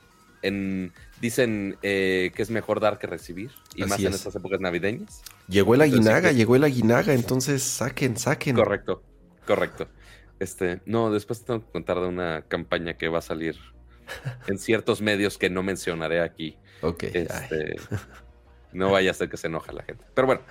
En, 0.41 0.93
dicen 1.21 1.77
eh, 1.81 2.31
que 2.35 2.41
es 2.41 2.49
mejor 2.49 2.79
dar 2.79 2.99
que 2.99 3.07
recibir. 3.07 3.51
Y 3.75 3.83
más 3.85 3.99
en 3.99 4.13
estas 4.13 4.35
épocas 4.35 4.59
navideñas. 4.59 5.21
Llegó 5.47 5.75
el 5.75 5.81
aguinaga, 5.81 6.31
llegó 6.31 6.55
el 6.55 6.63
aguinaga. 6.63 7.13
Entonces 7.13 7.63
saquen, 7.63 8.17
saquen. 8.17 8.55
Correcto, 8.55 9.03
correcto. 9.45 9.87
Este, 10.39 10.81
no, 10.85 11.11
después 11.11 11.43
tengo 11.43 11.65
que 11.65 11.71
contar 11.71 11.99
de 11.99 12.07
una 12.07 12.43
campaña 12.47 12.95
que 12.95 13.07
va 13.07 13.19
a 13.19 13.23
salir 13.23 13.57
en 14.47 14.57
ciertos 14.59 15.01
medios 15.01 15.37
que 15.37 15.49
no 15.49 15.63
mencionaré 15.63 16.21
aquí. 16.21 16.57
Ok. 16.81 17.03
Este, 17.03 17.75
no 18.71 18.91
vaya 18.91 19.11
a 19.11 19.13
ser 19.13 19.29
que 19.29 19.37
se 19.37 19.47
enoja 19.47 19.71
la 19.71 19.83
gente. 19.83 20.03
Pero 20.13 20.27
bueno, 20.27 20.41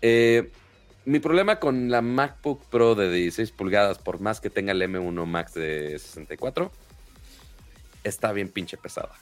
eh, 0.00 0.50
mi 1.04 1.20
problema 1.20 1.58
con 1.60 1.90
la 1.90 2.02
MacBook 2.02 2.64
Pro 2.66 2.94
de 2.94 3.10
16 3.10 3.52
pulgadas, 3.52 3.98
por 3.98 4.20
más 4.20 4.40
que 4.40 4.50
tenga 4.50 4.72
el 4.72 4.82
M1 4.82 5.26
Max 5.26 5.54
de 5.54 5.98
64, 5.98 6.70
está 8.04 8.32
bien 8.32 8.48
pinche 8.48 8.76
pesada. 8.76 9.12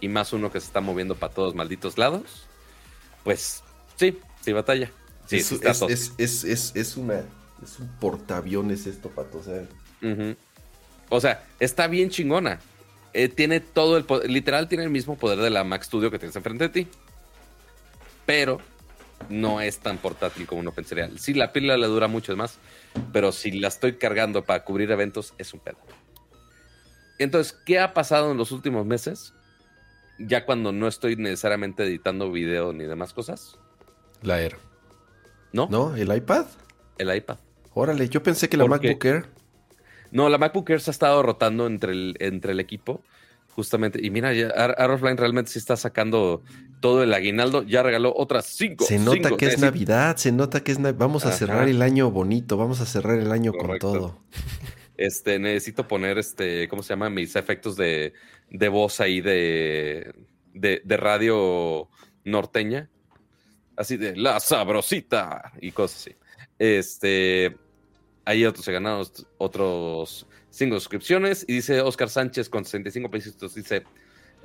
Y 0.00 0.08
más 0.08 0.32
uno 0.32 0.50
que 0.50 0.60
se 0.60 0.66
está 0.66 0.80
moviendo 0.80 1.14
para 1.14 1.32
todos 1.32 1.54
malditos 1.54 1.98
lados, 1.98 2.46
pues 3.22 3.62
sí, 3.96 4.18
sí 4.40 4.52
batalla. 4.52 4.90
Sí, 5.26 5.36
es, 5.36 5.52
es, 6.18 6.44
es, 6.44 6.76
es 6.76 6.96
una 6.96 7.24
es 7.62 7.78
un 7.78 7.88
portaaviones 7.98 8.86
esto, 8.86 9.08
Pato. 9.08 9.38
O 9.38 9.42
sea, 9.42 9.64
o 11.08 11.20
sea 11.20 11.44
está 11.60 11.86
bien 11.86 12.10
chingona. 12.10 12.60
Eh, 13.12 13.28
tiene 13.28 13.60
todo 13.60 13.96
el 13.96 14.04
poder, 14.04 14.28
literal 14.28 14.68
tiene 14.68 14.84
el 14.84 14.90
mismo 14.90 15.16
poder 15.16 15.38
de 15.38 15.50
la 15.50 15.62
Mac 15.62 15.84
Studio 15.84 16.10
que 16.10 16.18
tienes 16.18 16.36
enfrente 16.36 16.64
de 16.64 16.70
ti. 16.70 16.88
Pero 18.26 18.60
no 19.28 19.60
es 19.60 19.78
tan 19.78 19.98
portátil 19.98 20.46
como 20.46 20.60
uno 20.60 20.72
pensaría. 20.72 21.10
Sí, 21.16 21.34
la 21.34 21.52
pila 21.52 21.76
le 21.76 21.86
dura 21.86 22.08
mucho 22.08 22.36
más, 22.36 22.58
pero 23.12 23.32
si 23.32 23.52
la 23.52 23.68
estoy 23.68 23.94
cargando 23.94 24.44
para 24.44 24.64
cubrir 24.64 24.90
eventos, 24.90 25.34
es 25.38 25.54
un 25.54 25.60
pedo. 25.60 25.78
Entonces, 27.18 27.56
¿qué 27.64 27.78
ha 27.78 27.94
pasado 27.94 28.32
en 28.32 28.38
los 28.38 28.50
últimos 28.50 28.84
meses? 28.84 29.32
Ya 30.18 30.44
cuando 30.44 30.72
no 30.72 30.86
estoy 30.86 31.16
necesariamente 31.16 31.84
editando 31.84 32.30
video 32.30 32.72
ni 32.72 32.84
demás 32.84 33.12
cosas. 33.12 33.58
La 34.22 34.40
Air. 34.40 34.56
¿No? 35.52 35.68
¿No? 35.70 35.96
¿El 35.96 36.14
iPad? 36.14 36.46
El 36.98 37.14
iPad. 37.14 37.38
Órale, 37.74 38.08
yo 38.08 38.22
pensé 38.22 38.48
que 38.48 38.56
la 38.56 38.66
MacBook 38.66 39.04
Air. 39.04 39.26
No, 40.10 40.28
la 40.28 40.38
MacBook 40.38 40.70
Air 40.70 40.80
se 40.80 40.90
ha 40.90 40.92
estado 40.92 41.22
rotando 41.22 41.66
entre 41.66 41.92
el, 41.92 42.16
entre 42.20 42.52
el 42.52 42.60
equipo, 42.60 43.02
justamente. 43.50 43.98
Y 44.00 44.10
mira, 44.10 44.32
ya 44.32 44.48
realmente 44.48 45.50
sí 45.50 45.58
está 45.58 45.76
sacando 45.76 46.42
todo 46.80 47.02
el 47.02 47.12
aguinaldo. 47.12 47.62
Ya 47.64 47.82
regaló 47.82 48.14
otras 48.16 48.46
cinco. 48.46 48.84
Se 48.84 48.98
nota 48.98 49.36
que 49.36 49.46
es 49.46 49.58
Navidad, 49.58 50.16
se 50.16 50.30
nota 50.30 50.62
que 50.62 50.70
es 50.70 50.78
Navidad. 50.78 51.00
Vamos 51.00 51.26
a 51.26 51.32
cerrar 51.32 51.68
el 51.68 51.82
año 51.82 52.10
bonito, 52.10 52.56
vamos 52.56 52.80
a 52.80 52.86
cerrar 52.86 53.18
el 53.18 53.32
año 53.32 53.52
con 53.52 53.78
todo. 53.78 54.20
Este, 54.96 55.38
necesito 55.38 55.88
poner 55.88 56.18
este, 56.18 56.68
¿cómo 56.68 56.82
se 56.82 56.90
llama? 56.90 57.10
Mis 57.10 57.34
efectos 57.36 57.76
de, 57.76 58.12
de 58.50 58.68
voz 58.68 59.00
ahí 59.00 59.20
de, 59.20 60.14
de, 60.52 60.96
radio 60.96 61.88
norteña. 62.24 62.90
Así 63.76 63.96
de 63.96 64.16
la 64.16 64.38
sabrosita 64.38 65.52
y 65.60 65.72
cosas 65.72 66.00
así. 66.00 66.16
Este, 66.58 67.56
hay 68.24 68.44
otros 68.44 68.64
se 68.64 68.72
ganaron 68.72 69.04
otros 69.38 70.26
cinco 70.50 70.76
suscripciones. 70.76 71.44
Y 71.48 71.54
dice 71.54 71.80
Oscar 71.80 72.08
Sánchez 72.08 72.48
con 72.48 72.64
65 72.64 73.10
pesitos, 73.10 73.54
dice, 73.54 73.84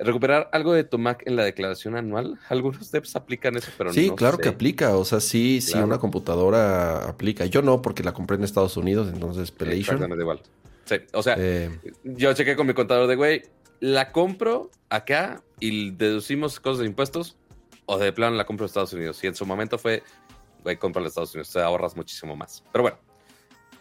recuperar 0.02 0.48
algo 0.52 0.72
de 0.72 0.84
tu 0.84 0.98
Mac 0.98 1.22
en 1.26 1.36
la 1.36 1.44
declaración 1.44 1.96
anual. 1.96 2.38
Algunos 2.48 2.86
steps 2.86 3.16
aplican 3.16 3.56
eso, 3.56 3.70
pero 3.76 3.92
sí, 3.92 4.08
no 4.08 4.16
claro 4.16 4.38
que 4.38 4.48
aplica. 4.48 4.96
O 4.96 5.04
sea, 5.04 5.20
sí, 5.20 5.60
sí, 5.60 5.78
una 5.78 5.98
computadora 5.98 7.08
aplica. 7.08 7.46
Yo 7.46 7.62
no, 7.62 7.82
porque 7.82 8.02
la 8.02 8.12
compré 8.12 8.36
en 8.36 8.44
Estados 8.44 8.76
Unidos, 8.76 9.10
entonces 9.12 9.50
Pelation. 9.50 9.96
Exactamente 9.96 10.22
igual. 10.22 10.42
Sí, 10.84 10.96
o 11.12 11.22
sea, 11.22 11.36
eh, 11.38 11.70
yo 12.02 12.32
chequé 12.32 12.56
con 12.56 12.66
mi 12.66 12.74
contador 12.74 13.06
de, 13.06 13.16
güey, 13.16 13.42
la 13.80 14.12
compro 14.12 14.70
acá 14.88 15.42
y 15.60 15.90
deducimos 15.92 16.58
cosas 16.60 16.80
de 16.80 16.86
impuestos 16.86 17.36
o 17.86 17.98
de 17.98 18.12
plano 18.12 18.36
la 18.36 18.44
compro 18.44 18.64
en 18.64 18.68
Estados 18.68 18.92
Unidos. 18.92 19.22
Y 19.22 19.26
en 19.26 19.34
su 19.34 19.46
momento 19.46 19.78
fue, 19.78 20.02
güey, 20.62 20.76
compra 20.76 21.00
en 21.00 21.08
Estados 21.08 21.34
Unidos, 21.34 21.52
te 21.52 21.60
ahorras 21.60 21.96
muchísimo 21.96 22.36
más. 22.36 22.64
Pero 22.72 22.82
bueno, 22.82 22.98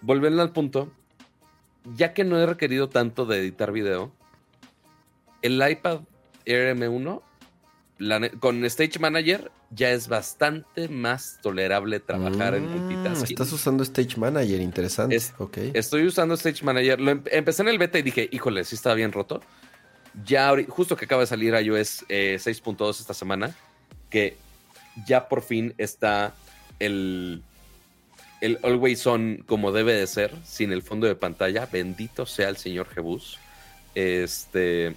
volviendo 0.01 0.41
al 0.41 0.51
punto, 0.51 0.91
ya 1.95 2.13
que 2.13 2.23
no 2.23 2.37
he 2.37 2.45
requerido 2.45 2.89
tanto 2.89 3.25
de 3.25 3.39
editar 3.39 3.71
video, 3.71 4.11
el 5.41 5.70
iPad 5.70 6.02
Air 6.45 6.76
M1 6.76 7.22
con 8.40 8.64
Stage 8.66 8.98
Manager 8.99 9.52
ya 9.72 9.91
es 9.91 10.07
bastante 10.07 10.88
más 10.88 11.40
tolerable 11.41 11.99
trabajar 11.99 12.56
en 12.56 12.66
mm, 12.66 12.78
multitasking. 12.78 13.36
Estás 13.36 13.52
usando 13.52 13.84
Stage 13.84 14.18
Manager, 14.18 14.61
interesante. 14.61 15.16
Estoy 15.74 16.06
usando 16.06 16.36
Stage 16.36 16.64
Manager. 16.64 16.99
Lo 16.99 17.11
empecé 17.11 17.61
en 17.61 17.68
el 17.68 17.78
beta 17.78 17.99
y 17.99 18.02
dije, 18.02 18.30
híjole, 18.32 18.64
sí 18.64 18.76
estaba 18.76 18.95
bien 18.95 19.11
roto. 19.11 19.41
Ya 20.26 20.53
justo 20.68 20.95
que 20.95 21.06
acaba 21.06 21.22
de 21.22 21.28
salir 21.28 21.53
iOS 21.53 22.06
6.2 22.07 22.88
eh, 22.88 22.98
esta 22.99 23.14
semana, 23.14 23.56
que 24.10 24.38
ya 25.06 25.28
por 25.28 25.41
fin 25.41 25.76
está 25.78 26.34
el, 26.80 27.44
el 28.41 28.60
Always 28.64 29.06
On 29.06 29.44
como 29.45 29.72
debe 29.72 29.94
de 29.94 30.07
ser, 30.07 30.34
sin 30.45 30.72
el 30.72 30.82
fondo 30.82 31.06
de 31.06 31.16
pantalla. 31.16 31.68
Bendito 31.72 32.26
sea 32.26 32.49
el 32.49 32.57
señor 32.57 32.88
Jebus. 32.88 33.38
Este. 33.94 34.95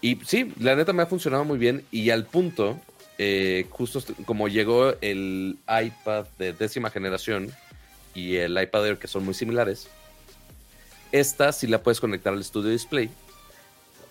Y 0.00 0.16
sí, 0.24 0.52
la 0.58 0.76
neta 0.76 0.92
me 0.92 1.02
ha 1.02 1.06
funcionado 1.06 1.44
muy 1.44 1.58
bien. 1.58 1.84
Y 1.90 2.10
al 2.10 2.24
punto, 2.26 2.78
eh, 3.18 3.66
justo 3.70 4.02
como 4.24 4.48
llegó 4.48 4.94
el 5.00 5.58
iPad 5.68 6.26
de 6.38 6.52
décima 6.52 6.90
generación 6.90 7.50
y 8.14 8.36
el 8.36 8.60
iPad 8.60 8.86
Air, 8.86 8.98
que 8.98 9.08
son 9.08 9.24
muy 9.24 9.34
similares, 9.34 9.88
esta 11.12 11.52
sí 11.52 11.66
la 11.66 11.82
puedes 11.82 12.00
conectar 12.00 12.32
al 12.32 12.44
Studio 12.44 12.70
Display 12.70 13.10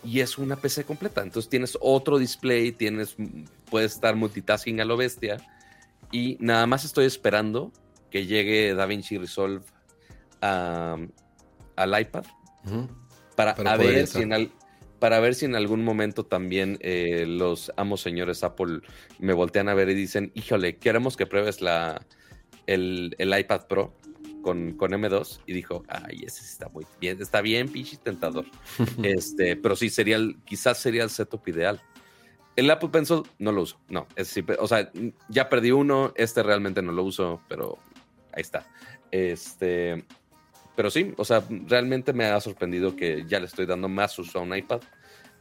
y 0.05 0.19
es 0.19 0.37
una 0.37 0.55
PC 0.55 0.83
completa. 0.83 1.21
Entonces 1.21 1.49
tienes 1.49 1.77
otro 1.81 2.17
display, 2.17 2.71
tienes, 2.71 3.15
puedes 3.69 3.93
estar 3.93 4.15
multitasking 4.15 4.79
a 4.79 4.85
lo 4.85 4.97
bestia. 4.97 5.37
Y 6.11 6.37
nada 6.39 6.67
más 6.67 6.85
estoy 6.85 7.05
esperando 7.05 7.71
que 8.11 8.25
llegue 8.25 8.73
DaVinci 8.75 9.17
Resolve 9.17 9.65
al 10.41 11.09
iPad 11.99 12.23
para, 13.35 13.77
ver 13.77 14.05
si 14.05 14.21
en 14.21 14.51
para 14.99 15.19
ver 15.19 15.35
si 15.35 15.45
en 15.45 15.55
algún 15.55 15.83
momento 15.83 16.25
también 16.25 16.77
eh, 16.81 17.25
los 17.27 17.71
amos 17.77 18.01
señores 18.01 18.43
Apple 18.43 18.81
me 19.19 19.33
voltean 19.33 19.69
a 19.69 19.73
ver 19.73 19.89
y 19.89 19.93
dicen, 19.93 20.31
híjole, 20.35 20.77
queremos 20.77 21.17
que 21.17 21.25
pruebes 21.25 21.61
la, 21.61 22.05
el, 22.67 23.15
el 23.17 23.37
iPad 23.37 23.67
Pro 23.67 23.93
con, 24.45 24.77
M2 24.77 25.39
y 25.47 25.53
dijo, 25.53 25.83
ay, 25.87 26.23
ese 26.23 26.43
está 26.43 26.69
muy 26.69 26.85
bien, 27.01 27.19
está 27.19 27.41
bien, 27.41 27.67
pinche 27.67 27.97
tentador. 27.97 28.45
este, 29.03 29.55
pero 29.55 29.75
sí, 29.75 29.89
sería 29.89 30.19
quizás 30.45 30.77
sería 30.77 31.03
el 31.03 31.09
setup 31.09 31.47
ideal. 31.47 31.81
El 32.55 32.69
Apple 32.69 32.89
Pencil 32.89 33.23
no 33.39 33.51
lo 33.51 33.63
uso, 33.63 33.79
no, 33.89 34.07
es, 34.15 34.33
o 34.59 34.67
sea, 34.67 34.91
ya 35.27 35.49
perdí 35.49 35.71
uno, 35.71 36.13
este 36.15 36.41
realmente 36.41 36.81
no 36.81 36.91
lo 36.91 37.03
uso, 37.03 37.41
pero 37.49 37.79
ahí 38.31 38.41
está. 38.41 38.65
Este, 39.11 40.05
pero 40.75 40.91
sí, 40.91 41.13
o 41.17 41.25
sea, 41.25 41.43
realmente 41.67 42.13
me 42.13 42.25
ha 42.25 42.39
sorprendido 42.41 42.95
que 42.95 43.25
ya 43.27 43.39
le 43.39 43.45
estoy 43.45 43.65
dando 43.65 43.87
más 43.87 44.17
uso 44.19 44.39
a 44.39 44.41
un 44.41 44.55
iPad. 44.55 44.81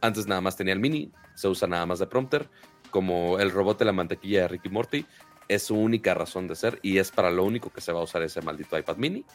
Antes 0.01 0.27
nada 0.27 0.41
más 0.41 0.55
tenía 0.55 0.73
el 0.73 0.79
mini, 0.79 1.11
se 1.33 1.47
usa 1.47 1.67
nada 1.67 1.85
más 1.85 1.99
de 1.99 2.07
prompter, 2.07 2.49
como 2.89 3.39
el 3.39 3.51
robot 3.51 3.79
de 3.79 3.85
la 3.85 3.91
mantequilla 3.91 4.41
de 4.41 4.47
Ricky 4.47 4.69
Morty. 4.69 5.05
Es 5.47 5.63
su 5.63 5.75
única 5.75 6.13
razón 6.13 6.47
de 6.47 6.55
ser 6.55 6.79
y 6.81 6.97
es 6.97 7.11
para 7.11 7.29
lo 7.29 7.43
único 7.43 7.69
que 7.69 7.81
se 7.81 7.91
va 7.91 7.99
a 7.99 8.03
usar 8.03 8.23
ese 8.23 8.41
maldito 8.41 8.77
iPad 8.77 8.97
mini. 8.97 9.25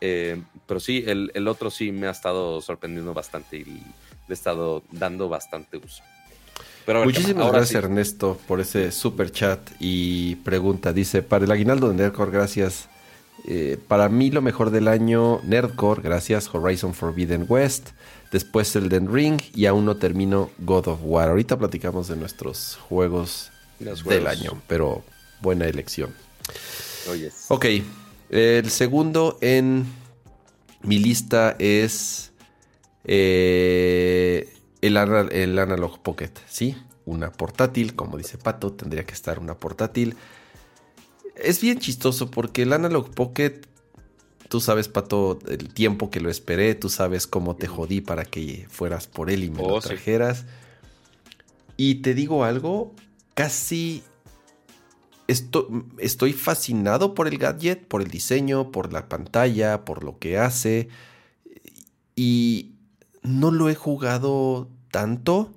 Eh, 0.00 0.40
pero 0.66 0.78
sí, 0.78 1.02
el, 1.06 1.48
otro 1.48 1.70
sí 1.70 1.90
me 1.90 2.06
ha 2.06 2.12
estado 2.12 2.60
sorprendiendo 2.60 3.14
bastante 3.14 3.56
y 3.56 3.64
le 3.64 3.82
he 4.28 4.32
estado 4.32 4.82
dando 4.92 5.28
bastante 5.28 5.78
uso. 5.78 6.02
Muchísimas 7.04 7.52
gracias 7.52 7.84
Ernesto 7.84 8.38
por 8.46 8.60
ese 8.60 8.92
super 8.92 9.30
chat 9.30 9.60
y 9.78 10.36
pregunta. 10.36 10.92
Dice, 10.92 11.22
para 11.22 11.44
el 11.44 11.50
aguinaldo 11.50 11.88
de 11.88 11.94
Nerdcore, 11.94 12.30
gracias. 12.30 12.88
Eh, 13.46 13.78
para 13.88 14.08
mí 14.08 14.30
lo 14.30 14.42
mejor 14.42 14.70
del 14.70 14.88
año, 14.88 15.40
Nerdcore, 15.44 16.02
gracias. 16.02 16.52
Horizon 16.54 16.94
Forbidden 16.94 17.46
West. 17.48 17.90
Después 18.30 18.74
Elden 18.76 19.12
Ring 19.12 19.40
y 19.54 19.66
aún 19.66 19.86
no 19.86 19.96
termino 19.96 20.50
God 20.58 20.88
of 20.88 21.00
War. 21.02 21.30
Ahorita 21.30 21.58
platicamos 21.58 22.08
de 22.08 22.16
nuestros 22.16 22.78
juegos, 22.88 23.50
del 23.78 24.26
año, 24.26 24.60
pero 24.66 25.02
buena 25.40 25.66
elección. 25.66 26.14
Ok, 27.48 27.66
el 28.28 28.70
segundo 28.70 29.38
en 29.40 29.86
mi 30.82 30.98
lista 30.98 31.56
es 31.58 32.32
eh, 33.04 34.52
el, 34.82 34.96
el 34.96 35.58
Analog 35.58 36.02
Pocket, 36.02 36.32
¿sí? 36.46 36.76
Una 37.06 37.32
portátil, 37.32 37.94
como 37.94 38.18
dice 38.18 38.36
Pato, 38.36 38.72
tendría 38.72 39.04
que 39.04 39.14
estar 39.14 39.38
una 39.38 39.54
portátil. 39.54 40.16
Es 41.38 41.60
bien 41.60 41.78
chistoso 41.78 42.30
porque 42.30 42.62
el 42.62 42.72
Analog 42.72 43.10
Pocket, 43.10 43.60
tú 44.48 44.60
sabes, 44.60 44.88
Pato, 44.88 45.38
el 45.48 45.72
tiempo 45.72 46.10
que 46.10 46.20
lo 46.20 46.30
esperé, 46.30 46.74
tú 46.74 46.88
sabes 46.88 47.26
cómo 47.26 47.56
te 47.56 47.66
jodí 47.66 48.00
para 48.00 48.24
que 48.24 48.66
fueras 48.68 49.06
por 49.06 49.30
él 49.30 49.44
y 49.44 49.50
me 49.50 49.58
lo 49.58 49.74
oh, 49.74 49.80
trajeras. 49.80 50.46
Y 51.76 51.96
te 51.96 52.14
digo 52.14 52.44
algo, 52.44 52.92
casi 53.34 54.02
estoy 55.28 56.32
fascinado 56.32 57.14
por 57.14 57.28
el 57.28 57.38
gadget, 57.38 57.86
por 57.86 58.02
el 58.02 58.08
diseño, 58.08 58.72
por 58.72 58.92
la 58.92 59.08
pantalla, 59.08 59.84
por 59.84 60.02
lo 60.02 60.18
que 60.18 60.38
hace. 60.38 60.88
Y 62.16 62.72
no 63.22 63.50
lo 63.50 63.68
he 63.68 63.74
jugado 63.74 64.68
tanto, 64.90 65.52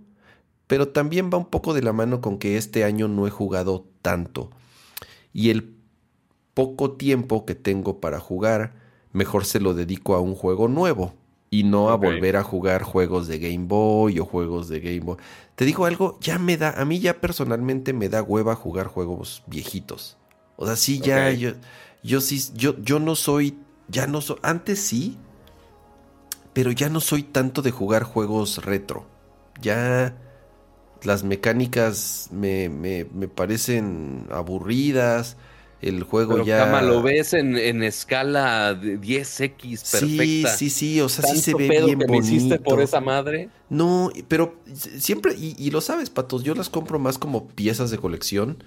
pero 0.67 0.89
también 0.89 1.29
va 1.33 1.37
un 1.37 1.49
poco 1.49 1.73
de 1.73 1.81
la 1.81 1.93
mano 1.93 2.21
con 2.21 2.37
que 2.37 2.57
este 2.57 2.83
año 2.83 3.07
no 3.07 3.25
he 3.25 3.31
jugado 3.31 3.87
tanto. 4.01 4.51
Y 5.33 5.49
el 5.49 5.75
poco 6.53 6.91
tiempo 6.91 7.45
que 7.45 7.55
tengo 7.55 7.99
para 7.99 8.19
jugar, 8.19 8.73
mejor 9.11 9.45
se 9.45 9.59
lo 9.59 9.73
dedico 9.73 10.15
a 10.15 10.21
un 10.21 10.35
juego 10.35 10.67
nuevo 10.67 11.13
y 11.49 11.63
no 11.63 11.89
a 11.89 11.95
volver 11.95 12.37
a 12.37 12.43
jugar 12.43 12.83
juegos 12.83 13.27
de 13.27 13.37
Game 13.37 13.65
Boy 13.67 14.19
o 14.19 14.25
juegos 14.25 14.69
de 14.69 14.79
Game 14.79 15.01
Boy. 15.01 15.17
Te 15.55 15.65
digo 15.65 15.85
algo, 15.85 16.17
ya 16.21 16.39
me 16.39 16.57
da, 16.57 16.71
a 16.71 16.85
mí 16.85 16.99
ya 16.99 17.19
personalmente 17.19 17.91
me 17.93 18.07
da 18.07 18.23
hueva 18.23 18.55
jugar 18.55 18.87
juegos 18.87 19.43
viejitos. 19.47 20.17
O 20.55 20.65
sea, 20.65 20.75
sí, 20.75 20.99
ya, 20.99 21.31
yo, 21.31 21.51
yo 22.03 22.21
sí, 22.21 22.41
yo, 22.55 22.77
yo 22.79 22.99
no 22.99 23.15
soy, 23.15 23.57
ya 23.89 24.07
no 24.07 24.21
soy, 24.21 24.37
antes 24.43 24.79
sí, 24.79 25.17
pero 26.53 26.71
ya 26.71 26.89
no 26.89 27.01
soy 27.01 27.23
tanto 27.23 27.61
de 27.61 27.71
jugar 27.71 28.03
juegos 28.03 28.63
retro. 28.63 29.05
Ya 29.61 30.15
las 31.03 31.23
mecánicas 31.23 32.29
me, 32.31 32.69
me, 32.69 33.05
me 33.13 33.27
parecen 33.27 34.27
aburridas. 34.31 35.37
El 35.81 36.03
juego 36.03 36.33
Pero, 36.33 36.45
ya. 36.45 36.59
Cama, 36.59 36.83
lo 36.83 37.01
ves 37.01 37.33
en, 37.33 37.57
en, 37.57 37.81
escala 37.81 38.75
de 38.75 38.99
10x 38.99 39.91
perfecta. 39.91 39.99
Sí, 39.99 40.45
sí, 40.57 40.69
sí. 40.69 41.01
O 41.01 41.09
sea, 41.09 41.27
sí 41.27 41.39
se 41.39 41.55
ve 41.55 41.69
bien 41.69 41.97
que 41.97 42.05
bonito. 42.05 42.27
hiciste 42.27 42.59
por 42.59 42.81
esa 42.81 43.01
madre? 43.01 43.49
No, 43.67 44.11
pero 44.27 44.61
siempre, 44.75 45.33
y, 45.35 45.71
lo 45.71 45.81
sabes, 45.81 46.11
patos, 46.11 46.43
yo 46.43 46.53
las 46.53 46.69
compro 46.69 46.99
más 46.99 47.17
como 47.17 47.47
piezas 47.47 47.89
de 47.89 47.97
colección. 47.97 48.63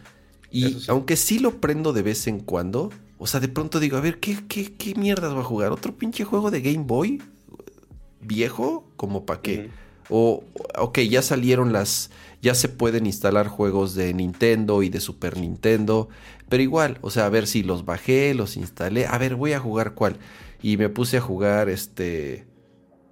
Y 0.51 0.85
aunque 0.89 1.17
sí 1.17 1.39
lo 1.39 1.61
prendo 1.61 1.93
de 1.93 2.03
vez 2.03 2.27
en 2.27 2.41
cuando, 2.41 2.91
o 3.19 3.29
sea, 3.29 3.39
de 3.39 3.49
pronto 3.49 3.79
digo, 3.79 3.97
a 3.97 4.01
ver, 4.01 4.19
¿qué, 4.19 4.39
qué, 4.49 4.73
qué 4.73 4.97
mierdas 4.97 5.37
va 5.37 5.41
a 5.41 5.45
jugar? 5.45 5.71
¿Otro 5.71 5.95
pinche 5.95 6.25
juego 6.25 6.51
de 6.51 6.63
Game 6.63 6.85
Boy? 6.85 7.21
viejo, 8.25 8.85
como 8.97 9.27
para 9.27 9.41
qué. 9.41 9.71
O, 10.09 10.45
ok, 10.77 11.01
ya 11.01 11.23
salieron 11.23 11.73
las, 11.73 12.11
ya 12.43 12.55
se 12.55 12.69
pueden 12.69 13.07
instalar 13.07 13.49
juegos 13.49 13.95
de 13.95 14.13
Nintendo 14.13 14.83
y 14.83 14.91
de 14.91 15.01
Super 15.01 15.39
Nintendo, 15.39 16.09
pero 16.49 16.63
igual, 16.63 16.99
o 17.01 17.11
sea, 17.11 17.27
a 17.27 17.31
ver 17.31 17.47
si 17.47 17.63
los 17.63 17.85
bajé, 17.85 18.35
los 18.35 18.57
instalé, 18.57 19.07
a 19.07 19.17
ver, 19.19 19.35
voy 19.35 19.53
a 19.53 19.61
jugar 19.61 19.95
cuál. 19.95 20.17
Y 20.63 20.77
me 20.77 20.89
puse 20.89 21.19
a 21.19 21.21
jugar, 21.21 21.69
este, 21.69 22.47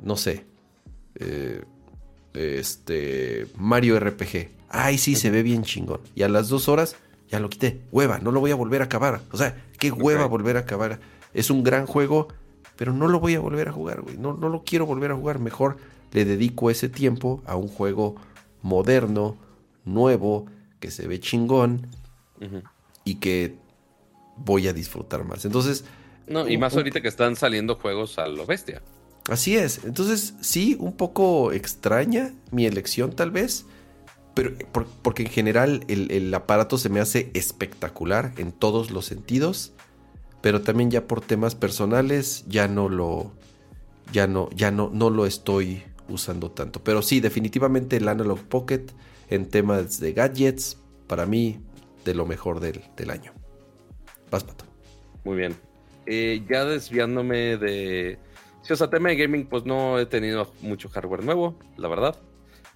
no 0.03 0.17
sé, 0.17 0.45
eh, 1.17 1.63
este, 2.35 3.47
Mario 3.57 3.99
RPG. 3.99 4.49
Ay, 4.69 4.99
sí, 4.99 5.17
se 5.17 5.31
ve 5.31 5.43
bien 5.43 5.63
chingón. 5.63 6.01
Y 6.15 6.23
a 6.23 6.29
las 6.29 6.49
dos 6.49 6.69
horas 6.69 6.97
ya 7.29 7.41
lo 7.41 7.51
quité. 7.51 7.81
Hueva, 7.91 8.19
no 8.19 8.33
lo 8.33 8.41
voy 8.41 8.51
a 8.51 8.55
volver 8.55 8.83
a 8.83 8.87
acabar. 8.87 9.21
O 9.33 9.37
sea, 9.37 9.57
qué 9.79 9.91
hueva 9.91 10.27
volver 10.27 10.57
a 10.57 10.61
acabar. 10.61 11.01
Es 11.35 11.51
un 11.51 11.63
gran 11.63 11.87
juego, 11.87 12.29
pero 12.77 12.93
no 12.93 13.09
lo 13.09 13.21
voy 13.21 13.35
a 13.35 13.41
volver 13.41 13.69
a 13.69 13.73
jugar, 13.73 14.03
güey. 14.03 14.17
No, 14.17 14.35
no 14.35 14.49
lo 14.49 14.65
quiero 14.65 14.87
volver 14.87 15.11
a 15.13 15.17
jugar. 15.17 15.39
Mejor 15.39 15.77
le 16.13 16.25
dedico 16.25 16.71
ese 16.71 16.89
tiempo 16.89 17.43
a 17.47 17.57
un 17.57 17.69
juego 17.69 18.17
moderno, 18.63 19.37
nuevo, 19.85 20.47
que 20.81 20.91
se 20.91 21.07
ve 21.07 21.21
chingón 21.21 21.87
y 23.05 23.17
que 23.17 23.57
voy 24.37 24.69
a 24.69 24.73
disfrutar 24.73 25.25
más. 25.25 25.45
Entonces. 25.45 25.85
No, 26.27 26.49
y 26.49 26.57
más 26.57 26.77
ahorita 26.77 27.01
que 27.01 27.09
están 27.09 27.37
saliendo 27.37 27.77
juegos 27.77 28.19
a 28.19 28.29
lo 28.29 28.47
bestia. 28.47 28.83
Así 29.29 29.57
es. 29.57 29.85
Entonces, 29.85 30.35
sí, 30.41 30.77
un 30.79 30.97
poco 30.97 31.53
extraña 31.53 32.33
mi 32.51 32.67
elección, 32.67 33.15
tal 33.15 33.31
vez. 33.31 33.67
Pero 34.35 34.53
porque 35.03 35.25
en 35.25 35.31
general 35.31 35.85
el, 35.89 36.11
el 36.11 36.33
aparato 36.33 36.79
se 36.79 36.89
me 36.89 37.01
hace 37.01 37.31
espectacular 37.35 38.33
en 38.39 38.51
todos 38.51 38.91
los 38.91 39.05
sentidos 39.05 39.73
pero 40.43 40.61
también 40.61 40.91
ya 40.91 41.07
por 41.07 41.23
temas 41.23 41.55
personales 41.55 42.45
ya 42.49 42.69
no 42.69 42.91
lo 42.91 43.33
ya 44.13 44.27
no 44.27 44.51
ya 44.51 44.71
no 44.71 44.91
no 44.93 45.09
lo 45.09 45.25
estoy 45.25 45.85
usando 46.09 46.51
tanto. 46.51 46.83
Pero 46.83 47.03
sí, 47.03 47.21
definitivamente 47.21 47.97
el 47.97 48.09
Analog 48.09 48.41
Pocket 48.41 48.87
en 49.29 49.49
temas 49.49 50.01
de 50.01 50.13
gadgets 50.13 50.79
para 51.07 51.27
mí 51.27 51.61
de 52.05 52.15
lo 52.15 52.27
mejor 52.27 52.61
del, 52.61 53.11
año. 53.11 53.33
Vas, 54.31 54.45
Pato. 54.45 54.65
Muy 55.25 55.37
bien. 55.37 55.57
Eh, 56.07 56.45
ya 56.49 56.65
desviándome 56.65 57.57
de... 57.57 58.19
Si, 58.63 58.73
o 58.73 58.77
sea, 58.77 58.91
tema 58.91 59.09
de 59.09 59.17
gaming, 59.17 59.47
pues 59.47 59.65
no 59.65 59.99
he 59.99 60.07
tenido 60.07 60.53
mucho 60.61 60.89
hardware 60.89 61.25
nuevo, 61.25 61.59
la 61.77 61.89
verdad. 61.89 62.17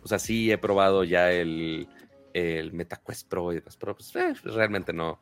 O 0.02 0.08
sea, 0.08 0.18
sí 0.18 0.50
he 0.50 0.58
probado 0.58 1.04
ya 1.04 1.32
el, 1.32 1.88
el 2.32 2.72
MetaQuest 2.72 3.28
Pro 3.28 3.52
y 3.52 3.56
demás, 3.56 3.76
pero 3.76 3.94
pues 3.96 4.14
eh, 4.16 4.34
realmente 4.44 4.92
no, 4.92 5.20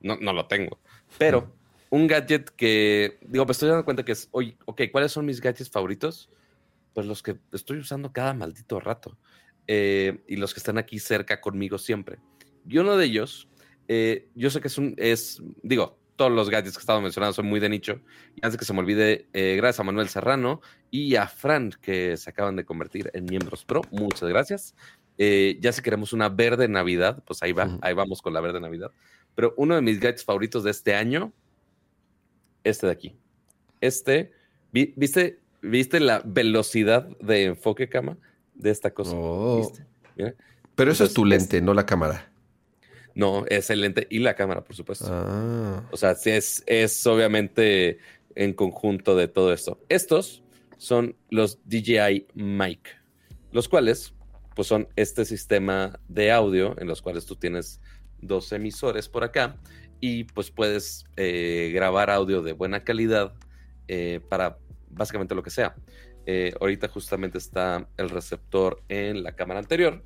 no, 0.00 0.16
no, 0.16 0.32
lo 0.32 0.46
tengo. 0.46 0.78
Pero 1.18 1.52
un 1.90 2.06
gadget 2.06 2.50
que, 2.50 3.18
digo, 3.22 3.44
me 3.46 3.52
estoy 3.52 3.68
dando 3.68 3.84
cuenta 3.84 4.04
que 4.04 4.12
es, 4.12 4.28
oye, 4.32 4.56
ok, 4.64 4.82
¿cuáles 4.90 5.12
son 5.12 5.24
mis 5.24 5.40
gadgets 5.40 5.70
favoritos? 5.70 6.30
Pues 6.98 7.06
los 7.06 7.22
que 7.22 7.36
estoy 7.52 7.78
usando 7.78 8.12
cada 8.12 8.34
maldito 8.34 8.80
rato 8.80 9.16
eh, 9.68 10.24
y 10.26 10.34
los 10.34 10.52
que 10.52 10.58
están 10.58 10.78
aquí 10.78 10.98
cerca 10.98 11.40
conmigo 11.40 11.78
siempre. 11.78 12.18
Y 12.68 12.78
uno 12.78 12.96
de 12.96 13.04
ellos, 13.04 13.48
eh, 13.86 14.26
yo 14.34 14.50
sé 14.50 14.60
que 14.60 14.66
es 14.66 14.78
un, 14.78 14.96
es, 14.96 15.40
digo, 15.62 15.96
todos 16.16 16.32
los 16.32 16.50
gadgets 16.50 16.76
que 16.76 16.80
estaba 16.80 17.00
mencionando 17.00 17.34
son 17.34 17.46
muy 17.46 17.60
de 17.60 17.68
nicho. 17.68 18.00
Y 18.34 18.44
antes 18.44 18.58
que 18.58 18.64
se 18.64 18.72
me 18.72 18.80
olvide, 18.80 19.28
eh, 19.32 19.54
gracias 19.56 19.78
a 19.78 19.84
Manuel 19.84 20.08
Serrano 20.08 20.60
y 20.90 21.14
a 21.14 21.28
Fran, 21.28 21.70
que 21.80 22.16
se 22.16 22.30
acaban 22.30 22.56
de 22.56 22.64
convertir 22.64 23.12
en 23.14 23.26
miembros 23.26 23.64
pro. 23.64 23.82
Muchas 23.92 24.28
gracias. 24.28 24.74
ya 25.16 25.70
si 25.70 25.82
queremos 25.82 26.12
una 26.12 26.28
verde 26.28 26.66
Navidad, 26.66 27.22
pues 27.24 27.44
ahí 27.44 27.52
va, 27.52 27.78
ahí 27.80 27.94
vamos 27.94 28.22
con 28.22 28.34
la 28.34 28.40
verde 28.40 28.58
Navidad. 28.58 28.90
Pero 29.36 29.54
uno 29.56 29.76
de 29.76 29.82
mis 29.82 30.00
gadgets 30.00 30.24
favoritos 30.24 30.64
de 30.64 30.72
este 30.72 30.96
año 30.96 31.32
este 32.64 32.86
de 32.86 32.92
aquí. 32.92 33.16
Este, 33.80 34.32
¿viste, 34.72 35.38
¿viste 35.62 36.00
la 36.00 36.22
velocidad 36.24 37.08
de 37.20 37.44
enfoque 37.44 37.88
cama 37.88 38.18
de 38.54 38.70
esta 38.70 38.92
cosa? 38.92 39.12
Oh. 39.14 39.72
Pero 40.74 40.92
eso 40.92 41.04
es 41.04 41.14
tu 41.14 41.24
lente, 41.24 41.60
no 41.60 41.74
la 41.74 41.86
cámara. 41.86 42.30
No, 43.14 43.44
es 43.46 43.70
el 43.70 43.80
lente 43.80 44.06
y 44.10 44.20
la 44.20 44.34
cámara, 44.34 44.62
por 44.62 44.76
supuesto. 44.76 45.06
Ah. 45.10 45.84
O 45.90 45.96
sea, 45.96 46.12
es, 46.12 46.62
es 46.66 47.06
obviamente 47.06 47.98
en 48.34 48.52
conjunto 48.52 49.16
de 49.16 49.26
todo 49.26 49.52
esto. 49.52 49.80
Estos 49.88 50.42
son 50.76 51.16
los 51.30 51.58
DJI 51.64 52.28
Mic, 52.34 52.96
los 53.50 53.68
cuales 53.68 54.14
pues 54.54 54.68
son 54.68 54.88
este 54.96 55.24
sistema 55.24 56.00
de 56.08 56.32
audio 56.32 56.74
en 56.80 56.88
los 56.88 57.02
cuales 57.02 57.26
tú 57.26 57.36
tienes 57.36 57.80
dos 58.20 58.52
emisores 58.52 59.08
por 59.08 59.24
acá 59.24 59.56
y 60.00 60.24
pues 60.24 60.50
puedes 60.50 61.04
eh, 61.16 61.70
grabar 61.74 62.10
audio 62.10 62.42
de 62.42 62.52
buena 62.52 62.84
calidad 62.84 63.34
eh, 63.86 64.20
para 64.28 64.58
básicamente 64.90 65.34
lo 65.34 65.42
que 65.42 65.50
sea. 65.50 65.74
Eh, 66.26 66.52
ahorita 66.60 66.88
justamente 66.88 67.38
está 67.38 67.88
el 67.96 68.10
receptor 68.10 68.82
en 68.88 69.22
la 69.22 69.32
cámara 69.32 69.60
anterior. 69.60 70.04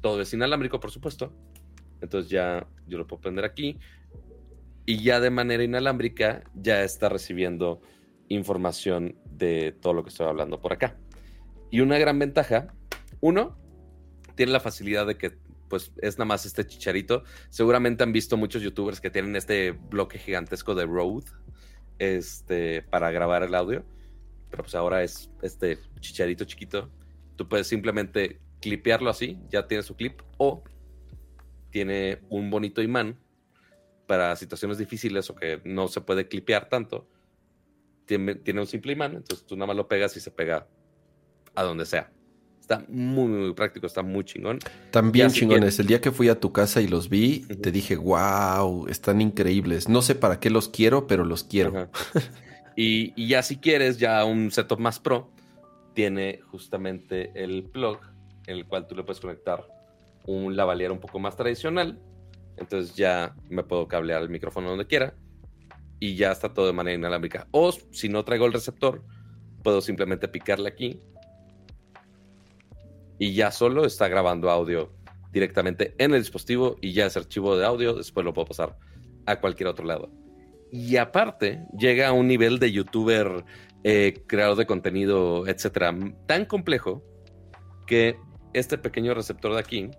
Todo 0.00 0.20
es 0.20 0.32
inalámbrico, 0.32 0.80
por 0.80 0.90
supuesto. 0.90 1.32
Entonces 2.00 2.30
ya 2.30 2.66
yo 2.86 2.98
lo 2.98 3.06
puedo 3.06 3.20
prender 3.20 3.44
aquí. 3.44 3.78
Y 4.86 5.02
ya 5.02 5.20
de 5.20 5.30
manera 5.30 5.62
inalámbrica 5.62 6.42
ya 6.54 6.82
está 6.82 7.08
recibiendo 7.08 7.80
información 8.28 9.16
de 9.24 9.72
todo 9.72 9.92
lo 9.92 10.02
que 10.02 10.08
estoy 10.08 10.26
hablando 10.26 10.60
por 10.60 10.72
acá. 10.72 10.96
Y 11.70 11.80
una 11.80 11.98
gran 11.98 12.18
ventaja 12.18 12.74
Uno, 13.20 13.58
tiene 14.34 14.52
la 14.52 14.60
facilidad 14.60 15.06
de 15.06 15.18
que 15.18 15.38
pues 15.68 15.92
es 16.02 16.18
nada 16.18 16.26
más 16.26 16.46
este 16.46 16.66
chicharito. 16.66 17.22
Seguramente 17.50 18.02
han 18.02 18.12
visto 18.12 18.36
muchos 18.36 18.62
youtubers 18.62 19.00
que 19.00 19.10
tienen 19.10 19.36
este 19.36 19.70
bloque 19.70 20.18
gigantesco 20.18 20.74
de 20.74 20.86
Rode 20.86 21.30
este, 22.00 22.82
para 22.82 23.12
grabar 23.12 23.44
el 23.44 23.54
audio. 23.54 23.84
Pero 24.50 24.64
pues 24.64 24.74
ahora 24.74 25.04
es 25.04 25.30
este 25.42 25.78
chicharito 26.00 26.44
chiquito. 26.44 26.90
Tú 27.36 27.48
puedes 27.48 27.68
simplemente 27.68 28.40
clipearlo 28.60 29.08
así, 29.08 29.38
ya 29.48 29.68
tiene 29.68 29.82
su 29.82 29.94
clip, 29.94 30.20
o 30.38 30.64
tiene 31.70 32.18
un 32.28 32.50
bonito 32.50 32.82
imán 32.82 33.16
para 34.06 34.34
situaciones 34.34 34.78
difíciles 34.78 35.30
o 35.30 35.36
que 35.36 35.60
no 35.64 35.86
se 35.86 36.00
puede 36.00 36.26
clipear 36.26 36.68
tanto. 36.68 37.08
Tiene, 38.06 38.34
tiene 38.34 38.60
un 38.60 38.66
simple 38.66 38.92
imán, 38.92 39.14
entonces 39.14 39.46
tú 39.46 39.54
nada 39.54 39.68
más 39.68 39.76
lo 39.76 39.86
pegas 39.86 40.16
y 40.16 40.20
se 40.20 40.32
pega 40.32 40.66
a 41.54 41.62
donde 41.62 41.86
sea. 41.86 42.10
Está 42.70 42.84
muy, 42.88 43.26
muy 43.26 43.52
práctico, 43.52 43.88
está 43.88 44.04
muy 44.04 44.22
chingón. 44.22 44.60
También 44.92 45.30
chingones. 45.30 45.80
El 45.80 45.88
día 45.88 46.00
que 46.00 46.12
fui 46.12 46.28
a 46.28 46.38
tu 46.38 46.52
casa 46.52 46.80
y 46.80 46.86
los 46.86 47.08
vi, 47.08 47.40
te 47.40 47.72
dije, 47.72 47.96
wow, 47.96 48.86
están 48.86 49.20
increíbles. 49.20 49.88
No 49.88 50.02
sé 50.02 50.14
para 50.14 50.38
qué 50.38 50.50
los 50.50 50.68
quiero, 50.68 51.08
pero 51.08 51.24
los 51.24 51.42
quiero. 51.42 51.90
y, 52.76 53.26
ya 53.26 53.42
si 53.42 53.56
quieres, 53.56 53.98
ya 53.98 54.24
un 54.24 54.52
setup 54.52 54.78
más 54.78 55.00
pro, 55.00 55.32
tiene 55.94 56.42
justamente 56.52 57.32
el 57.34 57.64
plug 57.64 57.98
en 58.46 58.58
el 58.58 58.66
cual 58.66 58.86
tú 58.86 58.94
le 58.94 59.02
puedes 59.02 59.18
conectar 59.18 59.66
un 60.24 60.54
lavalier 60.54 60.92
un 60.92 61.00
poco 61.00 61.18
más 61.18 61.34
tradicional. 61.36 61.98
Entonces 62.56 62.94
ya 62.94 63.34
me 63.48 63.64
puedo 63.64 63.88
cablear 63.88 64.22
el 64.22 64.28
micrófono 64.28 64.68
donde 64.68 64.86
quiera 64.86 65.14
y 65.98 66.14
ya 66.14 66.30
está 66.30 66.54
todo 66.54 66.68
de 66.68 66.72
manera 66.72 66.94
inalámbrica. 66.94 67.48
O 67.50 67.72
si 67.72 68.08
no 68.08 68.24
traigo 68.24 68.46
el 68.46 68.52
receptor, 68.52 69.02
puedo 69.64 69.80
simplemente 69.80 70.28
picarle 70.28 70.68
aquí 70.68 71.00
y 73.20 73.34
ya 73.34 73.52
solo 73.52 73.84
está 73.84 74.08
grabando 74.08 74.50
audio 74.50 74.90
directamente 75.30 75.94
en 75.98 76.14
el 76.14 76.22
dispositivo 76.22 76.76
y 76.80 76.94
ya 76.94 77.04
ese 77.04 77.18
archivo 77.18 77.54
de 77.54 77.66
audio 77.66 77.92
después 77.92 78.24
lo 78.24 78.32
puedo 78.32 78.46
pasar 78.46 78.78
a 79.26 79.38
cualquier 79.40 79.68
otro 79.68 79.84
lado. 79.84 80.10
Y 80.72 80.96
aparte, 80.96 81.62
llega 81.78 82.08
a 82.08 82.12
un 82.12 82.26
nivel 82.26 82.58
de 82.58 82.72
youtuber, 82.72 83.44
eh, 83.84 84.24
creador 84.26 84.56
de 84.56 84.64
contenido, 84.64 85.46
etcétera, 85.46 85.94
tan 86.26 86.46
complejo 86.46 87.04
que 87.86 88.16
este 88.54 88.78
pequeño 88.78 89.12
receptor 89.12 89.52
de 89.52 89.60
aquí, 89.60 89.90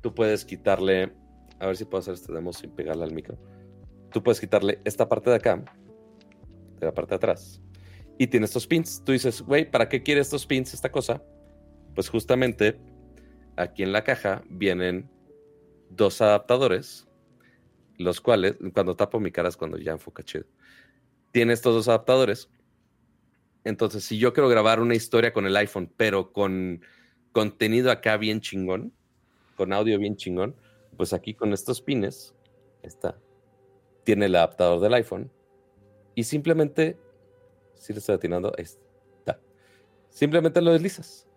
tú 0.00 0.14
puedes 0.14 0.44
quitarle, 0.44 1.12
a 1.58 1.66
ver 1.66 1.76
si 1.76 1.84
puedo 1.84 1.98
hacer 1.98 2.14
este 2.14 2.32
demo 2.32 2.52
sin 2.52 2.70
pegarle 2.70 3.02
al 3.02 3.12
micro. 3.12 3.36
Tú 4.12 4.22
puedes 4.22 4.38
quitarle 4.38 4.80
esta 4.84 5.08
parte 5.08 5.30
de 5.30 5.36
acá, 5.36 5.64
de 6.78 6.86
la 6.86 6.94
parte 6.94 7.10
de 7.10 7.16
atrás, 7.16 7.60
y 8.18 8.28
tiene 8.28 8.46
estos 8.46 8.68
pins. 8.68 9.02
Tú 9.04 9.10
dices, 9.10 9.42
güey, 9.42 9.68
¿para 9.68 9.88
qué 9.88 10.00
quiere 10.00 10.20
estos 10.20 10.46
pins 10.46 10.72
esta 10.74 10.92
cosa? 10.92 11.20
Pues 11.98 12.10
justamente 12.10 12.78
aquí 13.56 13.82
en 13.82 13.90
la 13.90 14.04
caja 14.04 14.44
vienen 14.48 15.10
dos 15.90 16.22
adaptadores, 16.22 17.08
los 17.96 18.20
cuales, 18.20 18.54
cuando 18.72 18.94
tapo 18.94 19.18
mi 19.18 19.32
cara 19.32 19.48
es 19.48 19.56
cuando 19.56 19.78
ya 19.78 19.90
enfoca 19.90 20.22
chido. 20.22 20.44
Tiene 21.32 21.54
estos 21.54 21.74
dos 21.74 21.88
adaptadores. 21.88 22.50
Entonces, 23.64 24.04
si 24.04 24.16
yo 24.16 24.32
quiero 24.32 24.48
grabar 24.48 24.78
una 24.78 24.94
historia 24.94 25.32
con 25.32 25.44
el 25.44 25.56
iPhone, 25.56 25.92
pero 25.96 26.32
con 26.32 26.82
contenido 27.32 27.90
acá 27.90 28.16
bien 28.16 28.40
chingón, 28.40 28.92
con 29.56 29.72
audio 29.72 29.98
bien 29.98 30.14
chingón, 30.14 30.54
pues 30.96 31.12
aquí 31.12 31.34
con 31.34 31.52
estos 31.52 31.82
pines, 31.82 32.32
está, 32.84 33.18
tiene 34.04 34.26
el 34.26 34.36
adaptador 34.36 34.78
del 34.78 34.94
iPhone 34.94 35.32
y 36.14 36.22
simplemente, 36.22 36.96
si 37.74 37.92
le 37.92 37.98
estoy 37.98 38.14
atinando, 38.14 38.52
está. 38.56 39.40
Simplemente 40.10 40.62
lo 40.62 40.72
deslizas 40.72 41.27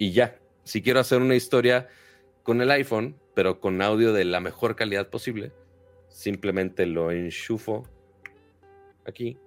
y 0.00 0.12
ya. 0.12 0.40
Si 0.64 0.82
quiero 0.82 0.98
hacer 0.98 1.20
una 1.20 1.36
historia 1.36 1.88
con 2.42 2.60
el 2.62 2.70
iPhone, 2.70 3.16
pero 3.34 3.60
con 3.60 3.80
audio 3.82 4.12
de 4.12 4.24
la 4.24 4.40
mejor 4.40 4.74
calidad 4.74 5.10
posible, 5.10 5.52
simplemente 6.08 6.86
lo 6.86 7.12
enchufo 7.12 7.86
aquí 9.06 9.38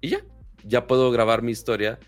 y 0.00 0.08
ya. 0.08 0.24
Ya 0.64 0.86
puedo 0.86 1.10
grabar 1.10 1.42
mi 1.42 1.52
historia 1.52 1.98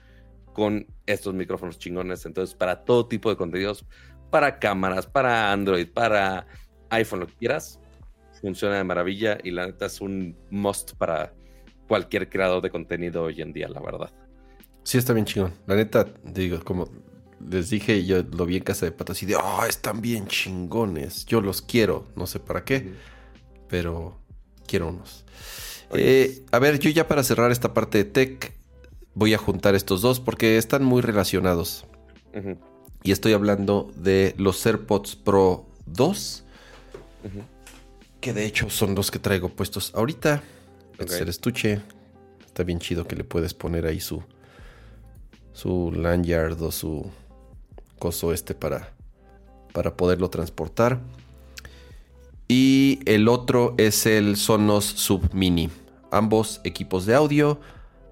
con 0.54 0.86
estos 1.04 1.34
micrófonos 1.34 1.78
chingones. 1.78 2.24
Entonces, 2.24 2.56
para 2.56 2.82
todo 2.82 3.06
tipo 3.06 3.28
de 3.28 3.36
contenidos, 3.36 3.84
para 4.30 4.58
cámaras, 4.58 5.06
para 5.06 5.52
Android, 5.52 5.86
para 5.92 6.46
iPhone, 6.88 7.20
lo 7.20 7.26
que 7.26 7.34
quieras, 7.34 7.78
funciona 8.40 8.76
de 8.76 8.84
maravilla 8.84 9.36
y 9.44 9.50
la 9.50 9.66
neta 9.66 9.84
es 9.84 10.00
un 10.00 10.34
must 10.48 10.94
para 10.94 11.34
cualquier 11.88 12.30
creador 12.30 12.62
de 12.62 12.70
contenido 12.70 13.24
hoy 13.24 13.42
en 13.42 13.52
día, 13.52 13.68
la 13.68 13.80
verdad. 13.80 14.10
Sí, 14.82 14.96
está 14.96 15.12
bien 15.12 15.26
chingón. 15.26 15.52
La 15.66 15.76
neta, 15.76 16.06
digo, 16.24 16.64
como 16.64 16.88
les 17.48 17.70
dije, 17.70 18.04
yo 18.04 18.22
lo 18.22 18.46
vi 18.46 18.56
en 18.56 18.62
casa 18.62 18.86
de 18.86 18.92
patas 18.92 19.22
y 19.22 19.26
de, 19.26 19.36
oh, 19.36 19.64
están 19.68 20.00
bien 20.00 20.26
chingones. 20.26 21.26
Yo 21.26 21.40
los 21.40 21.62
quiero, 21.62 22.06
no 22.16 22.26
sé 22.26 22.40
para 22.40 22.64
qué, 22.64 22.94
pero 23.68 24.18
quiero 24.66 24.88
unos. 24.88 25.24
Eh, 25.92 26.44
a 26.50 26.58
ver, 26.58 26.78
yo 26.78 26.90
ya 26.90 27.06
para 27.06 27.22
cerrar 27.22 27.52
esta 27.52 27.74
parte 27.74 27.98
de 27.98 28.04
tech, 28.04 28.52
voy 29.14 29.34
a 29.34 29.38
juntar 29.38 29.74
estos 29.74 30.02
dos 30.02 30.20
porque 30.20 30.58
están 30.58 30.84
muy 30.84 31.02
relacionados. 31.02 31.86
Y 33.02 33.12
estoy 33.12 33.32
hablando 33.32 33.90
de 33.96 34.34
los 34.36 34.64
AirPods 34.66 35.16
Pro 35.16 35.66
2, 35.86 36.44
que 38.20 38.32
de 38.34 38.44
hecho 38.44 38.68
son 38.68 38.94
los 38.94 39.10
que 39.10 39.18
traigo 39.18 39.48
puestos 39.48 39.92
ahorita. 39.94 40.42
Okay. 41.00 41.20
el 41.20 41.28
estuche. 41.28 41.80
Está 42.44 42.62
bien 42.64 42.78
chido 42.78 43.06
que 43.06 43.16
le 43.16 43.24
puedes 43.24 43.52
poner 43.52 43.86
ahí 43.86 44.00
su, 44.00 44.22
su 45.52 45.92
lanyard 45.92 46.60
o 46.62 46.72
su 46.72 47.10
coso 47.98 48.32
este 48.32 48.54
para, 48.54 48.92
para 49.72 49.96
poderlo 49.96 50.30
transportar. 50.30 51.00
Y 52.48 53.00
el 53.06 53.28
otro 53.28 53.74
es 53.76 54.06
el 54.06 54.36
Sonos 54.36 54.84
Sub 54.84 55.34
Mini. 55.34 55.68
Ambos 56.12 56.60
equipos 56.64 57.04
de 57.04 57.14
audio, 57.14 57.60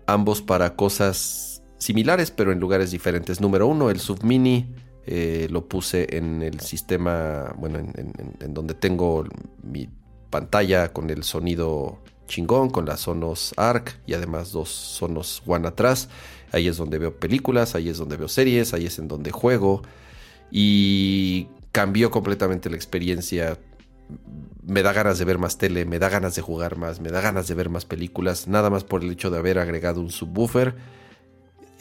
ambos 0.07 0.43
para 0.43 0.75
cosas 0.75 1.63
similares, 1.79 2.31
pero 2.31 2.51
en 2.51 2.59
lugares 2.59 2.91
diferentes. 2.91 3.41
Número 3.41 3.67
uno, 3.67 3.91
el 3.91 4.01
Sub 4.01 4.25
Mini 4.25 4.67
eh, 5.07 5.49
lo 5.51 5.69
puse 5.69 6.17
en 6.17 6.43
el 6.43 6.61
sistema, 6.61 7.55
bueno, 7.59 7.79
en, 7.79 8.55
donde 8.55 8.75
tengo 8.75 9.25
mi 9.63 9.89
pantalla 10.31 10.93
con 10.93 11.11
el 11.11 11.23
sonido 11.25 11.99
chingón, 12.27 12.71
con 12.71 12.87
la 12.87 12.97
Sonos 12.97 13.53
Arc 13.57 14.01
y 14.07 14.15
además 14.15 14.51
dos 14.51 14.71
Sonos 14.71 15.43
One 15.47 15.69
atrás. 15.69 16.09
Ahí 16.55 16.69
es 16.69 16.77
donde 16.77 16.99
veo 16.99 17.19
películas, 17.19 17.75
ahí 17.75 17.89
es 17.89 17.99
donde 17.99 18.17
veo 18.17 18.29
series, 18.29 18.75
ahí 18.75 18.87
es 18.87 19.01
en 19.01 19.09
donde 19.09 19.33
juego. 19.33 19.83
Y 20.53 21.49
cambió 21.73 22.13
completamente 22.13 22.71
la 22.71 22.77
experiencia. 22.77 23.59
Me 24.65 24.83
da 24.85 24.93
ganas 24.93 25.19
de 25.19 25.25
ver 25.25 25.39
más 25.39 25.59
tele, 25.59 25.85
me 25.85 25.99
da 25.99 26.09
ganas 26.09 26.37
de 26.37 26.43
jugar 26.43 26.77
más, 26.77 27.01
me 27.01 27.11
da 27.11 27.21
ganas 27.21 27.49
de 27.49 27.55
ver 27.57 27.71
más 27.71 27.85
películas, 27.85 28.47
nada 28.47 28.71
más 28.71 28.85
por 28.85 29.03
el 29.03 29.11
hecho 29.11 29.31
de 29.31 29.39
haber 29.39 29.59
agregado 29.59 30.01
un 30.01 30.11
subwoofer. 30.11 30.77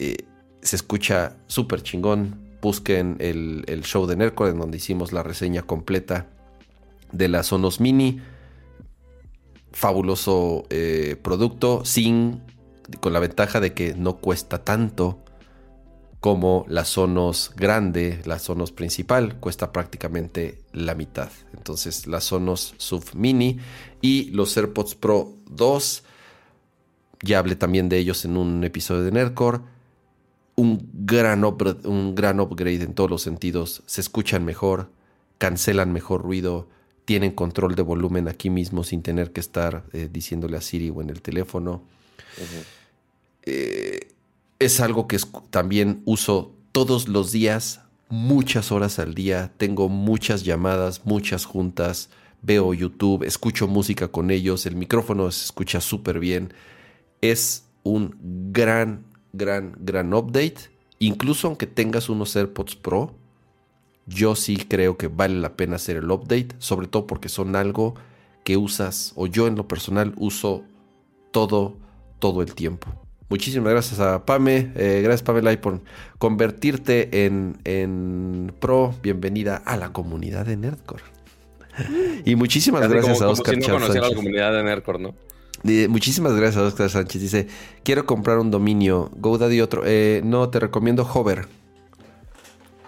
Eh, 0.00 0.16
se 0.60 0.74
escucha 0.74 1.36
súper 1.46 1.84
chingón. 1.84 2.40
Busquen 2.60 3.16
el, 3.20 3.82
show 3.84 4.06
de 4.06 4.16
Nerco 4.16 4.48
en 4.48 4.58
donde 4.58 4.78
hicimos 4.78 5.12
la 5.12 5.22
reseña 5.22 5.62
completa 5.62 6.26
de 7.12 7.28
la 7.28 7.44
Sonos 7.44 7.78
Mini. 7.78 8.20
Fabuloso 9.70 10.64
eh, 10.70 11.16
producto 11.22 11.84
sin 11.84 12.42
con 13.00 13.12
la 13.12 13.20
ventaja 13.20 13.60
de 13.60 13.74
que 13.74 13.94
no 13.94 14.16
cuesta 14.16 14.64
tanto 14.64 15.24
como 16.24 16.64
la 16.68 16.86
Sonos 16.86 17.52
grande, 17.54 18.22
la 18.24 18.38
Sonos 18.38 18.72
principal, 18.72 19.36
cuesta 19.40 19.72
prácticamente 19.72 20.58
la 20.72 20.94
mitad. 20.94 21.28
Entonces 21.54 22.06
la 22.06 22.22
Sonos 22.22 22.74
Sub 22.78 23.04
Mini 23.14 23.58
y 24.00 24.30
los 24.30 24.56
AirPods 24.56 24.94
Pro 24.94 25.34
2, 25.50 26.02
ya 27.22 27.38
hablé 27.38 27.56
también 27.56 27.90
de 27.90 27.98
ellos 27.98 28.24
en 28.24 28.38
un 28.38 28.64
episodio 28.64 29.02
de 29.02 29.12
Nerdcore, 29.12 29.60
un 30.56 30.88
gran, 30.94 31.44
un 31.44 32.14
gran 32.14 32.40
upgrade 32.40 32.82
en 32.82 32.94
todos 32.94 33.10
los 33.10 33.20
sentidos, 33.20 33.82
se 33.84 34.00
escuchan 34.00 34.46
mejor, 34.46 34.88
cancelan 35.36 35.92
mejor 35.92 36.22
ruido, 36.22 36.68
tienen 37.04 37.32
control 37.32 37.74
de 37.74 37.82
volumen 37.82 38.28
aquí 38.28 38.48
mismo 38.50 38.82
sin 38.82 39.02
tener 39.02 39.32
que 39.32 39.40
estar 39.40 39.84
eh, 39.92 40.08
diciéndole 40.10 40.56
a 40.56 40.60
Siri 40.60 40.90
o 40.90 41.02
en 41.02 41.10
el 41.10 41.20
teléfono. 41.20 41.82
Eh, 43.42 44.08
es 44.58 44.80
algo 44.80 45.06
que 45.06 45.18
también 45.50 46.02
uso 46.04 46.54
todos 46.72 47.08
los 47.08 47.32
días, 47.32 47.82
muchas 48.08 48.72
horas 48.72 48.98
al 48.98 49.14
día. 49.14 49.52
Tengo 49.56 49.88
muchas 49.88 50.44
llamadas, 50.44 51.02
muchas 51.04 51.44
juntas. 51.44 52.10
Veo 52.42 52.74
YouTube, 52.74 53.24
escucho 53.24 53.66
música 53.68 54.08
con 54.08 54.30
ellos. 54.30 54.66
El 54.66 54.76
micrófono 54.76 55.30
se 55.30 55.44
escucha 55.46 55.80
súper 55.80 56.18
bien. 56.18 56.52
Es 57.20 57.64
un 57.82 58.16
gran, 58.52 59.04
gran, 59.32 59.76
gran 59.80 60.12
update. 60.14 60.70
Incluso 60.98 61.48
aunque 61.48 61.66
tengas 61.66 62.08
unos 62.08 62.34
AirPods 62.36 62.76
Pro, 62.76 63.14
yo 64.06 64.36
sí 64.36 64.56
creo 64.56 64.96
que 64.96 65.08
vale 65.08 65.38
la 65.38 65.56
pena 65.56 65.76
hacer 65.76 65.96
el 65.96 66.10
update, 66.10 66.48
sobre 66.58 66.86
todo 66.86 67.06
porque 67.06 67.28
son 67.28 67.56
algo 67.56 67.94
que 68.44 68.56
usas, 68.56 69.12
o 69.16 69.26
yo 69.26 69.46
en 69.46 69.56
lo 69.56 69.66
personal 69.66 70.12
uso 70.16 70.64
todo, 71.30 71.76
todo 72.24 72.40
el 72.40 72.54
tiempo. 72.54 72.88
Muchísimas 73.28 73.70
gracias 73.70 74.00
a 74.00 74.24
Pame. 74.24 74.72
Eh, 74.76 75.02
gracias, 75.04 75.22
Pame 75.22 75.58
por 75.58 75.82
convertirte 76.16 77.26
en, 77.26 77.58
en, 77.64 78.50
pro. 78.60 78.94
Bienvenida 79.02 79.56
a 79.56 79.76
la 79.76 79.92
comunidad 79.92 80.46
de 80.46 80.56
Nerdcore. 80.56 81.02
y 82.24 82.34
muchísimas 82.34 82.88
gracias 82.88 83.20
a 83.20 83.28
Oscar 83.28 83.60
como 83.60 83.78
si 83.78 83.98
no 83.98 84.08
la 84.08 84.14
comunidad 84.14 84.54
de 84.54 84.62
Nerdcore, 84.62 85.00
¿no? 85.00 85.14
muchísimas 85.90 86.32
gracias 86.32 86.62
a 86.62 86.66
Oscar 86.66 86.88
Sánchez. 86.88 87.20
Dice: 87.20 87.48
Quiero 87.82 88.06
comprar 88.06 88.38
un 88.38 88.50
dominio. 88.50 89.10
GoDaddy 89.16 89.60
otro. 89.60 89.82
Eh, 89.84 90.22
no, 90.24 90.48
te 90.48 90.60
recomiendo 90.60 91.02
Hover. 91.02 91.46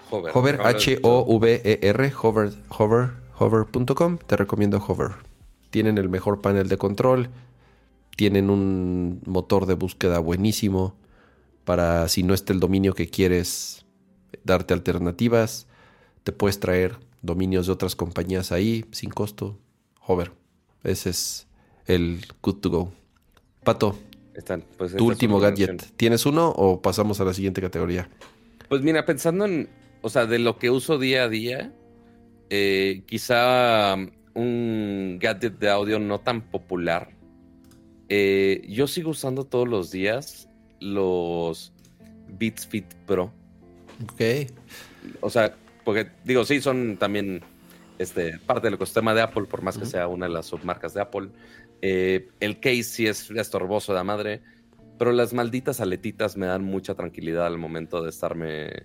Hover. 0.09 0.33
Hover, 0.35 0.61
H-O-V-E-R. 0.63 2.13
Hover. 2.23 2.53
Hover. 2.71 3.11
Hover.com. 3.39 4.17
Te 4.17 4.37
recomiendo 4.39 4.79
Hover. 4.79 5.11
Tienen 5.69 5.99
el 5.99 6.09
mejor 6.09 6.41
panel 6.41 6.71
de 6.71 6.79
control 6.79 7.29
tienen 8.17 8.49
un 8.51 9.21
motor 9.27 9.67
de 9.67 9.75
búsqueda 9.75 10.19
buenísimo 10.19 10.97
para 11.65 12.09
si 12.09 12.23
no 12.23 12.35
está 12.35 12.53
el 12.53 12.61
dominio 12.61 12.95
que 12.95 13.09
quieres 13.09 13.85
darte 14.43 14.75
alternativas. 14.75 15.67
Te 16.25 16.33
puedes 16.33 16.59
traer 16.59 16.97
dominios 17.23 17.67
de 17.67 17.73
otras 17.73 17.95
compañías 17.95 18.53
ahí 18.53 18.87
sin 18.91 19.11
costo. 19.11 19.59
Hover. 20.01 20.33
Ese 20.83 21.11
es 21.11 21.47
el 21.87 22.25
good 22.43 22.57
to 22.57 22.71
go. 22.71 22.93
Pato, 23.65 23.99
pues, 24.79 24.95
tu 24.97 25.05
último 25.05 25.39
gadget. 25.41 25.85
¿Tienes 25.97 26.25
uno 26.25 26.51
o 26.51 26.81
pasamos 26.81 27.21
a 27.21 27.25
la 27.25 27.35
siguiente 27.35 27.61
categoría? 27.61 28.09
Pues 28.69 28.83
mira, 28.83 29.05
pensando 29.05 29.45
en, 29.45 29.69
o 30.03 30.09
sea, 30.09 30.27
de 30.27 30.39
lo 30.39 30.59
que 30.59 30.71
uso 30.71 30.99
día 30.99 31.25
a 31.25 31.29
día, 31.29 31.73
eh, 32.51 33.03
quizá 33.07 33.97
un 34.35 35.19
gadget 35.21 35.59
de 35.59 35.71
audio 35.71 35.99
no 35.99 36.21
tan 36.21 36.43
popular 36.43 37.16
eh, 38.09 38.65
yo 38.69 38.87
sigo 38.87 39.11
usando 39.11 39.45
todos 39.45 39.69
los 39.69 39.91
días 39.91 40.49
los 40.81 41.73
Beats 42.29 42.67
Fit 42.67 42.87
Pro. 43.07 43.33
Ok. 44.05 44.51
O 45.21 45.31
sea, 45.31 45.55
porque 45.85 46.09
digo, 46.25 46.45
sí, 46.45 46.61
son 46.61 46.97
también 46.97 47.43
este, 47.99 48.39
parte 48.41 48.67
del 48.67 48.75
ecosistema 48.75 49.15
de 49.15 49.23
Apple, 49.23 49.45
por 49.45 49.63
más 49.63 49.79
que 49.79 49.87
sea 49.87 50.09
una 50.09 50.27
de 50.27 50.33
las 50.33 50.47
submarcas 50.47 50.95
de 50.95 51.01
Apple. 51.01 51.29
Eh, 51.83 52.29
el 52.41 52.61
case 52.61 52.83
sí 52.83 53.07
es 53.07 53.31
estorboso 53.31 53.93
de 53.93 53.99
la 53.99 54.05
madre, 54.05 54.43
pero 54.99 55.13
las 55.13 55.33
malditas 55.33 55.81
aletitas 55.81 56.37
me 56.37 56.47
dan 56.47 56.65
mucha 56.65 56.95
tranquilidad 56.95 57.47
al 57.47 57.59
momento 57.59 58.03
de 58.03 58.11
estarme 58.11 58.85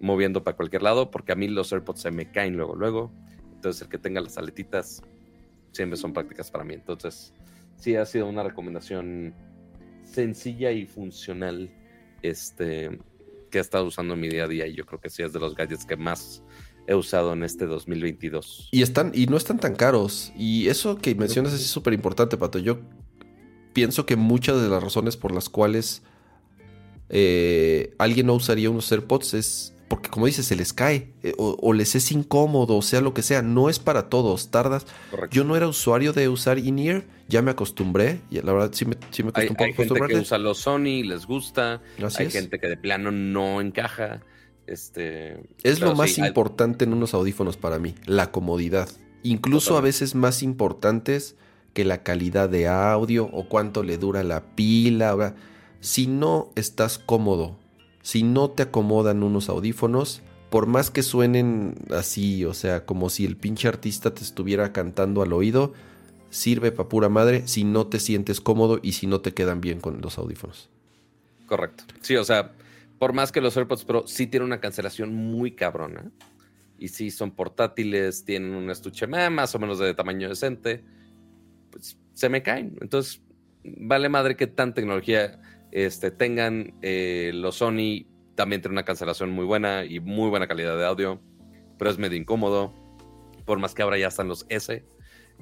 moviendo 0.00 0.44
para 0.44 0.56
cualquier 0.56 0.82
lado, 0.82 1.10
porque 1.10 1.32
a 1.32 1.34
mí 1.34 1.48
los 1.48 1.72
AirPods 1.72 2.00
se 2.00 2.10
me 2.10 2.30
caen 2.30 2.56
luego, 2.56 2.74
luego. 2.74 3.12
Entonces, 3.54 3.82
el 3.82 3.88
que 3.88 3.98
tenga 3.98 4.20
las 4.20 4.36
aletitas 4.36 5.02
siempre 5.72 5.96
son 5.96 6.12
prácticas 6.12 6.50
para 6.50 6.64
mí. 6.64 6.74
Entonces, 6.74 7.32
sí 7.76 7.96
ha 7.96 8.06
sido 8.06 8.28
una 8.28 8.42
recomendación 8.42 9.34
sencilla 10.04 10.70
y 10.72 10.86
funcional 10.86 11.70
este, 12.22 12.98
que 13.50 13.58
he 13.58 13.60
estado 13.60 13.86
usando 13.86 14.14
en 14.14 14.20
mi 14.20 14.28
día 14.28 14.44
a 14.44 14.48
día 14.48 14.66
y 14.66 14.74
yo 14.74 14.86
creo 14.86 15.00
que 15.00 15.10
sí 15.10 15.22
es 15.22 15.32
de 15.32 15.40
los 15.40 15.54
gadgets 15.54 15.84
que 15.84 15.96
más 15.96 16.42
he 16.86 16.94
usado 16.94 17.32
en 17.32 17.42
este 17.42 17.66
2022. 17.66 18.68
Y 18.72 18.82
están 18.82 19.12
y 19.14 19.26
no 19.26 19.36
están 19.36 19.58
tan 19.58 19.74
caros 19.74 20.32
y 20.36 20.68
eso 20.68 20.96
que 20.96 21.14
mencionas 21.14 21.52
es 21.52 21.66
súper 21.66 21.92
importante, 21.92 22.36
Pato. 22.36 22.58
Yo 22.58 22.80
pienso 23.72 24.06
que 24.06 24.16
muchas 24.16 24.60
de 24.62 24.68
las 24.68 24.82
razones 24.82 25.16
por 25.16 25.32
las 25.32 25.48
cuales 25.48 26.02
eh, 27.08 27.94
alguien 27.98 28.26
no 28.26 28.34
usaría 28.34 28.70
unos 28.70 28.90
AirPods 28.90 29.34
es 29.34 29.73
porque 29.88 30.08
como 30.08 30.26
dices, 30.26 30.46
se 30.46 30.56
les 30.56 30.72
cae 30.72 31.12
eh, 31.22 31.34
o, 31.36 31.72
les 31.72 31.94
es 31.94 32.10
incómodo, 32.10 32.76
o 32.76 32.82
sea 32.82 33.00
lo 33.00 33.14
que 33.14 33.22
sea, 33.22 33.42
no 33.42 33.68
es 33.68 33.78
para 33.78 34.08
todos, 34.08 34.50
tardas. 34.50 34.86
Yo 35.30 35.44
no 35.44 35.56
era 35.56 35.68
usuario 35.68 36.12
de 36.12 36.28
usar 36.28 36.58
in-ear, 36.58 37.04
ya 37.28 37.42
me 37.42 37.50
acostumbré, 37.50 38.20
y 38.30 38.40
la 38.40 38.52
verdad 38.52 38.70
sí 38.72 38.86
me, 38.86 38.96
sí 39.10 39.22
me 39.22 39.30
hay, 39.34 39.48
hay 39.56 39.72
gente 39.72 40.00
que 40.08 40.16
usa 40.16 40.38
los 40.38 40.58
Sony, 40.58 41.02
les 41.04 41.26
gusta, 41.26 41.82
hay 42.18 42.30
gente 42.30 42.58
que 42.58 42.68
de 42.68 42.76
plano 42.76 43.10
no 43.10 43.60
encaja. 43.60 44.22
Este, 44.66 45.42
es 45.62 45.80
lo 45.80 45.94
más 45.94 46.16
importante 46.16 46.84
en 46.84 46.94
unos 46.94 47.12
audífonos 47.12 47.56
para 47.56 47.78
mí, 47.78 47.94
la 48.06 48.30
comodidad. 48.30 48.88
Incluso 49.22 49.76
a 49.76 49.80
veces 49.80 50.14
más 50.14 50.42
importantes 50.42 51.36
que 51.74 51.84
la 51.84 52.02
calidad 52.02 52.48
de 52.48 52.68
audio 52.68 53.28
o 53.32 53.48
cuánto 53.48 53.82
le 53.82 53.98
dura 53.98 54.22
la 54.22 54.54
pila. 54.54 55.34
Si 55.80 56.06
no 56.06 56.50
estás 56.54 56.98
cómodo 56.98 57.58
si 58.04 58.22
no 58.22 58.50
te 58.50 58.64
acomodan 58.64 59.22
unos 59.22 59.48
audífonos, 59.48 60.20
por 60.50 60.66
más 60.66 60.90
que 60.90 61.02
suenen 61.02 61.74
así, 61.90 62.44
o 62.44 62.52
sea, 62.52 62.84
como 62.84 63.08
si 63.08 63.24
el 63.24 63.38
pinche 63.38 63.66
artista 63.66 64.12
te 64.12 64.22
estuviera 64.22 64.74
cantando 64.74 65.22
al 65.22 65.32
oído, 65.32 65.72
sirve 66.28 66.70
para 66.70 66.90
pura 66.90 67.08
madre 67.08 67.48
si 67.48 67.64
no 67.64 67.86
te 67.86 67.98
sientes 67.98 68.42
cómodo 68.42 68.78
y 68.82 68.92
si 68.92 69.06
no 69.06 69.22
te 69.22 69.32
quedan 69.32 69.62
bien 69.62 69.80
con 69.80 70.02
los 70.02 70.18
audífonos. 70.18 70.68
Correcto. 71.46 71.84
Sí, 72.02 72.14
o 72.16 72.24
sea, 72.24 72.52
por 72.98 73.14
más 73.14 73.32
que 73.32 73.40
los 73.40 73.56
AirPods 73.56 73.86
Pro 73.86 74.06
sí 74.06 74.26
tienen 74.26 74.48
una 74.48 74.60
cancelación 74.60 75.14
muy 75.14 75.52
cabrona 75.52 76.12
y 76.78 76.88
sí 76.88 77.10
son 77.10 77.30
portátiles, 77.30 78.26
tienen 78.26 78.54
un 78.54 78.68
estuche 78.70 79.06
más 79.06 79.54
o 79.54 79.58
menos 79.58 79.78
de 79.78 79.94
tamaño 79.94 80.28
decente, 80.28 80.84
pues 81.70 81.96
se 82.12 82.28
me 82.28 82.42
caen. 82.42 82.76
Entonces, 82.82 83.22
vale 83.64 84.10
madre 84.10 84.36
que 84.36 84.46
tan 84.46 84.74
tecnología 84.74 85.40
este, 85.74 86.12
tengan 86.12 86.72
eh, 86.82 87.32
los 87.34 87.56
Sony, 87.56 88.06
también 88.36 88.62
tiene 88.62 88.74
una 88.74 88.84
cancelación 88.84 89.30
muy 89.30 89.44
buena 89.44 89.84
y 89.84 89.98
muy 89.98 90.30
buena 90.30 90.46
calidad 90.46 90.78
de 90.78 90.86
audio, 90.86 91.20
pero 91.76 91.90
es 91.90 91.98
medio 91.98 92.16
incómodo, 92.16 92.72
por 93.44 93.58
más 93.58 93.74
que 93.74 93.82
ahora 93.82 93.98
ya 93.98 94.06
están 94.06 94.28
los 94.28 94.46
S, 94.48 94.84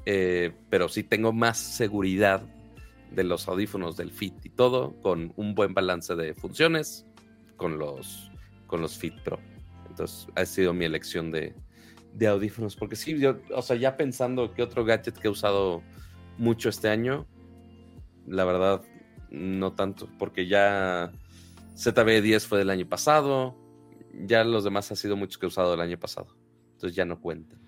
eh, 0.06 0.52
pero 0.70 0.88
sí 0.88 1.02
tengo 1.02 1.34
más 1.34 1.58
seguridad 1.58 2.42
de 3.10 3.24
los 3.24 3.46
audífonos 3.46 3.98
del 3.98 4.10
Fit 4.10 4.34
y 4.42 4.48
todo, 4.48 4.94
con 5.02 5.34
un 5.36 5.54
buen 5.54 5.74
balance 5.74 6.16
de 6.16 6.32
funciones 6.32 7.04
con 7.58 7.78
los, 7.78 8.30
con 8.66 8.80
los 8.80 8.96
Fit 8.96 9.14
Pro. 9.22 9.38
Entonces 9.86 10.28
ha 10.34 10.46
sido 10.46 10.72
mi 10.72 10.86
elección 10.86 11.30
de, 11.30 11.54
de 12.14 12.26
audífonos, 12.26 12.74
porque 12.74 12.96
sí, 12.96 13.18
yo, 13.18 13.36
o 13.54 13.60
sea, 13.60 13.76
ya 13.76 13.98
pensando 13.98 14.54
que 14.54 14.62
otro 14.62 14.86
gadget 14.86 15.18
que 15.18 15.28
he 15.28 15.30
usado 15.30 15.82
mucho 16.38 16.70
este 16.70 16.88
año, 16.88 17.26
la 18.26 18.46
verdad, 18.46 18.82
no 19.32 19.72
tanto, 19.72 20.08
porque 20.18 20.46
ya 20.46 21.10
ZB10 21.76 22.40
fue 22.46 22.58
del 22.58 22.70
año 22.70 22.86
pasado, 22.86 23.56
ya 24.26 24.44
los 24.44 24.62
demás 24.62 24.92
ha 24.92 24.96
sido 24.96 25.16
muchos 25.16 25.38
que 25.38 25.46
he 25.46 25.48
usado 25.48 25.74
el 25.74 25.80
año 25.80 25.98
pasado, 25.98 26.36
entonces 26.74 26.94
ya 26.94 27.04
no 27.04 27.20
cuentan. 27.20 27.58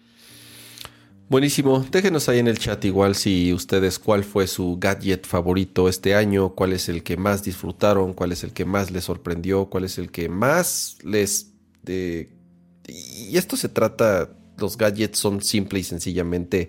Buenísimo, 1.31 1.85
déjenos 1.91 2.28
ahí 2.28 2.39
en 2.39 2.49
el 2.49 2.59
chat 2.59 2.85
igual 2.85 3.15
si 3.15 3.55
ustedes 3.55 3.99
cuál 3.99 4.24
fue 4.24 4.47
su 4.47 4.77
gadget 4.78 5.27
favorito 5.27 5.89
este 5.89 6.15
año, 6.15 6.51
cuál 6.51 6.74
es 6.74 6.91
el 6.91 7.03
que 7.03 7.16
más 7.16 7.43
disfrutaron, 7.43 8.12
cuál 8.12 8.32
es 8.32 8.45
el 8.45 8.53
que 8.53 8.66
más 8.66 8.91
les 8.91 9.05
sorprendió, 9.05 9.70
cuál 9.70 9.85
es 9.85 9.97
el 9.97 10.11
que 10.11 10.28
más 10.28 10.99
les... 11.03 11.55
y 11.86 13.36
esto 13.39 13.57
se 13.57 13.70
trata, 13.70 14.36
los 14.59 14.77
gadgets 14.77 15.19
son 15.19 15.41
simple 15.41 15.78
y 15.78 15.82
sencillamente 15.82 16.69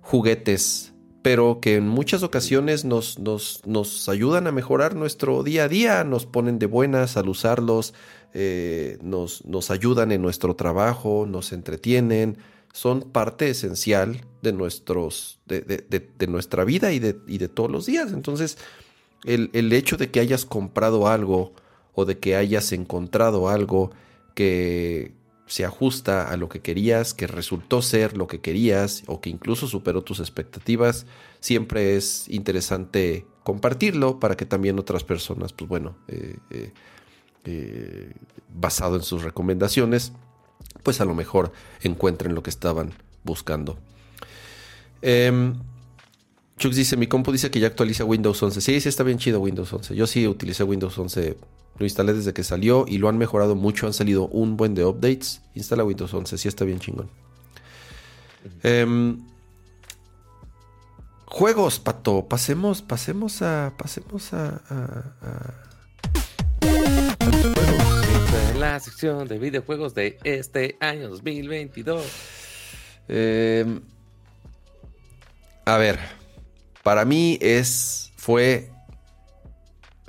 juguetes 0.00 0.91
pero 1.22 1.60
que 1.60 1.76
en 1.76 1.88
muchas 1.88 2.22
ocasiones 2.22 2.84
nos, 2.84 3.18
nos, 3.18 3.62
nos, 3.64 4.08
ayudan 4.08 4.46
a 4.48 4.52
mejorar 4.52 4.96
nuestro 4.96 5.42
día 5.42 5.64
a 5.64 5.68
día, 5.68 6.04
nos 6.04 6.26
ponen 6.26 6.58
de 6.58 6.66
buenas 6.66 7.16
al 7.16 7.28
usarlos, 7.28 7.94
eh, 8.34 8.98
nos, 9.02 9.44
nos, 9.44 9.70
ayudan 9.70 10.10
en 10.10 10.20
nuestro 10.20 10.56
trabajo, 10.56 11.26
nos 11.28 11.52
entretienen, 11.52 12.38
son 12.72 13.02
parte 13.02 13.50
esencial 13.50 14.24
de, 14.42 14.52
nuestros, 14.52 15.38
de, 15.46 15.62
de, 15.62 16.26
nuestra 16.26 16.64
vida 16.64 16.92
y 16.92 16.98
de, 16.98 17.16
y 17.28 17.38
de 17.38 17.48
todos 17.48 17.70
los 17.70 17.86
días. 17.86 18.12
Entonces, 18.12 18.58
el, 19.24 19.50
el 19.52 19.72
hecho 19.72 19.96
de 19.96 20.10
que 20.10 20.18
hayas 20.18 20.44
comprado 20.44 21.06
algo 21.06 21.52
o 21.94 22.04
de 22.04 22.18
que 22.18 22.34
hayas 22.34 22.72
encontrado 22.72 23.48
algo 23.48 23.92
que, 24.34 25.12
se 25.52 25.66
ajusta 25.66 26.32
a 26.32 26.38
lo 26.38 26.48
que 26.48 26.60
querías, 26.60 27.12
que 27.12 27.26
resultó 27.26 27.82
ser 27.82 28.16
lo 28.16 28.26
que 28.26 28.40
querías 28.40 29.02
o 29.06 29.20
que 29.20 29.28
incluso 29.28 29.66
superó 29.66 30.00
tus 30.00 30.18
expectativas, 30.18 31.04
siempre 31.40 31.94
es 31.94 32.26
interesante 32.30 33.26
compartirlo 33.44 34.18
para 34.18 34.34
que 34.34 34.46
también 34.46 34.78
otras 34.78 35.04
personas, 35.04 35.52
pues 35.52 35.68
bueno, 35.68 35.94
eh, 36.08 36.38
eh, 36.48 36.72
eh, 37.44 38.14
basado 38.48 38.96
en 38.96 39.02
sus 39.02 39.24
recomendaciones, 39.24 40.14
pues 40.82 41.02
a 41.02 41.04
lo 41.04 41.14
mejor 41.14 41.52
encuentren 41.82 42.34
lo 42.34 42.42
que 42.42 42.48
estaban 42.48 42.94
buscando. 43.22 43.76
Eh, 45.02 45.52
dice, 46.56 46.96
mi 46.96 47.08
compu 47.08 47.30
dice 47.30 47.50
que 47.50 47.60
ya 47.60 47.66
actualiza 47.66 48.06
Windows 48.06 48.42
11. 48.42 48.58
Sí, 48.62 48.80
sí 48.80 48.88
está 48.88 49.02
bien 49.02 49.18
chido 49.18 49.38
Windows 49.38 49.70
11. 49.70 49.94
Yo 49.94 50.06
sí 50.06 50.26
utilicé 50.26 50.64
Windows 50.64 50.96
11 50.96 51.36
lo 51.78 51.86
instalé 51.86 52.12
desde 52.12 52.32
que 52.32 52.44
salió 52.44 52.84
y 52.86 52.98
lo 52.98 53.08
han 53.08 53.18
mejorado 53.18 53.54
mucho. 53.54 53.86
Han 53.86 53.92
salido 53.92 54.28
un 54.28 54.56
buen 54.56 54.74
de 54.74 54.84
updates. 54.84 55.42
Instala 55.54 55.84
Windows 55.84 56.12
11, 56.12 56.38
sí 56.38 56.48
está 56.48 56.64
bien 56.64 56.78
chingón. 56.78 57.10
Em, 58.62 59.18
juegos, 61.26 61.78
pato. 61.78 62.26
Pasemos, 62.28 62.82
pasemos 62.82 63.42
a. 63.42 63.72
Pasemos 63.76 64.32
a. 64.32 64.60
la 68.58 68.78
sección 68.78 69.26
de 69.26 69.38
videojuegos 69.38 69.94
de 69.94 70.18
este 70.24 70.76
año 70.80 71.08
2022. 71.08 72.04
Em, 73.08 73.80
a 75.64 75.76
ver, 75.76 75.98
para 76.82 77.04
mí 77.04 77.38
es. 77.40 78.12
Fue 78.16 78.71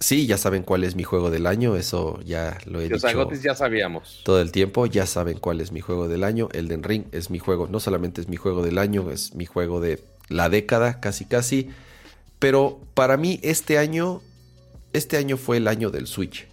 Sí, 0.03 0.27
ya 0.27 0.37
saben 0.37 0.63
cuál 0.63 0.83
es 0.83 0.97
mi 0.97 1.03
juego 1.05 1.31
del 1.31 1.47
año, 1.47 1.77
eso 1.77 2.19
ya 2.25 2.57
lo 2.65 2.81
he 2.81 2.89
dicho. 2.89 3.07
Los 3.13 3.41
ya 3.41 3.55
sabíamos. 3.55 4.19
Todo 4.25 4.41
el 4.41 4.51
tiempo, 4.51 4.85
ya 4.85 5.05
saben 5.05 5.39
cuál 5.39 5.61
es 5.61 5.71
mi 5.71 5.79
juego 5.79 6.09
del 6.09 6.25
año. 6.25 6.49
Elden 6.51 6.83
Ring 6.83 7.05
es 7.13 7.29
mi 7.29 7.39
juego, 7.39 7.69
no 7.71 7.79
solamente 7.79 8.19
es 8.19 8.27
mi 8.27 8.35
juego 8.35 8.63
del 8.63 8.79
año, 8.79 9.11
es 9.11 9.33
mi 9.33 9.45
juego 9.45 9.79
de 9.79 10.03
la 10.27 10.49
década, 10.49 10.99
casi 10.99 11.23
casi. 11.23 11.69
Pero 12.37 12.81
para 12.95 13.15
mí 13.15 13.39
este 13.43 13.77
año, 13.77 14.21
este 14.91 15.15
año 15.15 15.37
fue 15.37 15.55
el 15.55 15.69
año 15.69 15.89
del 15.89 16.07
Switch. 16.07 16.47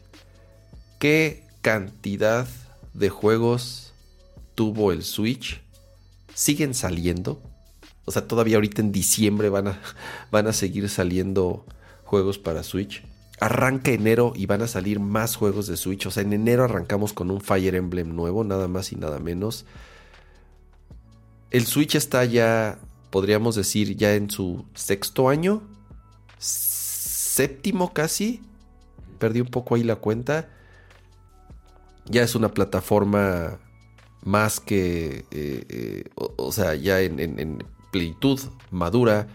¿Qué 1.00 1.42
cantidad 1.60 2.46
de 2.94 3.08
juegos 3.08 3.92
tuvo 4.54 4.92
el 4.92 5.02
Switch? 5.02 5.60
¿Siguen 6.34 6.72
saliendo? 6.72 7.42
O 8.04 8.12
sea, 8.12 8.28
todavía 8.28 8.58
ahorita 8.58 8.80
en 8.80 8.92
diciembre 8.92 9.48
van 9.48 9.66
a, 9.66 9.80
van 10.30 10.46
a 10.46 10.52
seguir 10.52 10.88
saliendo 10.88 11.66
juegos 12.04 12.38
para 12.38 12.62
Switch. 12.62 13.09
Arranca 13.40 13.90
enero 13.90 14.32
y 14.36 14.46
van 14.46 14.62
a 14.62 14.68
salir 14.68 15.00
más 15.00 15.36
juegos 15.36 15.66
de 15.66 15.76
Switch. 15.76 16.06
O 16.06 16.10
sea, 16.10 16.22
en 16.22 16.32
enero 16.32 16.64
arrancamos 16.64 17.12
con 17.12 17.30
un 17.30 17.40
Fire 17.40 17.74
Emblem 17.74 18.14
nuevo, 18.14 18.44
nada 18.44 18.68
más 18.68 18.92
y 18.92 18.96
nada 18.96 19.18
menos. 19.18 19.64
El 21.50 21.66
Switch 21.66 21.94
está 21.94 22.24
ya, 22.24 22.78
podríamos 23.10 23.56
decir, 23.56 23.96
ya 23.96 24.14
en 24.14 24.30
su 24.30 24.66
sexto 24.74 25.28
año. 25.28 25.62
Séptimo 26.38 27.92
casi. 27.92 28.42
Perdí 29.18 29.40
un 29.40 29.48
poco 29.48 29.74
ahí 29.74 29.82
la 29.82 29.96
cuenta. 29.96 30.48
Ya 32.04 32.22
es 32.22 32.34
una 32.34 32.50
plataforma 32.50 33.58
más 34.22 34.60
que, 34.60 35.24
eh, 35.30 35.64
eh, 35.68 36.04
o, 36.14 36.52
sea, 36.52 36.74
ya 36.74 37.00
en, 37.00 37.18
en 37.18 37.64
plenitud 37.90 38.38
madura 38.70 39.28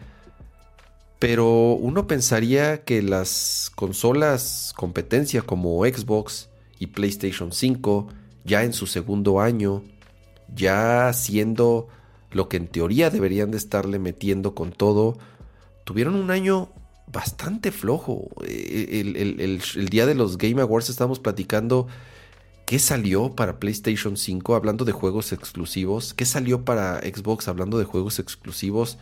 pero 1.25 1.73
uno 1.73 2.05
pensaría 2.05 2.83
que 2.83 3.01
las 3.01 3.71
consolas 3.73 4.73
competencia 4.75 5.41
como 5.41 5.83
Xbox 5.83 6.49
y 6.77 6.85
PlayStation 6.85 7.51
5, 7.51 8.09
ya 8.43 8.63
en 8.63 8.73
su 8.73 8.85
segundo 8.85 9.41
año, 9.41 9.81
ya 10.53 11.11
siendo 11.13 11.87
lo 12.29 12.47
que 12.47 12.57
en 12.57 12.67
teoría 12.67 13.09
deberían 13.09 13.49
de 13.49 13.57
estarle 13.57 13.97
metiendo 13.97 14.53
con 14.53 14.71
todo, 14.71 15.17
tuvieron 15.83 16.13
un 16.13 16.29
año 16.29 16.69
bastante 17.11 17.71
flojo. 17.71 18.27
E, 18.45 19.01
el, 19.01 19.89
día 19.89 20.05
de 20.05 20.13
los 20.13 20.37
Game 20.37 20.61
Awards 20.61 20.91
estamos 20.91 21.19
platicando 21.19 21.87
qué 22.67 22.77
salió 22.77 23.33
para 23.35 23.59
PlayStation 23.59 24.15
5 24.15 24.53
hablando 24.53 24.85
de 24.85 24.91
juegos 24.91 25.31
exclusivos, 25.31 26.13
qué 26.13 26.25
salió 26.25 26.63
para 26.65 26.99
Xbox 26.99 27.47
hablando 27.47 27.79
de 27.79 27.85
juegos 27.85 28.19
exclusivos 28.19 28.99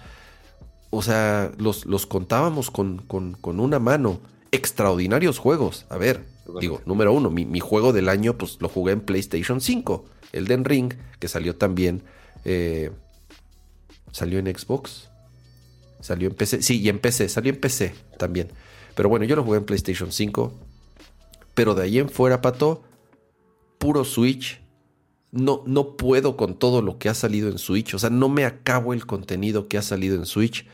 o 0.96 1.02
sea, 1.02 1.52
los, 1.58 1.88
los 1.88 2.06
contábamos 2.06 2.70
con, 2.70 3.02
una 3.42 3.80
mano. 3.80 4.20
Extraordinarios 4.52 5.40
juegos. 5.40 5.88
A 5.90 5.98
ver, 5.98 6.24
digo, 6.62 6.82
número 6.86 7.12
uno, 7.12 7.32
mi, 7.32 7.60
juego 7.60 7.94
del 7.94 8.10
año, 8.10 8.38
pues 8.38 8.58
lo 8.60 8.70
jugué 8.70 8.94
en 8.94 9.02
PlayStation 9.02 9.60
5. 9.60 10.06
Elden 10.34 10.64
Ring, 10.64 10.94
que 11.20 11.28
salió 11.28 11.56
también. 11.56 12.04
Eh, 12.46 12.92
salió 14.12 14.38
en 14.38 14.46
Xbox. 14.56 15.10
Salió 16.00 16.28
en 16.28 16.36
PC. 16.36 16.62
Sí, 16.62 16.80
y 16.80 16.90
en 16.90 17.00
PC. 17.00 17.28
Salió 17.28 17.52
en 17.52 17.60
PC 17.60 17.96
también. 18.20 18.50
Pero 18.94 19.10
bueno, 19.10 19.26
yo 19.26 19.36
lo 19.36 19.44
jugué 19.44 19.58
en 19.58 19.66
PlayStation 19.66 20.12
5. 20.12 20.54
Pero 21.56 21.74
de 21.74 21.84
ahí 21.86 21.98
en 21.98 22.10
fuera, 22.10 22.40
pato, 22.40 22.84
puro 23.80 24.06
Switch. 24.06 24.62
No, 25.32 25.64
no 25.66 25.98
puedo 25.98 26.38
con 26.38 26.54
todo 26.54 26.84
lo 26.84 27.00
que 27.00 27.10
ha 27.10 27.16
salido 27.16 27.50
en 27.50 27.58
Switch. 27.58 27.96
O 27.96 28.00
sea, 28.00 28.12
no 28.12 28.30
me 28.30 28.46
acabo 28.46 28.94
el 28.94 29.08
contenido 29.08 29.68
que 29.68 29.80
ha 29.80 29.82
salido 29.82 30.16
en 30.18 30.28
Switch. 30.28 30.68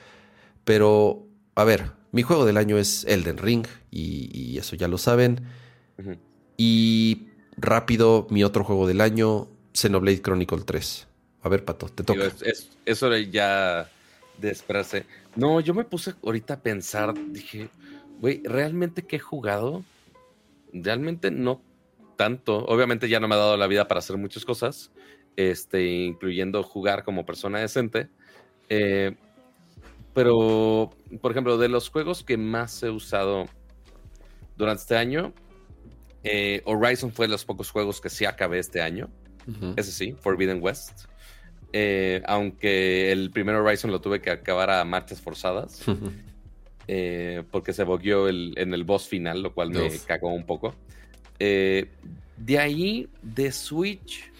Pero, 0.63 1.27
a 1.55 1.63
ver, 1.63 1.91
mi 2.11 2.23
juego 2.23 2.45
del 2.45 2.57
año 2.57 2.77
es 2.77 3.05
Elden 3.05 3.37
Ring 3.37 3.65
y, 3.91 4.57
eso 4.57 4.75
ya 4.75 4.87
lo 4.87 4.97
saben. 4.97 5.41
Y 6.57 7.27
rápido, 7.57 8.27
mi 8.29 8.43
otro 8.43 8.63
juego 8.63 8.87
del 8.87 9.01
año, 9.01 9.47
Xenoblade 9.73 10.21
Chronicle 10.21 10.61
3. 10.65 11.07
A 11.41 11.49
ver, 11.49 11.63
Pato, 11.63 11.87
te 11.87 12.03
toca. 12.03 12.31
eso 12.85 13.17
ya 13.17 13.89
de 14.37 14.51
esperarse. 14.51 15.05
No, 15.35 15.59
yo 15.59 15.73
me 15.73 15.83
puse 15.83 16.13
ahorita 16.23 16.55
a 16.55 16.59
pensar, 16.59 17.13
dije, 17.31 17.69
güey, 18.19 18.41
¿realmente 18.43 19.03
qué 19.03 19.17
he 19.17 19.19
jugado? 19.19 19.83
Realmente 20.73 21.31
no 21.31 21.61
tanto. 22.15 22.65
Obviamente 22.65 23.07
ya 23.07 23.19
no 23.19 23.27
me 23.27 23.35
ha 23.35 23.39
dado 23.39 23.57
la 23.57 23.67
vida 23.67 23.87
para 23.87 23.99
hacer 23.99 24.17
muchas 24.17 24.43
cosas, 24.43 24.91
este, 25.35 25.85
incluyendo 25.85 26.63
jugar 26.63 27.03
como 27.03 27.25
persona 27.25 27.59
decente. 27.59 28.09
Eh, 28.67 29.15
pero, 30.19 30.89
por 31.21 31.31
ejemplo, 31.31 31.57
de 31.57 31.69
los 31.69 31.89
juegos 31.89 32.25
que 32.25 32.35
más 32.35 32.83
he 32.83 32.89
usado 32.89 33.45
durante 34.57 34.81
este 34.81 34.97
año, 34.97 35.31
eh, 36.25 36.61
Horizon 36.65 37.13
fue 37.13 37.27
de 37.27 37.31
los 37.31 37.45
pocos 37.45 37.71
juegos 37.71 38.01
que 38.01 38.09
sí 38.09 38.25
acabé 38.25 38.59
este 38.59 38.81
año. 38.81 39.09
Ese 39.77 39.93
sí, 39.93 40.13
Forbidden 40.19 40.61
West. 40.61 41.05
Eh, 41.71 42.21
aunque 42.25 43.13
el 43.13 43.31
primer 43.31 43.55
Horizon 43.55 43.91
lo 43.91 44.01
tuve 44.01 44.19
que 44.19 44.29
acabar 44.29 44.69
a 44.69 44.83
marchas 44.83 45.21
forzadas. 45.21 45.85
Eh, 46.91 47.43
porque 47.51 47.71
se 47.71 47.83
bogueó 47.83 48.27
en 48.27 48.73
el 48.73 48.83
boss 48.83 49.07
final, 49.07 49.43
lo 49.43 49.53
cual 49.53 49.69
me 49.69 49.91
cagó 50.07 50.33
un 50.33 50.43
poco. 50.43 50.73
de 51.37 52.57
ahí, 52.57 53.07
de 53.21 53.51
Switch, 53.51 54.31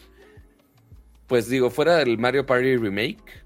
pues 1.28 1.48
digo, 1.48 1.70
fuera 1.70 1.98
del 1.98 2.18
Mario 2.18 2.48
Party 2.48 2.76
Remake, 2.76 3.44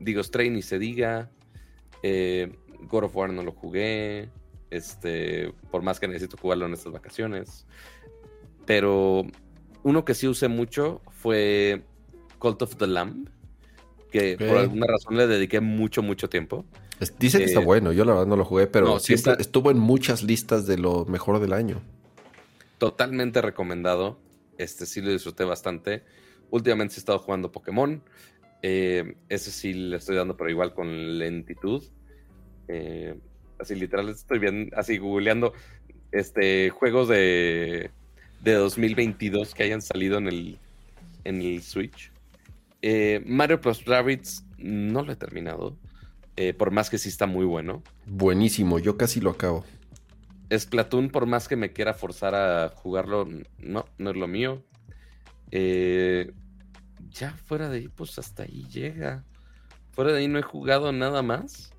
Digo, 0.00 0.22
Stray 0.22 0.50
ni 0.50 0.62
se 0.62 0.78
diga. 0.78 1.30
Eh, 2.02 2.52
God 2.88 3.04
of 3.04 3.16
War 3.16 3.32
no 3.32 3.42
lo 3.42 3.52
jugué. 3.52 4.30
Este, 4.70 5.52
por 5.70 5.82
más 5.82 6.00
que 6.00 6.08
necesito 6.08 6.36
jugarlo 6.36 6.66
en 6.66 6.72
estas 6.72 6.92
vacaciones. 6.92 7.66
Pero 8.66 9.26
uno 9.82 10.04
que 10.04 10.14
sí 10.14 10.26
usé 10.26 10.48
mucho 10.48 11.02
fue 11.10 11.84
Cult 12.38 12.62
of 12.62 12.76
the 12.76 12.86
Lamb. 12.86 13.28
Que 14.10 14.36
por 14.36 14.58
alguna 14.58 14.88
razón 14.88 15.16
le 15.16 15.28
dediqué 15.28 15.60
mucho, 15.60 16.02
mucho 16.02 16.28
tiempo. 16.28 16.64
Dice 17.18 17.38
que 17.38 17.44
está 17.44 17.60
eh, 17.60 17.64
bueno, 17.64 17.92
yo 17.92 18.04
la 18.04 18.12
verdad 18.12 18.26
no 18.26 18.36
lo 18.36 18.44
jugué, 18.44 18.66
pero 18.66 18.96
estuvo 18.96 19.70
en 19.70 19.78
muchas 19.78 20.22
listas 20.22 20.66
de 20.66 20.78
lo 20.78 21.04
mejor 21.04 21.38
del 21.38 21.52
año. 21.52 21.80
Totalmente 22.78 23.40
recomendado. 23.40 24.18
Este 24.58 24.84
sí 24.84 25.00
lo 25.00 25.10
disfruté 25.10 25.44
bastante. 25.44 26.02
Últimamente 26.50 26.96
he 26.96 26.98
estado 26.98 27.18
jugando 27.18 27.52
Pokémon. 27.52 28.02
Eh, 28.62 29.14
ese 29.28 29.50
sí 29.50 29.72
le 29.72 29.96
estoy 29.96 30.16
dando, 30.16 30.36
pero 30.36 30.50
igual 30.50 30.74
con 30.74 31.18
lentitud. 31.18 31.82
Eh, 32.68 33.14
así 33.58 33.74
literal 33.74 34.08
estoy 34.08 34.38
bien, 34.38 34.70
así 34.76 34.98
googleando 34.98 35.52
este, 36.12 36.70
juegos 36.70 37.08
de, 37.08 37.90
de 38.42 38.52
2022 38.52 39.54
que 39.54 39.62
hayan 39.64 39.82
salido 39.82 40.18
en 40.18 40.28
el, 40.28 40.58
en 41.24 41.40
el 41.42 41.62
Switch. 41.62 42.12
Eh, 42.82 43.22
Mario 43.26 43.60
Plus 43.60 43.84
Rabbids 43.84 44.44
no 44.58 45.02
lo 45.02 45.12
he 45.12 45.16
terminado, 45.16 45.76
por 46.56 46.70
más 46.70 46.88
que 46.88 46.96
sí 46.96 47.10
está 47.10 47.26
muy 47.26 47.44
bueno. 47.44 47.82
Buenísimo, 48.06 48.78
yo 48.78 48.96
casi 48.96 49.20
lo 49.20 49.28
acabo. 49.28 49.64
Splatoon, 50.56 51.10
por 51.10 51.26
más 51.26 51.48
que 51.48 51.56
me 51.56 51.72
quiera 51.72 51.94
forzar 51.94 52.34
a 52.34 52.70
jugarlo, 52.70 53.28
no, 53.58 53.84
no 53.98 54.10
es 54.10 54.16
lo 54.16 54.26
mío. 54.26 54.64
Eh, 55.52 56.32
ya 57.10 57.32
fuera 57.32 57.68
de 57.68 57.78
ahí, 57.78 57.88
pues 57.88 58.18
hasta 58.18 58.44
ahí 58.44 58.66
llega. 58.70 59.24
Fuera 59.92 60.12
de 60.12 60.18
ahí 60.18 60.28
no 60.28 60.38
he 60.38 60.42
jugado 60.42 60.92
nada 60.92 61.22
más. 61.22 61.72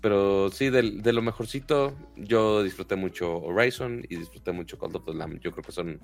Pero 0.00 0.50
sí, 0.50 0.68
de, 0.68 1.12
lo 1.12 1.22
mejorcito, 1.22 1.96
yo 2.16 2.62
disfruté 2.62 2.94
mucho 2.94 3.38
Horizon 3.38 4.04
y 4.08 4.16
disfruté 4.16 4.52
mucho 4.52 4.78
Call 4.78 4.94
of 4.94 5.06
the 5.06 5.14
Lamb. 5.14 5.40
Yo 5.40 5.50
creo 5.50 5.64
que 5.64 5.72
son 5.72 5.98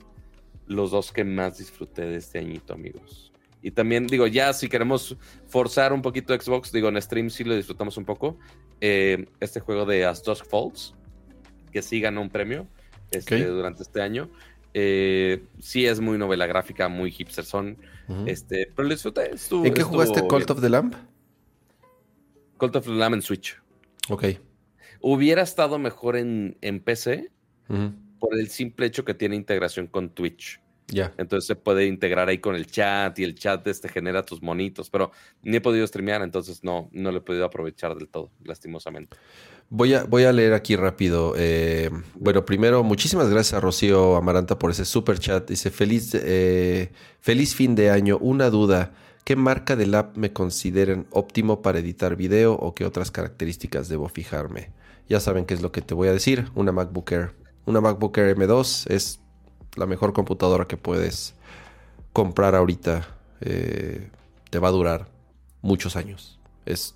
los 0.66 0.90
dos 0.90 1.12
que 1.12 1.22
más 1.22 1.58
disfruté 1.58 2.06
de 2.06 2.16
este 2.16 2.38
añito, 2.38 2.72
amigos. 2.72 3.30
Y 3.60 3.72
también, 3.72 4.06
digo, 4.06 4.26
ya 4.26 4.54
si 4.54 4.70
queremos 4.70 5.18
forzar 5.48 5.92
un 5.92 6.00
poquito 6.00 6.32
Xbox, 6.34 6.72
digo, 6.72 6.88
en 6.88 7.00
stream 7.02 7.28
sí 7.28 7.44
lo 7.44 7.54
disfrutamos 7.54 7.98
un 7.98 8.06
poco. 8.06 8.38
Eh, 8.80 9.26
este 9.38 9.60
juego 9.60 9.84
de 9.84 10.06
As 10.06 10.22
Dusk 10.22 10.46
Falls, 10.46 10.94
que 11.70 11.82
sí 11.82 12.00
ganó 12.00 12.22
un 12.22 12.30
premio 12.30 12.66
este, 13.10 13.44
durante 13.44 13.82
este 13.82 14.00
año. 14.00 14.30
Eh, 14.74 15.44
sí 15.59 15.86
es 15.86 16.01
muy 16.01 16.18
novela 16.18 16.47
gráfica, 16.47 16.88
muy 16.88 17.10
hipster 17.10 17.44
son. 17.44 17.76
este, 18.26 18.70
pero 18.74 18.88
lo 18.88 18.94
disfruté. 18.94 19.30
¿En 19.64 19.74
qué 19.74 19.82
jugaste 19.82 20.26
Cult 20.26 20.51
of 20.51 20.60
the 20.60 20.68
Lamb? 20.68 20.94
Cult 22.56 22.76
of 22.76 22.84
the 22.84 22.92
Lamb 22.92 23.14
en 23.14 23.22
Switch. 23.22 23.60
Ok. 24.09 24.24
Hubiera 25.01 25.42
estado 25.42 25.78
mejor 25.78 26.16
en, 26.16 26.56
en 26.60 26.80
PC 26.80 27.30
por 28.18 28.38
el 28.38 28.48
simple 28.48 28.86
hecho 28.86 29.05
que 29.05 29.14
tiene 29.14 29.36
integración 29.36 29.86
con 29.86 30.10
Twitch. 30.10 30.60
Ya. 30.88 31.14
Entonces 31.18 31.47
se 31.47 31.55
puede 31.55 31.86
integrar 31.86 32.28
ahí 32.28 32.38
con 32.38 32.56
el 32.56 32.66
chat 32.66 33.16
y 33.18 33.24
el 33.24 33.36
chat 33.36 33.64
este 33.68 33.88
genera 33.88 34.24
tus 34.24 34.42
monitos, 34.42 34.90
pero 34.90 35.12
ni 35.42 35.56
he 35.56 35.60
podido 35.60 35.86
streamear, 35.86 36.22
entonces 36.22 36.64
no, 36.64 36.88
no 36.92 37.12
lo 37.12 37.18
he 37.18 37.20
podido 37.20 37.44
aprovechar 37.44 37.94
del 37.94 38.09
todo, 38.09 38.32
lastimosamente. 38.42 39.16
Voy 39.70 39.94
a, 39.94 40.05
voy 40.05 40.24
a 40.24 40.32
leer 40.32 40.52
aquí 40.52 40.76
rápido. 40.76 41.34
Eh, 41.36 41.90
bueno, 42.14 42.44
primero, 42.44 42.82
muchísimas 42.82 43.30
gracias 43.30 43.55
a 43.55 43.60
Rocío 43.60 44.16
Amaranta 44.16 44.59
por 44.59 44.72
ese 44.72 44.84
super 44.84 45.18
chat. 45.18 45.48
Dice, 45.48 45.70
feliz, 45.70 46.10
eh, 46.14 46.90
feliz 47.20 47.55
fin 47.55 47.74
de 47.74 47.90
año. 47.90 48.18
Una 48.18 48.51
duda. 48.51 48.92
¿Qué 49.24 49.36
marca 49.36 49.76
del 49.76 49.94
app 49.94 50.16
me 50.16 50.32
consideren 50.32 51.06
óptimo 51.10 51.62
para 51.62 51.78
editar 51.78 52.16
video 52.16 52.55
o 52.55 52.74
qué 52.74 52.84
otras 52.84 53.10
características 53.10 53.88
debo 53.88 54.09
fijarme? 54.09 54.70
ya 55.10 55.18
saben 55.18 55.44
qué 55.44 55.55
es 55.55 55.60
lo 55.60 55.72
que 55.72 55.82
te 55.82 55.92
voy 55.92 56.06
a 56.06 56.12
decir, 56.12 56.51
una 56.55 56.70
MacBook 56.70 57.10
Air. 57.10 57.34
Una 57.66 57.80
MacBook 57.80 58.16
Air 58.16 58.36
M2 58.36 58.88
es 58.88 59.18
la 59.74 59.84
mejor 59.84 60.12
computadora 60.12 60.66
que 60.66 60.76
puedes 60.76 61.34
comprar 62.12 62.55
ahorita. 62.55 63.09
Eh, 63.40 64.09
te 64.51 64.59
va 64.60 64.68
a 64.68 64.70
durar 64.70 65.09
muchos 65.62 65.97
años. 65.97 66.38
Es 66.64 66.94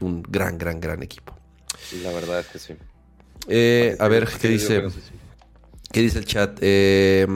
un 0.00 0.24
gran, 0.24 0.58
gran, 0.58 0.80
gran 0.80 1.04
equipo. 1.04 1.36
La 2.02 2.12
verdad 2.12 2.40
es 2.40 2.46
que 2.46 2.58
sí. 2.58 2.74
Eh, 3.48 3.96
a 3.98 4.08
ver, 4.08 4.26
¿qué 4.40 4.48
dice? 4.48 4.82
¿Qué 5.92 6.00
dice 6.00 6.18
el 6.18 6.24
chat? 6.24 6.56
Eh, 6.60 7.26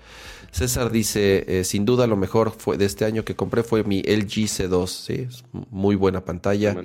César 0.52 0.93
dice, 0.93 1.44
eh, 1.48 1.64
sin 1.64 1.85
duda 1.85 2.06
lo 2.06 2.16
mejor 2.16 2.52
fue 2.52 2.78
de 2.78 2.85
este 2.85 3.05
año 3.05 3.24
que 3.24 3.35
compré 3.35 3.64
fue 3.64 3.82
mi 3.82 4.02
LG 4.02 4.47
C2, 4.47 4.86
¿sí? 4.86 5.26
muy 5.52 5.97
buena 5.97 6.24
pantalla. 6.24 6.76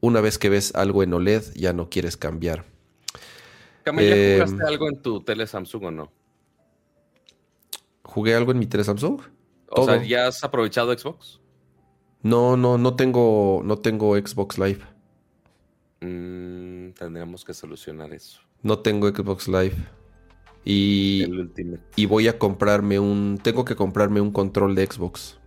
Una 0.00 0.20
vez 0.20 0.38
que 0.38 0.48
ves 0.48 0.74
algo 0.74 1.04
en 1.04 1.14
OLED 1.14 1.54
ya 1.54 1.72
no 1.72 1.88
quieres 1.88 2.16
cambiar. 2.16 2.64
¿ya 3.86 3.92
em, 3.92 4.42
jugaste 4.42 4.64
algo 4.66 4.88
en 4.88 5.00
tu 5.00 5.20
tele 5.22 5.46
Samsung 5.46 5.84
o 5.84 5.90
no? 5.92 6.12
¿Jugué 8.02 8.34
algo 8.34 8.50
en 8.50 8.58
mi 8.58 8.66
tele 8.66 8.82
Samsung? 8.82 9.20
O 9.68 9.84
sea, 9.84 10.02
¿ya 10.02 10.26
has 10.26 10.42
aprovechado 10.42 10.96
Xbox? 10.98 11.40
No, 12.22 12.56
no, 12.56 12.76
no 12.76 12.96
tengo, 12.96 13.62
no 13.64 13.78
tengo 13.78 14.16
Xbox 14.16 14.58
Live. 14.58 14.80
Mm, 16.00 16.90
tendríamos 16.90 17.44
que 17.44 17.54
solucionar 17.54 18.12
eso. 18.12 18.47
No 18.62 18.78
tengo 18.80 19.08
Xbox 19.08 19.48
Live. 19.48 19.74
Y, 20.64 21.24
y 21.96 22.06
voy 22.06 22.28
a 22.28 22.38
comprarme 22.38 22.98
un. 22.98 23.38
Tengo 23.42 23.64
que 23.64 23.74
comprarme 23.74 24.20
un 24.20 24.32
control 24.32 24.74
de 24.74 24.86
Xbox. 24.86 25.38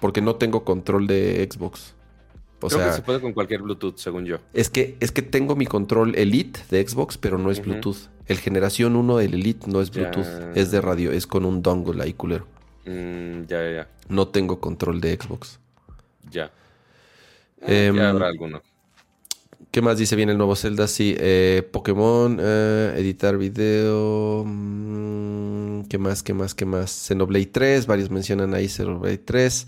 Porque 0.00 0.20
no 0.20 0.36
tengo 0.36 0.64
control 0.64 1.06
de 1.06 1.48
Xbox. 1.50 1.94
O 2.60 2.68
Creo 2.68 2.78
sea, 2.78 2.88
que 2.90 2.96
se 2.96 3.02
puede 3.02 3.20
con 3.20 3.32
cualquier 3.32 3.62
Bluetooth, 3.62 3.96
según 3.96 4.24
yo. 4.24 4.38
Es 4.52 4.70
que, 4.70 4.96
es 5.00 5.10
que 5.10 5.22
tengo 5.22 5.56
mi 5.56 5.66
control 5.66 6.14
Elite 6.14 6.60
de 6.70 6.86
Xbox, 6.86 7.18
pero 7.18 7.38
no 7.38 7.50
es 7.50 7.60
Bluetooth. 7.60 8.08
El 8.26 8.38
generación 8.38 8.94
1 8.94 9.16
del 9.16 9.34
Elite 9.34 9.68
no 9.68 9.80
es 9.80 9.90
Bluetooth, 9.90 10.26
es 10.54 10.70
de 10.70 10.80
radio, 10.80 11.10
es 11.10 11.26
con 11.26 11.44
un 11.44 11.60
dongle 11.62 12.02
ahí 12.02 12.12
culero. 12.12 12.46
Mm, 12.84 13.46
ya, 13.46 13.70
ya, 13.70 13.88
No 14.08 14.28
tengo 14.28 14.60
control 14.60 15.00
de 15.00 15.16
Xbox. 15.16 15.58
Ya. 16.30 16.52
Eh, 17.62 17.92
ya 17.94 18.10
habrá 18.10 18.28
alguno. 18.28 18.62
¿Qué 19.72 19.80
más 19.80 19.96
dice 19.96 20.16
bien 20.16 20.28
el 20.28 20.36
nuevo 20.36 20.54
Zelda? 20.54 20.86
Sí, 20.86 21.16
eh, 21.18 21.66
Pokémon, 21.72 22.36
eh, 22.38 22.94
editar 22.98 23.38
video. 23.38 24.44
Mm, 24.46 25.84
¿Qué 25.84 25.96
más? 25.96 26.22
¿Qué 26.22 26.34
más? 26.34 26.54
¿Qué 26.54 26.66
más? 26.66 26.90
Xenoblade 26.90 27.46
3, 27.46 27.86
varios 27.86 28.10
mencionan 28.10 28.52
ahí 28.52 28.68
Xenoblade 28.68 29.16
3. 29.16 29.66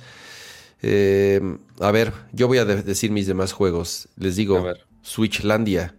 Eh, 0.82 1.40
a 1.80 1.90
ver, 1.90 2.12
yo 2.34 2.48
voy 2.48 2.58
a 2.58 2.66
decir 2.66 3.12
mis 3.12 3.26
demás 3.26 3.54
juegos. 3.54 4.10
Les 4.18 4.36
digo, 4.36 4.66
Switchlandia. 5.00 5.94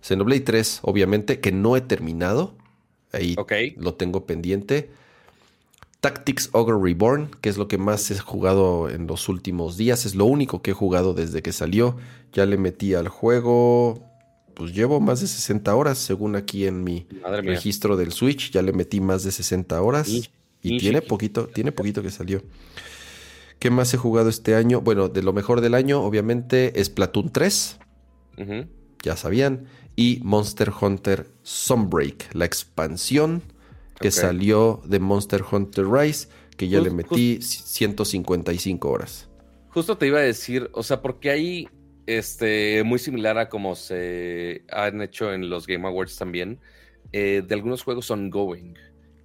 Xenoblade 0.00 0.40
3, 0.40 0.78
obviamente, 0.80 1.38
que 1.38 1.52
no 1.52 1.76
he 1.76 1.82
terminado. 1.82 2.56
Ahí 3.12 3.36
lo 3.76 3.92
tengo 3.96 4.24
pendiente. 4.24 4.88
Tactics 6.06 6.50
Ogre 6.52 6.76
Reborn, 6.80 7.30
que 7.40 7.48
es 7.48 7.58
lo 7.58 7.66
que 7.66 7.78
más 7.78 8.12
he 8.12 8.18
jugado 8.20 8.88
en 8.88 9.08
los 9.08 9.28
últimos 9.28 9.76
días. 9.76 10.06
Es 10.06 10.14
lo 10.14 10.24
único 10.24 10.62
que 10.62 10.70
he 10.70 10.72
jugado 10.72 11.14
desde 11.14 11.42
que 11.42 11.50
salió. 11.50 11.96
Ya 12.32 12.46
le 12.46 12.56
metí 12.56 12.94
al 12.94 13.08
juego. 13.08 14.04
Pues 14.54 14.72
llevo 14.72 15.00
más 15.00 15.20
de 15.20 15.26
60 15.26 15.74
horas, 15.74 15.98
según 15.98 16.36
aquí 16.36 16.64
en 16.64 16.84
mi 16.84 17.08
registro 17.42 17.96
del 17.96 18.12
Switch. 18.12 18.52
Ya 18.52 18.62
le 18.62 18.72
metí 18.72 19.00
más 19.00 19.24
de 19.24 19.32
60 19.32 19.82
horas. 19.82 20.08
Y, 20.08 20.78
tiene 20.78 21.02
poquito, 21.02 21.48
tiene 21.48 21.72
poquito 21.72 22.04
que 22.04 22.12
salió. 22.12 22.40
¿Qué 23.58 23.70
más 23.70 23.92
he 23.92 23.96
jugado 23.96 24.28
este 24.28 24.54
año? 24.54 24.82
Bueno, 24.82 25.08
de 25.08 25.24
lo 25.24 25.32
mejor 25.32 25.60
del 25.60 25.74
año, 25.74 26.02
obviamente, 26.02 26.78
es 26.80 26.88
Platoon 26.88 27.32
3. 27.32 27.78
Ya 29.02 29.16
sabían. 29.16 29.66
Y 29.96 30.20
Monster 30.22 30.70
Hunter 30.80 31.26
Sunbreak, 31.42 32.32
la 32.32 32.44
expansión 32.44 33.42
que 34.00 34.10
salió 34.10 34.80
de 34.84 34.98
Monster 34.98 35.42
Hunter 35.50 35.86
Rise, 35.86 36.28
que 36.56 36.68
ya 36.68 36.80
le 36.80 36.90
metí 36.90 37.40
155 37.40 38.88
horas. 38.88 39.28
Justo 39.70 39.98
te 39.98 40.06
iba 40.06 40.18
a 40.18 40.22
decir, 40.22 40.70
o 40.72 40.82
sea, 40.82 41.02
porque 41.02 41.30
ahí, 41.30 41.68
este, 42.06 42.82
muy 42.84 42.98
similar 42.98 43.38
a 43.38 43.48
como 43.48 43.74
se 43.74 44.62
han 44.70 45.02
hecho 45.02 45.32
en 45.32 45.50
los 45.50 45.66
Game 45.66 45.86
Awards 45.86 46.16
también, 46.16 46.58
eh, 47.12 47.42
de 47.46 47.54
algunos 47.54 47.82
juegos 47.82 48.10
ongoing, 48.10 48.74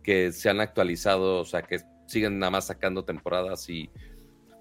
que 0.03 0.31
se 0.31 0.49
han 0.49 0.59
actualizado, 0.59 1.39
o 1.39 1.45
sea, 1.45 1.61
que 1.61 1.79
siguen 2.07 2.39
nada 2.39 2.49
más 2.49 2.67
sacando 2.67 3.03
temporadas 3.05 3.69
y 3.69 3.89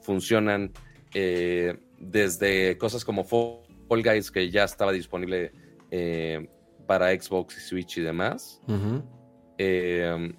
funcionan 0.03 0.73
eh, 1.15 1.77
desde 1.99 2.78
cosas 2.78 3.05
como 3.05 3.24
Fall 3.24 4.03
Guys, 4.03 4.31
que 4.31 4.51
ya 4.51 4.65
estaba 4.65 4.93
disponible 4.93 5.53
eh, 5.91 6.49
para 6.87 7.11
Xbox 7.11 7.57
y 7.57 7.61
Switch 7.61 7.99
y 7.99 8.03
demás. 8.03 8.61
Eh, 9.62 10.32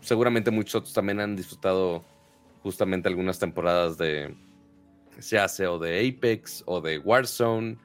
seguramente 0.00 0.50
muchos 0.50 0.76
otros 0.76 0.94
también 0.94 1.20
han 1.20 1.36
disfrutado 1.36 2.02
justamente 2.62 3.06
algunas 3.06 3.38
temporadas 3.38 3.98
de, 3.98 4.34
se 5.18 5.38
hace 5.38 5.66
o 5.66 5.78
de 5.78 6.08
Apex 6.08 6.62
o 6.64 6.80
de 6.80 6.96
Warzone 6.96 7.76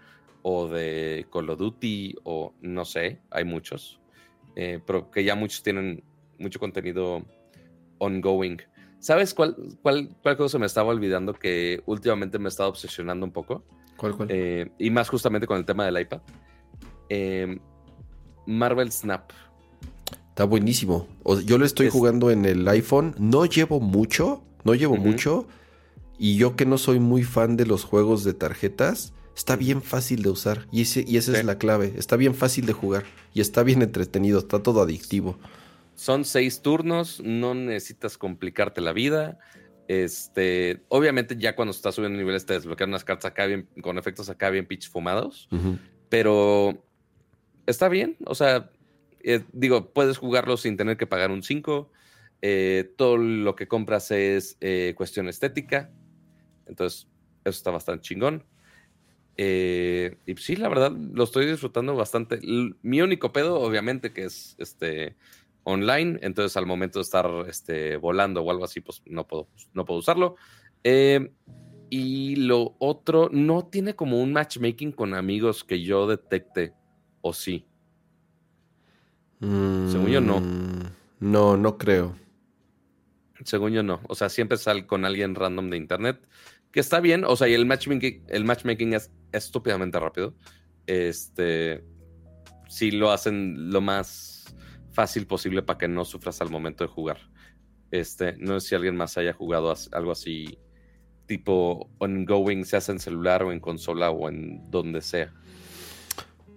o 0.43 0.69
de 0.69 1.25
Call 1.29 1.49
of 1.49 1.59
Duty 1.59 2.15
o 2.23 2.53
no 2.61 2.85
sé, 2.85 3.19
hay 3.29 3.43
muchos, 3.43 3.99
eh, 4.55 4.79
pero 4.87 5.11
que 5.11 5.25
ya 5.25 5.35
muchos 5.35 5.61
tienen 5.61 6.01
mucho 6.39 6.57
contenido 6.57 7.25
ongoing. 7.97 8.61
¿Sabes 8.99 9.33
cuál, 9.33 9.57
cuál, 9.81 10.15
cuál 10.23 10.37
cosa 10.37 10.57
me 10.57 10.67
estaba 10.67 10.87
olvidando 10.87 11.33
que 11.33 11.83
últimamente 11.85 12.39
me 12.39 12.47
estaba 12.47 12.69
obsesionando 12.69 13.25
un 13.25 13.33
poco? 13.33 13.65
¿Cuál, 13.97 14.15
cuál? 14.15 14.29
Eh, 14.31 14.71
y 14.79 14.89
más 14.89 15.09
justamente 15.09 15.47
con 15.47 15.57
el 15.57 15.65
tema 15.65 15.85
del 15.85 15.99
iPad. 15.99 16.21
Marvel 18.45 18.89
Snap. 18.89 19.31
Está 20.37 20.45
buenísimo. 20.45 21.07
yo 21.47 21.57
lo 21.57 21.65
estoy 21.65 21.89
jugando 21.89 22.29
en 22.29 22.45
el 22.45 22.67
iPhone. 22.67 23.15
No 23.17 23.47
llevo 23.47 23.79
mucho, 23.79 24.43
no 24.65 24.75
llevo 24.75 24.95
mucho. 24.95 25.47
Y 26.19 26.37
yo 26.37 26.55
que 26.55 26.67
no 26.67 26.77
soy 26.77 26.99
muy 26.99 27.23
fan 27.23 27.57
de 27.57 27.65
los 27.65 27.83
juegos 27.83 28.23
de 28.23 28.35
tarjetas, 28.35 29.15
está 29.35 29.55
bien 29.55 29.81
fácil 29.81 30.21
de 30.21 30.29
usar. 30.29 30.67
Y, 30.71 30.83
ese, 30.83 31.03
y 31.07 31.17
esa 31.17 31.35
es 31.35 31.43
la 31.43 31.57
clave. 31.57 31.95
Está 31.97 32.17
bien 32.17 32.35
fácil 32.35 32.67
de 32.67 32.73
jugar. 32.73 33.03
Y 33.33 33.41
está 33.41 33.63
bien 33.63 33.81
entretenido. 33.81 34.37
Está 34.37 34.61
todo 34.61 34.83
adictivo. 34.83 35.39
Son 35.95 36.23
seis 36.23 36.61
turnos. 36.61 37.19
No 37.25 37.55
necesitas 37.55 38.19
complicarte 38.19 38.79
la 38.79 38.93
vida. 38.93 39.39
Este, 39.87 40.83
obviamente, 40.89 41.35
ya 41.39 41.55
cuando 41.55 41.71
estás 41.71 41.95
subiendo 41.95 42.15
niveles, 42.19 42.45
te 42.45 42.53
desbloquean 42.53 42.91
unas 42.91 43.03
cartas 43.03 43.31
acá 43.31 43.47
bien, 43.47 43.67
con 43.81 43.97
efectos 43.97 44.29
acá 44.29 44.51
bien 44.51 44.67
pitch 44.67 44.91
fumados. 44.91 45.49
Pero 46.09 46.77
está 47.65 47.89
bien. 47.89 48.17
O 48.27 48.35
sea, 48.35 48.69
eh, 49.27 49.43
digo, 49.51 49.91
puedes 49.91 50.17
jugarlo 50.17 50.55
sin 50.55 50.77
tener 50.77 50.95
que 50.95 51.05
pagar 51.05 51.31
un 51.31 51.43
5. 51.43 51.91
Eh, 52.41 52.93
todo 52.95 53.17
lo 53.17 53.57
que 53.57 53.67
compras 53.67 54.09
es 54.11 54.57
eh, 54.61 54.93
cuestión 54.95 55.27
estética. 55.27 55.91
Entonces, 56.65 57.09
eso 57.43 57.57
está 57.57 57.71
bastante 57.71 58.03
chingón. 58.03 58.45
y 59.35 60.35
sí, 60.37 60.55
la 60.55 60.69
verdad, 60.69 60.93
lo 60.93 61.25
estoy 61.25 61.45
disfrutando 61.45 61.93
bastante. 61.93 62.39
mi 62.81 63.01
único 63.01 63.33
pedo, 63.33 63.59
obviamente, 63.59 64.13
que 64.13 64.23
es 64.23 64.55
este 64.59 65.17
online. 65.63 66.19
Entonces, 66.21 66.55
al 66.55 66.65
momento 66.65 66.99
de 66.99 67.03
estar 67.03 67.29
este, 67.49 67.97
volando 67.97 68.41
o 68.41 68.49
algo 68.49 68.63
así, 68.63 68.79
pues 68.79 69.01
no 69.05 69.27
puedo, 69.27 69.49
no 69.73 69.83
puedo 69.83 69.99
usarlo. 69.99 70.37
y 71.89 72.35
lo 72.37 72.77
otro, 72.79 73.29
no 73.33 73.65
tiene 73.65 73.93
como 73.93 74.21
un 74.21 74.31
matchmaking 74.31 74.93
con 74.93 75.13
amigos 75.13 75.65
que 75.65 75.83
yo 75.83 76.07
detecte, 76.07 76.73
o 77.19 77.33
sí. 77.33 77.65
Según 79.39 80.07
yo, 80.07 80.21
no. 80.21 80.39
Mm, 80.39 80.83
no, 81.19 81.57
no 81.57 81.77
creo. 81.77 82.15
Según 83.43 83.71
yo, 83.71 83.83
no. 83.83 84.01
O 84.07 84.15
sea, 84.15 84.29
siempre 84.29 84.57
sale 84.57 84.87
con 84.87 85.05
alguien 85.05 85.35
random 85.35 85.69
de 85.69 85.77
internet. 85.77 86.27
Que 86.71 86.79
está 86.79 86.99
bien. 86.99 87.23
O 87.23 87.35
sea, 87.35 87.47
y 87.47 87.53
el 87.53 87.65
matchmaking, 87.65 88.25
el 88.27 88.45
matchmaking 88.45 88.93
es 88.93 89.11
estúpidamente 89.31 89.99
rápido. 89.99 90.33
Este. 90.85 91.83
Si 92.67 92.91
lo 92.91 93.11
hacen 93.11 93.71
lo 93.71 93.81
más 93.81 94.37
fácil 94.97 95.27
posible 95.27 95.61
para 95.61 95.77
que 95.77 95.87
no 95.87 96.03
sufras 96.05 96.41
al 96.41 96.49
momento 96.49 96.83
de 96.83 96.89
jugar. 96.89 97.19
Este, 97.91 98.35
no 98.37 98.59
sé 98.59 98.69
si 98.69 98.75
alguien 98.75 98.95
más 98.95 99.15
haya 99.17 99.31
jugado 99.31 99.73
algo 99.91 100.11
así, 100.11 100.57
tipo 101.27 101.89
ongoing, 101.99 102.65
se 102.65 102.77
hace 102.77 102.93
en 102.93 102.99
celular 102.99 103.43
o 103.43 103.51
en 103.51 103.59
consola 103.59 104.09
o 104.09 104.27
en 104.27 104.71
donde 104.71 105.01
sea. 105.01 105.33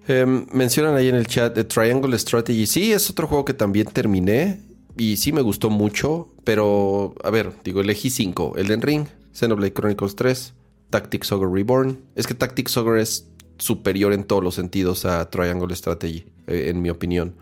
Em, 0.09 0.47
mencionan 0.53 0.97
ahí 0.97 1.09
en 1.09 1.15
el 1.15 1.27
chat 1.27 1.55
de 1.55 1.65
Triangle 1.65 2.19
Strategy. 2.19 2.67
Sí, 2.67 2.93
es 2.93 3.11
otro 3.11 3.27
juego 3.27 3.45
que 3.45 3.55
también 3.55 3.87
terminé. 3.87 4.61
y 4.97 5.17
sí 5.17 5.33
me 5.33 5.41
gustó 5.41 5.71
mucho, 5.71 6.29
pero 6.45 7.15
a 7.23 7.31
ver, 7.31 7.53
digo, 7.65 7.81
elegí 7.81 8.11
cinco. 8.11 8.55
Elden 8.57 8.83
Ring, 8.83 9.07
Xenoblade 9.33 9.73
Chronicles 9.73 10.17
3, 10.17 10.53
Tactics 10.91 11.33
Ogre 11.33 11.49
Reborn. 11.51 12.01
Es 12.17 12.27
que 12.27 12.35
Tactics 12.35 12.77
Ogre 12.77 13.01
es 13.01 13.31
superior 13.59 14.13
en 14.13 14.25
todos 14.25 14.43
los 14.43 14.55
sentidos 14.55 15.05
a 15.05 15.31
Triangle 15.31 15.75
Strategy, 15.75 16.27
eh, 16.47 16.67
en 16.69 16.83
mi 16.83 16.91
opinión. 16.91 17.35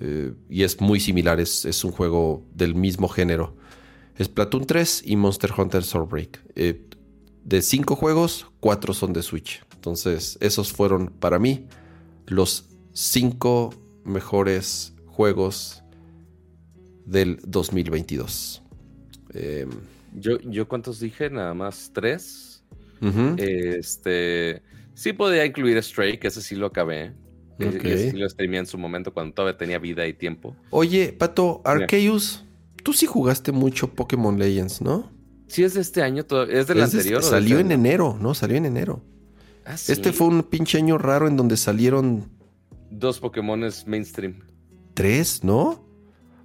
Eh, 0.00 0.32
y 0.48 0.62
es 0.62 0.80
muy 0.80 0.98
similar, 0.98 1.38
es, 1.40 1.84
un 1.84 1.92
juego 1.92 2.42
del 2.54 2.74
mismo 2.74 3.08
género. 3.08 3.54
Es 4.16 4.28
Platoon 4.28 4.66
3 4.66 5.02
y 5.06 5.16
Monster 5.16 5.52
Hunter 5.56 5.82
Soulbreak. 5.84 6.40
Eh, 6.56 6.88
de 7.44 7.62
cinco 7.62 7.96
juegos, 7.96 8.46
cuatro 8.60 8.94
son 8.94 9.12
de 9.12 9.22
Switch. 9.22 9.62
Entonces, 9.82 10.38
esos 10.40 10.72
fueron 10.72 11.08
para 11.08 11.40
mí 11.40 11.66
los 12.28 12.68
cinco 12.92 13.74
mejores 14.04 14.94
juegos 15.06 15.82
del 17.04 17.40
2022. 17.44 18.62
Em, 19.34 19.70
yo, 20.14 20.38
yo 20.42 20.68
cuántos 20.68 21.00
dije, 21.00 21.30
nada 21.30 21.52
más 21.52 21.90
tres. 21.92 22.62
Este 23.38 24.62
sí 24.94 25.12
podía 25.12 25.44
incluir 25.44 25.82
Stray, 25.82 26.16
que 26.18 26.28
ese 26.28 26.42
sí 26.42 26.54
lo 26.54 26.66
acabé. 26.66 27.12
Okay. 27.56 28.12
sí 28.12 28.16
lo 28.16 28.28
streamé 28.28 28.58
en 28.58 28.66
su 28.66 28.78
momento 28.78 29.12
cuando 29.12 29.34
todavía 29.34 29.58
tenía 29.58 29.80
vida 29.80 30.06
y 30.06 30.12
tiempo. 30.12 30.54
Oye, 30.70 31.12
Pato, 31.12 31.60
Arceus, 31.64 32.44
tú 32.84 32.92
sí 32.92 33.06
jugaste 33.06 33.50
mucho 33.50 33.88
Pokémon 33.88 34.38
Legends, 34.38 34.80
¿no? 34.80 35.10
Sí, 35.48 35.64
es 35.64 35.74
de 35.74 35.80
este 35.80 36.02
año, 36.02 36.24
es 36.48 36.68
del 36.68 36.82
anterior. 36.82 37.20
salió 37.20 37.58
en 37.58 37.72
enero, 37.72 38.16
¿no? 38.20 38.32
Salió 38.32 38.56
en 38.56 38.66
enero. 38.66 39.02
Ah, 39.64 39.74
este 39.74 40.12
fue 40.12 40.26
un 40.28 40.42
pinche 40.42 40.78
año 40.78 40.98
raro 40.98 41.28
en 41.28 41.36
donde 41.36 41.56
salieron. 41.56 42.30
Dos 42.90 43.20
Pokémones 43.20 43.86
mainstream. 43.86 44.40
Tres, 44.94 45.44
¿no? 45.44 45.86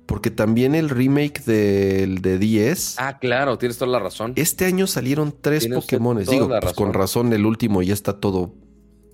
Porque 0.05 0.31
también 0.31 0.73
el 0.73 0.89
remake 0.89 1.43
del 1.43 2.21
de 2.21 2.37
10. 2.39 2.95
Ah, 2.99 3.19
claro, 3.19 3.57
tienes 3.57 3.77
toda 3.77 3.91
la 3.91 3.99
razón. 3.99 4.33
Este 4.37 4.65
año 4.65 4.87
salieron 4.87 5.35
tres 5.41 5.67
Pokémones. 5.67 6.29
Digo, 6.29 6.49
pues 6.61 6.73
con 6.73 6.93
razón, 6.93 7.33
el 7.33 7.45
último 7.45 7.81
ya 7.83 7.93
está 7.93 8.19
todo. 8.19 8.55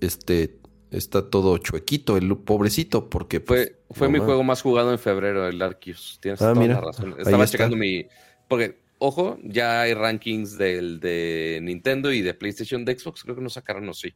Este. 0.02 0.60
Está 0.92 1.28
todo 1.32 1.58
chuequito, 1.58 2.18
el 2.18 2.38
pobrecito, 2.38 3.10
porque. 3.10 3.40
Pues, 3.40 3.72
fue, 3.88 3.96
fue 3.96 4.10
mi 4.10 4.20
juego 4.20 4.44
más 4.44 4.62
jugado 4.62 4.92
en 4.92 5.00
febrero, 5.00 5.48
el 5.48 5.60
Arceus. 5.60 6.20
Tienes 6.22 6.40
ah, 6.44 6.54
toda 6.54 6.68
la 6.68 6.82
razón. 6.82 7.16
Estaba 7.18 7.48
checando 7.48 7.76
mi. 7.76 8.06
Porque 8.48 8.83
ojo, 9.06 9.38
ya 9.44 9.82
hay 9.82 9.94
rankings 9.94 10.58
del, 10.58 11.02
de 11.02 11.60
Nintendo 11.62 12.14
y 12.14 12.22
de 12.22 12.34
PlayStation, 12.34 12.86
de 12.86 12.98
Xbox, 12.98 13.24
creo 13.24 13.36
que 13.36 13.42
no 13.42 13.50
sacaron 13.50 13.90
así, 13.90 14.14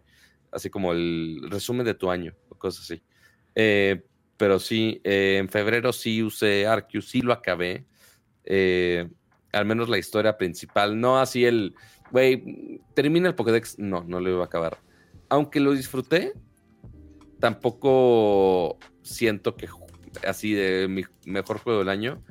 así 0.50 0.70
como 0.70 0.94
el 0.94 1.42
resumen 1.50 1.86
de 1.86 1.94
tu 1.94 2.10
año 2.10 2.34
o 2.48 2.56
cosas 2.56 2.84
así. 2.86 3.04
Eh, 3.54 4.02
pero 4.38 4.60
sí, 4.60 5.02
eh, 5.04 5.40
en 5.40 5.50
febrero 5.50 5.92
sí 5.92 6.24
usé 6.24 6.68
Arceus, 6.68 7.10
sí 7.10 7.20
lo 7.20 7.34
acabé. 7.34 7.86
Eh, 8.46 9.10
al 9.52 9.66
menos 9.66 9.90
la 9.90 9.98
historia 9.98 10.38
principal, 10.38 10.98
no 10.98 11.20
así 11.20 11.44
el, 11.44 11.76
güey, 12.12 12.80
termina 12.94 13.28
el 13.28 13.36
Pokédex, 13.36 13.78
no, 13.80 14.06
no 14.06 14.22
lo 14.22 14.30
iba 14.30 14.44
a 14.44 14.46
acabar. 14.46 14.78
Aunque 15.28 15.60
lo 15.60 15.74
disfruté, 15.74 16.32
tampoco 17.42 18.78
siento 19.02 19.58
que 19.58 19.68
así 20.26 20.54
de 20.54 20.88
mi 20.88 21.04
mejor 21.26 21.58
juego 21.58 21.80
del 21.80 21.90
año 21.90 22.24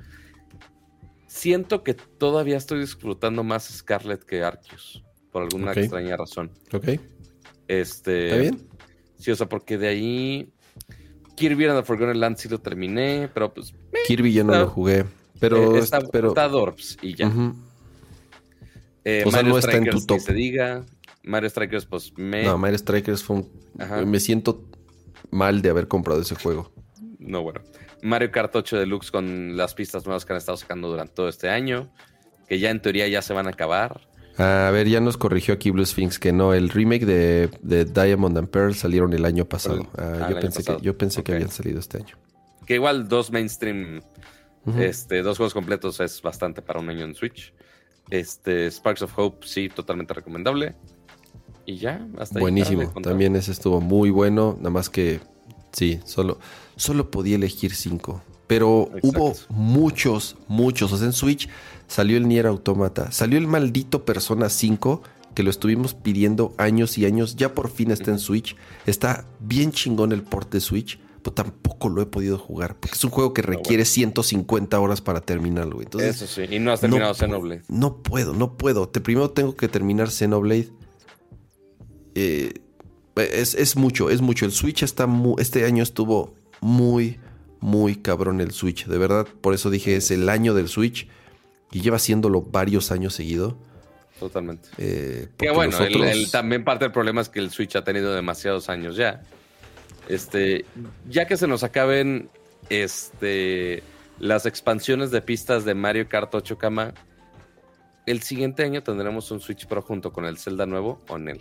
siento 1.37 1.83
que 1.83 1.95
todavía 1.95 2.57
estoy 2.57 2.81
disfrutando 2.81 3.45
más 3.45 3.69
Scarlet 3.69 4.25
que 4.25 4.43
Arceus, 4.43 5.05
por 5.31 5.43
alguna 5.43 5.73
extraña 5.73 6.17
razón. 6.17 6.51
Ok. 6.73 6.89
Este, 7.69 8.27
¿Está 8.27 8.37
bien? 8.39 8.69
Sí, 9.19 9.31
o 9.31 9.37
sea, 9.37 9.49
porque 9.49 9.79
de 9.79 9.89
ahí 9.89 10.53
Kirby 11.37 11.67
and 11.67 11.79
the 11.79 11.85
Forgotten 11.85 12.19
Land 12.19 12.39
sí 12.39 12.49
lo 12.49 12.59
terminé, 12.59 13.29
pero 13.33 13.53
pues... 13.53 13.75
Kirby 14.07 14.33
ya 14.33 14.45
no 14.45 14.55
lo 14.55 14.69
jugué, 14.69 15.05
pero... 15.39 15.77
Eh, 15.77 15.79
está, 15.81 16.01
pero... 16.01 16.33
Dorps 16.33 16.97
y 17.03 17.15
ya. 17.15 17.31
Eh, 19.05 19.23
o 19.25 19.31
sea, 19.31 19.43
no 19.43 19.59
está 19.59 19.77
en 19.77 19.91
tu 19.91 20.05
top. 20.05 20.21
se 20.21 20.33
diga. 20.33 20.85
Mario 21.23 21.51
Strikers, 21.51 21.87
pues 21.87 22.13
me... 22.17 22.45
No, 22.45 22.57
Mario 22.57 22.79
Strikers 22.79 23.23
fue 23.23 23.37
un... 23.37 24.11
Me 24.11 24.21
siento 24.21 24.65
mal 25.31 25.61
de 25.61 25.71
haber 25.71 25.89
comprado 25.89 26.23
ese 26.23 26.35
juego. 26.35 26.73
No, 27.19 27.43
bueno. 27.43 27.61
Mario 28.07 28.31
Kart 28.31 28.55
8 28.55 28.79
Deluxe 28.79 29.11
con 29.11 29.57
las 29.57 29.75
pistas 29.75 30.07
nuevas 30.07 30.25
que 30.25 30.33
han 30.33 30.39
estado 30.39 30.57
sacando 30.57 30.89
durante 30.89 31.13
todo 31.13 31.29
este 31.29 31.49
año, 31.49 31.89
que 32.49 32.59
ya 32.59 32.71
en 32.71 32.81
teoría 32.81 33.09
ya 33.09 33.21
se 33.21 33.35
van 33.35 33.47
a 33.47 33.51
acabar. 33.51 34.01
A 34.39 34.71
ver, 34.71 34.89
ya 34.89 35.01
nos 35.01 35.17
corrigió 35.17 35.55
aquí 35.55 35.71
Blue 35.71 35.85
Sphinx 35.85 36.19
que 36.19 36.33
no, 36.33 36.55
el 36.55 36.69
remake 36.69 37.05
de, 37.05 37.85
Diamond 37.85 38.39
and 38.39 38.49
Pearl 38.49 38.75
salieron 38.75 39.13
el 39.13 39.25
año 39.25 39.47
pasado. 39.47 39.89
Ah, 39.97 40.29
yo, 40.31 40.41
pensé 40.41 40.63
Que, 40.63 40.79
yo, 40.83 40.97
pensé 40.97 41.23
que, 41.23 41.33
habían 41.33 41.51
salido 41.51 41.81
este 41.81 41.99
año. 41.99 42.17
Que 42.67 42.75
igual 42.75 43.09
dos 43.09 43.31
mainstream, 43.31 44.03
este, 44.79 45.23
dos 45.23 45.39
juegos 45.39 45.55
completos 45.55 46.01
es 46.01 46.21
bastante 46.23 46.63
para 46.63 46.81
un 46.81 46.89
año 46.91 47.05
en 47.05 47.15
Switch. 47.15 47.55
Este, 48.11 48.71
Sparks 48.71 49.03
of 49.03 49.19
Hope, 49.19 49.47
sí, 49.47 49.69
totalmente 49.69 50.15
recomendable. 50.15 50.75
Y 51.65 51.79
ya, 51.79 52.07
hasta 52.19 52.39
Buenísimo, 52.39 52.93
también 53.03 53.35
ese 53.35 53.51
estuvo 53.51 53.81
muy 53.81 54.11
bueno, 54.11 54.55
nada 54.59 54.71
más 54.71 54.89
que 54.89 55.21
sí, 55.77 56.01
solo 56.05 56.39
solo 56.77 57.11
podía 57.11 57.37
elegir 57.37 57.75
cinco. 57.75 58.23
Pero 58.47 58.91
hubo 59.03 59.35
muchos, 59.49 60.37
muchos. 60.47 60.93
O 60.93 60.99
sea, 60.99 61.07
en 61.07 61.13
Switch 61.13 61.49
salió 61.89 62.17
el 62.17 62.29
Nier 62.29 62.47
Automata, 62.47 63.11
salió 63.11 63.39
el 63.39 63.49
maldito 63.49 64.05
Persona 64.05 64.49
5, 64.49 65.03
que 65.35 65.43
lo 65.43 65.51
estuvimos 65.51 65.95
pidiendo 65.95 66.55
años 66.57 66.97
y 66.97 67.07
años. 67.07 67.35
Ya 67.35 67.55
por 67.55 67.71
fin 67.71 67.91
está 67.91 68.13
en 68.13 68.21
Switch. 68.21 68.57
Está 68.87 69.27
bien 69.41 69.73
chingón 69.73 70.13
el 70.13 70.23
port 70.23 70.53
de 70.53 70.61
Switch, 70.61 71.01
pero 71.23 71.35
tampoco 71.35 71.89
lo 71.89 72.03
he 72.03 72.07
podido 72.07 72.39
jugar. 72.39 72.77
Porque 72.79 72.95
es 72.95 73.03
un 73.03 73.11
juego 73.11 73.35
que 73.35 73.43
requiere 73.43 73.85
150 73.85 74.79
horas 74.79 75.01
para 75.01 75.21
terminarlo. 75.21 75.83
Entonces, 75.83 76.23
Eso 76.23 76.27
sí, 76.29 76.55
y 76.55 76.61
no 76.61 76.71
has 76.71 76.81
terminado 76.81 77.15
Xenoblade. 77.15 77.63
No 77.69 77.97
puedo, 77.97 78.33
no 78.33 78.57
puedo. 78.57 78.89
Te, 78.89 79.01
primero 79.01 79.31
tengo 79.31 79.57
que 79.57 79.67
terminar 79.67 80.09
Xenoblade. 80.11 80.71
Eh, 82.15 82.61
es, 83.17 83.55
es, 83.55 83.77
mucho, 83.77 84.11
es 84.11 84.21
mucho. 84.21 84.45
El 84.45 84.53
Switch 84.53 84.83
está 84.83 85.09
este 85.39 85.65
año 85.65 85.83
estuvo 85.83 86.35
muy, 86.61 87.19
muy 87.61 87.97
cabrón 87.97 88.41
el 88.41 88.53
Switch. 88.53 88.87
De 88.87 88.99
verdad, 88.99 89.27
por 89.41 89.55
eso 89.55 89.71
dije, 89.71 89.97
es 89.97 90.11
el 90.11 90.29
año 90.29 90.55
del 90.55 90.69
Switch. 90.69 91.09
Y 91.73 91.81
lleva 91.81 91.97
haciéndolo 91.97 92.43
varios 92.43 92.93
años 92.93 93.15
seguido. 93.15 93.59
Totalmente. 94.19 94.69
Eh, 94.79 95.29
que 95.37 95.51
bueno, 95.51 95.77
también 96.31 96.65
parte 96.65 96.85
del 96.87 96.93
problema 96.93 97.21
es 97.21 97.29
que 97.29 97.39
el 97.39 97.51
Switch 97.51 97.77
ha 97.77 97.85
tenido 97.85 98.15
demasiados 98.15 98.69
años 98.69 98.97
ya. 98.97 99.23
Este, 100.09 100.65
ya 101.09 101.27
que 101.27 101.37
se 101.37 101.47
nos 101.47 101.65
acaben 101.65 102.31
este, 102.71 103.83
las 104.19 104.47
expansiones 104.47 105.11
de 105.11 105.21
pistas 105.21 105.65
de 105.65 105.75
Mario 105.75 106.09
Kart 106.09 106.35
8 106.35 106.57
Kama, 106.57 106.95
el 108.07 108.23
siguiente 108.23 108.63
año 108.63 108.83
tendremos 108.83 109.31
un 109.31 109.41
Switch 109.41 109.67
Pro 109.67 109.83
junto 109.83 110.13
con 110.13 110.25
el 110.25 110.39
Zelda 110.39 110.65
nuevo 110.65 111.03
o 111.09 111.17
en 111.17 111.29
él. 111.29 111.41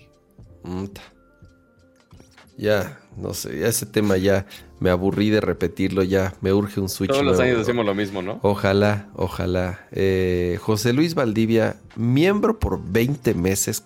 Ya, 2.57 2.99
no 3.17 3.33
sé, 3.33 3.59
ya 3.59 3.67
ese 3.67 3.85
tema 3.85 4.17
ya 4.17 4.45
me 4.79 4.89
aburrí 4.89 5.29
de 5.29 5.41
repetirlo, 5.41 6.03
ya 6.03 6.33
me 6.41 6.53
urge 6.53 6.79
un 6.79 6.89
Switch. 6.89 7.11
Todos 7.11 7.25
los 7.25 7.39
años 7.39 7.59
decimos 7.59 7.85
lo 7.85 7.93
mismo, 7.93 8.21
¿no? 8.21 8.39
Ojalá, 8.43 9.09
ojalá. 9.15 9.87
Eh, 9.91 10.57
José 10.61 10.93
Luis 10.93 11.15
Valdivia, 11.15 11.77
miembro 11.95 12.59
por 12.59 12.81
20 12.81 13.33
meses. 13.33 13.83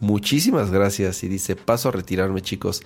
Muchísimas 0.00 0.70
gracias 0.70 1.22
y 1.24 1.28
dice, 1.28 1.56
paso 1.56 1.88
a 1.88 1.92
retirarme 1.92 2.42
chicos, 2.42 2.82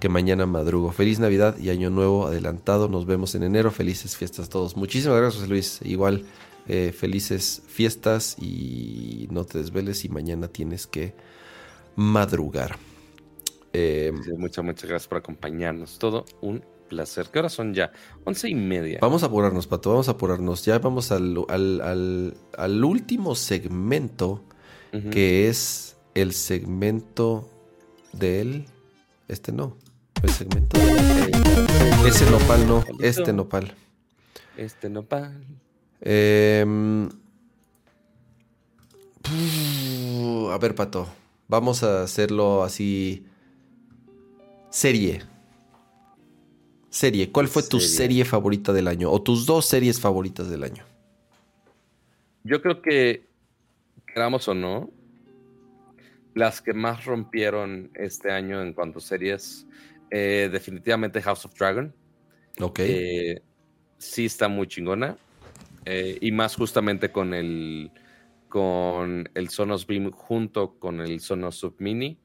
que 0.00 0.08
mañana 0.08 0.46
madrugo. 0.46 0.92
Feliz 0.92 1.18
Navidad 1.18 1.56
y 1.58 1.70
Año 1.70 1.90
Nuevo 1.90 2.26
adelantado. 2.26 2.88
Nos 2.88 3.06
vemos 3.06 3.34
en 3.34 3.44
enero. 3.44 3.70
Felices 3.70 4.16
fiestas 4.16 4.46
a 4.46 4.50
todos. 4.50 4.76
Muchísimas 4.76 5.16
gracias 5.16 5.40
José 5.40 5.48
Luis. 5.48 5.80
Igual, 5.84 6.24
eh, 6.68 6.92
felices 6.96 7.62
fiestas 7.66 8.36
y 8.38 9.28
no 9.30 9.44
te 9.44 9.58
desveles 9.58 10.04
y 10.04 10.08
mañana 10.08 10.48
tienes 10.48 10.86
que 10.86 11.14
madrugar. 11.94 12.76
Eh, 13.78 14.10
muchas, 14.38 14.64
muchas 14.64 14.88
gracias 14.88 15.06
por 15.06 15.18
acompañarnos. 15.18 15.98
Todo 15.98 16.24
un 16.40 16.64
placer. 16.88 17.26
¿Qué 17.30 17.40
horas 17.40 17.52
son 17.52 17.74
ya? 17.74 17.92
Once 18.24 18.48
y 18.48 18.54
media. 18.54 19.00
Vamos 19.02 19.22
a 19.22 19.26
apurarnos, 19.26 19.66
Pato, 19.66 19.90
vamos 19.90 20.08
a 20.08 20.12
apurarnos. 20.12 20.64
Ya 20.64 20.78
vamos 20.78 21.12
al, 21.12 21.44
al, 21.50 22.84
último 22.84 23.34
segmento, 23.34 24.42
que 25.10 25.48
es 25.48 25.98
el 26.14 26.32
segmento 26.32 27.50
del... 28.14 28.64
Este 29.28 29.52
no, 29.52 29.76
el 30.22 30.30
segmento 30.30 30.78
del... 30.78 32.06
Ese 32.06 32.30
nopal 32.30 32.66
no, 32.66 32.82
este 33.00 33.34
nopal. 33.34 33.74
Este 34.56 34.88
nopal. 34.88 35.44
Em, 36.00 37.10
a 40.50 40.56
ver, 40.56 40.74
Pato, 40.74 41.06
vamos 41.46 41.82
a 41.82 42.02
hacerlo 42.02 42.62
así 42.62 43.26
Serie. 44.76 45.22
Serie. 46.90 47.32
¿Cuál 47.32 47.48
fue 47.48 47.62
tu 47.62 47.80
serie 47.80 48.26
favorita 48.26 48.74
del 48.74 48.88
año? 48.88 49.10
O 49.10 49.22
tus 49.22 49.46
dos 49.46 49.64
series 49.64 49.98
favoritas 49.98 50.50
del 50.50 50.64
año. 50.64 50.84
Yo 52.44 52.60
creo 52.60 52.82
que, 52.82 53.24
queramos 54.06 54.46
o 54.48 54.54
no, 54.54 54.90
las 56.34 56.60
que 56.60 56.74
más 56.74 57.06
rompieron 57.06 57.90
este 57.94 58.30
año 58.30 58.60
en 58.60 58.74
cuanto 58.74 58.98
a 58.98 59.00
series, 59.00 59.66
eh, 60.10 60.50
definitivamente 60.52 61.22
House 61.22 61.46
of 61.46 61.54
Dragon. 61.58 61.94
Ok. 62.60 62.80
Eh, 62.80 63.40
sí 63.96 64.26
está 64.26 64.46
muy 64.48 64.66
chingona. 64.66 65.16
Eh, 65.86 66.18
y 66.20 66.32
más 66.32 66.54
justamente 66.54 67.10
con 67.10 67.32
el 67.32 67.90
con 68.50 69.26
el 69.32 69.48
Sonos 69.48 69.86
Beam 69.86 70.10
junto 70.10 70.78
con 70.78 71.00
el 71.00 71.20
Sonos 71.20 71.56
Sub 71.56 71.76
Mini. 71.78 72.18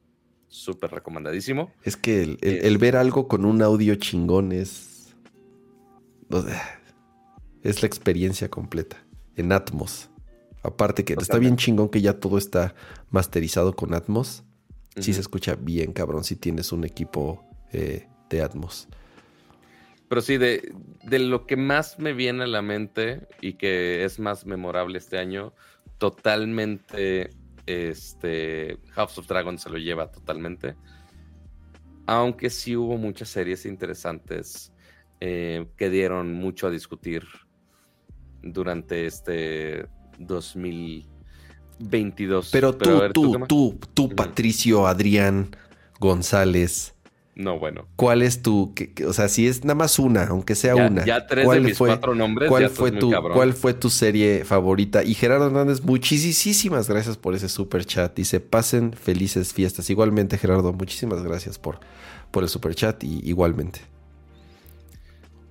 Súper 0.52 0.92
recomendadísimo. 0.92 1.72
Es 1.82 1.96
que 1.96 2.22
el, 2.22 2.38
el, 2.42 2.78
ver 2.78 2.98
algo 2.98 3.30
con 3.30 3.46
un 3.46 3.62
audio 3.62 3.96
chingón 3.96 4.52
es. 4.52 5.16
Es 7.64 7.82
la 7.82 7.88
experiencia 7.88 8.50
completa. 8.50 9.02
En 9.38 9.54
Atmos. 9.54 10.10
Aparte 10.62 11.06
que 11.06 11.14
está 11.14 11.38
bien 11.38 11.56
chingón 11.56 11.88
que 11.88 12.02
ya 12.02 12.20
todo 12.20 12.38
está 12.38 12.76
masterizado 13.12 13.78
con 13.78 13.94
Atmos. 13.94 14.44
Sí 14.98 15.14
se 15.14 15.22
escucha 15.22 15.56
bien, 15.56 15.94
cabrón, 15.94 16.26
si 16.26 16.36
tienes 16.36 16.74
un 16.74 16.84
equipo 16.84 17.42
eh, 17.72 18.08
de 18.30 18.42
Atmos. 18.42 18.90
Pero 20.10 20.20
sí, 20.20 20.38
de, 20.38 20.74
de, 21.04 21.20
lo 21.20 21.48
que 21.48 21.56
más 21.56 21.98
me 21.98 22.12
viene 22.12 22.44
a 22.44 22.48
la 22.48 22.62
mente 22.62 23.26
y 23.40 23.54
que 23.54 24.04
es 24.04 24.20
más 24.20 24.46
memorable 24.46 24.98
este 24.98 25.18
año, 25.18 25.54
totalmente 25.98 27.30
este 27.66 28.78
House 28.92 29.18
of 29.18 29.28
Dragons 29.28 29.62
se 29.62 29.70
lo 29.70 29.78
lleva 29.78 30.12
totalmente. 30.12 30.76
Aunque 32.08 32.50
sí 32.50 32.76
hubo 32.76 32.98
muchas 32.98 33.30
series 33.30 33.66
interesantes 33.66 34.74
eh, 35.20 35.68
que 35.78 35.90
dieron 35.90 36.34
mucho 36.34 36.68
a 36.68 36.72
discutir 36.72 37.24
durante 38.42 39.06
este 39.06 39.88
2022. 40.18 42.50
Pero 42.52 42.76
tú, 42.76 43.02
tú, 43.14 43.46
tú, 43.48 43.80
tú, 43.94 44.10
Patricio 44.10 44.88
Adrián 44.88 45.56
González. 46.00 46.96
No, 47.34 47.58
bueno. 47.58 47.88
¿Cuál 47.96 48.22
es 48.24 48.42
tu, 48.42 48.74
o 49.08 49.14
sea, 49.14 49.30
si 49.30 49.48
es 49.48 49.64
nada 49.64 49.76
más 49.76 50.00
una, 50.00 50.26
aunque 50.26 50.54
sea 50.54 50.76
una. 50.76 51.06
Ya 51.06 51.28
tres 51.28 51.50
de 51.50 51.60
mis 51.62 51.78
cuatro 51.78 52.14
nombres. 52.14 52.50
¿cuál 52.50 52.70
fue 52.70 52.92
tu, 52.92 53.12
¿Cuál 53.34 53.54
fue 53.54 53.74
tu 53.74 53.90
serie 53.90 54.44
favorita? 54.44 55.04
Y 55.04 55.14
Gerardo 55.14 55.48
Hernández, 55.48 55.82
muchísimas 55.82 56.90
gracias 56.90 57.18
por 57.18 57.34
ese 57.34 57.48
super 57.48 57.86
chat. 57.86 58.14
Dice, 58.16 58.42
pasen 58.42 58.92
felices 58.94 59.54
fiestas. 59.54 59.90
Igualmente, 59.90 60.38
Gerardo, 60.38 60.74
muchísimas 60.74 61.24
gracias 61.24 61.58
por, 61.58 61.80
por 62.32 62.44
el 62.44 62.50
super 62.50 62.76
chat 62.76 63.02
y 63.04 63.22
igualmente. 63.28 63.80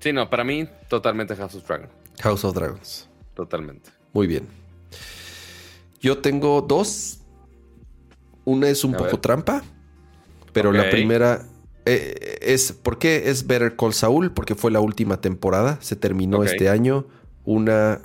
Sí, 0.00 0.12
no, 0.12 0.28
para 0.28 0.44
mí, 0.44 0.68
totalmente 0.88 1.34
House 1.36 1.54
of 1.54 1.66
Dragons. 1.66 1.90
House 2.20 2.44
of 2.44 2.54
Dragons. 2.54 3.08
Totalmente. 3.34 3.90
Muy 4.12 4.26
bien. 4.26 4.46
Yo 6.00 6.18
tengo 6.18 6.60
dos. 6.60 7.16
Una 8.44 8.68
es 8.68 8.84
un 8.84 8.94
poco 8.94 9.20
trampa, 9.20 9.62
pero 10.52 10.72
la 10.72 10.88
primera 10.90 11.46
eh, 11.86 12.38
es. 12.42 12.72
¿Por 12.72 12.98
qué 12.98 13.30
es 13.30 13.46
Better 13.46 13.76
Call 13.76 13.94
Saul? 13.94 14.32
Porque 14.32 14.54
fue 14.54 14.70
la 14.70 14.80
última 14.80 15.20
temporada, 15.20 15.78
se 15.80 15.96
terminó 15.96 16.44
este 16.44 16.68
año. 16.68 17.06
Una 17.44 18.00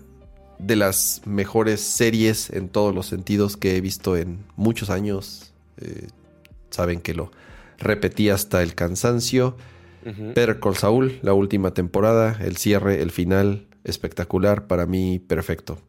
de 0.60 0.76
las 0.76 1.22
mejores 1.26 1.82
series 1.82 2.50
en 2.50 2.70
todos 2.70 2.96
los 2.96 3.08
sentidos 3.08 3.58
que 3.58 3.76
he 3.76 3.82
visto 3.82 4.16
en 4.16 4.46
muchos 4.56 4.90
años. 4.90 5.54
Eh, 5.78 6.08
saben 6.70 7.02
que 7.02 7.14
lo 7.14 7.32
repetí 7.78 8.30
hasta 8.30 8.64
el 8.64 8.76
cansancio. 8.76 9.58
Better 10.06 10.60
Call 10.60 10.76
Saul, 10.76 11.18
la 11.24 11.34
última 11.34 11.74
temporada, 11.74 12.38
el 12.40 12.58
cierre, 12.58 13.02
el 13.02 13.10
final, 13.10 13.66
espectacular, 13.84 14.68
para 14.68 14.86
mí 14.86 15.18
perfecto. 15.18 15.80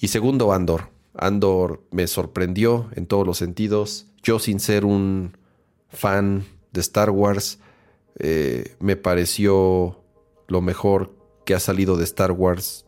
Y 0.00 0.08
segundo, 0.08 0.52
Andor. 0.52 0.88
Andor 1.14 1.80
me 1.92 2.08
sorprendió 2.08 2.90
en 2.96 3.06
todos 3.06 3.24
los 3.24 3.38
sentidos. 3.38 4.06
Yo 4.24 4.40
sin 4.40 4.58
ser 4.58 4.84
un 4.84 5.36
fan 5.88 6.44
de 6.72 6.80
Star 6.80 7.10
Wars, 7.10 7.58
eh, 8.18 8.76
me 8.80 8.96
pareció 8.96 9.98
lo 10.48 10.60
mejor 10.60 11.14
que 11.44 11.54
ha 11.54 11.60
salido 11.60 11.96
de 11.96 12.04
Star 12.04 12.32
Wars 12.32 12.86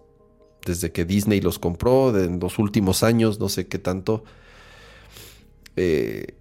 desde 0.65 0.93
que 0.93 1.05
Disney 1.05 1.40
los 1.40 1.59
compró, 1.59 2.19
en 2.19 2.40
los 2.40 2.59
últimos 2.59 3.02
años, 3.02 3.39
no 3.39 3.48
sé 3.48 3.66
qué 3.66 3.78
tanto. 3.78 4.24
Eh, 5.77 6.35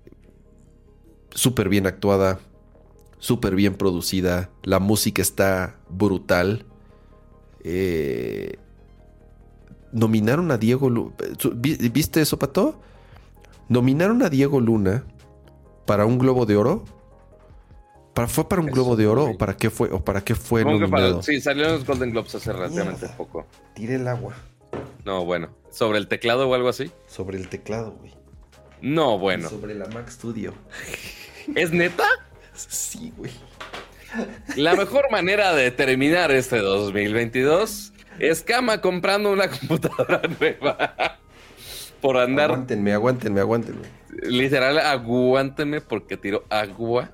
súper 1.31 1.69
bien 1.69 1.87
actuada, 1.87 2.39
súper 3.19 3.55
bien 3.55 3.75
producida, 3.75 4.49
la 4.63 4.79
música 4.79 5.21
está 5.21 5.79
brutal. 5.89 6.65
Eh, 7.63 8.57
nominaron 9.91 10.51
a 10.51 10.57
Diego 10.57 10.89
Luna. 10.89 11.15
¿Viste 11.55 12.21
eso, 12.21 12.39
Pato? 12.39 12.79
Nominaron 13.69 14.21
a 14.23 14.29
Diego 14.29 14.59
Luna 14.59 15.05
para 15.85 16.05
un 16.05 16.17
Globo 16.17 16.45
de 16.45 16.57
Oro. 16.57 16.83
¿Para, 18.13 18.27
¿Fue 18.27 18.47
para 18.47 18.61
un 18.61 18.67
Globo 18.67 18.95
de 18.95 19.07
Oro 19.07 19.25
o 19.25 19.37
para 19.37 19.57
qué 19.57 19.69
fue, 19.69 19.89
o 19.91 20.03
para 20.03 20.21
qué 20.21 20.35
fue 20.35 20.63
nominado? 20.63 21.23
sí, 21.23 21.41
salieron 21.41 21.73
los 21.73 21.85
Golden 21.85 22.11
Globes 22.11 22.35
hace 22.35 22.53
relativamente 22.53 23.07
poco. 23.17 23.47
Tire 23.73 23.95
el 23.95 24.07
agua. 24.07 24.35
No, 25.05 25.25
bueno. 25.25 25.49
¿Sobre 25.71 25.97
el 25.97 26.07
teclado 26.07 26.47
o 26.47 26.53
algo 26.53 26.69
así? 26.69 26.91
Sobre 27.07 27.37
el 27.37 27.49
teclado, 27.49 27.91
güey. 27.99 28.13
No, 28.81 29.17
bueno. 29.17 29.49
Sobre 29.49 29.73
la 29.73 29.87
Mac 29.87 30.09
Studio. 30.09 30.53
¿Es 31.55 31.71
neta? 31.71 32.05
Sí, 32.53 33.11
güey. 33.17 33.31
La 34.55 34.75
mejor 34.75 35.09
manera 35.09 35.53
de 35.53 35.71
terminar 35.71 36.31
este 36.31 36.59
2022 36.59 37.93
es 38.19 38.43
Cama 38.43 38.81
comprando 38.81 39.31
una 39.31 39.49
computadora 39.49 40.21
nueva. 40.39 41.17
Por 42.01 42.17
andar. 42.17 42.51
Aguántenme, 42.51 42.93
aguántenme, 42.93 43.39
aguántenme. 43.39 43.87
Literal, 44.23 44.77
aguántenme 44.77 45.81
porque 45.81 46.17
tiro 46.17 46.43
agua. 46.49 47.09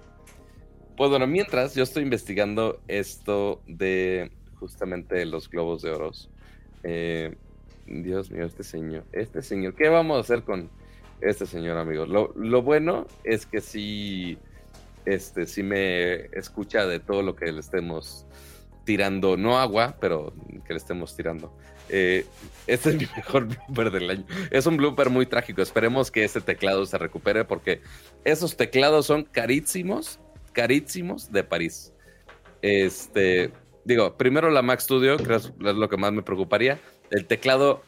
Pues 1.00 1.12
bueno, 1.12 1.28
mientras 1.28 1.76
yo 1.76 1.84
estoy 1.84 2.04
investigando 2.04 2.82
esto 2.90 3.62
de 3.68 4.34
justamente 4.60 5.26
los 5.26 5.50
globos 5.50 5.82
de 5.82 5.92
oros. 5.92 6.30
Eh, 6.84 7.38
Dios 7.88 8.30
mío, 8.30 8.46
este 8.46 8.66
señor. 8.66 9.06
Este 9.14 9.42
señor. 9.42 9.76
¿Qué 9.76 9.88
vamos 9.88 10.18
a 10.18 10.20
hacer 10.20 10.44
con 10.44 10.70
este 11.22 11.46
señor, 11.46 11.78
amigos? 11.78 12.10
Lo, 12.10 12.62
bueno 12.64 13.08
es 13.24 13.46
que 13.46 13.62
sí 13.62 14.40
este 15.06 15.48
sí 15.48 15.64
me 15.64 16.26
escucha 16.38 16.86
de 16.86 17.00
todo 17.00 17.24
lo 17.24 17.34
que 17.34 17.50
le 17.50 17.62
estemos 17.62 18.26
tirando, 18.84 19.38
no 19.38 19.58
agua, 19.58 19.96
pero 20.02 20.34
que 20.68 20.74
le 20.74 20.80
estemos 20.80 21.16
tirando. 21.16 21.56
Eh, 21.88 22.26
este 22.68 22.90
es 22.90 22.96
mi 22.98 23.08
mejor 23.16 23.46
blooper 23.46 23.92
del 23.92 24.10
año. 24.10 24.26
Es 24.52 24.66
un 24.66 24.76
blooper 24.76 25.10
muy 25.10 25.28
trágico. 25.28 25.62
Esperemos 25.62 26.12
que 26.12 26.26
ese 26.26 26.42
teclado 26.42 26.86
se 26.86 26.98
recupere 26.98 27.46
porque 27.46 27.80
esos 28.26 28.58
teclados 28.58 29.06
son 29.06 29.24
carísimos, 29.24 30.20
carísimos 30.50 31.32
de 31.32 31.44
París. 31.44 31.94
Este, 32.62 33.52
digo, 33.86 34.18
primero 34.18 34.50
la 34.50 34.62
Mac 34.62 34.80
Studio, 34.80 35.18
que 35.18 35.36
es 35.36 35.52
lo 35.58 35.90
que 35.90 35.98
más 35.98 36.12
me 36.12 36.24
preocuparía. 36.24 36.80
El 37.10 37.26
teclado, 37.26 37.84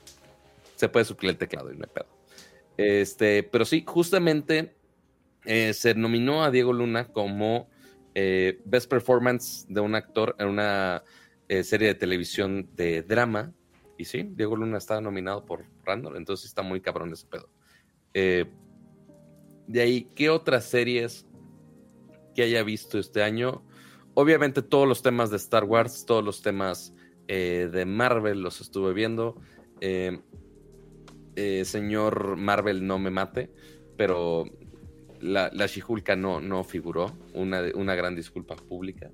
se 0.76 0.90
puede 0.90 1.06
suplir 1.06 1.32
el 1.32 1.38
teclado 1.38 1.72
y 1.72 1.78
no 1.78 1.84
hay 1.84 1.92
pedo. 1.94 2.08
Este, 2.78 3.44
pero 3.44 3.66
sí, 3.66 3.84
justamente 3.86 4.76
eh, 5.46 5.74
se 5.74 5.94
nominó 5.96 6.44
a 6.44 6.52
Diego 6.52 6.74
Luna 6.74 7.08
como 7.08 7.70
eh, 8.16 8.60
Best 8.66 8.90
Performance 8.90 9.66
de 9.70 9.82
un 9.82 9.96
actor 9.96 10.36
en 10.40 10.48
una 10.48 11.04
eh, 11.48 11.64
serie 11.64 11.90
de 11.90 11.96
televisión 11.96 12.70
de 12.76 13.04
drama. 13.04 13.54
Y 13.98 14.06
sí, 14.06 14.28
Diego 14.32 14.56
Luna 14.56 14.78
estaba 14.78 15.02
nominado 15.02 15.46
por 15.46 15.66
Randall, 15.86 16.16
entonces 16.16 16.48
está 16.48 16.64
muy 16.64 16.82
cabrón 16.82 17.14
ese 17.14 17.28
pedo. 17.28 17.50
de 18.14 19.82
ahí, 19.82 20.10
¿qué 20.16 20.30
otras 20.30 20.66
series 20.66 21.28
que 22.34 22.44
haya 22.44 22.64
visto 22.64 23.00
este 23.00 23.24
año? 23.24 23.64
Obviamente 24.14 24.62
todos 24.62 24.88
los 24.88 25.02
temas 25.02 25.30
de 25.30 25.38
Star 25.38 25.64
Wars, 25.64 26.06
todos 26.06 26.24
los 26.24 26.42
temas 26.42 26.94
de 27.28 27.86
Marvel 27.86 28.42
los 28.42 28.60
estuve 28.60 28.94
viendo. 28.94 29.36
señor 31.64 32.36
Marvel, 32.36 32.86
no 32.86 33.00
me 33.00 33.10
mate, 33.10 33.50
pero 33.96 34.46
la, 35.22 35.50
la 35.54 35.68
Shihulka 35.68 36.16
no, 36.16 36.42
no 36.42 36.64
figuró, 36.64 37.12
una, 37.34 37.62
una 37.76 37.96
gran 37.96 38.16
disculpa 38.16 38.56
pública. 38.56 39.12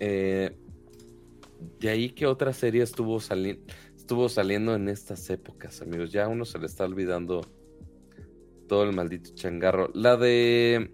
Eh, 0.00 0.56
de 1.80 1.88
ahí 1.88 2.10
que 2.10 2.26
otra 2.26 2.52
serie 2.52 2.82
estuvo, 2.82 3.18
estuvo 3.18 4.28
saliendo 4.28 4.74
en 4.74 4.88
estas 4.88 5.30
épocas, 5.30 5.80
amigos. 5.80 6.12
Ya 6.12 6.24
a 6.24 6.28
uno 6.28 6.44
se 6.44 6.58
le 6.58 6.66
está 6.66 6.84
olvidando 6.84 7.42
todo 8.68 8.84
el 8.84 8.94
maldito 8.94 9.30
changarro. 9.34 9.90
La 9.94 10.16
de 10.16 10.90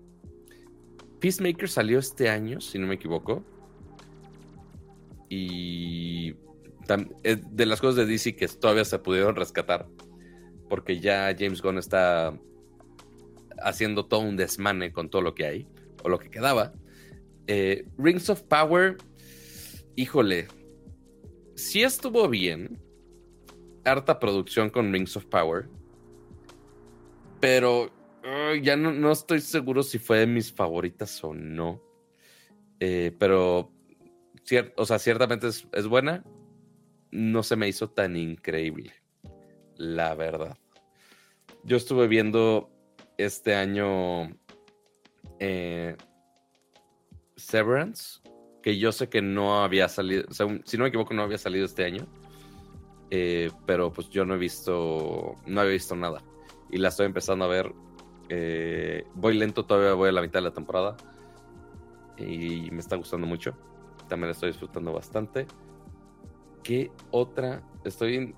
Peacemaker 1.23 1.69
salió 1.69 2.01
este 2.01 2.29
año, 2.29 2.61
si 2.61 2.81
no 2.81 2.89
me 2.89 2.97
equivoco. 2.97 3.45
Y 5.29 6.35
de 7.53 7.65
las 7.65 7.81
cosas 7.81 7.95
de 7.95 8.07
DC 8.07 8.35
que 8.35 8.49
todavía 8.49 8.85
se 8.85 8.99
pudieron 8.99 9.37
rescatar. 9.37 9.87
Porque 10.69 10.99
ya 10.99 11.33
James 11.39 11.63
Gunn 11.63 11.79
está 11.79 12.37
haciendo 13.63 14.07
todo 14.07 14.21
un 14.21 14.37
desmane 14.37 14.93
con 14.93 15.11
todo 15.11 15.23
lo 15.23 15.33
que 15.33 15.47
hay, 15.47 15.69
o 16.03 16.09
lo 16.09 16.19
que 16.19 16.29
quedaba. 16.29 16.73
Eh, 17.47 17.87
Rings 17.99 18.29
of 18.29 18.43
Power, 18.43 18.97
híjole, 19.95 20.49
sí 21.55 21.85
estuvo 21.85 22.29
bien. 22.29 22.83
Harta 23.85 24.19
producción 24.19 24.71
con 24.71 24.93
Rings 24.93 25.17
of 25.17 25.27
Power. 25.27 25.69
Pero 27.39 27.93
ya 28.63 28.77
no, 28.77 29.13
estoy 29.13 29.41
seguro 29.41 29.83
si 29.83 29.99
fue 29.99 30.19
de 30.19 30.27
mis 30.27 30.53
favoritas 30.53 31.23
o 31.25 31.35
no. 31.35 31.83
Eh, 32.81 33.15
pero, 33.19 33.73
o 34.77 34.87
sea, 34.87 34.99
ciertamente 34.99 35.49
es, 35.49 35.87
buena. 35.87 36.25
no 37.11 37.43
se 37.43 37.57
me 37.57 37.69
hizo 37.69 37.91
tan 37.91 38.17
increíble, 38.17 38.93
la 39.77 40.15
verdad. 40.15 40.57
Yo 41.65 41.77
estuve 41.77 42.09
viendo 42.09 42.71
este 43.19 43.55
año 43.55 44.31
eh, 45.39 45.97
Severance, 47.37 48.21
que 48.63 48.79
yo 48.79 48.93
sé 48.93 49.09
que 49.09 49.23
no 49.23 49.63
había 49.63 49.89
salido, 49.89 50.25
si 50.65 50.77
no 50.77 50.85
me 50.85 50.89
equivoco, 50.89 51.15
no 51.15 51.23
había 51.23 51.39
salido 51.39 51.67
este 51.67 51.85
año. 51.85 52.07
Eh, 53.15 53.51
pero 53.67 53.93
pues 53.93 54.09
yo 54.09 54.25
no 54.25 54.35
he 54.35 54.39
visto, 54.39 55.37
no 55.47 55.61
había 55.61 55.75
visto 55.75 55.95
nada. 55.95 56.23
Y 56.71 56.79
la 56.79 56.89
estoy 56.89 57.05
empezando 57.05 57.45
a 57.45 57.49
ver. 57.49 57.71
Eh, 58.35 59.07
voy 59.15 59.37
lento, 59.37 59.67
todavía 59.67 59.93
voy 59.93 60.09
a 60.09 60.13
la 60.13 60.23
mitad 60.23 60.39
de 60.39 60.45
la 60.45 60.55
temporada. 60.55 60.97
Y 62.17 62.71
me 62.71 62.79
está 62.79 62.97
gustando 62.97 63.27
mucho. 63.27 63.55
También 64.09 64.29
la 64.29 64.33
estoy 64.33 64.49
disfrutando 64.49 64.91
bastante. 64.91 65.47
¿Qué 66.63 66.91
otra? 67.11 67.63
Estoy 67.85 68.35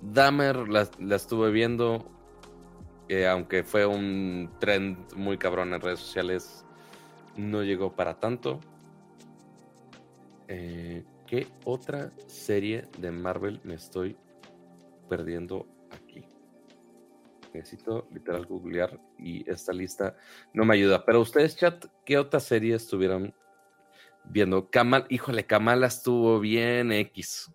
Dahmer 0.00 0.68
la, 0.68 0.88
estuve 1.16 1.50
viendo. 1.50 2.08
Eh, 3.08 3.26
aunque 3.26 3.64
fue 3.64 3.84
un 3.84 4.48
trend 4.60 4.96
muy 5.14 5.38
cabrón 5.38 5.74
en 5.74 5.80
redes 5.80 5.98
sociales, 5.98 6.64
no 7.36 7.64
llegó 7.64 7.96
para 7.96 8.20
tanto. 8.20 8.60
Eh, 10.46 11.04
¿Qué 11.26 11.48
otra 11.64 12.12
serie 12.28 12.86
de 12.98 13.10
Marvel 13.10 13.60
me 13.64 13.74
estoy 13.74 14.16
perdiendo? 15.08 15.66
Necesito 17.56 18.06
literal 18.12 18.44
googlear 18.46 19.00
y 19.18 19.48
esta 19.50 19.72
lista 19.72 20.16
no 20.52 20.64
me 20.64 20.74
ayuda. 20.74 21.04
Pero 21.04 21.20
ustedes, 21.20 21.56
chat, 21.56 21.86
¿qué 22.04 22.18
otra 22.18 22.38
serie 22.38 22.74
estuvieron 22.74 23.34
viendo? 24.24 24.70
Kamal, 24.70 25.06
híjole, 25.08 25.46
Kamala 25.46 25.86
estuvo 25.86 26.38
bien 26.38 26.92
X. 26.92 27.50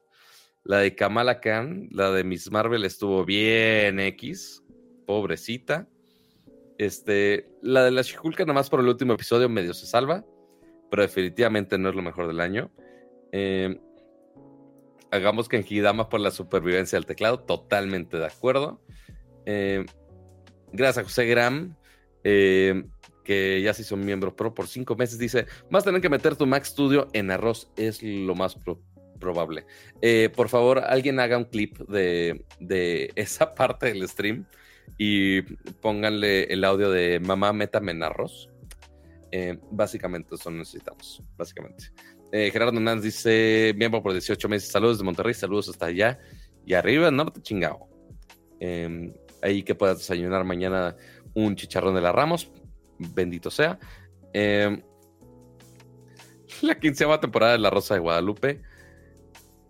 La 0.64 0.80
de 0.80 0.96
Kamala 0.96 1.40
Khan, 1.40 1.90
la 1.92 2.12
de 2.12 2.24
Miss 2.24 2.52
Marvel 2.52 2.84
estuvo 2.84 3.26
bien 3.26 4.00
X. 4.00 4.64
Pobrecita. 5.06 5.88
Este, 6.78 7.48
la 7.62 7.84
de 7.84 7.92
la 7.92 8.02
Shihulka, 8.02 8.44
nada 8.44 8.56
más 8.56 8.70
por 8.70 8.80
el 8.80 8.88
último 8.88 9.14
episodio, 9.14 9.50
medio 9.50 9.74
se 9.74 9.86
salva. 9.86 10.26
Pero 10.90 11.04
definitivamente 11.04 11.78
no 11.78 11.90
es 11.90 11.96
lo 11.96 12.02
mejor 12.02 12.28
del 12.28 12.42
año. 12.42 12.72
Eh, 13.32 13.80
hagamos 15.12 15.48
que 15.48 15.58
en 15.58 15.66
Hidama 15.68 16.10
por 16.10 16.20
la 16.20 16.32
supervivencia 16.32 16.98
del 16.98 17.06
teclado, 17.06 17.42
totalmente 17.42 18.18
de 18.18 18.26
acuerdo. 18.26 18.82
Eh, 19.46 19.86
gracias 20.72 21.00
a 21.00 21.04
José 21.04 21.26
Gram, 21.26 21.76
eh, 22.24 22.84
que 23.24 23.62
ya 23.62 23.74
se 23.74 23.84
hizo 23.84 23.98
miembro 23.98 24.36
pro 24.36 24.54
por 24.54 24.68
cinco 24.68 24.96
meses, 24.96 25.18
dice, 25.18 25.46
vas 25.70 25.84
a 25.84 25.86
tener 25.86 26.02
que 26.02 26.10
meter 26.10 26.36
tu 26.36 26.46
Mac 26.46 26.64
Studio 26.64 27.08
en 27.14 27.32
arroz, 27.32 27.72
es 27.78 28.02
lo 28.02 28.36
más 28.36 28.58
probable. 29.20 29.66
por 30.36 30.50
favor, 30.50 30.80
alguien 30.80 31.20
haga 31.20 31.38
un 31.38 31.46
clip 31.46 31.78
de, 31.88 32.46
de, 32.60 33.12
esa 33.16 33.54
parte 33.54 33.88
del 33.88 34.08
stream 34.08 34.46
y 34.98 35.42
pónganle 35.82 36.44
el 36.46 36.64
audio 36.64 36.90
de 36.90 37.20
mamá, 37.20 37.54
métame 37.54 37.92
en 37.92 38.04
arroz. 38.04 38.50
básicamente 39.72 40.36
eso 40.36 40.50
necesitamos, 40.52 41.22
básicamente. 41.38 41.92
Eh, 42.32 42.50
Gerardo 42.52 42.78
Hernández 42.78 43.04
dice, 43.04 43.74
miembro 43.76 44.02
por 44.02 44.14
18 44.14 44.48
meses, 44.48 44.72
saludos 44.72 45.00
de 45.00 45.04
Monterrey, 45.04 45.34
saludos 45.34 45.68
hasta 45.68 45.88
allá 45.88 46.18
y 46.66 46.74
arriba, 46.74 47.12
norte 47.12 47.42
chingado. 47.42 47.90
Em, 48.60 49.14
ahí 49.42 49.64
que 49.64 49.76
puedas 49.76 50.00
desayunar 50.00 50.44
mañana 50.44 50.96
un 51.34 51.56
chicharrón 51.56 51.96
de 51.96 52.02
la 52.02 52.12
Ramos, 52.12 52.52
bendito 52.98 53.50
sea. 53.50 53.80
Em, 54.34 54.82
la 56.62 56.80
quinceava 56.80 57.20
temporada 57.20 57.54
de 57.54 57.60
La 57.60 57.70
Rosa 57.70 57.96
de 57.96 58.00
Guadalupe. 58.00 58.62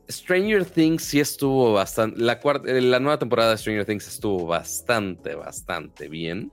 Stranger 0.09 0.65
Things 0.65 1.03
sí 1.03 1.19
estuvo 1.19 1.73
bastante. 1.73 2.19
La, 2.19 2.39
eh, 2.65 2.81
la 2.81 2.99
nueva 2.99 3.17
temporada 3.17 3.51
de 3.51 3.57
Stranger 3.57 3.85
Things 3.85 4.07
estuvo 4.07 4.45
bastante, 4.45 5.35
bastante 5.35 6.09
bien. 6.09 6.51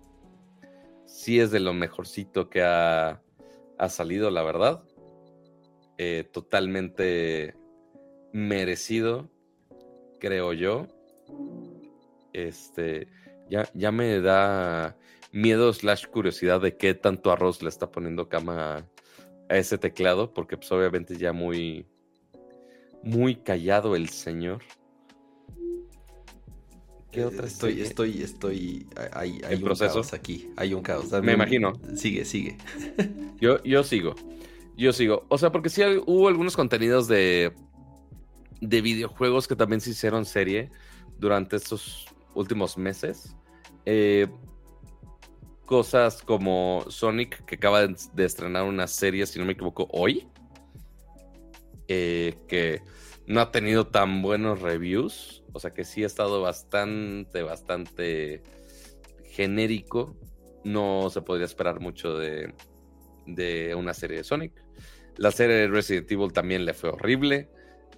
Sí 1.06 1.40
es 1.40 1.50
de 1.50 1.60
lo 1.60 1.74
mejorcito 1.74 2.48
que 2.48 2.62
ha, 2.62 3.20
ha 3.78 3.88
salido, 3.88 4.30
la 4.30 4.42
verdad. 4.42 4.84
Eh, 5.96 6.28
totalmente 6.30 7.56
merecido, 8.32 9.28
creo 10.20 10.52
yo. 10.52 10.86
Este, 12.46 13.08
ya, 13.50 13.68
ya 13.74 13.90
me 13.90 14.20
da 14.20 14.96
miedo 15.32 15.72
slash 15.72 16.06
curiosidad 16.06 16.60
de 16.60 16.76
qué 16.76 16.94
tanto 16.94 17.32
arroz 17.32 17.62
le 17.62 17.68
está 17.68 17.90
poniendo 17.90 18.28
cama 18.28 18.86
a, 19.48 19.56
ese 19.56 19.78
teclado, 19.78 20.32
porque 20.34 20.56
pues 20.56 20.70
obviamente 20.70 21.16
ya 21.16 21.32
muy, 21.32 21.86
muy 23.02 23.36
callado 23.36 23.96
el 23.96 24.10
señor. 24.10 24.62
¿Qué 27.10 27.24
otra 27.24 27.46
estoy, 27.46 27.80
estoy, 27.80 28.22
estoy, 28.22 28.86
hay, 29.12 29.40
hay 29.44 29.56
un 29.56 29.62
proceso? 29.62 29.94
caos 29.94 30.12
aquí, 30.12 30.50
hay 30.56 30.74
un 30.74 30.82
caos. 30.82 31.10
Me 31.22 31.32
imagino. 31.32 31.72
Sigue, 31.96 32.26
sigue. 32.26 32.58
yo, 33.40 33.62
yo 33.64 33.82
sigo. 33.82 34.14
Yo 34.76 34.92
sigo. 34.92 35.24
O 35.28 35.38
sea, 35.38 35.50
porque 35.50 35.70
sí 35.70 35.82
hubo 36.06 36.28
algunos 36.28 36.54
contenidos 36.54 37.08
de, 37.08 37.54
de 38.60 38.80
videojuegos 38.82 39.48
que 39.48 39.56
también 39.56 39.80
se 39.80 39.90
hicieron 39.90 40.26
serie 40.26 40.70
durante 41.18 41.56
estos 41.56 42.06
últimos 42.38 42.78
meses. 42.78 43.36
Eh, 43.84 44.28
cosas 45.66 46.22
como 46.22 46.84
Sonic, 46.88 47.44
que 47.44 47.56
acaba 47.56 47.86
de, 47.86 48.24
estrenar 48.24 48.64
una 48.64 48.86
serie, 48.86 49.26
si 49.26 49.38
no 49.38 49.44
me 49.44 49.52
equivoco, 49.52 49.88
hoy. 49.90 50.28
Eh, 51.88 52.36
que 52.48 52.82
no 53.26 53.40
ha 53.40 53.50
tenido 53.50 53.86
tan 53.86 54.22
buenos 54.22 54.60
reviews. 54.60 55.44
O 55.52 55.60
sea 55.60 55.72
que 55.72 55.84
sí 55.84 56.04
ha 56.04 56.06
estado 56.06 56.40
bastante, 56.40 57.42
bastante 57.42 58.42
genérico. 59.24 60.16
No 60.64 61.10
se 61.10 61.22
podría 61.22 61.46
esperar 61.46 61.80
mucho 61.80 62.16
de, 62.16 62.54
de 63.26 63.74
una 63.74 63.94
serie 63.94 64.18
de 64.18 64.24
Sonic. 64.24 64.52
La 65.16 65.32
serie 65.32 65.56
de 65.56 65.68
Resident 65.68 66.10
Evil 66.10 66.32
también 66.32 66.64
le 66.64 66.74
fue 66.74 66.90
horrible. 66.90 67.48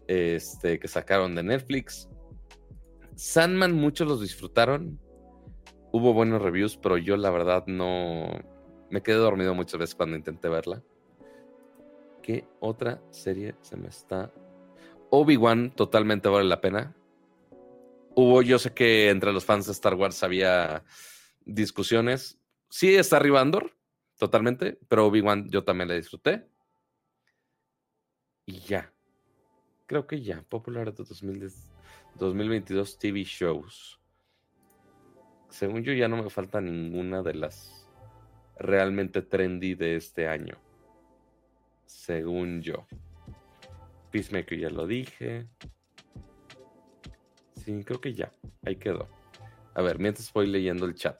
Este, 0.08 0.80
que 0.80 0.88
sacaron 0.88 1.36
de 1.36 1.44
Netflix. 1.44 2.08
Sandman, 3.20 3.74
muchos 3.74 4.08
los 4.08 4.22
disfrutaron. 4.22 4.98
Hubo 5.92 6.14
buenos 6.14 6.40
reviews, 6.40 6.78
pero 6.78 6.96
yo 6.96 7.18
la 7.18 7.28
verdad 7.28 7.64
no. 7.66 8.30
Me 8.88 9.02
quedé 9.02 9.16
dormido 9.16 9.54
muchas 9.54 9.78
veces 9.78 9.94
cuando 9.94 10.16
intenté 10.16 10.48
verla. 10.48 10.82
¿Qué 12.22 12.48
otra 12.60 13.02
serie 13.10 13.56
se 13.60 13.76
me 13.76 13.88
está. 13.88 14.32
Obi-Wan 15.10 15.70
totalmente 15.76 16.30
vale 16.30 16.48
la 16.48 16.62
pena. 16.62 16.96
Hubo, 18.14 18.40
yo 18.40 18.58
sé 18.58 18.72
que 18.72 19.10
entre 19.10 19.34
los 19.34 19.44
fans 19.44 19.66
de 19.66 19.72
Star 19.72 19.96
Wars 19.96 20.22
había 20.22 20.82
discusiones. 21.44 22.40
Sí 22.70 22.94
está 22.94 23.18
arriba 23.18 23.42
Andor, 23.42 23.76
totalmente, 24.16 24.78
pero 24.88 25.06
Obi-Wan 25.06 25.46
yo 25.50 25.62
también 25.62 25.88
la 25.88 25.94
disfruté. 25.94 26.48
Y 28.46 28.60
ya. 28.60 28.94
Creo 29.84 30.06
que 30.06 30.22
ya. 30.22 30.42
Popular 30.48 30.94
de 30.94 31.04
2022 32.20 32.98
TV 32.98 33.24
shows. 33.24 33.98
Según 35.48 35.82
yo, 35.82 35.92
ya 35.94 36.06
no 36.06 36.22
me 36.22 36.28
falta 36.28 36.60
ninguna 36.60 37.22
de 37.22 37.34
las 37.34 37.88
realmente 38.58 39.22
trendy 39.22 39.74
de 39.74 39.96
este 39.96 40.28
año. 40.28 40.54
Según 41.86 42.60
yo. 42.60 42.86
Peacemaker 44.10 44.58
ya 44.58 44.68
lo 44.68 44.86
dije. 44.86 45.48
Sí, 47.56 47.82
creo 47.84 48.00
que 48.00 48.12
ya. 48.12 48.30
Ahí 48.64 48.76
quedó. 48.76 49.08
A 49.74 49.80
ver, 49.80 49.98
mientras 49.98 50.30
voy 50.32 50.46
leyendo 50.46 50.84
el 50.84 50.94
chat. 50.94 51.18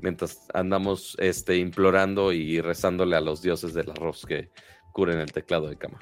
Mientras 0.00 0.46
andamos 0.52 1.16
este, 1.18 1.56
implorando 1.56 2.32
y 2.32 2.60
rezándole 2.60 3.16
a 3.16 3.20
los 3.20 3.40
dioses 3.40 3.72
del 3.72 3.90
arroz 3.90 4.26
que 4.26 4.50
curen 4.92 5.20
el 5.20 5.32
teclado 5.32 5.68
de 5.68 5.76
cama. 5.76 5.98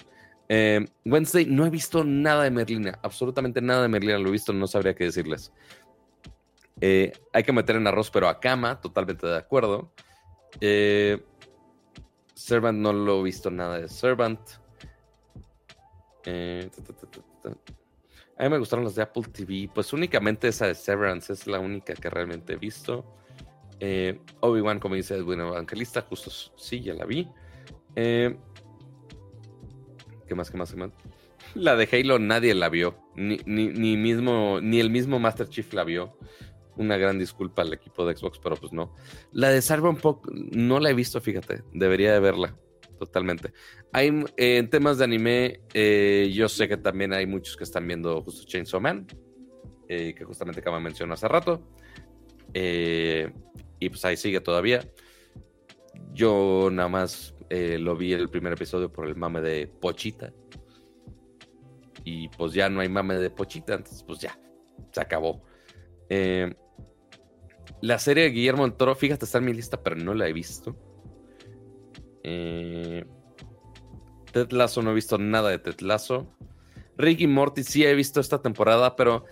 Eh, 0.48 0.86
Wednesday, 1.04 1.44
no 1.46 1.66
he 1.66 1.70
visto 1.70 2.04
nada 2.04 2.44
de 2.44 2.50
Merlina, 2.50 2.98
absolutamente 3.02 3.60
nada 3.60 3.82
de 3.82 3.88
Merlina, 3.88 4.18
lo 4.18 4.28
he 4.28 4.32
visto, 4.32 4.52
no 4.52 4.66
sabría 4.66 4.94
qué 4.94 5.04
decirles. 5.04 5.52
Eh, 6.80 7.12
hay 7.32 7.42
que 7.42 7.52
meter 7.52 7.76
en 7.76 7.86
arroz, 7.86 8.10
pero 8.10 8.28
a 8.28 8.38
cama, 8.38 8.80
totalmente 8.80 9.26
de 9.26 9.36
acuerdo. 9.36 9.92
Eh, 10.60 11.22
Servant, 12.34 12.78
no 12.78 12.92
lo 12.92 13.20
he 13.20 13.24
visto 13.24 13.50
nada 13.50 13.78
de 13.78 13.88
Servant. 13.88 14.40
a 18.38 18.42
mí 18.42 18.48
me 18.50 18.58
gustaron 18.58 18.84
los 18.84 18.94
de 18.94 19.02
Apple 19.02 19.24
TV, 19.32 19.70
pues 19.74 19.92
únicamente 19.92 20.48
esa 20.48 20.66
de 20.66 20.74
Severance 20.74 21.32
es 21.32 21.46
la 21.46 21.58
única 21.58 21.94
que 21.94 22.10
realmente 22.10 22.52
he 22.52 22.56
visto. 22.56 23.04
Obi-Wan, 24.40 24.80
como 24.80 24.94
dice 24.94 25.16
Edwin 25.16 25.40
Evangelista, 25.40 26.02
justo 26.02 26.30
sí, 26.30 26.80
ya 26.82 26.94
la 26.94 27.04
vi. 27.04 27.28
¿Qué 30.26 30.34
más, 30.34 30.50
qué 30.50 30.56
más, 30.56 30.70
qué 30.72 30.76
más? 30.76 30.90
La 31.54 31.76
de 31.76 31.88
Halo 31.90 32.18
nadie 32.18 32.54
la 32.54 32.68
vio. 32.68 32.98
Ni, 33.14 33.38
ni, 33.46 33.96
mismo, 33.96 34.60
ni 34.60 34.80
el 34.80 34.90
mismo 34.90 35.18
Master 35.18 35.48
Chief 35.48 35.72
la 35.72 35.84
vio. 35.84 36.18
Una 36.76 36.96
gran 36.96 37.18
disculpa 37.18 37.62
al 37.62 37.72
equipo 37.72 38.06
de 38.06 38.16
Xbox, 38.16 38.38
pero 38.38 38.56
pues 38.56 38.72
no. 38.72 38.94
La 39.32 39.50
de 39.50 39.62
Cyberpunk 39.62 40.26
no 40.30 40.80
la 40.80 40.90
he 40.90 40.94
visto, 40.94 41.20
fíjate. 41.20 41.62
Debería 41.72 42.12
de 42.12 42.20
verla. 42.20 42.56
totalmente. 42.98 43.52
Hay 43.92 44.24
en 44.36 44.70
temas 44.70 44.98
de 44.98 45.04
anime, 45.04 45.60
eh, 45.74 46.30
yo 46.34 46.48
sé 46.48 46.68
que 46.68 46.76
también 46.76 47.12
hay 47.12 47.26
muchos 47.26 47.56
que 47.56 47.64
están 47.64 47.86
viendo 47.86 48.22
justo 48.22 48.46
Chainsaw 48.46 48.80
Man, 48.80 49.06
eh, 49.88 50.14
que 50.14 50.24
justamente 50.24 50.62
Kama 50.62 50.80
mencionó 50.80 51.14
hace 51.14 51.28
rato. 51.28 51.62
Eh, 52.52 53.32
y 53.78 53.88
pues 53.88 54.04
ahí 54.04 54.16
sigue 54.16 54.40
todavía. 54.40 54.80
Yo 56.12 56.68
nada 56.72 56.88
más 56.88 57.35
lo 57.50 57.96
vi 57.96 58.12
el 58.12 58.28
primer 58.28 58.52
episodio 58.52 58.92
por 58.92 59.06
el 59.06 59.16
mame 59.16 59.40
de 59.40 59.66
Pochita. 59.66 60.32
Y 62.04 62.28
pues 62.28 62.52
ya 62.52 62.68
no 62.68 62.80
hay 62.80 62.88
mame 62.88 63.16
de 63.16 63.30
Pochita, 63.30 63.74
entonces 63.74 64.02
pues 64.02 64.20
ya, 64.20 64.38
se 64.92 65.00
acabó. 65.00 65.42
la 67.80 67.98
serie 67.98 68.24
de 68.24 68.30
Guillermo 68.30 68.64
del 68.64 68.74
Toro, 68.74 68.94
fíjate, 68.94 69.24
está 69.24 69.38
en 69.38 69.44
mi 69.44 69.54
lista, 69.54 69.82
pero 69.82 69.96
no 69.96 70.14
la 70.14 70.28
he 70.28 70.32
visto. 70.32 70.76
Eh, 72.28 73.04
Ted 74.32 74.50
Lasso 74.50 74.82
no 74.82 74.90
he 74.90 74.94
visto 74.94 75.16
nada 75.16 75.50
de 75.50 75.58
Ted 75.58 75.80
Lasso. 75.80 76.26
Ricky 76.98 77.26
Morty 77.26 77.62
sí 77.62 77.84
he 77.84 77.94
visto 77.94 78.20
esta 78.20 78.42
temporada, 78.42 78.96
pero... 78.96 79.24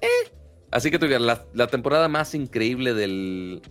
Eh. 0.00 0.30
Así 0.70 0.90
que 0.90 0.98
la, 1.18 1.46
la 1.52 1.66
temporada 1.66 2.08
más 2.08 2.34
increíble 2.34 2.94
del, 2.94 3.62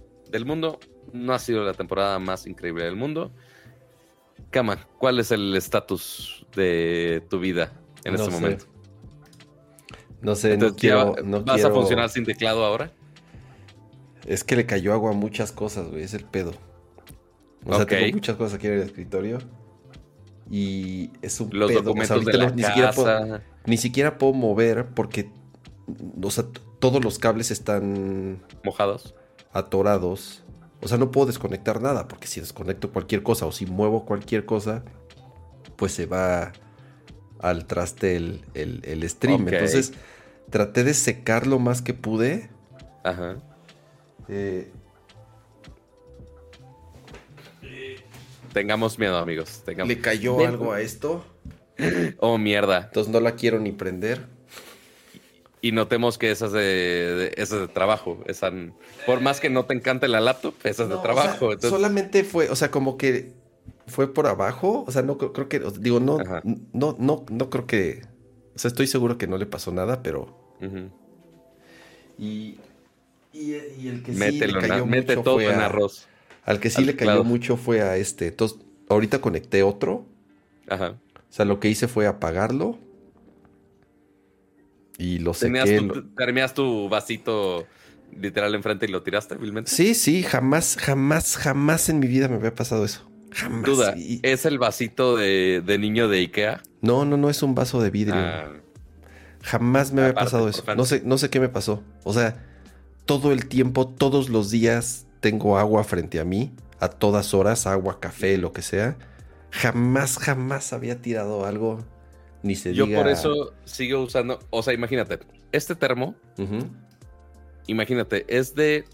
mundo 0.45 0.79
no 1.13 1.33
ha 1.33 1.39
sido 1.39 1.63
la 1.63 1.73
temporada 1.73 2.19
más 2.19 2.47
increíble 2.47 2.83
del 2.83 2.95
mundo. 2.95 3.33
Kama, 4.51 4.85
¿cuál 4.97 5.19
es 5.19 5.31
el 5.31 5.55
estatus 5.55 6.45
de 6.55 7.25
tu 7.29 7.39
vida 7.39 7.73
en 8.03 8.15
este 8.15 8.29
momento? 8.29 8.65
No 10.21 10.35
sé, 10.35 10.57
no 10.57 10.75
quiero, 10.75 11.15
¿Vas 11.45 11.63
a 11.63 11.71
funcionar 11.71 12.09
sin 12.09 12.25
teclado 12.25 12.63
ahora? 12.63 12.91
Es 14.25 14.43
que 14.43 14.55
le 14.55 14.65
cayó 14.65 14.93
agua 14.93 15.11
a 15.11 15.13
muchas 15.13 15.51
cosas, 15.51 15.87
güey, 15.89 16.03
es 16.03 16.13
el 16.13 16.25
pedo. 16.25 16.53
O 17.65 17.75
sea, 17.75 17.85
tengo 17.85 18.13
muchas 18.13 18.35
cosas 18.35 18.55
aquí 18.55 18.67
en 18.67 18.73
el 18.73 18.81
escritorio. 18.81 19.39
Y 20.49 21.11
es 21.21 21.39
un 21.39 21.49
Los 21.53 21.73
documentos 21.73 22.25
de 22.25 22.33
la 22.33 22.49
ni, 22.51 22.63
Siquiera 22.63 22.91
puedo, 22.91 23.39
ni 23.65 23.77
siquiera 23.77 24.17
puedo 24.17 24.33
mover 24.33 24.87
porque. 24.87 25.31
O 26.21 26.29
sea, 26.29 26.45
todos 26.79 27.03
los 27.03 27.19
cables 27.19 27.51
están. 27.51 28.43
Mojados. 28.63 29.15
Atorados. 29.53 30.43
O 30.81 30.87
sea, 30.87 30.97
no 30.97 31.11
puedo 31.11 31.27
desconectar 31.27 31.81
nada. 31.81 32.07
Porque 32.07 32.27
si 32.27 32.39
desconecto 32.39 32.91
cualquier 32.91 33.23
cosa 33.23 33.45
o 33.45 33.51
si 33.51 33.65
muevo 33.65 34.05
cualquier 34.05 34.45
cosa, 34.45 34.83
pues 35.75 35.93
se 35.93 36.05
va 36.05 36.51
al 37.39 37.65
traste 37.65 38.15
el, 38.15 38.43
el, 38.53 39.09
stream. 39.09 39.47
Entonces, 39.47 39.93
traté 40.49 40.83
de 40.83 40.93
secar 40.93 41.47
lo 41.47 41.59
más 41.59 41.81
que 41.81 41.93
pude. 41.93 42.49
Ajá. 43.03 43.37
Eh, 44.27 44.71
Tengamos 48.53 48.99
miedo, 48.99 49.17
amigos. 49.17 49.63
¿Le 49.65 49.99
cayó 49.99 50.45
algo 50.45 50.73
a 50.73 50.81
esto? 50.81 51.25
oh, 52.19 52.37
mierda. 52.37 52.83
Entonces 52.87 53.11
no 53.11 53.19
la 53.19 53.35
quiero 53.35 53.59
ni 53.59 53.71
prender. 53.71 54.27
Y 55.63 55.71
notemos 55.73 56.17
que 56.17 56.31
esas 56.31 56.51
de, 56.51 57.33
esas 57.38 57.61
de 57.61 57.67
trabajo. 57.67 58.23
por 59.05 59.21
más 59.21 59.39
que 59.39 59.49
no 59.49 59.65
te 59.65 59.75
encante 59.75 60.07
la 60.07 60.19
laptop, 60.19 60.55
esas 60.63 60.89
de 60.89 60.97
trabajo. 60.97 61.51
Solamente 61.59 62.23
fue, 62.23 62.49
o 62.49 62.55
sea, 62.55 62.71
como 62.71 62.97
que 62.97 63.33
fue 63.85 64.11
por 64.11 64.25
abajo. 64.25 64.83
O 64.88 64.91
sea, 64.91 65.03
no 65.03 65.19
creo 65.19 65.47
que, 65.47 65.61
digo, 65.79 65.99
no, 65.99 66.17
no, 66.73 66.95
no, 66.97 67.25
no 67.29 67.49
creo 67.51 67.67
que. 67.67 68.01
O 68.55 68.59
sea, 68.59 68.69
estoy 68.69 68.88
seguro 68.88 69.19
que 69.19 69.27
no 69.27 69.38
le 69.38 69.45
pasó 69.45 69.71
nada, 69.71 70.01
pero. 70.01 70.35
y, 72.17 72.57
y, 73.31 73.53
el 73.88 74.01
que 74.03 74.13
sí 74.13 74.39
le 74.39 74.53
cayó 74.53 74.85
mete 74.88 75.15
todo 75.17 75.41
en 75.41 75.59
arroz. 75.59 76.07
Al 76.43 76.59
que 76.59 76.71
sí 76.71 76.83
le 76.83 76.95
cayó 76.95 77.23
mucho 77.23 77.55
fue 77.55 77.81
a 77.81 77.97
este. 77.97 78.27
Entonces, 78.27 78.57
ahorita 78.89 79.21
conecté 79.21 79.61
otro. 79.61 80.07
Ajá. 80.67 80.97
O 81.15 81.33
sea, 81.33 81.45
lo 81.45 81.59
que 81.59 81.69
hice 81.69 81.88
fue 81.88 82.07
apagarlo. 82.07 82.79
Y 85.01 85.17
lo 85.17 85.33
sequé. 85.33 85.89
¿Terminas 86.15 86.53
tu 86.53 86.87
vasito 86.87 87.65
literal 88.15 88.53
enfrente 88.53 88.85
y 88.85 88.89
lo 88.89 89.01
tiraste, 89.01 89.35
vilmente? 89.35 89.71
Sí, 89.71 89.95
sí, 89.95 90.21
jamás, 90.21 90.77
jamás, 90.79 91.37
jamás 91.37 91.89
en 91.89 91.99
mi 91.99 92.05
vida 92.05 92.27
me 92.27 92.35
había 92.35 92.53
pasado 92.53 92.85
eso. 92.85 93.09
Jamás. 93.31 93.63
Duda, 93.63 93.95
¿es 93.97 94.45
el 94.45 94.59
vasito 94.59 95.17
de, 95.17 95.77
niño 95.79 96.07
de 96.07 96.19
Ikea? 96.19 96.61
No, 96.81 97.05
no, 97.05 97.17
no 97.17 97.31
es 97.31 97.41
un 97.41 97.55
vaso 97.55 97.81
de 97.81 97.89
vidrio. 97.89 98.19
Ah. 98.19 98.51
Jamás 99.41 99.91
me 99.91 100.03
había 100.03 100.13
pasado 100.13 100.47
eso. 100.47 100.63
No 100.75 100.85
sé, 100.85 101.01
no 101.03 101.17
sé 101.17 101.31
qué 101.31 101.39
me 101.39 101.49
pasó. 101.49 101.83
O 102.03 102.13
sea, 102.13 102.45
todo 103.05 103.31
el 103.31 103.47
tiempo, 103.47 103.87
todos 103.87 104.29
los 104.29 104.51
días, 104.51 105.07
tengo 105.19 105.57
agua 105.57 105.83
frente 105.83 106.19
a 106.19 106.25
mí, 106.25 106.51
a 106.79 106.89
todas 106.89 107.33
horas, 107.33 107.65
agua, 107.65 107.99
café, 107.99 108.37
lo 108.37 108.53
que 108.53 108.61
sea. 108.61 108.97
Jamás, 109.49 110.19
jamás 110.19 110.73
había 110.73 111.01
tirado 111.01 111.45
algo, 111.45 111.83
ni 112.43 112.55
se 112.55 112.73
Yo 112.73 112.85
por 112.91 113.07
eso 113.07 113.53
sigo 113.65 114.01
usando, 114.01 114.39
o 114.49 114.63
sea, 114.63 114.73
imagínate, 114.73 115.19
este 115.51 115.76
termo, 115.76 116.15
imagínate, 117.68 118.26
es 118.27 118.55
de, 118.55 118.85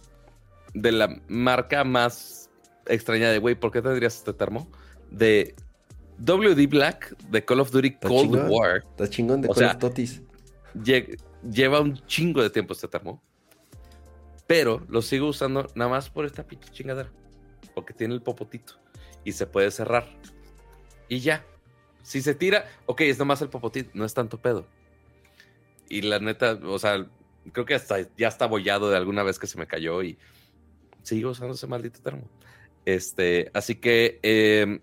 de 0.73 0.91
la 0.91 1.21
marca 1.27 1.83
más 1.83 2.49
extraña 2.87 3.29
de, 3.29 3.39
güey, 3.39 3.55
¿por 3.55 3.71
qué 3.71 3.81
tendrías 3.81 4.17
este 4.17 4.33
termo? 4.33 4.67
De 5.11 5.55
WD 6.19 6.67
Black 6.67 7.15
de 7.29 7.45
Call 7.45 7.59
of 7.59 7.71
Duty 7.71 7.91
Cold 7.95 8.49
War. 8.49 8.83
Está 8.89 9.09
chingón 9.09 9.41
de 9.41 9.49
Call 9.49 9.65
of 9.65 9.77
Totis. 9.77 10.21
Lleva 11.51 11.79
un 11.79 11.95
chingo 12.05 12.41
de 12.41 12.49
tiempo 12.49 12.73
este 12.73 12.87
termo. 12.87 13.21
Pero 14.47 14.83
lo 14.87 15.01
sigo 15.01 15.27
usando 15.27 15.67
nada 15.75 15.91
más 15.91 16.09
por 16.09 16.25
esta 16.25 16.45
pinche 16.45 16.71
chingadera. 16.71 17.11
Porque 17.75 17.93
tiene 17.93 18.15
el 18.15 18.21
popotito. 18.21 18.73
Y 19.23 19.33
se 19.33 19.45
puede 19.45 19.69
cerrar. 19.71 20.07
Y 21.07 21.19
ya. 21.19 21.45
Si 22.07 22.21
se 22.21 22.33
tira, 22.33 22.63
ok, 22.85 23.01
es 23.01 23.19
nomás 23.19 23.41
el 23.41 23.49
popotito, 23.49 23.89
no 23.93 24.05
es 24.05 24.13
tanto 24.13 24.37
pedo. 24.37 24.65
Y 25.89 26.03
la 26.03 26.19
neta, 26.19 26.57
o 26.63 26.79
sea, 26.79 27.05
creo 27.51 27.65
que 27.65 27.75
hasta 27.75 27.97
ya 28.15 28.29
está 28.29 28.45
bollado 28.45 28.89
de 28.89 28.95
alguna 28.95 29.23
vez 29.23 29.37
que 29.37 29.45
se 29.45 29.57
me 29.57 29.67
cayó 29.67 30.01
y 30.01 30.17
sigo 31.03 31.31
usando 31.31 31.53
ese 31.53 31.67
maldito 31.67 31.99
termo. 31.99 32.23
Este, 32.85 33.51
así 33.53 33.75
que 33.75 34.21
em, 34.23 34.79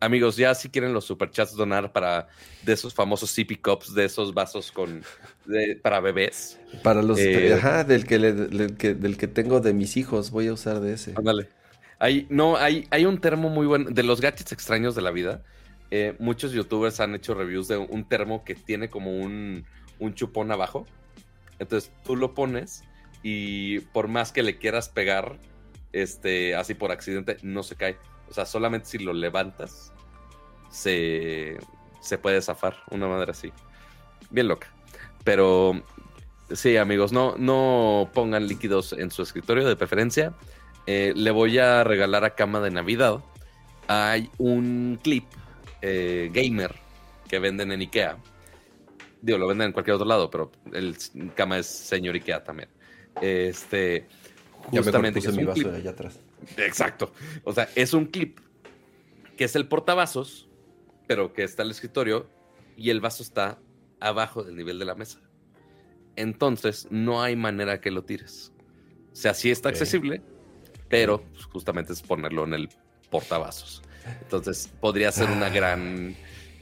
Amigos, 0.00 0.36
ya 0.38 0.54
si 0.54 0.70
quieren 0.70 0.94
los 0.94 1.04
superchats 1.04 1.54
donar 1.54 1.92
para 1.92 2.28
de 2.62 2.72
esos 2.72 2.94
famosos 2.94 3.30
sippy 3.30 3.56
cups, 3.56 3.92
de 3.92 4.06
esos 4.06 4.32
vasos 4.32 4.72
con 4.72 5.02
para 5.82 6.00
bebés. 6.00 6.58
Para 6.82 7.02
los 7.02 7.18
eh, 7.18 7.52
ajá, 7.52 7.84
del 7.84 8.06
que, 8.06 8.18
del 8.18 9.16
que 9.18 9.28
tengo 9.28 9.60
de 9.60 9.74
mis 9.74 9.98
hijos, 9.98 10.30
voy 10.30 10.46
a 10.46 10.54
usar 10.54 10.80
de 10.80 10.94
ese. 10.94 11.12
Ándale. 11.14 11.50
Hay, 11.98 12.26
no, 12.30 12.56
hay, 12.56 12.86
hay 12.90 13.04
un 13.04 13.20
termo 13.20 13.50
muy 13.50 13.66
bueno 13.66 13.90
de 13.90 14.02
los 14.02 14.22
gadgets 14.22 14.52
extraños 14.52 14.94
de 14.94 15.02
la 15.02 15.10
vida. 15.10 15.42
Eh, 15.90 16.14
muchos 16.18 16.52
youtubers 16.52 17.00
han 17.00 17.14
hecho 17.14 17.34
reviews 17.34 17.68
de 17.68 17.78
un 17.78 18.06
termo 18.06 18.44
que 18.44 18.54
tiene 18.54 18.90
como 18.90 19.16
un, 19.16 19.64
un 19.98 20.14
chupón 20.14 20.52
abajo. 20.52 20.86
Entonces 21.58 21.92
tú 22.04 22.16
lo 22.16 22.34
pones 22.34 22.84
y 23.22 23.80
por 23.80 24.08
más 24.08 24.32
que 24.32 24.42
le 24.42 24.58
quieras 24.58 24.88
pegar, 24.88 25.38
este, 25.92 26.54
así 26.54 26.74
por 26.74 26.92
accidente, 26.92 27.38
no 27.42 27.62
se 27.62 27.76
cae. 27.76 27.96
O 28.28 28.34
sea, 28.34 28.46
solamente 28.46 28.88
si 28.88 28.98
lo 28.98 29.12
levantas, 29.12 29.92
se, 30.70 31.58
puede 32.22 32.40
zafar. 32.42 32.76
Una 32.90 33.08
madre 33.08 33.30
así. 33.30 33.52
Bien 34.30 34.48
loca. 34.48 34.68
Pero 35.24 35.82
sí, 36.52 36.76
amigos, 36.76 37.12
no, 37.12 37.36
no 37.38 38.10
pongan 38.12 38.46
líquidos 38.46 38.92
en 38.92 39.10
su 39.10 39.22
escritorio 39.22 39.66
de 39.66 39.76
preferencia. 39.76 40.34
Eh, 40.86 41.12
le 41.16 41.30
voy 41.30 41.58
a 41.58 41.84
regalar 41.84 42.24
a 42.24 42.34
Cama 42.34 42.60
de 42.60 42.70
Navidad. 42.70 43.22
Hay 43.88 44.30
un 44.38 44.98
clip 45.02 45.24
eh, 45.82 46.30
gamer 46.32 46.74
que 47.28 47.38
venden 47.38 47.72
en 47.72 47.80
Ikea. 47.80 48.18
Digo, 49.20 49.38
lo 49.38 49.48
venden 49.48 49.68
en 49.68 49.72
cualquier 49.72 49.94
otro 49.94 50.06
lado, 50.06 50.30
pero 50.30 50.52
el 50.72 50.96
Cama 51.34 51.58
es 51.58 51.66
señor 51.66 52.14
Ikea 52.14 52.44
también. 52.44 52.68
Este, 53.20 54.06
justamente. 54.70 55.20
Ya 55.20 55.30
me 55.30 55.36
mi 55.36 55.44
vaso 55.44 55.70
de 55.70 55.78
allá 55.78 55.90
atrás. 55.90 56.20
Exacto. 56.56 57.12
O 57.44 57.52
sea, 57.52 57.68
es 57.74 57.92
un 57.92 58.06
clip 58.06 58.38
que 59.36 59.44
es 59.44 59.56
el 59.56 59.66
portavasos, 59.68 60.48
pero 61.06 61.32
que 61.32 61.44
está 61.44 61.62
el 61.62 61.70
escritorio 61.70 62.28
y 62.76 62.90
el 62.90 63.00
vaso 63.00 63.22
está 63.22 63.58
abajo 64.00 64.42
del 64.44 64.56
nivel 64.56 64.78
de 64.78 64.84
la 64.84 64.94
mesa. 64.94 65.20
Entonces, 66.16 66.88
no 66.90 67.22
hay 67.22 67.36
manera 67.36 67.80
que 67.80 67.90
lo 67.90 68.04
tires. 68.04 68.52
O 69.12 69.16
sea, 69.16 69.34
sí 69.34 69.50
está 69.50 69.68
accesible, 69.68 70.22
pero 70.88 71.22
pues, 71.22 71.44
justamente 71.44 71.92
es 71.92 72.02
ponerlo 72.02 72.44
en 72.44 72.54
el 72.54 72.68
portavasos. 73.10 73.82
Entonces, 74.22 74.70
podría 74.80 75.12
ser 75.12 75.30
una 75.30 75.46
ah. 75.46 75.50
gran 75.50 76.16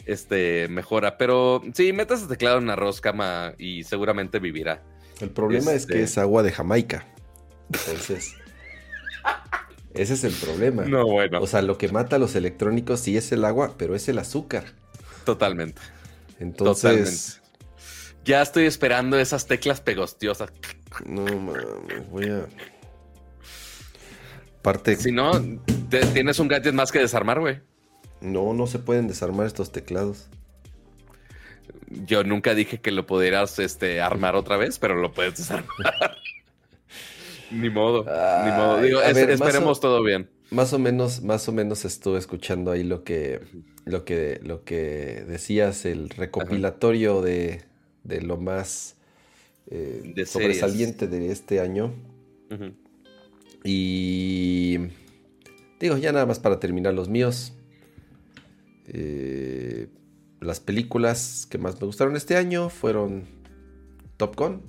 este, 0.07 0.69
mejora. 0.69 1.19
Pero 1.19 1.63
sí, 1.75 1.93
metas 1.93 2.23
el 2.23 2.29
teclado 2.29 2.59
en 2.59 2.71
arroz, 2.71 3.01
cama 3.01 3.55
y 3.59 3.85
seguramente 3.85 4.39
vivirá. 4.39 4.83
El 5.21 5.31
problema 5.31 5.73
es 5.73 5.87
que 5.87 5.95
este 5.95 6.03
es 6.03 6.19
agua 6.19 6.43
de 6.43 6.53
Jamaica. 6.53 7.07
Entonces. 7.73 8.35
Ese 9.95 10.15
es 10.15 10.25
el 10.25 10.35
problema. 10.35 10.85
No, 10.85 11.07
bueno. 11.07 11.41
O 11.41 11.47
sea, 11.47 11.63
lo 11.63 11.79
que 11.79 11.89
mata 11.89 12.17
a 12.17 12.19
los 12.19 12.35
electrónicos 12.35 13.01
sí 13.01 13.17
es 13.17 13.33
el 13.33 13.45
agua, 13.45 13.75
pero 13.79 13.95
es 13.95 14.09
el 14.09 14.19
azúcar. 14.19 14.65
Totalmente. 15.25 15.81
Entonces. 16.39 17.41
Ya 18.25 18.43
estoy 18.43 18.67
esperando 18.67 19.19
esas 19.19 19.47
teclas 19.47 19.81
pegostiosas. 19.81 20.53
No 21.07 21.23
mames, 21.23 22.11
voy 22.11 22.29
a. 22.29 22.47
Parte. 24.63 24.97
Si 24.97 25.13
no, 25.13 25.31
tienes 25.89 26.39
un 26.39 26.49
gadget 26.49 26.75
más 26.75 26.93
que 26.93 26.99
desarmar, 26.99 27.41
güey. 27.41 27.61
No, 28.21 28.55
no 28.55 28.67
se 28.67 28.79
pueden 28.79 29.09
desarmar 29.09 29.47
estos 29.47 29.73
teclados. 29.73 30.29
Yo 32.07 32.25
nunca 32.25 32.55
dije 32.55 32.81
que 32.81 32.91
lo 32.91 33.07
pudieras 33.07 33.59
este, 33.59 34.01
armar 34.01 34.35
otra 34.37 34.57
vez, 34.57 34.79
pero 34.79 34.97
lo 34.97 35.13
puedes 35.13 35.37
desarmar. 35.37 35.69
ni 37.51 37.71
modo, 37.71 38.05
ni 38.05 38.51
modo. 38.51 38.83
Digo, 38.83 39.03
esperemos 39.03 39.81
todo 39.81 40.03
bien. 40.03 40.29
Más 40.51 40.73
o 40.73 40.79
menos, 40.79 41.23
más 41.23 41.49
o 41.49 41.53
menos 41.53 41.85
estuve 41.85 42.19
escuchando 42.19 42.71
ahí 42.71 42.85
lo 42.85 43.03
que, 43.03 43.41
lo 43.85 44.05
que, 44.05 44.41
lo 44.43 44.65
que 44.65 45.25
decías, 45.27 45.85
el 45.85 46.09
recopilatorio 46.09 47.21
de, 47.21 47.63
de, 48.05 48.21
lo 48.21 48.37
más 48.37 48.97
eh, 49.71 50.25
sobresaliente 50.27 51.09
de 51.09 51.33
este 51.33 51.61
año. 51.61 51.93
Y 53.65 54.79
digo, 55.81 55.97
ya 55.97 56.13
nada 56.13 56.27
más 56.27 56.39
para 56.39 56.61
terminar 56.61 56.95
los 56.95 57.09
míos. 57.09 57.55
Eh, 58.87 59.89
las 60.41 60.61
películas 60.61 61.47
que 61.51 61.59
más 61.59 61.81
me 61.81 61.87
gustaron 61.87 62.17
este 62.17 62.37
año 62.37 62.69
fueron 62.69 63.25
Top 64.17 64.37
Gun. 64.37 64.63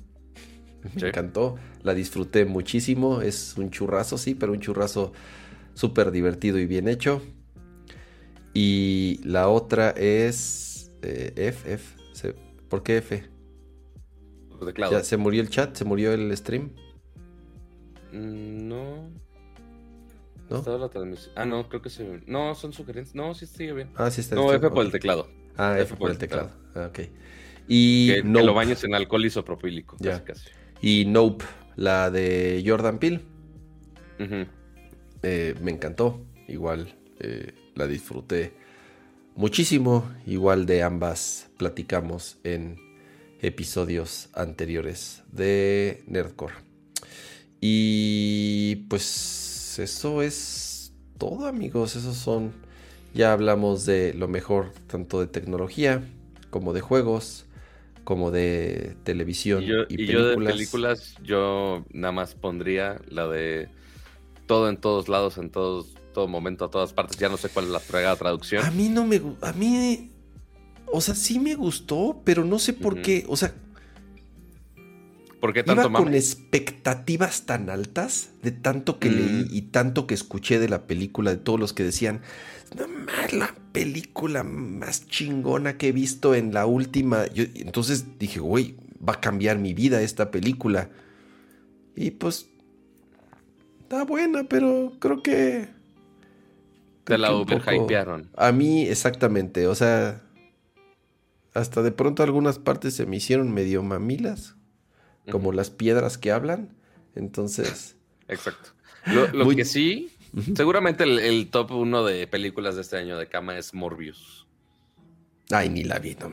Me 0.96 1.10
encantó, 1.10 1.56
la 1.84 1.94
disfruté 1.94 2.46
muchísimo. 2.46 3.22
Es 3.22 3.58
un 3.58 3.72
churrazo, 3.72 4.18
sí, 4.18 4.36
pero 4.36 4.54
un 4.54 4.60
churrazo 4.60 5.12
súper 5.74 6.12
divertido 6.12 6.60
y 6.60 6.66
bien 6.66 6.88
hecho. 6.88 7.22
Y 8.54 9.20
la 9.24 9.50
otra 9.50 9.92
es 9.92 10.92
eh, 11.02 11.34
F, 11.36 11.74
F. 11.74 12.36
¿Por 12.70 12.84
qué 12.84 12.98
F? 12.98 13.24
¿Ya 14.90 15.04
se 15.04 15.18
murió 15.18 15.42
el 15.42 15.50
chat? 15.50 15.76
¿Se 15.76 15.86
murió 15.86 16.14
el 16.14 16.36
stream? 16.36 16.72
Mm, 18.12 18.68
no. 20.50 20.62
¿No? 20.62 20.78
La 20.78 20.90
transmisión. 20.90 21.34
Ah, 21.36 21.46
no, 21.46 21.68
creo 21.68 21.82
que 21.82 21.90
se. 21.90 22.22
No, 22.26 22.56
son 22.56 22.74
sugerencias. 22.74 23.16
No, 23.16 23.34
sí 23.34 23.46
sigue 23.46 23.74
bien. 23.74 23.90
Ah, 23.96 24.10
sí 24.12 24.22
está. 24.22 24.36
No, 24.36 24.54
F 24.54 24.70
por 24.70 24.86
el 24.86 24.92
teclado. 24.92 25.30
Ah, 25.58 25.78
F, 25.80 25.96
por, 25.96 26.12
el 26.12 26.18
teclado. 26.18 26.52
Ah, 26.76 26.88
ok. 26.90 27.00
Y 27.68 28.14
que, 28.14 28.24
lo 28.24 28.54
bañes 28.54 28.84
en 28.84 28.96
alcohol 28.96 29.26
isopropílico. 29.26 29.98
Ya. 30.00 30.24
Casi, 30.24 30.50
Y 30.82 31.06
Nope, 31.06 31.44
la 31.76 32.10
de 32.12 32.64
Jordan 32.66 33.00
Peele. 33.00 33.22
Eh, 35.24 35.56
me 35.62 35.72
encantó. 35.72 36.22
Igual 36.48 36.96
eh, 37.20 37.54
la 37.76 37.88
disfruté 37.88 38.54
muchísimo. 39.36 40.10
Igual 40.26 40.66
de 40.66 40.84
ambas 40.84 41.50
platicamos 41.58 42.38
en 42.44 42.78
episodios 43.42 44.30
anteriores 44.34 45.24
de 45.32 46.04
Nerdcore. 46.08 46.56
Y 47.60 48.88
pues 48.90 49.47
eso 49.80 50.22
es 50.22 50.94
todo 51.18 51.48
amigos. 51.48 51.96
Esos 51.96 52.18
son... 52.18 52.52
Ya 53.14 53.34
hablamos 53.34 53.86
de 53.86 54.14
lo 54.14 54.28
mejor 54.28 54.72
tanto 54.86 55.20
de 55.20 55.28
tecnología 55.28 56.04
como 56.50 56.74
de 56.74 56.82
juegos 56.82 57.46
como 58.04 58.32
de 58.32 58.96
televisión 59.04 59.64
y, 59.64 59.68
películas. 59.68 59.90
y 59.90 60.06
yo 60.06 60.28
de 60.28 60.38
películas 60.38 61.16
yo 61.24 61.86
nada 61.92 62.14
más 62.14 62.36
pondría 62.36 63.02
la 63.10 63.28
de 63.28 63.70
todo 64.48 64.70
en 64.70 64.78
todos 64.78 65.10
lados, 65.10 65.38
en 65.38 65.52
todos, 65.52 65.94
todo 66.14 66.28
momento, 66.28 66.66
a 66.66 66.72
todas 66.72 66.94
partes. 66.94 67.18
Ya 67.18 67.30
no 67.30 67.38
sé 67.38 67.50
cuál 67.50 67.66
es 67.66 67.72
la 67.72 67.80
fregada 67.80 68.16
traducción. 68.16 68.66
A 68.66 68.72
mí 68.72 68.90
no 68.90 69.06
me... 69.06 69.22
A 69.42 69.54
mí... 69.54 70.12
O 70.88 71.02
sea, 71.02 71.14
sí 71.14 71.38
me 71.40 71.54
gustó, 71.54 72.22
pero 72.24 72.46
no 72.46 72.58
sé 72.58 72.74
por 72.74 73.02
qué. 73.02 73.26
O 73.28 73.38
sea... 73.38 73.54
¿Por 75.40 75.54
qué 75.54 75.64
tanto 75.64 75.90
Iba 75.90 76.00
con 76.00 76.14
expectativas 76.16 77.46
tan 77.46 77.70
altas 77.70 78.32
de 78.42 78.52
tanto 78.52 79.00
que 79.00 79.12
leí 79.12 79.46
mm. 79.46 79.48
y 79.52 79.62
tanto 79.64 80.08
que 80.08 80.16
escuché 80.16 80.60
de 80.60 80.70
la 80.70 80.88
película, 80.88 81.32
de 81.32 81.38
todos 81.38 81.60
los 81.60 81.74
que 81.74 81.84
decían, 81.84 82.22
no 82.76 82.88
más 82.88 83.34
la 83.34 83.54
película 83.72 84.44
más 84.44 85.08
chingona 85.08 85.78
que 85.78 85.90
he 85.90 85.92
visto 85.92 86.34
en 86.34 86.54
la 86.54 86.66
última. 86.66 87.26
entonces 87.34 88.18
dije, 88.20 88.40
güey, 88.40 88.76
va 89.08 89.14
a 89.14 89.22
cambiar 89.22 89.60
mi 89.60 89.74
vida 89.74 90.02
esta 90.02 90.32
película. 90.32 90.90
Y 91.96 92.12
pues 92.12 92.48
está 93.82 94.04
buena, 94.04 94.44
pero 94.44 94.94
creo 95.00 95.24
que. 95.24 95.70
Te 97.06 97.18
la 97.18 97.32
overhypearon. 97.32 98.30
A 98.36 98.52
mí, 98.52 98.84
exactamente. 98.84 99.66
O 99.68 99.76
sea, 99.76 100.22
hasta 101.54 101.82
de 101.82 101.92
pronto 101.92 102.22
algunas 102.22 102.60
partes 102.60 102.96
se 102.96 103.06
me 103.06 103.16
hicieron 103.16 103.54
medio 103.54 103.82
mamilas, 103.82 104.57
como 105.32 105.52
las 105.52 105.70
piedras 105.70 106.18
que 106.18 106.32
hablan. 106.32 106.70
Entonces. 107.16 107.96
Exacto. 108.28 108.70
Lo, 109.34 109.50
que 109.50 109.66
sí, 109.66 110.12
seguramente 110.56 111.04
el, 111.04 111.48
top 111.50 111.72
uno 111.72 112.04
de 112.04 112.28
películas 112.28 112.76
de 112.76 112.82
este 112.82 112.98
año 112.98 113.18
de 113.18 113.28
cama 113.28 113.58
es 113.58 113.74
Morbius. 113.74 114.46
Ay, 115.50 115.70
ni 115.70 115.84
la 115.84 116.00
vi, 116.00 116.16
no 116.16 116.30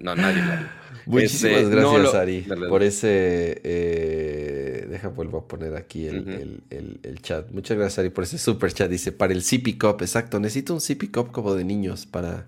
No, 0.00 0.14
nadie 0.14 0.42
la 0.42 0.56
vi. 0.56 0.66
Muchísimas 1.06 1.62
este, 1.62 1.70
gracias, 1.70 2.14
Ari, 2.14 2.46
por 2.68 2.82
ese. 2.82 3.60
Eh, 3.64 4.86
deja, 4.88 5.08
vuelvo 5.08 5.38
a 5.38 5.48
poner 5.48 5.76
aquí 5.76 6.06
el, 6.06 7.18
chat. 7.22 7.50
Muchas 7.50 7.76
gracias, 7.76 7.98
Ari, 8.00 8.10
por 8.10 8.24
ese 8.24 8.38
super 8.38 8.72
chat. 8.72 8.90
Dice: 8.90 9.12
Para 9.12 9.32
el 9.32 9.42
Sippy 9.42 9.78
Cup, 9.78 9.98
exacto. 10.00 10.38
Necesito 10.40 10.74
un 10.74 10.80
Sippy 10.80 11.08
Cup 11.08 11.32
como 11.32 11.54
de 11.54 11.64
niños 11.64 12.06
para, 12.06 12.46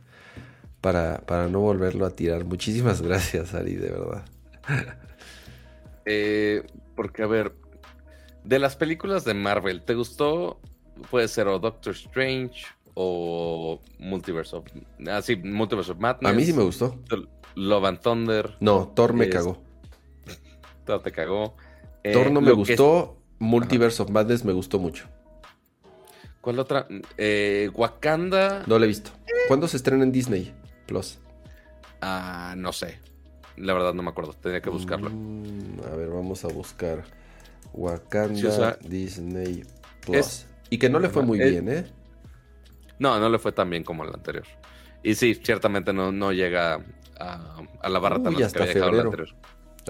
para, 0.81 1.23
para 1.27 1.49
no 1.49 1.61
volverlo 1.61 2.05
a 2.05 2.11
tirar. 2.11 2.45
Muchísimas 2.45 3.01
gracias, 3.03 3.55
Ari, 3.55 3.77
de 3.77 3.91
verdad. 3.91 4.25
Eh, 6.07 6.65
porque, 6.95 7.23
a 7.23 7.27
ver, 7.27 7.55
de 8.45 8.59
las 8.59 8.77
películas 8.77 9.25
de 9.25 9.35
Marvel, 9.35 9.83
¿te 9.83 9.95
gustó? 9.95 10.61
Puede 11.11 11.29
ser 11.29 11.49
o 11.49 11.59
Doctor 11.59 11.93
Strange 11.93 12.65
o 12.95 13.81
Multiverse 13.99 14.57
of... 14.57 14.65
Ah, 15.09 15.21
sí, 15.21 15.37
Multiverse 15.37 15.93
of 15.93 15.99
Madness. 15.99 16.33
A 16.33 16.35
mí 16.35 16.45
sí 16.45 16.53
me 16.53 16.63
gustó. 16.63 16.99
Love 17.57 17.85
and 17.85 18.01
Thunder. 18.01 18.57
No, 18.61 18.89
Thor 18.95 19.13
me 19.13 19.29
cagó. 19.29 19.63
Thor 20.85 21.03
te 21.03 21.13
cagó. 21.13 21.57
Eh, 22.05 22.13
Thor 22.13 22.31
no 22.31 22.41
me 22.41 22.53
gustó. 22.53 23.19
Multiverse 23.39 24.03
of 24.03 24.11
Madness 24.11 24.45
me 24.45 24.53
gustó 24.53 24.79
mucho. 24.79 25.09
¿Cuál 26.41 26.59
otra? 26.61 26.87
Eh, 27.19 27.71
Wakanda. 27.75 28.63
No 28.67 28.79
la 28.79 28.85
he 28.85 28.89
visto. 28.89 29.11
¿Cuándo 29.49 29.69
se 29.69 29.77
estrena 29.77 30.05
en 30.05 30.13
Disney 30.13 30.55
Plus? 30.87 31.19
Ah, 32.01 32.55
no 32.57 32.73
sé. 32.73 33.01
La 33.57 33.73
verdad 33.75 33.95
no 33.95 34.03
me 34.03 34.11
acuerdo. 34.11 34.33
Tenía 34.35 34.61
que 34.61 34.71
buscarlo. 34.71 35.11
Mm, 35.11 35.81
a 35.93 35.97
ver, 35.97 36.09
vamos 36.09 36.45
a 36.45 36.49
buscar. 36.49 37.05
Wakanda 37.73 38.79
Disney 38.83 39.65
Plus. 40.05 40.47
y 40.71 40.79
que 40.79 40.89
no 40.89 40.99
le 40.99 41.09
fue 41.09 41.23
muy 41.23 41.39
bien, 41.39 41.69
¿eh? 41.69 41.87
No, 42.99 43.19
no 43.21 43.29
le 43.29 43.39
fue 43.39 43.53
tan 43.53 43.69
bien 43.69 43.85
como 43.85 44.05
el 44.05 44.15
anterior. 44.15 44.47
Y 45.03 45.15
sí, 45.15 45.35
ciertamente 45.35 45.93
no, 45.93 46.11
no 46.11 46.33
llega 46.33 46.85
a, 47.19 47.89
la 47.89 47.99
barra 47.99 48.23
tan 48.23 48.43
hasta 48.43 48.67
febrero. 48.67 49.13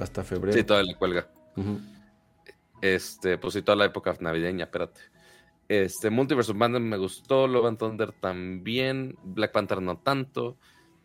Hasta 0.01 0.25
febrero. 0.25 0.57
Sí, 0.57 0.65
toda 0.65 0.83
la 0.83 0.95
cuelga. 0.97 1.29
Este, 2.81 3.39
pues 3.39 3.55
sí, 3.55 3.63
toda 3.63 3.77
la 3.77 3.85
época 3.87 4.15
navideña, 4.21 4.65
espérate. 4.65 5.01
Este, 5.69 6.11
Multiverse 6.11 6.53
of 6.53 6.59
me 6.59 6.97
gustó, 6.97 7.49
Love 7.49 7.67
and 7.67 7.79
Thunder 7.79 8.13
también, 8.13 9.17
Black 9.25 9.53
Panther 9.53 9.83
no 9.83 9.99
tanto. 9.99 10.59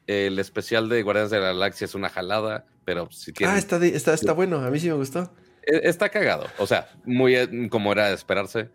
El 0.07 0.39
especial 0.39 0.89
de 0.89 1.03
Guardianes 1.03 1.31
de 1.31 1.39
la 1.39 1.47
Galaxia 1.47 1.85
es 1.85 1.95
una 1.95 2.09
jalada, 2.09 2.65
pero 2.85 3.09
si 3.11 3.31
tiene... 3.31 3.53
Ah, 3.53 3.57
está, 3.57 3.83
está, 3.85 4.13
está 4.13 4.33
bueno, 4.33 4.57
a 4.57 4.69
mí 4.69 4.79
sí 4.79 4.87
me 4.87 4.95
gustó. 4.95 5.31
E, 5.63 5.87
está 5.87 6.09
cagado, 6.09 6.47
o 6.57 6.67
sea, 6.67 6.89
muy 7.05 7.35
eh, 7.35 7.69
como 7.69 7.91
era 7.91 8.07
de 8.07 8.15
esperarse. 8.15 8.69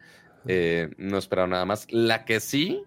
Eh, 0.48 0.90
no 0.96 1.18
esperaba 1.18 1.48
nada 1.48 1.64
más. 1.64 1.86
La 1.90 2.24
que 2.24 2.40
sí, 2.40 2.82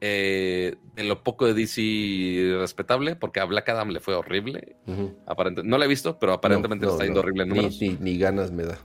eh, 0.00 0.76
en 0.96 1.08
lo 1.08 1.22
poco 1.22 1.46
de 1.46 1.54
DC 1.54 2.58
respetable, 2.58 3.16
porque 3.16 3.40
a 3.40 3.44
Black 3.44 3.68
Adam 3.68 3.90
le 3.90 4.00
fue 4.00 4.14
horrible. 4.14 4.76
no 4.86 5.78
la 5.78 5.84
he 5.84 5.88
visto, 5.88 6.18
pero 6.18 6.34
aparentemente 6.34 6.86
está 6.86 7.04
yendo 7.04 7.20
horrible 7.20 7.44
en 7.44 7.48
números. 7.48 7.78
Ni, 7.80 8.18
ganas 8.18 8.50
me 8.52 8.64
da. 8.64 8.78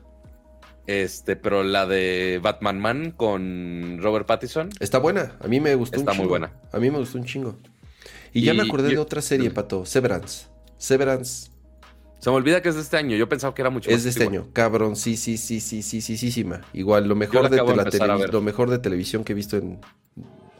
Este, 0.88 1.36
pero 1.36 1.64
la 1.64 1.88
de 1.88 2.40
Batman 2.44 2.80
Man 2.80 3.12
con 3.12 3.98
Robert 4.02 4.28
Pattinson. 4.28 4.70
Está 4.80 5.00
buena, 5.00 5.36
a 5.40 5.48
mí 5.48 5.60
me 5.60 5.74
gustó 5.76 5.98
está 5.98 6.14
muy 6.14 6.28
buena. 6.28 6.54
A 6.72 6.80
mí 6.80 6.92
me 6.92 7.00
gustó 7.00 7.18
un 7.18 7.26
chingo. 7.26 7.58
Y, 8.36 8.42
ya 8.42 8.54
me 8.54 8.64
acordé 8.64 8.90
de 8.90 8.98
otra 8.98 9.22
serie, 9.22 9.50
Pato, 9.50 9.86
Severance. 9.86 10.48
Severance. 10.78 11.50
Se 12.20 12.30
me 12.30 12.36
olvida 12.36 12.62
que 12.62 12.68
es 12.68 12.76
de 12.76 12.82
este 12.82 12.98
año. 12.98 13.16
Yo 13.16 13.30
pensaba 13.30 13.56
que 13.56 13.62
era 13.62 13.70
mucho 13.70 13.90
Es 13.90 14.04
de 14.04 14.10
este 14.10 14.26
año. 14.26 14.50
Cabrón, 14.52 14.98
sí, 14.98 15.16
sí, 15.16 15.38
sí, 15.38 15.62
sí, 15.62 15.82
sí, 15.82 16.02
sí, 16.02 16.18
sí, 16.18 16.32
sí. 16.32 16.46
Igual, 16.74 17.08
lo 17.08 17.16
mejor, 17.16 17.50
de, 17.50 17.56
la 17.56 18.18
lo 18.18 18.42
mejor 18.42 18.70
de 18.70 18.80
televisión 18.80 19.24
que 19.24 19.32
he 19.32 19.36
visto 19.36 19.56
en 19.56 19.80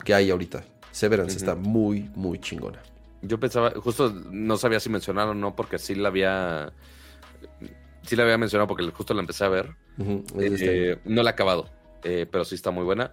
que 0.06 0.14
hay 0.14 0.30
ahorita. 0.30 0.64
Severance 0.92 1.36
está 1.36 1.56
muy, 1.56 2.10
muy 2.16 2.40
chingona. 2.40 2.82
Yo 3.22 3.42
pensaba, 3.42 3.72
justo 3.72 4.10
no 4.32 4.56
sabía 4.56 4.80
si 4.80 4.90
mencionar 4.90 5.28
o 5.28 5.34
no, 5.34 5.54
porque 5.54 5.78
sí 5.78 5.96
la 5.96 6.08
había. 6.08 6.72
Sí 8.04 8.16
la 8.16 8.24
había 8.24 8.38
mencionado 8.38 8.70
porque 8.70 8.90
justo 8.92 9.14
la 9.14 9.20
empecé 9.20 9.44
a 9.44 9.50
ver. 9.50 9.76
Este 10.40 10.92
eh, 10.94 11.00
no 11.04 11.24
la 11.24 11.32
he 11.32 11.34
acabado, 11.34 11.70
eh, 12.06 12.26
pero 12.32 12.46
sí 12.46 12.56
está 12.56 12.72
muy 12.72 12.86
buena. 12.86 13.12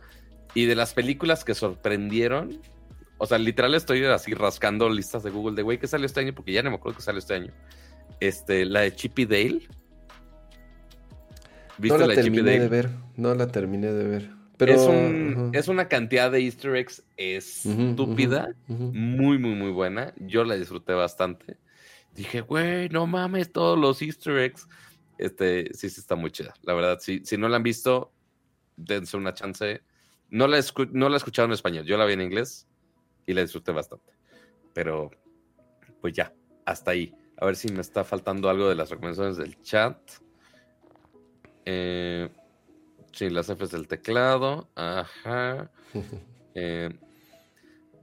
Y 0.54 0.66
de 0.66 0.76
las 0.76 0.94
películas 0.94 1.42
que 1.42 1.54
sorprendieron, 1.54 2.60
o 3.22 3.26
sea, 3.26 3.38
literal 3.38 3.72
estoy 3.76 4.04
así 4.06 4.34
rascando 4.34 4.88
listas 4.90 5.22
de 5.22 5.30
Google 5.30 5.54
de, 5.54 5.62
güey, 5.62 5.78
¿qué 5.78 5.86
salió 5.86 6.06
este 6.06 6.18
año? 6.18 6.34
Porque 6.34 6.50
ya 6.50 6.60
no 6.60 6.70
me 6.70 6.76
acuerdo 6.76 6.96
que 6.96 7.04
salió 7.04 7.20
este 7.20 7.34
año. 7.34 7.52
Este, 8.18 8.64
la 8.64 8.80
de 8.80 8.96
Chippy 8.96 9.26
Dale. 9.26 9.68
¿Viste 11.78 11.98
no 11.98 12.06
la, 12.08 12.14
terminé 12.16 12.58
de 12.58 12.66
ver, 12.66 12.90
no 13.16 13.32
la 13.36 13.46
terminé 13.46 13.92
de 13.92 14.08
ver. 14.08 14.30
Pero, 14.56 14.72
es, 14.72 14.80
un, 14.80 15.52
es 15.54 15.68
una 15.68 15.86
cantidad 15.86 16.32
de 16.32 16.40
easter 16.40 16.74
eggs 16.74 17.04
estúpida, 17.16 18.56
muy, 18.66 19.38
muy, 19.38 19.54
muy 19.54 19.70
buena. 19.70 20.12
Yo 20.18 20.42
la 20.42 20.56
disfruté 20.56 20.92
bastante. 20.92 21.58
Dije, 22.16 22.40
güey, 22.40 22.88
no 22.88 23.06
mames, 23.06 23.52
todos 23.52 23.78
los 23.78 24.02
easter 24.02 24.36
eggs. 24.38 24.66
Este, 25.16 25.72
sí, 25.74 25.90
sí 25.90 26.00
está 26.00 26.16
muy 26.16 26.32
chida. 26.32 26.54
La 26.62 26.74
verdad, 26.74 26.98
si, 26.98 27.24
si 27.24 27.36
no 27.36 27.48
la 27.48 27.58
han 27.58 27.62
visto, 27.62 28.12
dense 28.76 29.16
una 29.16 29.32
chance. 29.32 29.80
No 30.28 30.48
la, 30.48 30.60
no 30.90 31.08
la 31.08 31.14
he 31.14 31.18
escuchado 31.18 31.46
en 31.46 31.52
español, 31.52 31.84
yo 31.84 31.96
la 31.96 32.04
vi 32.04 32.14
en 32.14 32.22
inglés 32.22 32.66
y 33.26 33.34
la 33.34 33.42
disfruté 33.42 33.72
bastante. 33.72 34.12
Pero, 34.72 35.10
pues 36.00 36.14
ya, 36.14 36.32
hasta 36.64 36.92
ahí. 36.92 37.14
A 37.36 37.46
ver 37.46 37.56
si 37.56 37.72
me 37.72 37.80
está 37.80 38.04
faltando 38.04 38.48
algo 38.48 38.68
de 38.68 38.74
las 38.74 38.90
recomendaciones 38.90 39.36
del 39.36 39.60
chat. 39.62 39.98
Eh, 41.64 42.28
sí, 43.12 43.30
las 43.30 43.48
Fs 43.48 43.70
del 43.70 43.88
teclado. 43.88 44.68
Ajá. 44.74 45.70
Eh, 46.54 46.90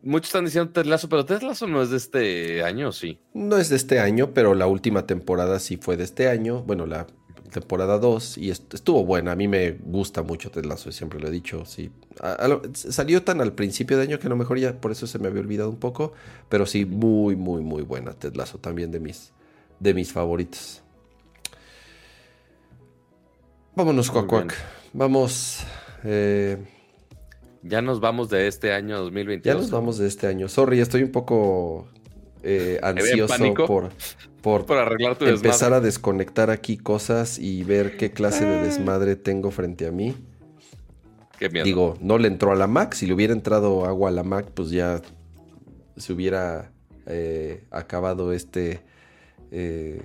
muchos 0.02 0.30
están 0.30 0.46
diciendo 0.46 0.72
Ted 0.72 0.90
pero 1.08 1.24
Ted 1.24 1.44
no 1.68 1.84
es 1.84 1.92
de 1.92 1.98
este 1.98 2.64
año, 2.64 2.92
sí. 2.92 3.20
No 3.36 3.58
es 3.58 3.70
de 3.70 3.76
este 3.76 4.00
año, 4.00 4.34
pero 4.34 4.56
la 4.56 4.66
última 4.66 5.06
temporada 5.06 5.60
sí 5.60 5.78
fue 5.78 5.98
de 5.98 6.06
este 6.06 6.30
año. 6.30 6.64
Bueno, 6.64 6.88
la 6.88 7.06
temporada 7.50 7.98
2 8.00 8.38
y 8.38 8.50
estuvo 8.50 9.04
buena. 9.06 9.32
A 9.32 9.36
mí 9.36 9.48
me 9.48 9.72
gusta 9.72 10.24
mucho 10.24 10.52
Ted 10.52 10.66
Lasso, 10.66 10.92
siempre 10.92 11.20
lo 11.20 11.28
he 11.28 11.32
dicho. 11.32 11.66
Sí. 11.66 11.92
salió 12.74 13.24
tan 13.24 13.42
al 13.42 13.54
principio 13.54 13.98
de 13.98 14.04
año 14.04 14.20
que 14.20 14.28
a 14.28 14.30
lo 14.30 14.36
mejor 14.36 14.58
ya 14.58 14.80
por 14.80 14.92
eso 14.92 15.08
se 15.08 15.20
me 15.20 15.28
había 15.28 15.42
olvidado 15.42 15.70
un 15.70 15.78
poco. 15.78 16.14
Pero 16.50 16.66
sí, 16.66 16.86
muy, 16.86 17.36
muy, 17.36 17.62
muy 17.62 17.84
buena 17.84 18.14
Ted 18.14 18.36
Lasso. 18.36 18.58
También 18.58 18.92
de 18.92 19.00
mis, 19.00 19.32
de 19.80 19.94
mis 19.94 20.12
favoritos. 20.12 20.82
Vámonos, 23.76 24.12
Cuac, 24.12 24.54
Vamos. 24.94 25.64
Eh, 26.04 26.58
ya 27.64 27.82
nos 27.82 28.00
vamos 28.00 28.30
de 28.30 28.48
este 28.48 28.74
año 28.74 28.98
2022. 29.00 29.56
Ya 29.56 29.62
nos 29.62 29.72
vamos 29.72 29.98
de 29.98 30.08
este 30.08 30.28
año. 30.28 30.48
Sorry, 30.48 30.80
estoy 30.80 31.04
un 31.04 31.12
poco 31.12 31.88
eh, 32.44 32.80
ansioso 32.82 33.36
por, 33.68 33.90
por, 34.42 34.72
arreglar 34.72 35.18
tu 35.18 35.26
empezar 35.26 35.74
a 35.74 35.82
desconectar 35.82 36.50
aquí 36.50 36.78
cosas 36.78 37.40
y 37.40 37.64
ver 37.64 37.98
qué 37.98 38.12
clase 38.12 38.46
de 38.46 38.60
ah. 38.60 38.64
desmadre 38.64 39.16
tengo 39.16 39.52
frente 39.52 39.88
a 39.88 39.92
mí. 39.92 40.16
Qué 41.38 41.50
miedo. 41.50 41.66
Digo, 41.66 41.98
no 42.02 42.18
le 42.18 42.28
entró 42.28 42.52
a 42.52 42.56
la 42.56 42.68
Mac. 42.68 42.94
Si 42.94 43.06
le 43.06 43.14
hubiera 43.14 43.34
entrado 43.34 43.86
agua 43.86 44.10
a 44.10 44.12
la 44.12 44.24
Mac, 44.24 44.48
pues 44.54 44.72
ya 44.72 45.02
se 45.98 46.14
hubiera 46.14 46.72
eh, 47.06 47.64
acabado 47.72 48.34
este 48.34 48.82
eh, 49.52 50.02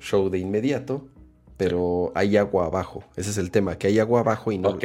show 0.00 0.30
de 0.30 0.38
inmediato. 0.38 1.08
Pero 1.56 2.12
hay 2.14 2.36
agua 2.36 2.66
abajo. 2.66 3.04
Ese 3.16 3.30
es 3.30 3.38
el 3.38 3.50
tema, 3.50 3.76
que 3.76 3.88
hay 3.88 3.98
agua 3.98 4.20
abajo 4.20 4.50
y 4.50 4.58
no. 4.58 4.70
Ok. 4.70 4.84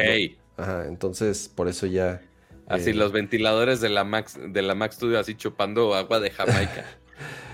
ajá, 0.57 0.87
entonces 0.87 1.49
por 1.53 1.67
eso 1.67 1.85
ya. 1.85 2.21
Así 2.67 2.93
los 2.93 3.11
ventiladores 3.11 3.79
de 3.79 3.89
la 3.89 4.03
Mac, 4.03 4.31
de 4.33 4.61
la 4.61 4.75
Mac 4.75 4.91
Studio 4.91 5.19
así 5.19 5.35
chupando 5.35 5.93
agua 5.93 6.19
de 6.19 6.31
Jamaica. 6.31 6.85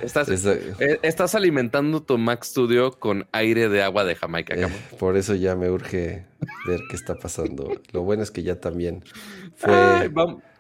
Eh, 0.01 0.99
estás, 1.03 1.35
alimentando 1.35 2.01
tu 2.01 2.17
Mac 2.17 2.43
Studio 2.43 2.91
con 2.91 3.27
aire 3.31 3.69
de 3.69 3.83
agua 3.83 4.03
de 4.03 4.15
Jamaica. 4.15 4.55
Eh, 4.55 4.67
por 4.99 5.15
eso 5.17 5.35
ya 5.35 5.55
me 5.55 5.69
urge 5.69 6.25
ver 6.67 6.79
qué 6.89 6.95
está 6.95 7.15
pasando. 7.15 7.71
Lo 7.91 8.01
bueno 8.01 8.23
es 8.23 8.31
que 8.31 8.43
ya 8.43 8.59
también 8.59 9.03
fue. 9.55 10.11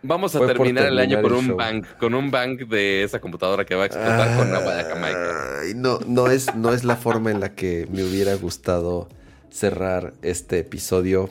vamos 0.03 0.35
a 0.35 0.45
terminar 0.45 0.85
el 0.87 0.99
año 0.99 1.21
con 1.21 1.33
un 1.33 1.57
bank, 1.57 1.85
con 1.97 2.13
un 2.13 2.29
bank 2.29 2.67
de 2.67 3.03
esa 3.03 3.19
computadora 3.19 3.65
que 3.65 3.75
va 3.75 3.83
a 3.83 3.85
explotar 3.87 4.37
con 4.37 4.53
agua 4.53 4.75
de 4.75 4.83
Jamaica. 4.83 5.61
No, 5.75 5.99
no 6.05 6.27
es, 6.27 6.53
no 6.55 6.73
es 6.73 6.83
la 6.83 6.95
forma 6.95 7.31
en 7.31 7.39
la 7.39 7.55
que 7.55 7.87
me 7.91 8.03
hubiera 8.03 8.35
gustado 8.35 9.09
cerrar 9.49 10.13
este 10.21 10.59
episodio. 10.59 11.29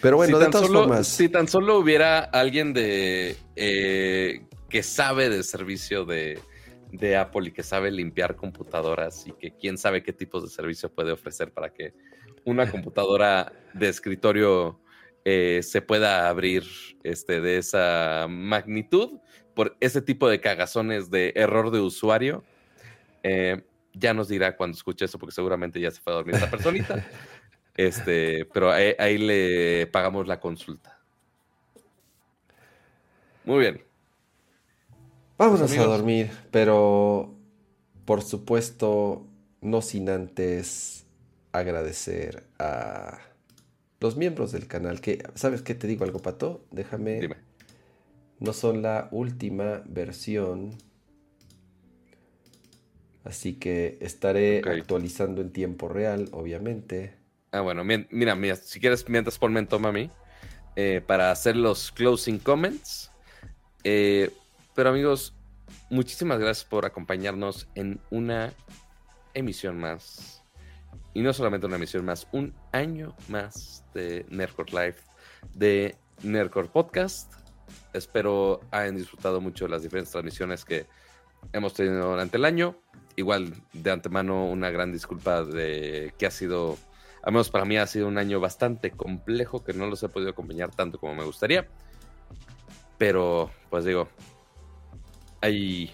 Pero 0.00 0.16
bueno, 0.16 0.38
de 0.38 0.46
todas 0.46 0.68
formas. 0.68 1.06
Si 1.06 1.28
tan 1.28 1.48
solo 1.48 1.78
hubiera 1.78 2.20
alguien 2.20 2.72
de 2.72 3.36
eh, 3.56 4.42
que 4.68 4.82
sabe 4.82 5.28
de 5.28 5.42
servicio 5.42 6.04
de 6.04 6.38
de 6.92 7.16
Apple 7.16 7.48
y 7.48 7.52
que 7.52 7.62
sabe 7.62 7.90
limpiar 7.90 8.36
computadoras 8.36 9.26
y 9.26 9.32
que 9.32 9.52
quién 9.52 9.78
sabe 9.78 10.02
qué 10.02 10.12
tipos 10.12 10.42
de 10.42 10.48
servicio 10.48 10.92
puede 10.92 11.12
ofrecer 11.12 11.52
para 11.52 11.72
que 11.72 11.94
una 12.44 12.70
computadora 12.70 13.52
de 13.74 13.88
escritorio 13.88 14.80
eh, 15.24 15.60
se 15.62 15.82
pueda 15.82 16.28
abrir 16.28 16.64
este, 17.02 17.40
de 17.40 17.58
esa 17.58 18.26
magnitud 18.28 19.20
por 19.54 19.76
ese 19.80 20.00
tipo 20.00 20.28
de 20.28 20.40
cagazones 20.40 21.10
de 21.10 21.32
error 21.36 21.70
de 21.70 21.80
usuario. 21.80 22.44
Eh, 23.22 23.62
ya 23.92 24.14
nos 24.14 24.28
dirá 24.28 24.56
cuando 24.56 24.76
escuche 24.76 25.04
eso, 25.04 25.18
porque 25.18 25.34
seguramente 25.34 25.80
ya 25.80 25.90
se 25.90 26.00
fue 26.00 26.12
a 26.12 26.16
dormir 26.16 26.36
esa 26.36 26.50
personita. 26.50 27.04
este, 27.76 28.46
pero 28.46 28.70
ahí 28.70 29.18
le 29.18 29.86
pagamos 29.88 30.26
la 30.26 30.40
consulta. 30.40 31.00
Muy 33.44 33.60
bien. 33.60 33.89
Vámonos 35.40 35.72
a 35.72 35.84
dormir, 35.84 36.30
pero 36.50 37.34
por 38.04 38.20
supuesto, 38.20 39.26
no 39.62 39.80
sin 39.80 40.10
antes 40.10 41.06
agradecer 41.50 42.44
a 42.58 43.20
los 44.00 44.18
miembros 44.18 44.52
del 44.52 44.66
canal. 44.66 45.00
Que, 45.00 45.22
¿Sabes 45.36 45.62
qué 45.62 45.74
te 45.74 45.86
digo 45.86 46.04
algo, 46.04 46.18
Pato? 46.18 46.66
Déjame. 46.70 47.20
Dime. 47.20 47.36
No 48.38 48.52
son 48.52 48.82
la 48.82 49.08
última 49.12 49.82
versión. 49.86 50.76
Así 53.24 53.54
que 53.54 53.96
estaré 54.02 54.58
actualizando 54.58 55.40
en 55.40 55.52
tiempo 55.52 55.88
real, 55.88 56.28
obviamente. 56.32 57.14
Ah, 57.52 57.62
bueno, 57.62 57.82
mira, 57.82 58.34
mira, 58.34 58.56
si 58.56 58.78
quieres, 58.78 59.08
mientras 59.08 59.38
ponme 59.38 59.60
en 59.60 59.68
toma 59.68 59.88
a 59.88 59.92
mí, 59.92 60.10
eh, 60.76 61.00
para 61.06 61.30
hacer 61.30 61.56
los 61.56 61.90
closing 61.92 62.38
comments. 62.38 63.10
Eh, 63.84 64.30
pero 64.74 64.90
amigos, 64.90 65.34
muchísimas 65.90 66.38
gracias 66.38 66.64
por 66.64 66.86
acompañarnos 66.86 67.68
en 67.74 68.00
una 68.10 68.52
emisión 69.34 69.78
más. 69.78 70.42
Y 71.12 71.22
no 71.22 71.32
solamente 71.32 71.66
una 71.66 71.76
emisión 71.76 72.04
más, 72.04 72.28
un 72.32 72.54
año 72.72 73.14
más 73.28 73.84
de 73.94 74.24
Nerdcore 74.28 74.72
Live, 74.72 74.96
de 75.54 75.96
Nerdcore 76.22 76.68
Podcast. 76.68 77.32
Espero 77.92 78.60
hayan 78.70 78.96
disfrutado 78.96 79.40
mucho 79.40 79.64
de 79.64 79.70
las 79.70 79.82
diferentes 79.82 80.12
transmisiones 80.12 80.64
que 80.64 80.86
hemos 81.52 81.74
tenido 81.74 82.10
durante 82.10 82.36
el 82.36 82.44
año. 82.44 82.76
Igual 83.16 83.52
de 83.72 83.90
antemano 83.90 84.46
una 84.46 84.70
gran 84.70 84.92
disculpa 84.92 85.42
de 85.42 86.14
que 86.16 86.26
ha 86.26 86.30
sido, 86.30 86.78
al 87.22 87.32
menos 87.32 87.50
para 87.50 87.64
mí 87.64 87.76
ha 87.76 87.86
sido 87.86 88.06
un 88.06 88.18
año 88.18 88.38
bastante 88.38 88.92
complejo 88.92 89.64
que 89.64 89.72
no 89.72 89.86
los 89.86 90.02
he 90.02 90.08
podido 90.08 90.30
acompañar 90.30 90.70
tanto 90.70 90.98
como 90.98 91.14
me 91.14 91.24
gustaría. 91.24 91.66
Pero 92.98 93.50
pues 93.68 93.84
digo, 93.84 94.08
hay 95.40 95.92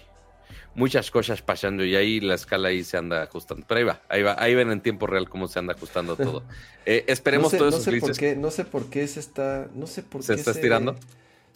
muchas 0.75 1.09
cosas 1.09 1.41
pasando 1.41 1.83
y 1.83 1.95
ahí 1.95 2.19
la 2.19 2.35
escala 2.35 2.69
ahí 2.69 2.83
se 2.83 2.97
anda 2.97 3.23
ajustando. 3.23 3.65
Pero 3.67 3.79
ahí 3.79 3.83
va, 3.85 4.01
ahí 4.09 4.23
va, 4.23 4.35
ahí 4.39 4.55
ven 4.55 4.71
en 4.71 4.81
tiempo 4.81 5.07
real 5.07 5.27
cómo 5.27 5.47
se 5.47 5.59
anda 5.59 5.73
ajustando 5.73 6.15
todo. 6.17 6.43
Eh, 6.85 7.03
esperemos 7.07 7.51
no 7.53 7.59
sé, 7.59 7.65
no 7.65 7.71
sé 7.71 7.99
por 7.99 8.17
qué, 8.17 8.35
no 8.35 8.51
sé 8.51 8.65
por 8.65 8.89
qué 8.89 9.07
se 9.07 9.19
está, 9.19 9.67
no 9.73 9.87
sé 9.87 10.03
por 10.03 10.23
¿Se 10.23 10.35
está 10.35 10.51
estirando? 10.51 10.95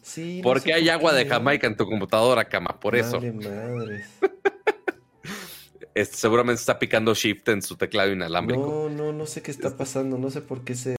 Sí. 0.02 0.42
Porque 0.44 0.74
hay 0.74 0.90
agua 0.90 1.14
de 1.14 1.28
Jamaica 1.28 1.68
en 1.68 1.78
tu 1.78 1.86
computadora, 1.86 2.46
cama, 2.46 2.80
por 2.80 2.96
eso. 2.96 3.22
Madres. 3.22 4.08
seguramente 6.12 6.60
está 6.60 6.80
picando 6.80 7.14
shift 7.14 7.48
en 7.50 7.62
su 7.62 7.76
teclado 7.76 8.12
inalámbrico. 8.12 8.66
No, 8.66 8.90
no, 8.90 9.14
no 9.14 9.26
sé 9.28 9.44
qué 9.44 9.52
está 9.52 9.78
pasando, 9.78 10.18
no 10.18 10.32
sé 10.32 10.42
por 10.42 10.64
qué 10.64 10.74
se 10.76 10.96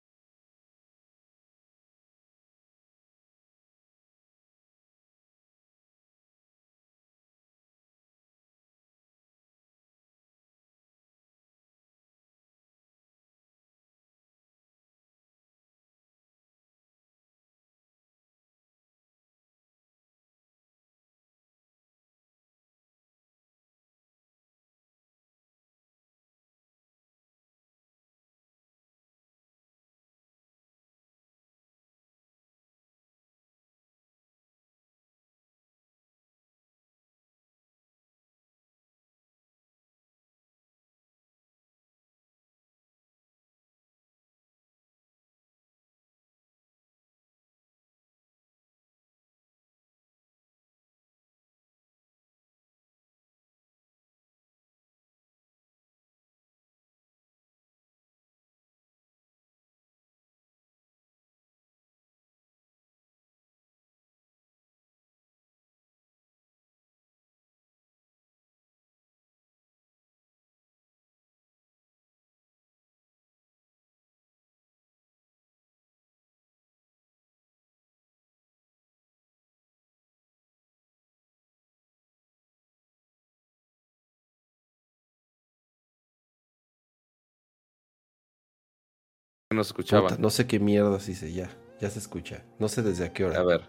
no 89.53 89.65
se 89.65 89.69
escuchaba. 89.69 90.17
no 90.19 90.31
sé 90.31 90.47
qué 90.47 90.59
mierda 90.59 90.99
dice 90.99 91.33
ya. 91.33 91.51
Ya 91.81 91.91
se 91.91 91.99
escucha. 91.99 92.43
No 92.59 92.69
sé 92.69 92.83
desde 92.83 93.07
a 93.07 93.13
qué 93.13 93.25
hora. 93.25 93.41
A 93.41 93.43
ver. 93.43 93.63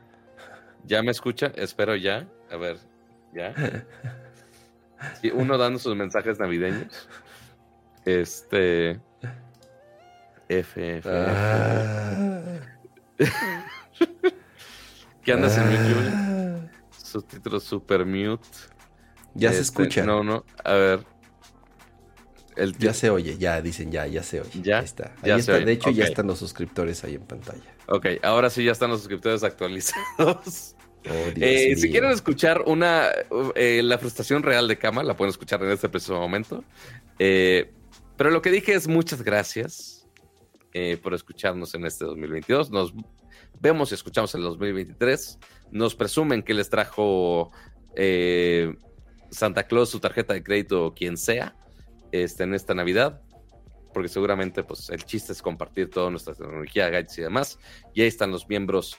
¿Ya 0.85 1.01
me 1.01 1.11
escucha? 1.11 1.51
Espero 1.55 1.95
ya. 1.95 2.27
A 2.51 2.57
ver. 2.57 2.77
¿Ya? 3.33 3.53
uno 5.33 5.57
dando 5.57 5.79
sus 5.79 5.95
mensajes 5.95 6.39
navideños. 6.39 7.09
Este. 8.05 8.99
F, 10.49 10.97
F, 10.97 11.09
ah. 11.09 12.59
¿Qué 15.23 15.31
andas 15.31 15.57
en 15.57 15.69
mute? 15.69 16.09
Ah. 16.13 16.59
Subtítulos 16.91 17.63
super 17.63 18.05
mute. 18.05 18.47
Ya 19.33 19.51
se 19.51 19.61
este, 19.61 19.83
escucha. 19.83 20.05
No, 20.05 20.23
no. 20.23 20.45
A 20.63 20.73
ver. 20.73 21.12
El 22.55 22.77
ya 22.77 22.93
se 22.93 23.09
oye, 23.09 23.37
ya 23.37 23.61
dicen 23.61 23.91
ya, 23.91 24.05
ya 24.07 24.23
se 24.23 24.41
oye. 24.41 24.61
Ya 24.61 24.79
está. 24.79 25.15
Ahí 25.21 25.31
está. 25.31 25.59
De 25.59 25.71
hecho, 25.71 25.89
ya 25.89 26.05
están 26.05 26.27
los 26.27 26.39
suscriptores 26.39 27.03
ahí 27.03 27.15
en 27.15 27.25
pantalla. 27.25 27.63
Ok, 27.87 28.07
ahora 28.21 28.49
sí 28.49 28.63
ya 28.63 28.71
están 28.71 28.89
los 28.89 28.99
suscriptores 28.99 29.43
actualizados. 29.43 30.75
Oh, 31.05 31.31
eh, 31.35 31.75
si 31.75 31.91
quieren 31.91 32.11
escuchar 32.11 32.61
una 32.65 33.09
eh, 33.55 33.81
la 33.83 33.97
frustración 33.97 34.41
real 34.41 34.69
de 34.69 34.77
Kama, 34.77 35.03
la 35.03 35.17
pueden 35.17 35.31
escuchar 35.31 35.61
en 35.61 35.71
este 35.71 35.89
preciso 35.89 36.17
momento. 36.17 36.63
Eh, 37.19 37.73
pero 38.15 38.29
lo 38.29 38.41
que 38.41 38.49
dije 38.49 38.73
es 38.73 38.87
muchas 38.87 39.21
gracias 39.21 40.07
por 41.01 41.13
escucharnos 41.13 41.75
en 41.75 41.85
este 41.85 42.05
2022. 42.05 42.71
Nos 42.71 42.93
vemos 43.59 43.91
y 43.91 43.95
escuchamos 43.95 44.33
en 44.33 44.43
el 44.43 44.47
2023. 44.47 45.39
Nos 45.71 45.93
presumen 45.93 46.41
que 46.41 46.53
les 46.53 46.69
trajo 46.69 47.51
Santa 49.29 49.63
Claus 49.67 49.89
su 49.89 49.99
tarjeta 49.99 50.33
de 50.33 50.41
crédito 50.41 50.85
o 50.85 50.93
quien 50.93 51.17
sea 51.17 51.53
este, 52.13 52.43
en 52.43 52.53
esta 52.53 52.73
Navidad. 52.73 53.21
Porque 53.93 54.09
seguramente 54.09 54.63
pues, 54.63 54.89
el 54.89 55.03
chiste 55.03 55.33
es 55.33 55.41
compartir 55.41 55.89
toda 55.89 56.09
nuestra 56.09 56.33
tecnología, 56.33 56.89
gadgets 56.89 57.17
y 57.17 57.21
demás. 57.21 57.59
Y 57.93 58.01
ahí 58.01 58.07
están 58.07 58.31
los 58.31 58.47
miembros 58.47 58.97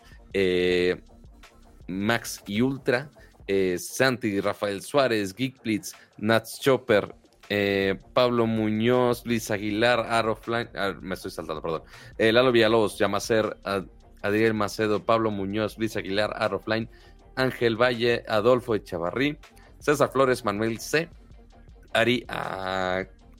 Max 1.86 2.42
y 2.46 2.60
Ultra, 2.60 3.10
eh, 3.46 3.76
Santi, 3.78 4.40
Rafael 4.40 4.82
Suárez, 4.82 5.34
Geekblitz, 5.34 5.94
Nats 6.18 6.60
Chopper, 6.60 7.14
eh, 7.48 7.98
Pablo 8.14 8.46
Muñoz, 8.46 9.24
Luis 9.26 9.50
Aguilar, 9.50 10.00
Arrowfline, 10.00 10.70
ah, 10.74 10.94
me 11.00 11.14
estoy 11.14 11.30
saltando, 11.30 11.60
perdón, 11.60 11.82
eh, 12.18 12.32
Lalo 12.32 12.52
Villalobos, 12.52 12.98
Yamacer, 12.98 13.58
Adriel 14.22 14.54
Macedo, 14.54 15.04
Pablo 15.04 15.30
Muñoz, 15.30 15.76
Luis 15.78 15.96
Aguilar, 15.96 16.32
Arrowfline, 16.36 16.88
Ángel 17.36 17.80
Valle, 17.80 18.24
Adolfo 18.28 18.74
Echavarrí, 18.74 19.36
César 19.78 20.10
Flores, 20.10 20.44
Manuel 20.44 20.78
C., 20.78 21.10
Ari 21.94 22.26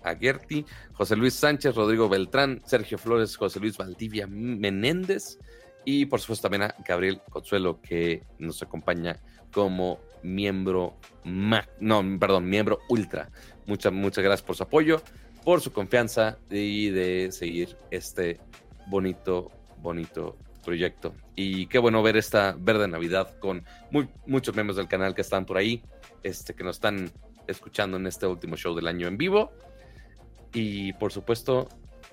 Aguerti, 0.03 0.65
José 0.93 1.17
Luis 1.17 1.35
Sánchez, 1.35 1.75
Rodrigo 1.75 2.09
Beltrán, 2.09 2.63
Sergio 2.65 2.97
Flores, 2.99 3.37
José 3.37 3.61
Luis 3.61 3.77
Valdivia 3.77 4.27
Menéndez, 4.27 5.39
y 5.85 6.07
por 6.07 6.21
supuesto 6.21 6.49
también 6.49 6.63
a 6.63 6.75
Gabriel 6.87 7.21
Consuelo, 7.29 7.81
que 7.83 8.23
nos 8.39 8.63
acompaña 8.63 9.21
como 9.53 10.01
miembro, 10.23 10.97
no, 11.25 12.19
perdón, 12.19 12.49
miembro 12.49 12.81
ultra. 12.89 13.31
Muchas, 13.67 13.93
muchas 13.93 14.25
gracias 14.25 14.47
por 14.47 14.57
su 14.57 14.63
apoyo, 14.63 15.03
por 15.45 15.61
su 15.61 15.73
confianza 15.73 16.39
y 16.51 16.89
de 16.89 17.31
seguir 17.33 17.77
este 17.91 18.41
bonito, 18.87 19.51
bonito 19.79 20.37
proyecto. 20.65 21.15
Y 21.37 21.67
qué 21.67 21.79
bueno 21.79 22.03
ver 22.03 22.17
esta 22.17 22.57
verde 22.59 22.89
Navidad 22.89 23.39
con 23.39 23.65
muy, 23.91 24.09
muchos 24.27 24.55
miembros 24.55 24.77
del 24.77 24.89
canal 24.89 25.15
que 25.15 25.21
están 25.21 25.45
por 25.45 25.59
ahí, 25.59 25.83
este, 26.23 26.55
que 26.55 26.65
nos 26.65 26.77
están 26.77 27.13
escuchando 27.47 27.97
en 27.97 28.07
este 28.07 28.27
último 28.27 28.57
show 28.57 28.75
del 28.75 28.87
año 28.87 29.09
en 29.09 29.17
vivo. 29.17 29.53
Y 30.53 30.93
por 30.95 31.13
supuesto, 31.13 31.69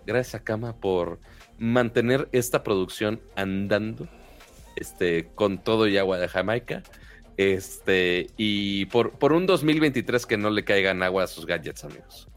gracias 0.06 0.36
a 0.42 0.44
Kama 0.44 0.78
por 0.78 1.20
mantener 1.58 2.28
esta 2.32 2.64
producción 2.64 3.22
andando 3.36 4.08
este, 4.76 5.28
con 5.36 5.64
todo 5.64 5.88
y 5.88 5.98
agua 5.98 6.18
de 6.18 6.28
Jamaica. 6.28 6.84
Este, 7.38 8.28
y 8.38 8.86
por, 8.86 9.12
por 9.12 9.34
un 9.34 9.46
2023 9.46 10.26
que 10.26 10.38
no 10.38 10.50
le 10.50 10.64
caigan 10.64 11.02
agua 11.04 11.24
a 11.24 11.28
sus 11.28 11.46
gadgets, 11.46 11.84
amigos. 11.84 12.28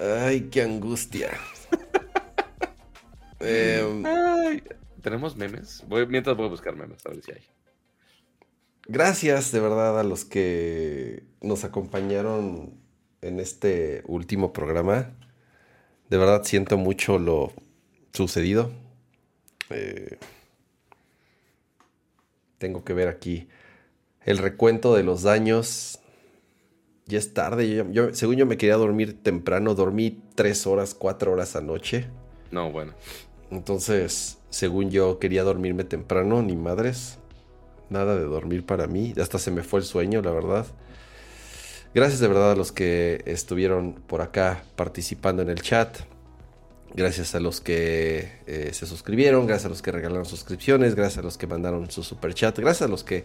Ay, 0.00 0.48
qué 0.50 0.62
angustia. 0.62 1.30
Em, 3.38 4.02
¿Tenemos 5.02 5.36
memes? 5.36 5.84
mientras 6.08 6.34
voy 6.36 6.46
a 6.46 6.48
buscar 6.48 6.74
memes, 6.74 7.04
a 7.04 7.10
ver 7.10 7.22
si 7.22 7.32
hay. 7.32 7.42
Gracias 8.88 9.52
de 9.52 9.60
verdad 9.60 9.98
a 9.98 10.04
los 10.04 10.24
que 10.24 11.24
nos 11.40 11.64
acompañaron 11.64 12.74
en 13.20 13.40
este 13.40 14.02
último 14.06 14.52
programa. 14.52 15.12
De 16.08 16.18
verdad 16.18 16.44
siento 16.44 16.76
mucho 16.76 17.18
lo, 17.18 17.52
sucedido. 18.16 18.72
Eh, 19.70 20.18
tengo 22.58 22.84
que 22.84 22.94
ver 22.94 23.08
aquí 23.08 23.48
el 24.24 24.38
recuento 24.38 24.94
de 24.94 25.04
los 25.04 25.22
daños. 25.22 26.00
Ya 27.06 27.18
es 27.18 27.34
tarde. 27.34 27.84
Yo, 27.92 28.14
según 28.14 28.36
yo 28.36 28.46
me 28.46 28.56
quería 28.56 28.76
dormir 28.76 29.22
temprano, 29.22 29.74
dormí 29.74 30.22
tres 30.34 30.66
horas, 30.66 30.94
cuatro 30.94 31.32
horas 31.32 31.54
anoche. 31.54 32.08
No, 32.50 32.72
bueno. 32.72 32.94
Entonces, 33.50 34.38
según 34.50 34.90
yo 34.90 35.20
quería 35.20 35.44
dormirme 35.44 35.84
temprano, 35.84 36.42
ni 36.42 36.56
madres. 36.56 37.18
Nada 37.88 38.16
de 38.16 38.24
dormir 38.24 38.64
para 38.64 38.86
mí. 38.86 39.14
Hasta 39.20 39.38
se 39.38 39.50
me 39.50 39.62
fue 39.62 39.80
el 39.80 39.86
sueño, 39.86 40.22
la 40.22 40.32
verdad. 40.32 40.66
Gracias 41.94 42.20
de 42.20 42.28
verdad 42.28 42.52
a 42.52 42.56
los 42.56 42.72
que 42.72 43.22
estuvieron 43.26 43.94
por 43.94 44.20
acá 44.20 44.62
participando 44.76 45.42
en 45.42 45.48
el 45.48 45.62
chat. 45.62 45.96
Gracias 46.94 47.34
a 47.34 47.40
los 47.40 47.60
que 47.60 48.32
eh, 48.46 48.70
se 48.72 48.86
suscribieron, 48.86 49.46
gracias 49.46 49.66
a 49.66 49.68
los 49.68 49.82
que 49.82 49.92
regalaron 49.92 50.24
suscripciones, 50.24 50.94
gracias 50.94 51.18
a 51.18 51.22
los 51.22 51.36
que 51.36 51.46
mandaron 51.46 51.90
su 51.90 52.02
super 52.02 52.32
chat, 52.32 52.58
gracias 52.58 52.88
a 52.88 52.90
los 52.90 53.04
que 53.04 53.24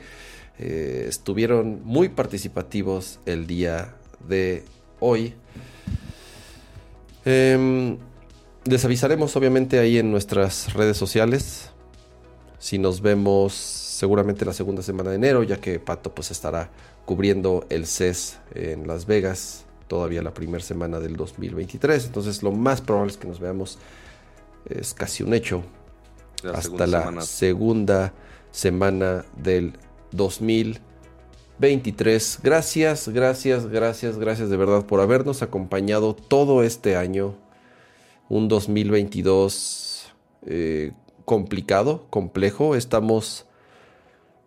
eh, 0.59 1.06
estuvieron 1.07 1.81
muy 1.83 2.09
participativos 2.09 3.19
el 3.25 3.48
día 3.48 3.95
de 4.27 4.64
hoy. 4.99 5.33
Em, 7.23 7.98
les 8.65 8.85
avisaremos 8.85 9.35
obviamente 9.35 9.80
ahí 9.80 9.98
en 9.98 10.11
nuestras 10.11 10.73
redes 10.73 10.98
sociales. 10.98 11.69
Si 12.57 12.77
nos 12.77 13.01
vemos 13.01 13.80
seguramente 14.01 14.43
la 14.45 14.53
segunda 14.53 14.81
semana 14.81 15.11
de 15.11 15.17
enero, 15.17 15.43
ya 15.43 15.57
que 15.57 15.77
Pato 15.77 16.15
pues 16.15 16.31
estará 16.31 16.71
cubriendo 17.05 17.67
el 17.69 17.85
CES 17.85 18.39
en 18.55 18.88
Las 18.88 19.05
Vegas 19.05 19.65
todavía 19.88 20.23
la 20.23 20.33
primera 20.33 20.63
semana 20.63 20.99
del 20.99 21.15
2023. 21.15 22.07
Entonces 22.07 22.41
lo 22.41 22.51
más 22.51 22.81
probable 22.81 23.11
es 23.11 23.19
que 23.19 23.27
nos 23.27 23.39
veamos, 23.39 23.77
es 24.67 24.95
casi 24.95 25.21
un 25.21 25.35
hecho, 25.35 25.61
hasta 26.51 26.88
la 26.88 27.21
segunda 27.21 28.11
semana 28.49 29.23
del 29.38 29.73
2023. 30.13 32.39
Gracias, 32.41 33.07
gracias, 33.07 33.67
gracias, 33.67 34.17
gracias 34.17 34.49
de 34.49 34.57
verdad 34.57 34.88
por 34.88 34.99
habernos 34.99 35.43
acompañado 35.43 36.15
todo 36.15 36.63
este 36.63 36.95
año. 36.95 37.35
Un 38.30 38.47
2022 38.47 40.11
eh, 40.47 40.91
complicado, 41.23 42.07
complejo. 42.09 42.75
Estamos 42.75 43.45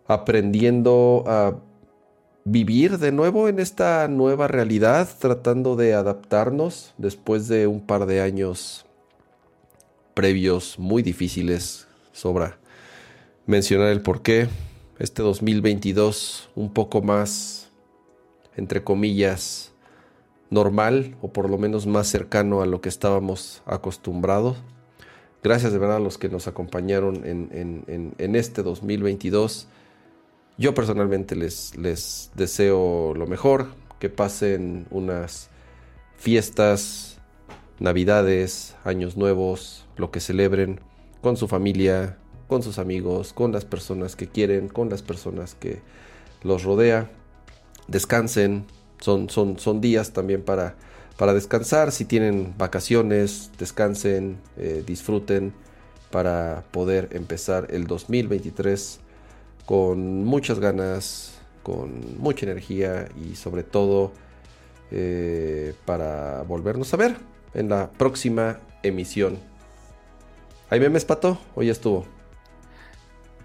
aprendiendo 0.07 1.23
a 1.27 1.55
vivir 2.43 2.99
de 2.99 3.11
nuevo 3.11 3.49
en 3.49 3.59
esta 3.59 4.07
nueva 4.07 4.47
realidad, 4.47 5.09
tratando 5.19 5.75
de 5.75 5.95
adaptarnos 5.95 6.93
después 6.97 7.47
de 7.47 7.65
un 7.65 7.81
par 7.81 8.05
de 8.05 8.21
años 8.21 8.85
previos 10.13 10.77
muy 10.77 11.01
difíciles. 11.01 11.87
Sobra 12.11 12.57
mencionar 13.47 13.89
el 13.89 14.01
por 14.01 14.21
qué. 14.21 14.47
Este 14.99 15.23
2022 15.23 16.49
un 16.55 16.71
poco 16.71 17.01
más, 17.01 17.69
entre 18.55 18.83
comillas, 18.83 19.73
normal 20.49 21.17
o 21.21 21.33
por 21.33 21.49
lo 21.49 21.57
menos 21.57 21.85
más 21.87 22.07
cercano 22.07 22.61
a 22.61 22.65
lo 22.65 22.79
que 22.79 22.89
estábamos 22.89 23.61
acostumbrados. 23.65 24.57
Gracias 25.43 25.73
de 25.73 25.79
verdad 25.79 25.97
a 25.97 25.99
los 25.99 26.17
que 26.17 26.29
nos 26.29 26.47
acompañaron 26.47 27.25
en, 27.25 27.49
en, 27.87 28.13
en 28.17 28.35
este 28.35 28.63
2022 28.63 29.67
yo 30.57 30.73
personalmente 30.73 31.35
les, 31.35 31.75
les 31.77 32.31
deseo 32.35 33.13
lo 33.13 33.27
mejor, 33.27 33.67
que 33.99 34.09
pasen 34.09 34.87
unas 34.89 35.49
fiestas, 36.17 37.17
navidades, 37.79 38.75
años 38.83 39.17
nuevos, 39.17 39.85
lo 39.97 40.11
que 40.11 40.19
celebren 40.19 40.79
con 41.21 41.37
su 41.37 41.47
familia, 41.47 42.17
con 42.47 42.63
sus 42.63 42.79
amigos, 42.79 43.33
con 43.33 43.51
las 43.51 43.65
personas 43.65 44.15
que 44.15 44.27
quieren, 44.27 44.69
con 44.69 44.89
las 44.89 45.01
personas 45.01 45.55
que 45.55 45.81
los 46.43 46.63
rodea. 46.63 47.09
Descansen, 47.87 48.65
son, 48.99 49.29
son, 49.29 49.59
son 49.59 49.81
días 49.81 50.11
también 50.11 50.41
para, 50.41 50.75
para 51.17 51.33
descansar. 51.33 51.91
Si 51.91 52.05
tienen 52.05 52.53
vacaciones, 52.57 53.51
descansen, 53.57 54.37
eh, 54.57 54.83
disfruten 54.85 55.53
para 56.11 56.63
poder 56.71 57.09
empezar 57.11 57.67
el 57.71 57.87
2023 57.87 58.99
con 59.65 60.23
muchas 60.23 60.59
ganas, 60.59 61.39
con 61.63 62.19
mucha 62.19 62.45
energía 62.45 63.07
y 63.23 63.35
sobre 63.35 63.63
todo 63.63 64.11
eh, 64.91 65.73
para 65.85 66.43
volvernos 66.43 66.93
a 66.93 66.97
ver 66.97 67.17
en 67.53 67.69
la 67.69 67.89
próxima 67.91 68.59
emisión 68.83 69.39
¿Hay 70.69 70.79
memes, 70.79 71.05
Pato? 71.05 71.39
¿O 71.53 71.61
ya 71.61 71.71
estuvo? 71.71 72.05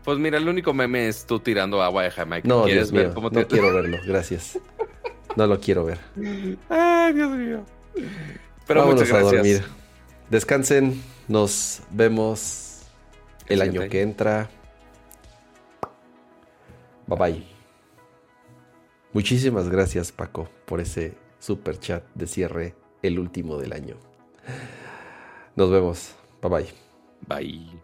Pues 0.05 0.19
mira, 0.19 0.39
el 0.39 0.49
único 0.49 0.73
meme 0.73 1.09
es 1.09 1.27
tú 1.27 1.39
tirando 1.39 1.83
agua 1.83 2.05
de 2.05 2.11
Jamaica. 2.11 2.49
No, 2.49 2.65
Dios 2.65 2.91
mío, 2.93 3.13
no 3.15 3.47
quiero 3.47 3.75
verlo, 3.75 3.99
gracias. 4.07 4.59
No 5.37 5.47
lo 5.47 5.61
quiero 5.61 5.85
ver. 5.85 5.99
Ay, 6.69 7.13
Dios 7.13 7.31
mío. 7.31 7.65
Pero 8.67 8.87
muchas 8.87 9.09
gracias. 9.09 9.33
a 9.33 9.37
dormir. 9.37 9.63
Descansen, 10.31 11.03
nos 11.29 11.83
vemos 11.91 12.81
el 13.47 13.61
año 13.61 13.89
que 13.89 14.01
entra. 14.01 14.49
Bye 17.11 17.19
bye. 17.19 17.45
Muchísimas 19.13 19.69
gracias, 19.69 20.13
Paco, 20.13 20.49
por 20.65 20.81
ese 20.81 21.17
super 21.41 21.77
chat 21.81 22.05
de 22.15 22.29
cierre, 22.29 22.77
el 23.03 23.19
último 23.19 23.59
del 23.59 23.73
año. 23.73 23.97
Nos 25.57 25.71
vemos. 25.71 26.15
Bye 26.41 26.51
bye. 26.51 26.69
Bye. 27.27 27.83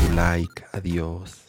su 0.00 0.12
like. 0.14 0.64
Adiós. 0.72 1.45